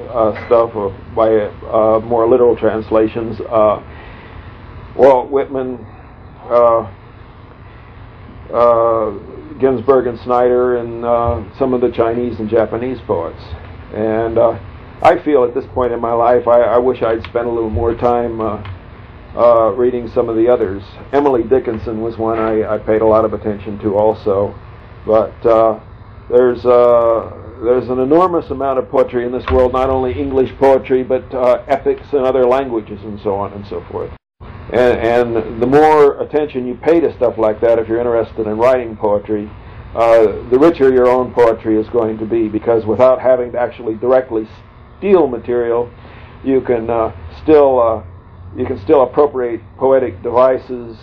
uh, 0.09 0.45
stuff 0.47 0.73
by 1.15 1.29
uh, 1.29 1.99
more 2.03 2.27
literal 2.27 2.55
translations. 2.55 3.39
Uh, 3.41 3.81
Walt 4.95 5.29
Whitman, 5.31 5.85
uh, 6.43 6.91
uh, 8.53 9.11
Ginsberg 9.59 10.07
and 10.07 10.19
Snyder, 10.19 10.77
and 10.77 11.03
some 11.57 11.73
of 11.73 11.81
the 11.81 11.91
Chinese 11.91 12.39
and 12.39 12.49
Japanese 12.49 12.99
poets. 13.07 13.41
And 13.93 14.37
I 15.01 15.21
feel 15.23 15.43
at 15.43 15.53
this 15.53 15.65
point 15.73 15.93
in 15.93 15.99
my 15.99 16.13
life, 16.13 16.47
I, 16.47 16.61
I 16.61 16.77
wish 16.77 17.01
I'd 17.01 17.23
spent 17.23 17.47
a 17.47 17.51
little 17.51 17.69
more 17.69 17.95
time 17.95 18.39
reading 19.77 20.09
some 20.09 20.29
of 20.29 20.35
the 20.35 20.47
others. 20.47 20.83
Emily 21.11 21.43
Dickinson 21.43 22.01
was 22.01 22.17
one 22.17 22.39
I, 22.39 22.75
I 22.75 22.77
paid 22.77 23.01
a 23.01 23.07
lot 23.07 23.25
of 23.25 23.33
attention 23.33 23.79
to 23.79 23.95
also. 23.95 24.53
But 25.05 25.33
there's 26.29 26.65
uh, 26.65 27.42
there's 27.63 27.89
an 27.89 27.99
enormous 27.99 28.49
amount 28.51 28.79
of 28.79 28.89
poetry 28.89 29.25
in 29.25 29.31
this 29.31 29.45
world, 29.51 29.73
not 29.73 29.89
only 29.89 30.11
English 30.11 30.51
poetry, 30.59 31.03
but 31.03 31.33
uh, 31.33 31.63
epics 31.67 32.11
in 32.11 32.19
other 32.19 32.45
languages 32.45 32.99
and 33.03 33.19
so 33.21 33.35
on 33.35 33.53
and 33.53 33.65
so 33.67 33.83
forth. 33.89 34.11
And, 34.71 35.35
and 35.37 35.61
the 35.61 35.67
more 35.67 36.21
attention 36.21 36.67
you 36.67 36.75
pay 36.75 36.99
to 36.99 37.15
stuff 37.15 37.37
like 37.37 37.61
that, 37.61 37.79
if 37.79 37.87
you're 37.87 37.99
interested 37.99 38.47
in 38.47 38.57
writing 38.57 38.97
poetry, 38.97 39.49
uh, 39.95 40.23
the 40.49 40.57
richer 40.59 40.91
your 40.91 41.07
own 41.07 41.33
poetry 41.33 41.79
is 41.79 41.87
going 41.89 42.17
to 42.17 42.25
be, 42.25 42.47
because 42.47 42.85
without 42.85 43.21
having 43.21 43.51
to 43.51 43.59
actually 43.59 43.95
directly 43.95 44.47
steal 44.97 45.27
material, 45.27 45.91
you 46.43 46.61
can 46.61 46.89
uh, 46.89 47.15
still 47.43 47.79
uh, 47.79 48.03
you 48.57 48.65
can 48.65 48.79
still 48.83 49.03
appropriate 49.03 49.61
poetic 49.77 50.21
devices 50.21 50.97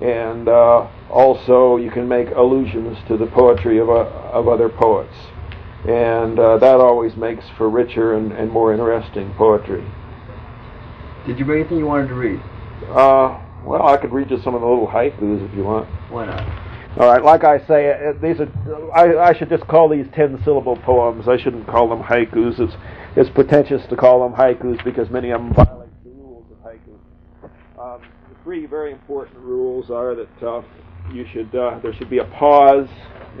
and 0.00 0.48
uh, 0.48 0.88
also 1.10 1.76
you 1.76 1.90
can 1.90 2.08
make 2.08 2.28
allusions 2.30 2.98
to 3.08 3.16
the 3.16 3.26
poetry 3.26 3.78
of, 3.78 3.88
uh, 3.88 4.04
of 4.32 4.48
other 4.48 4.68
poets. 4.68 5.14
And 5.86 6.38
uh, 6.38 6.56
that 6.58 6.76
always 6.80 7.14
makes 7.16 7.44
for 7.58 7.68
richer 7.68 8.14
and, 8.14 8.32
and 8.32 8.50
more 8.50 8.72
interesting 8.72 9.34
poetry. 9.34 9.84
Did 11.26 11.38
you 11.38 11.44
bring 11.44 11.60
anything 11.60 11.78
you 11.78 11.86
wanted 11.86 12.08
to 12.08 12.14
read? 12.14 12.40
Uh, 12.88 13.40
well, 13.64 13.86
I 13.86 13.96
could 13.98 14.12
read 14.12 14.30
you 14.30 14.38
some 14.42 14.54
of 14.54 14.60
the 14.60 14.66
little 14.66 14.86
haikus 14.86 15.46
if 15.46 15.54
you 15.54 15.64
want. 15.64 15.88
Why 16.10 16.26
not? 16.26 16.64
All 16.98 17.08
right, 17.08 17.22
like 17.24 17.42
I 17.44 17.58
say, 17.66 17.92
uh, 17.92 18.12
these 18.22 18.36
are. 18.40 18.92
I, 18.92 19.30
I 19.30 19.32
should 19.36 19.48
just 19.48 19.66
call 19.66 19.88
these 19.88 20.06
ten-syllable 20.14 20.76
poems. 20.76 21.26
I 21.26 21.36
shouldn't 21.36 21.66
call 21.66 21.88
them 21.88 22.00
haikus. 22.00 22.60
It's 22.60 22.74
it's 23.16 23.30
pretentious 23.30 23.84
to 23.88 23.96
call 23.96 24.22
them 24.22 24.38
haikus 24.38 24.82
because 24.84 25.10
many 25.10 25.30
of 25.30 25.40
them 25.40 25.54
violate 25.54 25.88
the 26.04 26.10
rules 26.10 26.46
of 26.52 26.58
haiku. 26.58 26.94
Um, 27.80 28.00
the 28.28 28.42
three 28.44 28.66
very 28.66 28.92
important 28.92 29.38
rules 29.38 29.90
are 29.90 30.14
that 30.14 30.42
uh, 30.46 30.62
you 31.12 31.26
should 31.32 31.54
uh, 31.54 31.80
there 31.82 31.92
should 31.94 32.10
be 32.10 32.18
a 32.18 32.24
pause 32.24 32.88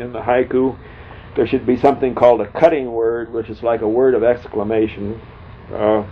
in 0.00 0.12
the 0.12 0.20
haiku. 0.20 0.76
There 1.36 1.46
should 1.46 1.66
be 1.66 1.76
something 1.76 2.14
called 2.14 2.40
a 2.40 2.50
cutting 2.52 2.92
word, 2.92 3.32
which 3.32 3.48
is 3.48 3.62
like 3.62 3.80
a 3.80 3.88
word 3.88 4.14
of 4.14 4.22
exclamation, 4.22 5.20
uh, 5.72 6.06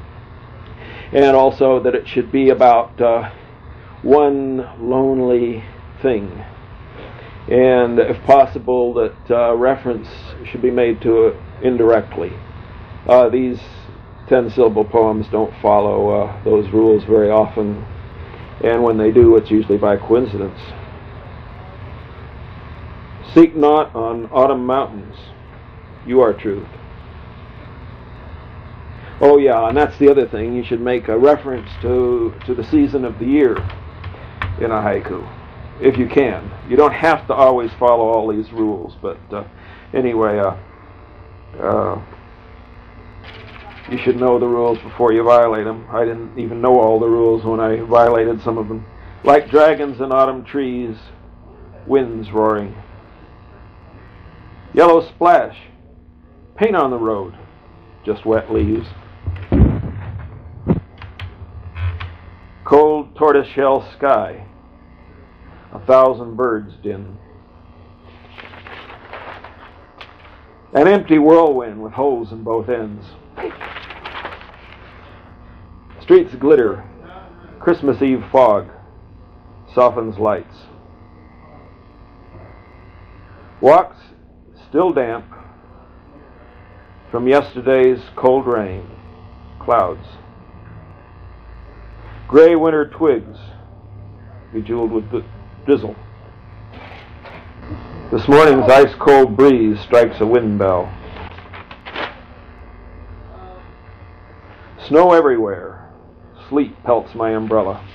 and 1.12 1.36
also 1.36 1.82
that 1.82 1.94
it 1.94 2.08
should 2.08 2.32
be 2.32 2.50
about 2.50 3.00
uh, 3.00 3.30
one 4.02 4.58
lonely 4.80 5.64
thing 6.00 6.44
and 7.48 7.98
if 7.98 8.22
possible, 8.24 8.94
that 8.94 9.30
uh, 9.30 9.54
reference 9.56 10.08
should 10.46 10.62
be 10.62 10.70
made 10.70 11.00
to 11.02 11.26
it 11.26 11.36
indirectly. 11.62 12.30
Uh, 13.08 13.28
these 13.28 13.58
ten 14.28 14.48
syllable 14.48 14.84
poems 14.84 15.26
don't 15.32 15.52
follow 15.60 16.10
uh, 16.10 16.44
those 16.44 16.72
rules 16.72 17.02
very 17.04 17.30
often, 17.30 17.84
and 18.62 18.82
when 18.82 18.96
they 18.96 19.10
do, 19.10 19.36
it's 19.36 19.50
usually 19.50 19.76
by 19.76 19.96
coincidence. 19.96 20.58
Seek 23.34 23.56
not 23.56 23.94
on 23.94 24.26
autumn 24.26 24.66
mountains, 24.66 25.16
you 26.06 26.20
are 26.20 26.32
truth. 26.32 26.68
Oh 29.20 29.38
yeah, 29.38 29.68
and 29.68 29.76
that's 29.76 29.96
the 29.98 30.10
other 30.10 30.26
thing. 30.26 30.54
You 30.54 30.64
should 30.64 30.80
make 30.80 31.08
a 31.08 31.18
reference 31.18 31.70
to 31.82 32.34
to 32.46 32.54
the 32.54 32.64
season 32.64 33.04
of 33.04 33.18
the 33.18 33.24
year 33.24 33.56
in 34.60 34.70
a 34.70 34.80
haiku 34.82 35.26
if 35.80 35.98
you 35.98 36.08
can. 36.08 36.50
You 36.68 36.76
don't 36.76 36.92
have 36.92 37.26
to 37.26 37.34
always 37.34 37.70
follow 37.78 38.04
all 38.04 38.28
these 38.28 38.50
rules, 38.52 38.96
but 39.02 39.18
uh, 39.32 39.44
anyway, 39.92 40.38
uh, 40.38 40.56
uh, 41.60 42.02
you 43.90 43.98
should 43.98 44.16
know 44.16 44.38
the 44.38 44.46
rules 44.46 44.78
before 44.78 45.12
you 45.12 45.24
violate 45.24 45.64
them. 45.64 45.86
I 45.90 46.04
didn't 46.04 46.38
even 46.38 46.60
know 46.60 46.80
all 46.80 47.00
the 47.00 47.08
rules 47.08 47.44
when 47.44 47.60
I 47.60 47.80
violated 47.80 48.40
some 48.42 48.58
of 48.58 48.68
them. 48.68 48.86
Like 49.24 49.50
dragons 49.50 50.00
in 50.00 50.12
autumn 50.12 50.44
trees, 50.44 50.96
winds 51.86 52.30
roaring. 52.30 52.74
Yellow 54.74 55.06
splash, 55.06 55.56
paint 56.56 56.74
on 56.74 56.90
the 56.90 56.96
road, 56.96 57.34
just 58.06 58.24
wet 58.24 58.50
leaves. 58.50 58.86
Cold 62.64 63.14
tortoiseshell 63.14 63.86
sky, 63.98 64.46
a 65.72 65.78
thousand 65.80 66.36
birds 66.36 66.72
din. 66.82 67.18
An 70.72 70.88
empty 70.88 71.18
whirlwind 71.18 71.82
with 71.82 71.92
holes 71.92 72.32
in 72.32 72.42
both 72.42 72.70
ends. 72.70 73.04
Streets 76.00 76.34
glitter. 76.34 76.82
Christmas 77.60 78.00
Eve 78.00 78.24
fog 78.32 78.70
softens 79.74 80.18
lights. 80.18 80.56
Walks 83.60 83.98
still 84.72 84.90
damp 84.90 85.26
from 87.10 87.28
yesterday's 87.28 87.98
cold 88.16 88.46
rain. 88.46 88.88
Clouds. 89.60 90.06
Gray 92.26 92.56
winter 92.56 92.88
twigs 92.88 93.36
bejeweled 94.50 94.90
with 94.90 95.04
drizzle. 95.66 95.94
This 98.10 98.26
morning's 98.26 98.64
ice 98.70 98.94
cold 98.98 99.36
breeze 99.36 99.78
strikes 99.80 100.22
a 100.22 100.26
wind 100.26 100.58
bell. 100.58 100.90
Snow 104.88 105.12
everywhere. 105.12 105.92
Sleet 106.48 106.82
pelts 106.82 107.14
my 107.14 107.34
umbrella. 107.34 107.86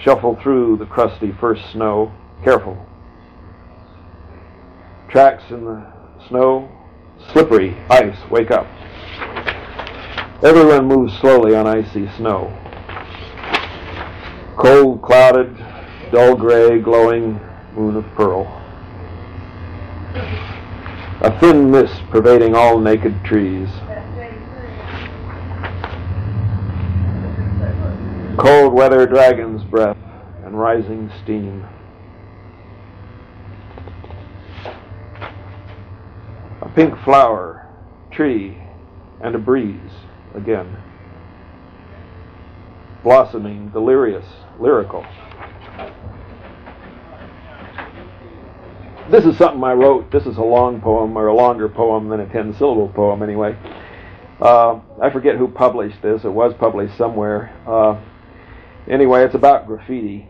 Shuffle 0.00 0.36
through 0.42 0.78
the 0.78 0.86
crusty 0.86 1.30
first 1.40 1.62
snow. 1.70 2.12
Careful. 2.46 2.78
Tracks 5.08 5.42
in 5.50 5.64
the 5.64 5.84
snow. 6.28 6.70
Slippery. 7.32 7.76
Ice. 7.90 8.16
Wake 8.30 8.52
up. 8.52 8.68
Everyone 10.44 10.86
moves 10.86 11.18
slowly 11.18 11.56
on 11.56 11.66
icy 11.66 12.08
snow. 12.16 12.56
Cold, 14.56 15.02
clouded, 15.02 15.56
dull 16.12 16.36
gray, 16.36 16.78
glowing 16.78 17.40
moon 17.74 17.96
of 17.96 18.04
pearl. 18.14 18.44
A 21.22 21.36
thin 21.40 21.68
mist 21.68 22.00
pervading 22.10 22.54
all 22.54 22.78
naked 22.78 23.24
trees. 23.24 23.68
Cold 28.38 28.72
weather 28.72 29.04
dragon's 29.04 29.64
breath 29.64 29.98
and 30.44 30.56
rising 30.56 31.10
steam. 31.24 31.66
Pink 36.76 36.94
flower, 37.04 37.66
tree, 38.12 38.58
and 39.22 39.34
a 39.34 39.38
breeze 39.38 39.90
again. 40.34 40.76
Blossoming, 43.02 43.70
delirious, 43.70 44.26
lyrical. 44.60 45.02
This 49.10 49.24
is 49.24 49.38
something 49.38 49.64
I 49.64 49.72
wrote. 49.72 50.12
This 50.12 50.26
is 50.26 50.36
a 50.36 50.42
long 50.42 50.82
poem, 50.82 51.16
or 51.16 51.28
a 51.28 51.34
longer 51.34 51.68
poem 51.68 52.10
than 52.10 52.20
a 52.20 52.28
10 52.30 52.54
syllable 52.58 52.88
poem, 52.88 53.22
anyway. 53.22 53.56
Uh, 54.38 54.80
I 55.00 55.08
forget 55.10 55.36
who 55.36 55.48
published 55.48 56.02
this. 56.02 56.24
It 56.24 56.32
was 56.32 56.52
published 56.58 56.98
somewhere. 56.98 57.56
Uh, 57.66 57.98
anyway, 58.86 59.24
it's 59.24 59.34
about 59.34 59.66
graffiti. 59.66 60.28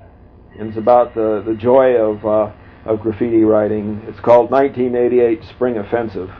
And 0.56 0.68
it's 0.68 0.78
about 0.78 1.14
the, 1.14 1.42
the 1.44 1.54
joy 1.54 1.96
of, 1.96 2.24
uh, 2.24 2.52
of 2.86 3.00
graffiti 3.00 3.44
writing. 3.44 4.02
It's 4.06 4.20
called 4.20 4.50
1988 4.50 5.44
Spring 5.44 5.76
Offensive. 5.76 6.30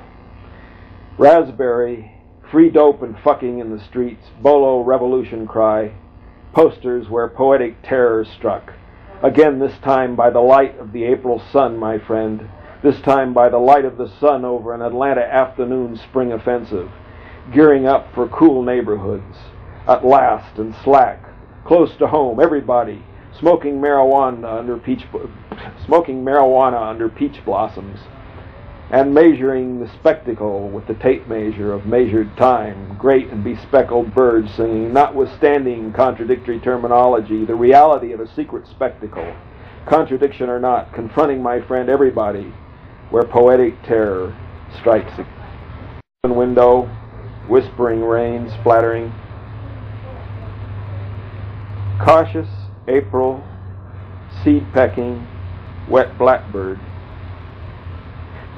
Raspberry, 1.18 2.12
free 2.50 2.70
dope 2.70 3.02
and 3.02 3.18
fucking 3.18 3.58
in 3.58 3.76
the 3.76 3.82
streets, 3.84 4.24
bolo 4.40 4.82
revolution 4.82 5.46
cry, 5.46 5.94
posters 6.52 7.08
where 7.08 7.28
poetic 7.28 7.82
terror 7.82 8.24
struck. 8.24 8.72
Again, 9.22 9.58
this 9.58 9.78
time 9.82 10.14
by 10.14 10.30
the 10.30 10.40
light 10.40 10.78
of 10.78 10.92
the 10.92 11.04
April 11.04 11.42
sun, 11.52 11.78
my 11.78 11.98
friend. 11.98 12.48
This 12.82 13.00
time 13.00 13.32
by 13.32 13.48
the 13.48 13.58
light 13.58 13.84
of 13.86 13.96
the 13.96 14.12
sun 14.20 14.44
over 14.44 14.74
an 14.74 14.82
Atlanta 14.82 15.22
afternoon 15.22 15.96
spring 15.96 16.32
offensive. 16.32 16.90
Gearing 17.52 17.86
up 17.86 18.14
for 18.14 18.28
cool 18.28 18.62
neighborhoods. 18.62 19.36
At 19.88 20.04
last 20.04 20.58
and 20.58 20.74
slack. 20.84 21.22
Close 21.64 21.96
to 21.96 22.06
home, 22.06 22.38
everybody. 22.40 23.02
Smoking 23.38 23.80
marijuana 23.80 24.58
under 24.58 24.78
peach, 24.78 25.04
smoking 25.84 26.24
marijuana 26.24 26.90
under 26.90 27.08
peach 27.08 27.44
blossoms 27.44 28.00
and 28.90 29.12
measuring 29.12 29.80
the 29.80 29.88
spectacle 29.88 30.68
with 30.68 30.86
the 30.86 30.94
tape 30.94 31.26
measure 31.26 31.72
of 31.72 31.86
measured 31.86 32.34
time, 32.36 32.96
great 32.96 33.28
and 33.28 33.44
bespeckled 33.44 34.14
birds 34.14 34.54
singing, 34.54 34.92
notwithstanding 34.92 35.92
contradictory 35.92 36.60
terminology, 36.60 37.44
the 37.44 37.54
reality 37.54 38.12
of 38.12 38.20
a 38.20 38.34
secret 38.34 38.66
spectacle, 38.68 39.36
contradiction 39.86 40.48
or 40.48 40.60
not, 40.60 40.92
confronting 40.94 41.42
my 41.42 41.60
friend 41.60 41.88
everybody, 41.88 42.52
where 43.10 43.24
poetic 43.24 43.74
terror 43.82 44.36
strikes 44.78 45.12
a 45.18 46.32
window, 46.32 46.82
whispering 47.48 48.02
rain 48.02 48.48
splattering. 48.60 49.12
Cautious 52.00 52.48
April, 52.88 53.42
seed 54.42 54.66
pecking, 54.72 55.26
wet 55.88 56.16
blackbird. 56.18 56.78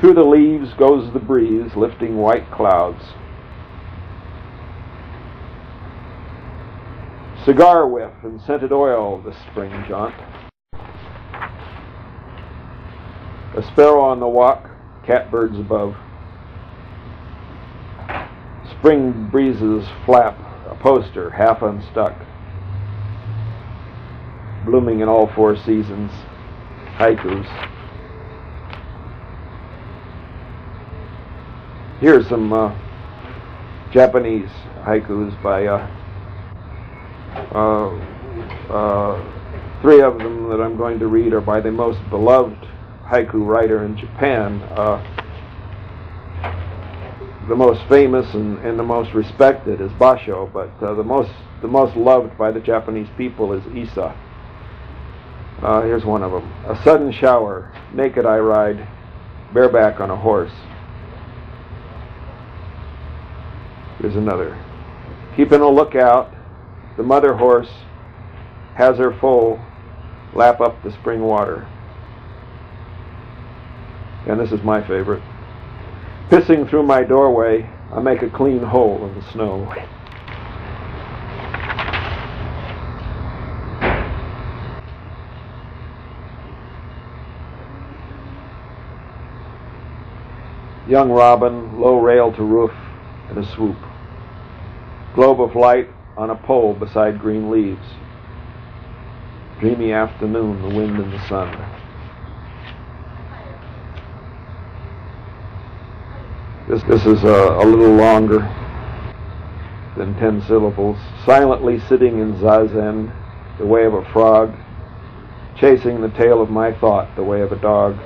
Through 0.01 0.15
the 0.15 0.25
leaves 0.25 0.75
goes 0.75 1.13
the 1.13 1.19
breeze, 1.19 1.75
lifting 1.75 2.19
white 2.19 2.51
clouds. 2.51 3.03
Cigar 7.45 7.89
whiff 7.89 8.13
and 8.23 8.41
scented 8.43 8.73
oil 8.73 9.23
this 9.23 9.37
spring 9.51 9.73
jaunt. 9.89 10.15
A 13.57 13.63
sparrow 13.73 14.03
on 14.03 14.21
the 14.21 14.29
walk, 14.29 14.69
catbirds 15.07 15.59
above. 15.59 15.97
Spring 18.79 19.29
breezes 19.33 19.89
flap, 20.05 20.39
a 20.71 20.77
poster 20.81 21.31
half 21.31 21.63
unstuck. 21.63 22.15
Blooming 24.69 25.01
in 25.01 25.09
all 25.09 25.33
four 25.35 25.57
seasons, 25.57 26.13
haikus. 26.99 27.47
Here's 32.01 32.29
some 32.29 32.53
uh, 32.53 32.77
Japanese 33.91 34.51
haikus 34.81 35.43
by 35.43 35.65
uh, 35.65 35.89
uh, 37.55 37.89
uh, 38.71 39.81
three 39.81 40.03
of 40.03 40.19
them 40.19 40.51
that 40.51 40.61
I'm 40.61 40.77
going 40.77 40.99
to 40.99 41.07
read 41.07 41.33
are 41.33 41.41
by 41.41 41.63
the 41.63 41.73
most 41.73 42.01
beloved 42.11 42.69
haiku 43.07 43.47
writer 43.47 43.87
in 43.87 43.97
Japan. 43.97 44.61
Uh, 44.65 45.03
the 47.49 47.57
most 47.57 47.89
famous 47.89 48.35
and, 48.35 48.59
and, 48.59 48.79
the 48.79 48.83
most 48.83 49.15
respected 49.15 49.81
is 49.81 49.91
Basho, 49.93 50.53
but 50.53 50.71
uh, 50.87 50.93
the 50.93 51.03
most 51.03 51.33
the 51.63 51.69
most 51.69 51.97
loved 51.97 52.37
by 52.37 52.51
the 52.51 52.61
Japanese 52.61 53.09
people 53.17 53.55
is 53.55 53.65
Issa. 53.75 54.28
Uh, 55.63 55.83
here's 55.83 56.05
one 56.05 56.23
of 56.23 56.31
them: 56.31 56.53
A 56.67 56.81
sudden 56.85 57.13
shower, 57.13 57.73
naked 57.93 58.25
I 58.25 58.39
ride, 58.39 58.89
bareback 59.53 60.01
on 60.01 60.11
a 60.11 60.17
horse. 60.17 60.53
Here's 63.99 64.17
another. 64.17 64.57
Keeping 65.37 65.61
a 65.61 65.69
lookout, 65.69 66.33
the 66.97 67.03
mother 67.03 67.35
horse 67.35 67.71
has 68.77 68.99
her 68.99 69.13
foal 69.13 69.61
lap 70.35 70.61
up 70.61 70.83
the 70.83 70.93
spring 70.93 71.23
water. 71.23 71.67
And 74.27 74.39
this 74.39 74.53
is 74.53 74.63
my 74.63 74.87
favorite. 74.87 75.23
Pissing 76.29 76.69
through 76.69 76.85
my 76.85 77.03
doorway, 77.03 77.69
I 77.93 78.01
make 78.01 78.23
a 78.23 78.31
clean 78.31 78.63
hole 78.63 79.05
in 79.07 79.15
the 79.15 79.33
snow. 79.33 79.75
Young 90.89 91.11
robin, 91.11 91.79
low 91.79 92.01
rail 92.01 92.33
to 92.33 92.43
roof, 92.43 92.73
in 93.31 93.37
a 93.37 93.45
swoop. 93.55 93.77
Globe 95.15 95.39
of 95.39 95.55
light 95.55 95.91
on 96.17 96.31
a 96.31 96.35
pole 96.35 96.73
beside 96.73 97.21
green 97.21 97.51
leaves. 97.51 97.87
Dreamy 99.61 99.93
afternoon, 99.93 100.63
the 100.63 100.75
wind 100.75 100.99
and 100.99 101.13
the 101.13 101.29
sun. 101.29 101.53
This, 106.69 106.83
this 106.85 107.05
is 107.05 107.23
a, 107.23 107.59
a 107.61 107.65
little 107.67 107.95
longer 107.95 108.39
than 109.95 110.15
ten 110.15 110.41
syllables. 110.41 110.97
Silently 111.27 111.81
sitting 111.81 112.19
in 112.19 112.35
zazen, 112.37 113.13
the 113.59 113.67
way 113.67 113.85
of 113.85 113.93
a 113.93 114.11
frog, 114.11 114.55
chasing 115.55 116.01
the 116.01 116.09
tail 116.11 116.41
of 116.41 116.49
my 116.49 116.73
thought, 116.73 117.15
the 117.15 117.25
way 117.25 117.43
of 117.43 117.53
a 117.53 117.61
dog. 117.61 117.99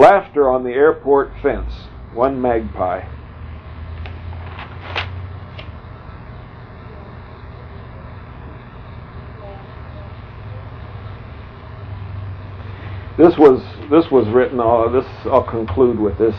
Laughter 0.00 0.48
on 0.48 0.64
the 0.64 0.70
airport 0.70 1.30
fence. 1.42 1.70
One 2.14 2.40
magpie. 2.40 3.02
This 13.18 13.36
was 13.36 13.60
this 13.90 14.10
was 14.10 14.26
written. 14.28 14.58
Uh, 14.58 14.88
this 14.88 15.04
I'll 15.26 15.44
conclude 15.44 16.00
with 16.00 16.16
this. 16.16 16.34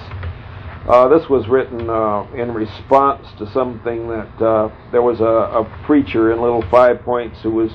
Uh, 0.90 1.08
this 1.08 1.30
was 1.30 1.48
written 1.48 1.88
uh, 1.88 2.26
in 2.36 2.52
response 2.56 3.28
to 3.38 3.46
something 3.52 4.08
that 4.08 4.44
uh, 4.44 4.70
there 4.92 5.04
was 5.04 5.20
a, 5.20 5.24
a, 5.24 5.84
preacher 5.86 6.32
in 6.32 6.42
Little 6.42 6.64
Five 6.72 7.04
Points 7.04 7.38
who 7.44 7.52
was 7.52 7.70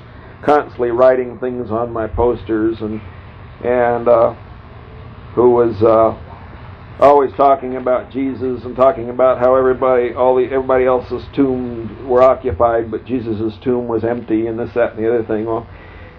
constantly 0.45 0.91
writing 0.91 1.39
things 1.39 1.71
on 1.71 1.93
my 1.93 2.09
posters 2.09 2.79
and 2.81 3.01
and 3.65 4.09
uh, 4.09 4.35
who 5.37 5.51
was 5.51 5.83
uh, 5.83 6.19
always 6.99 7.31
talking 7.35 7.77
about 7.77 8.11
Jesus 8.11 8.65
and 8.65 8.75
talking 8.75 9.11
about 9.11 9.39
how 9.39 9.55
everybody, 9.55 10.15
all 10.15 10.35
the 10.35 10.45
everybody 10.45 10.87
else's 10.87 11.23
tombs 11.35 11.91
were 12.07 12.23
occupied, 12.23 12.91
but 12.91 13.05
Jesus' 13.05 13.53
tomb 13.63 13.87
was 13.87 14.03
empty, 14.03 14.47
and 14.47 14.59
this, 14.59 14.73
that, 14.75 14.95
and 14.95 15.05
the 15.05 15.09
other 15.09 15.23
thing. 15.25 15.45
Well, 15.45 15.69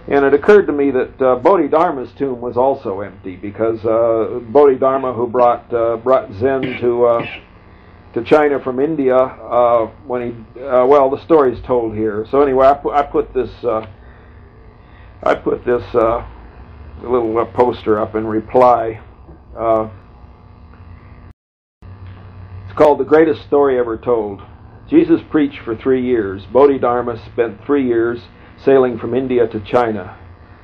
and 0.07 0.23
it 0.23 0.35
occurred 0.35 0.67
to 0.67 0.71
me 0.71 0.91
that 0.91 1.19
uh, 1.19 1.35
Bodhidharma's 1.37 2.11
tomb 2.17 2.39
was 2.41 2.57
also 2.57 3.01
empty 3.01 3.35
because 3.35 3.83
uh, 3.83 4.39
Bodhidharma, 4.39 5.13
who 5.13 5.25
brought 5.25 5.73
uh, 5.73 5.97
brought 5.97 6.31
Zen 6.33 6.77
to 6.79 7.05
uh, 7.05 7.25
to 8.13 8.23
China 8.23 8.59
from 8.59 8.79
India, 8.79 9.15
uh, 9.17 9.87
when 10.05 10.21
he 10.21 10.61
uh, 10.61 10.85
well, 10.85 11.09
the 11.09 11.23
story's 11.25 11.59
told 11.65 11.95
here. 11.95 12.27
So 12.29 12.41
anyway, 12.41 12.67
I 12.67 12.75
put, 12.75 12.93
I 12.93 13.01
put 13.01 13.33
this 13.33 13.49
I 15.23 15.33
put 15.33 15.65
this 15.65 15.83
little 17.01 17.45
poster 17.47 17.99
up 17.99 18.13
in 18.13 18.27
reply 18.27 19.01
uh, 19.57 19.89
it's 22.65 22.77
called 22.77 22.99
The 22.99 23.05
Greatest 23.05 23.43
Story 23.47 23.79
Ever 23.79 23.97
Told. 23.97 24.41
Jesus 24.89 25.19
preached 25.29 25.59
for 25.65 25.75
three 25.75 26.05
years. 26.05 26.43
Bodhidharma 26.53 27.21
spent 27.33 27.65
three 27.65 27.85
years 27.85 28.19
sailing 28.63 28.97
from 28.97 29.13
India 29.13 29.47
to 29.47 29.59
China. 29.59 30.17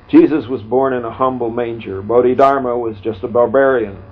Jesus 0.08 0.46
was 0.46 0.62
born 0.62 0.92
in 0.92 1.04
a 1.04 1.12
humble 1.12 1.50
manger. 1.50 2.02
Bodhidharma 2.02 2.78
was 2.78 2.96
just 3.02 3.22
a 3.24 3.28
barbarian. 3.28 4.02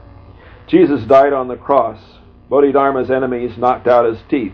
Jesus 0.66 1.04
died 1.04 1.32
on 1.32 1.48
the 1.48 1.56
cross. 1.56 2.00
Bodhidharma's 2.50 3.10
enemies 3.10 3.56
knocked 3.56 3.86
out 3.86 4.04
his 4.04 4.22
teeth. 4.28 4.52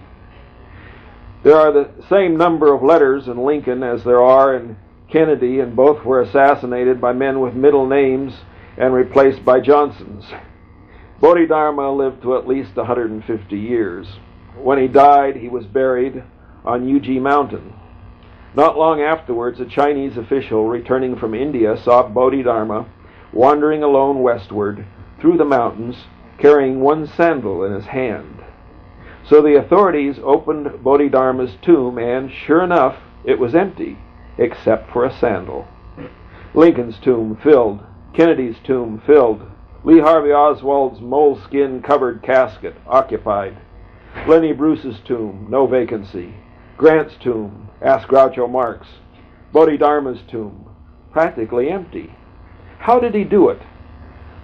There 1.42 1.56
are 1.56 1.72
the 1.72 1.90
same 2.08 2.36
number 2.36 2.74
of 2.74 2.82
letters 2.82 3.28
in 3.28 3.44
Lincoln 3.44 3.82
as 3.82 4.04
there 4.04 4.20
are 4.20 4.56
in 4.56 4.76
Kennedy, 5.10 5.60
and 5.60 5.74
both 5.74 6.04
were 6.04 6.20
assassinated 6.20 7.00
by 7.00 7.12
men 7.12 7.40
with 7.40 7.54
middle 7.54 7.86
names 7.86 8.34
and 8.78 8.94
replaced 8.94 9.44
by 9.44 9.60
Johnsons. 9.60 10.24
Bodhidharma 11.20 11.90
lived 11.92 12.22
to 12.22 12.36
at 12.36 12.46
least 12.46 12.76
150 12.76 13.58
years. 13.58 14.06
When 14.56 14.78
he 14.78 14.86
died, 14.86 15.36
he 15.36 15.48
was 15.48 15.66
buried 15.66 16.22
on 16.64 16.86
Yuji 16.86 17.20
Mountain. 17.20 17.74
Not 18.54 18.78
long 18.78 19.00
afterwards, 19.00 19.60
a 19.60 19.66
Chinese 19.66 20.16
official 20.16 20.68
returning 20.68 21.16
from 21.16 21.34
India 21.34 21.76
saw 21.76 22.08
Bodhidharma 22.08 22.86
wandering 23.32 23.82
alone 23.82 24.22
westward 24.22 24.86
through 25.20 25.36
the 25.36 25.44
mountains, 25.44 26.06
carrying 26.38 26.80
one 26.80 27.06
sandal 27.06 27.64
in 27.64 27.72
his 27.72 27.86
hand. 27.86 28.42
So 29.28 29.42
the 29.42 29.58
authorities 29.58 30.18
opened 30.22 30.82
Bodhidharma's 30.82 31.56
tomb, 31.60 31.98
and 31.98 32.30
sure 32.32 32.62
enough, 32.62 32.96
it 33.24 33.38
was 33.38 33.54
empty, 33.54 33.98
except 34.38 34.90
for 34.92 35.04
a 35.04 35.12
sandal. 35.18 35.66
Lincoln's 36.54 36.98
tomb 36.98 37.36
filled, 37.42 37.80
Kennedy's 38.14 38.56
tomb 38.64 39.02
filled, 39.06 39.42
Lee 39.84 40.00
Harvey 40.00 40.32
Oswald's 40.32 41.00
moleskin 41.00 41.82
covered 41.82 42.22
casket 42.22 42.74
occupied, 42.86 43.56
Lenny 44.26 44.52
Bruce's 44.52 44.96
tomb, 45.06 45.46
no 45.48 45.66
vacancy, 45.66 46.34
Grant's 46.76 47.14
tomb, 47.22 47.70
ask 47.80 48.08
Groucho 48.08 48.50
Marx, 48.50 48.86
Bodhidharma's 49.52 50.20
tomb, 50.30 50.68
practically 51.12 51.70
empty. 51.70 52.12
How 52.78 52.98
did 52.98 53.14
he 53.14 53.24
do 53.24 53.48
it? 53.48 53.60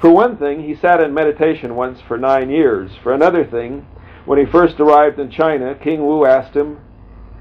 For 0.00 0.10
one 0.10 0.36
thing, 0.36 0.62
he 0.62 0.74
sat 0.74 1.00
in 1.00 1.14
meditation 1.14 1.76
once 1.76 2.00
for 2.06 2.18
nine 2.18 2.50
years. 2.50 2.90
For 3.02 3.14
another 3.14 3.44
thing, 3.44 3.86
when 4.24 4.38
he 4.38 4.44
first 4.44 4.80
arrived 4.80 5.18
in 5.18 5.30
China, 5.30 5.74
King 5.74 6.04
Wu 6.04 6.26
asked 6.26 6.54
him, 6.54 6.78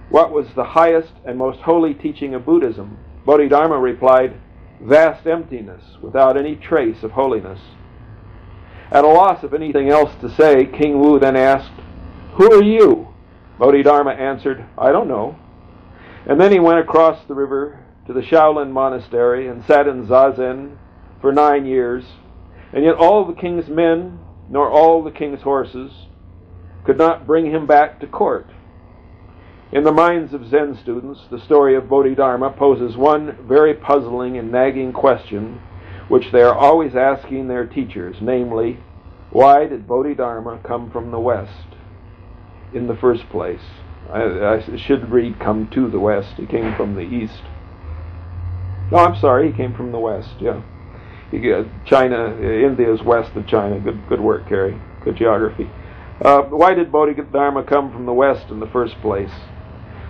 What 0.10 0.32
was 0.32 0.48
the 0.56 0.64
highest 0.64 1.14
and 1.26 1.38
most 1.38 1.60
holy 1.60 1.94
teaching 1.94 2.34
of 2.34 2.46
Buddhism? 2.46 2.98
Bodhidharma 3.26 3.78
replied, 3.78 4.40
Vast 4.84 5.26
emptiness, 5.26 5.82
without 6.02 6.36
any 6.36 6.58
trace 6.58 7.04
of 7.04 7.12
holiness. 7.12 7.60
At 8.92 9.06
a 9.06 9.08
loss 9.08 9.42
of 9.42 9.54
anything 9.54 9.90
else 9.90 10.14
to 10.20 10.30
say, 10.30 10.66
King 10.66 11.00
Wu 11.00 11.20
then 11.20 11.38
asked, 11.38 11.72
Who 12.34 12.52
are 12.52 12.62
you? 12.62 13.08
Bodhidharma 13.58 14.12
answered, 14.12 14.66
I 14.78 14.92
don't 14.92 15.08
know. 15.08 15.40
And 16.26 16.40
then 16.40 16.52
he 16.52 16.60
went 16.60 16.80
across 16.80 17.26
the 17.26 17.34
river 17.34 17.80
to 18.08 18.14
the 18.14 18.22
Shaolin 18.22 18.72
monastery 18.72 19.48
and 19.48 19.64
sat 19.64 19.88
in 19.88 20.06
Zazen 20.06 20.78
for 21.22 21.32
nine 21.32 21.66
years. 21.66 22.04
And 22.74 22.84
yet 22.84 22.96
all 22.96 23.26
the 23.26 23.40
king's 23.40 23.70
men, 23.70 24.20
nor 24.50 24.70
all 24.70 25.02
the 25.02 25.12
king's 25.12 25.44
horses, 25.44 25.92
could 26.86 26.98
not 26.98 27.26
bring 27.26 27.46
him 27.46 27.66
back 27.66 28.02
to 28.02 28.08
court. 28.08 28.48
In 29.74 29.84
the 29.84 29.92
minds 29.92 30.36
of 30.36 30.48
Zen 30.48 30.78
students, 30.84 31.22
the 31.32 31.40
story 31.40 31.76
of 31.76 31.90
Bodhidharma 31.90 32.52
poses 32.52 32.96
one 32.96 33.36
very 33.48 33.74
puzzling 33.74 34.38
and 34.38 34.52
nagging 34.52 34.94
question, 34.94 35.60
which 36.10 36.32
they 36.32 36.44
are 36.44 36.54
always 36.54 36.96
asking 36.96 37.48
their 37.48 37.66
teachers, 37.66 38.18
namely, 38.22 38.78
why 39.32 39.66
did 39.66 39.88
Bodhidharma 39.88 40.60
come 40.64 40.92
from 40.92 41.10
the 41.10 41.20
West 41.20 41.66
in 42.72 42.86
the 42.86 42.96
first 42.96 43.28
place? 43.30 43.64
I, 44.12 44.22
I 44.22 44.78
should 44.78 45.10
read 45.10 45.40
come 45.40 45.68
to 45.72 45.90
the 45.90 46.00
West. 46.00 46.36
He 46.38 46.46
came 46.46 46.76
from 46.76 46.94
the 46.94 47.02
East. 47.02 47.42
No, 48.92 49.00
I'm 49.00 49.20
sorry, 49.20 49.50
he 49.52 49.58
came 49.58 49.74
from 49.74 49.92
the 49.92 50.00
West, 50.00 50.36
yeah. 50.40 50.62
Uh, 51.34 51.64
China, 51.88 52.38
India 52.40 52.94
is 52.94 53.02
west 53.02 53.36
of 53.36 53.48
China. 53.48 53.80
Good, 53.80 54.08
good 54.08 54.22
work, 54.22 54.48
Kerry. 54.48 54.80
Good 55.04 55.16
geography. 55.16 55.68
Uh, 56.22 56.44
why 56.44 56.76
did 56.76 56.92
Bodhidharma 56.92 57.64
come 57.64 57.92
from 57.92 58.06
the 58.06 58.14
West 58.14 58.52
in 58.52 58.60
the 58.60 58.68
first 58.68 59.02
place? 59.02 59.32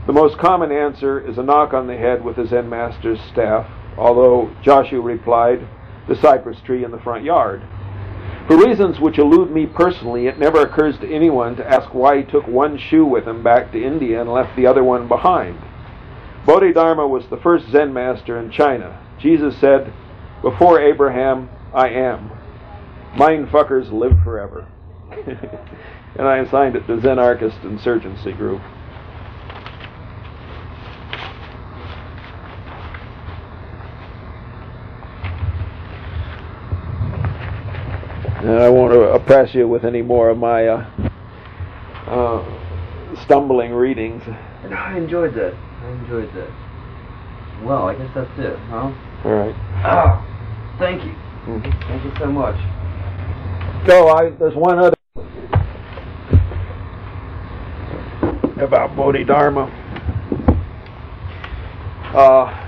The 0.05 0.13
most 0.13 0.37
common 0.37 0.71
answer 0.71 1.19
is 1.19 1.37
a 1.37 1.43
knock 1.43 1.73
on 1.73 1.87
the 1.87 1.95
head 1.95 2.25
with 2.25 2.35
the 2.35 2.45
Zen 2.45 2.69
master's 2.69 3.21
staff, 3.31 3.69
although 3.97 4.51
Joshu 4.61 5.01
replied, 5.01 5.65
the 6.09 6.15
cypress 6.15 6.59
tree 6.61 6.83
in 6.83 6.91
the 6.91 6.99
front 6.99 7.23
yard. 7.23 7.61
For 8.47 8.57
reasons 8.57 8.99
which 8.99 9.17
elude 9.17 9.51
me 9.51 9.65
personally, 9.65 10.27
it 10.27 10.37
never 10.37 10.59
occurs 10.59 10.97
to 10.99 11.09
anyone 11.09 11.55
to 11.55 11.65
ask 11.65 11.93
why 11.93 12.17
he 12.17 12.23
took 12.23 12.45
one 12.45 12.77
shoe 12.77 13.05
with 13.05 13.25
him 13.25 13.41
back 13.41 13.71
to 13.71 13.81
India 13.81 14.19
and 14.19 14.29
left 14.29 14.57
the 14.57 14.67
other 14.67 14.83
one 14.83 15.07
behind. 15.07 15.57
Bodhidharma 16.45 17.07
was 17.07 17.25
the 17.27 17.37
first 17.37 17.69
Zen 17.71 17.93
master 17.93 18.37
in 18.37 18.51
China. 18.51 18.99
Jesus 19.17 19.57
said, 19.57 19.93
Before 20.41 20.81
Abraham, 20.81 21.49
I 21.73 21.87
am. 21.87 22.29
Mind 23.15 23.47
fuckers 23.47 23.93
live 23.93 24.21
forever. 24.21 24.67
and 25.11 26.27
I 26.27 26.39
assigned 26.39 26.75
it 26.75 26.85
to 26.87 26.97
Zenarchist 26.97 27.63
Insurgency 27.63 28.33
Group. 28.33 28.61
And 38.43 38.59
I 38.59 38.67
won't 38.67 38.93
oppress 39.15 39.55
you 39.55 39.69
with 39.69 39.85
any 39.85 40.01
more 40.01 40.27
of 40.27 40.37
my 40.37 40.67
uh, 40.67 41.09
uh, 42.07 43.15
stumbling 43.23 43.71
readings. 43.71 44.21
And 44.63 44.73
I 44.73 44.97
enjoyed 44.97 45.33
that. 45.35 45.53
I 45.81 45.89
enjoyed 45.91 46.29
that. 46.33 46.51
Well, 47.63 47.87
I 47.87 47.95
guess 47.95 48.11
that's 48.13 48.37
it, 48.37 48.59
huh? 48.67 48.91
All 49.23 49.31
right. 49.31 49.55
Ah, 49.85 50.75
thank 50.77 51.05
you. 51.05 51.11
Mhm. 51.45 51.87
Thank 51.87 52.03
you 52.03 52.11
so 52.19 52.25
much. 52.25 52.57
So 53.87 54.09
I, 54.09 54.31
there's 54.31 54.55
one 54.55 54.77
other 54.77 54.95
about 58.61 58.93
Bodhidharma. 58.97 59.71
Uh, 62.13 62.62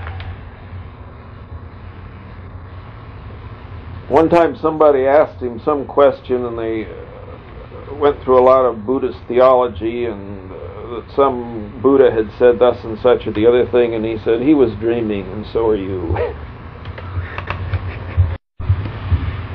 one 4.08 4.28
time 4.28 4.56
somebody 4.56 5.06
asked 5.06 5.42
him 5.42 5.60
some 5.64 5.86
question 5.86 6.44
and 6.44 6.58
they 6.58 6.84
uh, 6.86 7.94
went 7.96 8.22
through 8.22 8.38
a 8.38 8.44
lot 8.44 8.64
of 8.64 8.86
Buddhist 8.86 9.18
theology 9.26 10.04
and 10.04 10.50
uh, 10.50 10.54
that 10.54 11.12
some 11.16 11.80
Buddha 11.82 12.10
had 12.10 12.30
said 12.38 12.58
thus 12.58 12.82
and 12.84 12.98
such 13.00 13.26
or 13.26 13.32
the 13.32 13.46
other 13.46 13.66
thing 13.70 13.94
and 13.94 14.04
he 14.04 14.16
said 14.24 14.40
he 14.40 14.54
was 14.54 14.70
dreaming 14.78 15.26
and 15.32 15.44
so 15.52 15.66
are 15.68 15.76
you. 15.76 16.16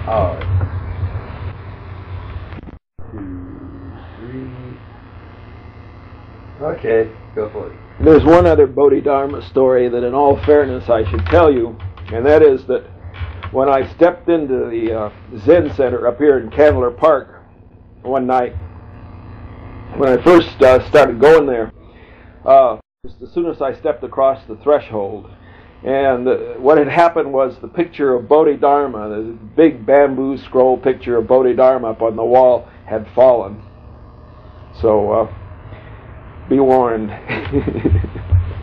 All 0.07 0.35
right. 0.35 0.51
Okay, 6.61 7.11
go 7.33 7.49
for 7.51 7.71
it. 7.71 7.79
There's 8.03 8.23
one 8.23 8.45
other 8.45 8.67
Bodhidharma 8.67 9.47
story 9.49 9.89
that, 9.89 10.03
in 10.03 10.13
all 10.13 10.43
fairness, 10.45 10.89
I 10.89 11.09
should 11.09 11.25
tell 11.25 11.51
you, 11.51 11.75
and 12.11 12.25
that 12.25 12.43
is 12.43 12.65
that 12.67 12.85
when 13.51 13.67
I 13.67 13.93
stepped 13.95 14.29
into 14.29 14.69
the 14.69 14.93
uh, 14.93 15.11
Zen 15.39 15.73
Center 15.75 16.07
up 16.07 16.17
here 16.17 16.39
in 16.39 16.49
Candler 16.49 16.91
Park 16.91 17.43
one 18.01 18.25
night, 18.25 18.53
when 19.97 20.17
I 20.17 20.23
first 20.23 20.61
uh, 20.61 20.87
started 20.89 21.19
going 21.19 21.45
there, 21.45 21.71
uh, 22.45 22.79
just 23.05 23.21
as 23.21 23.31
soon 23.33 23.47
as 23.47 23.61
I 23.61 23.73
stepped 23.73 24.03
across 24.03 24.45
the 24.47 24.55
threshold, 24.57 25.29
and 25.83 26.27
uh, 26.27 26.37
what 26.59 26.77
had 26.77 26.87
happened 26.87 27.33
was 27.33 27.57
the 27.59 27.67
picture 27.67 28.13
of 28.13 28.29
Bodhidharma, 28.29 29.09
the 29.09 29.37
big 29.55 29.85
bamboo 29.85 30.37
scroll 30.37 30.77
picture 30.77 31.17
of 31.17 31.27
Bodhidharma 31.27 31.91
up 31.91 32.01
on 32.01 32.15
the 32.15 32.23
wall, 32.23 32.69
had 32.85 33.05
fallen. 33.13 33.61
So, 34.79 35.11
uh, 35.11 35.35
be 36.49 36.59
warned. 36.59 37.09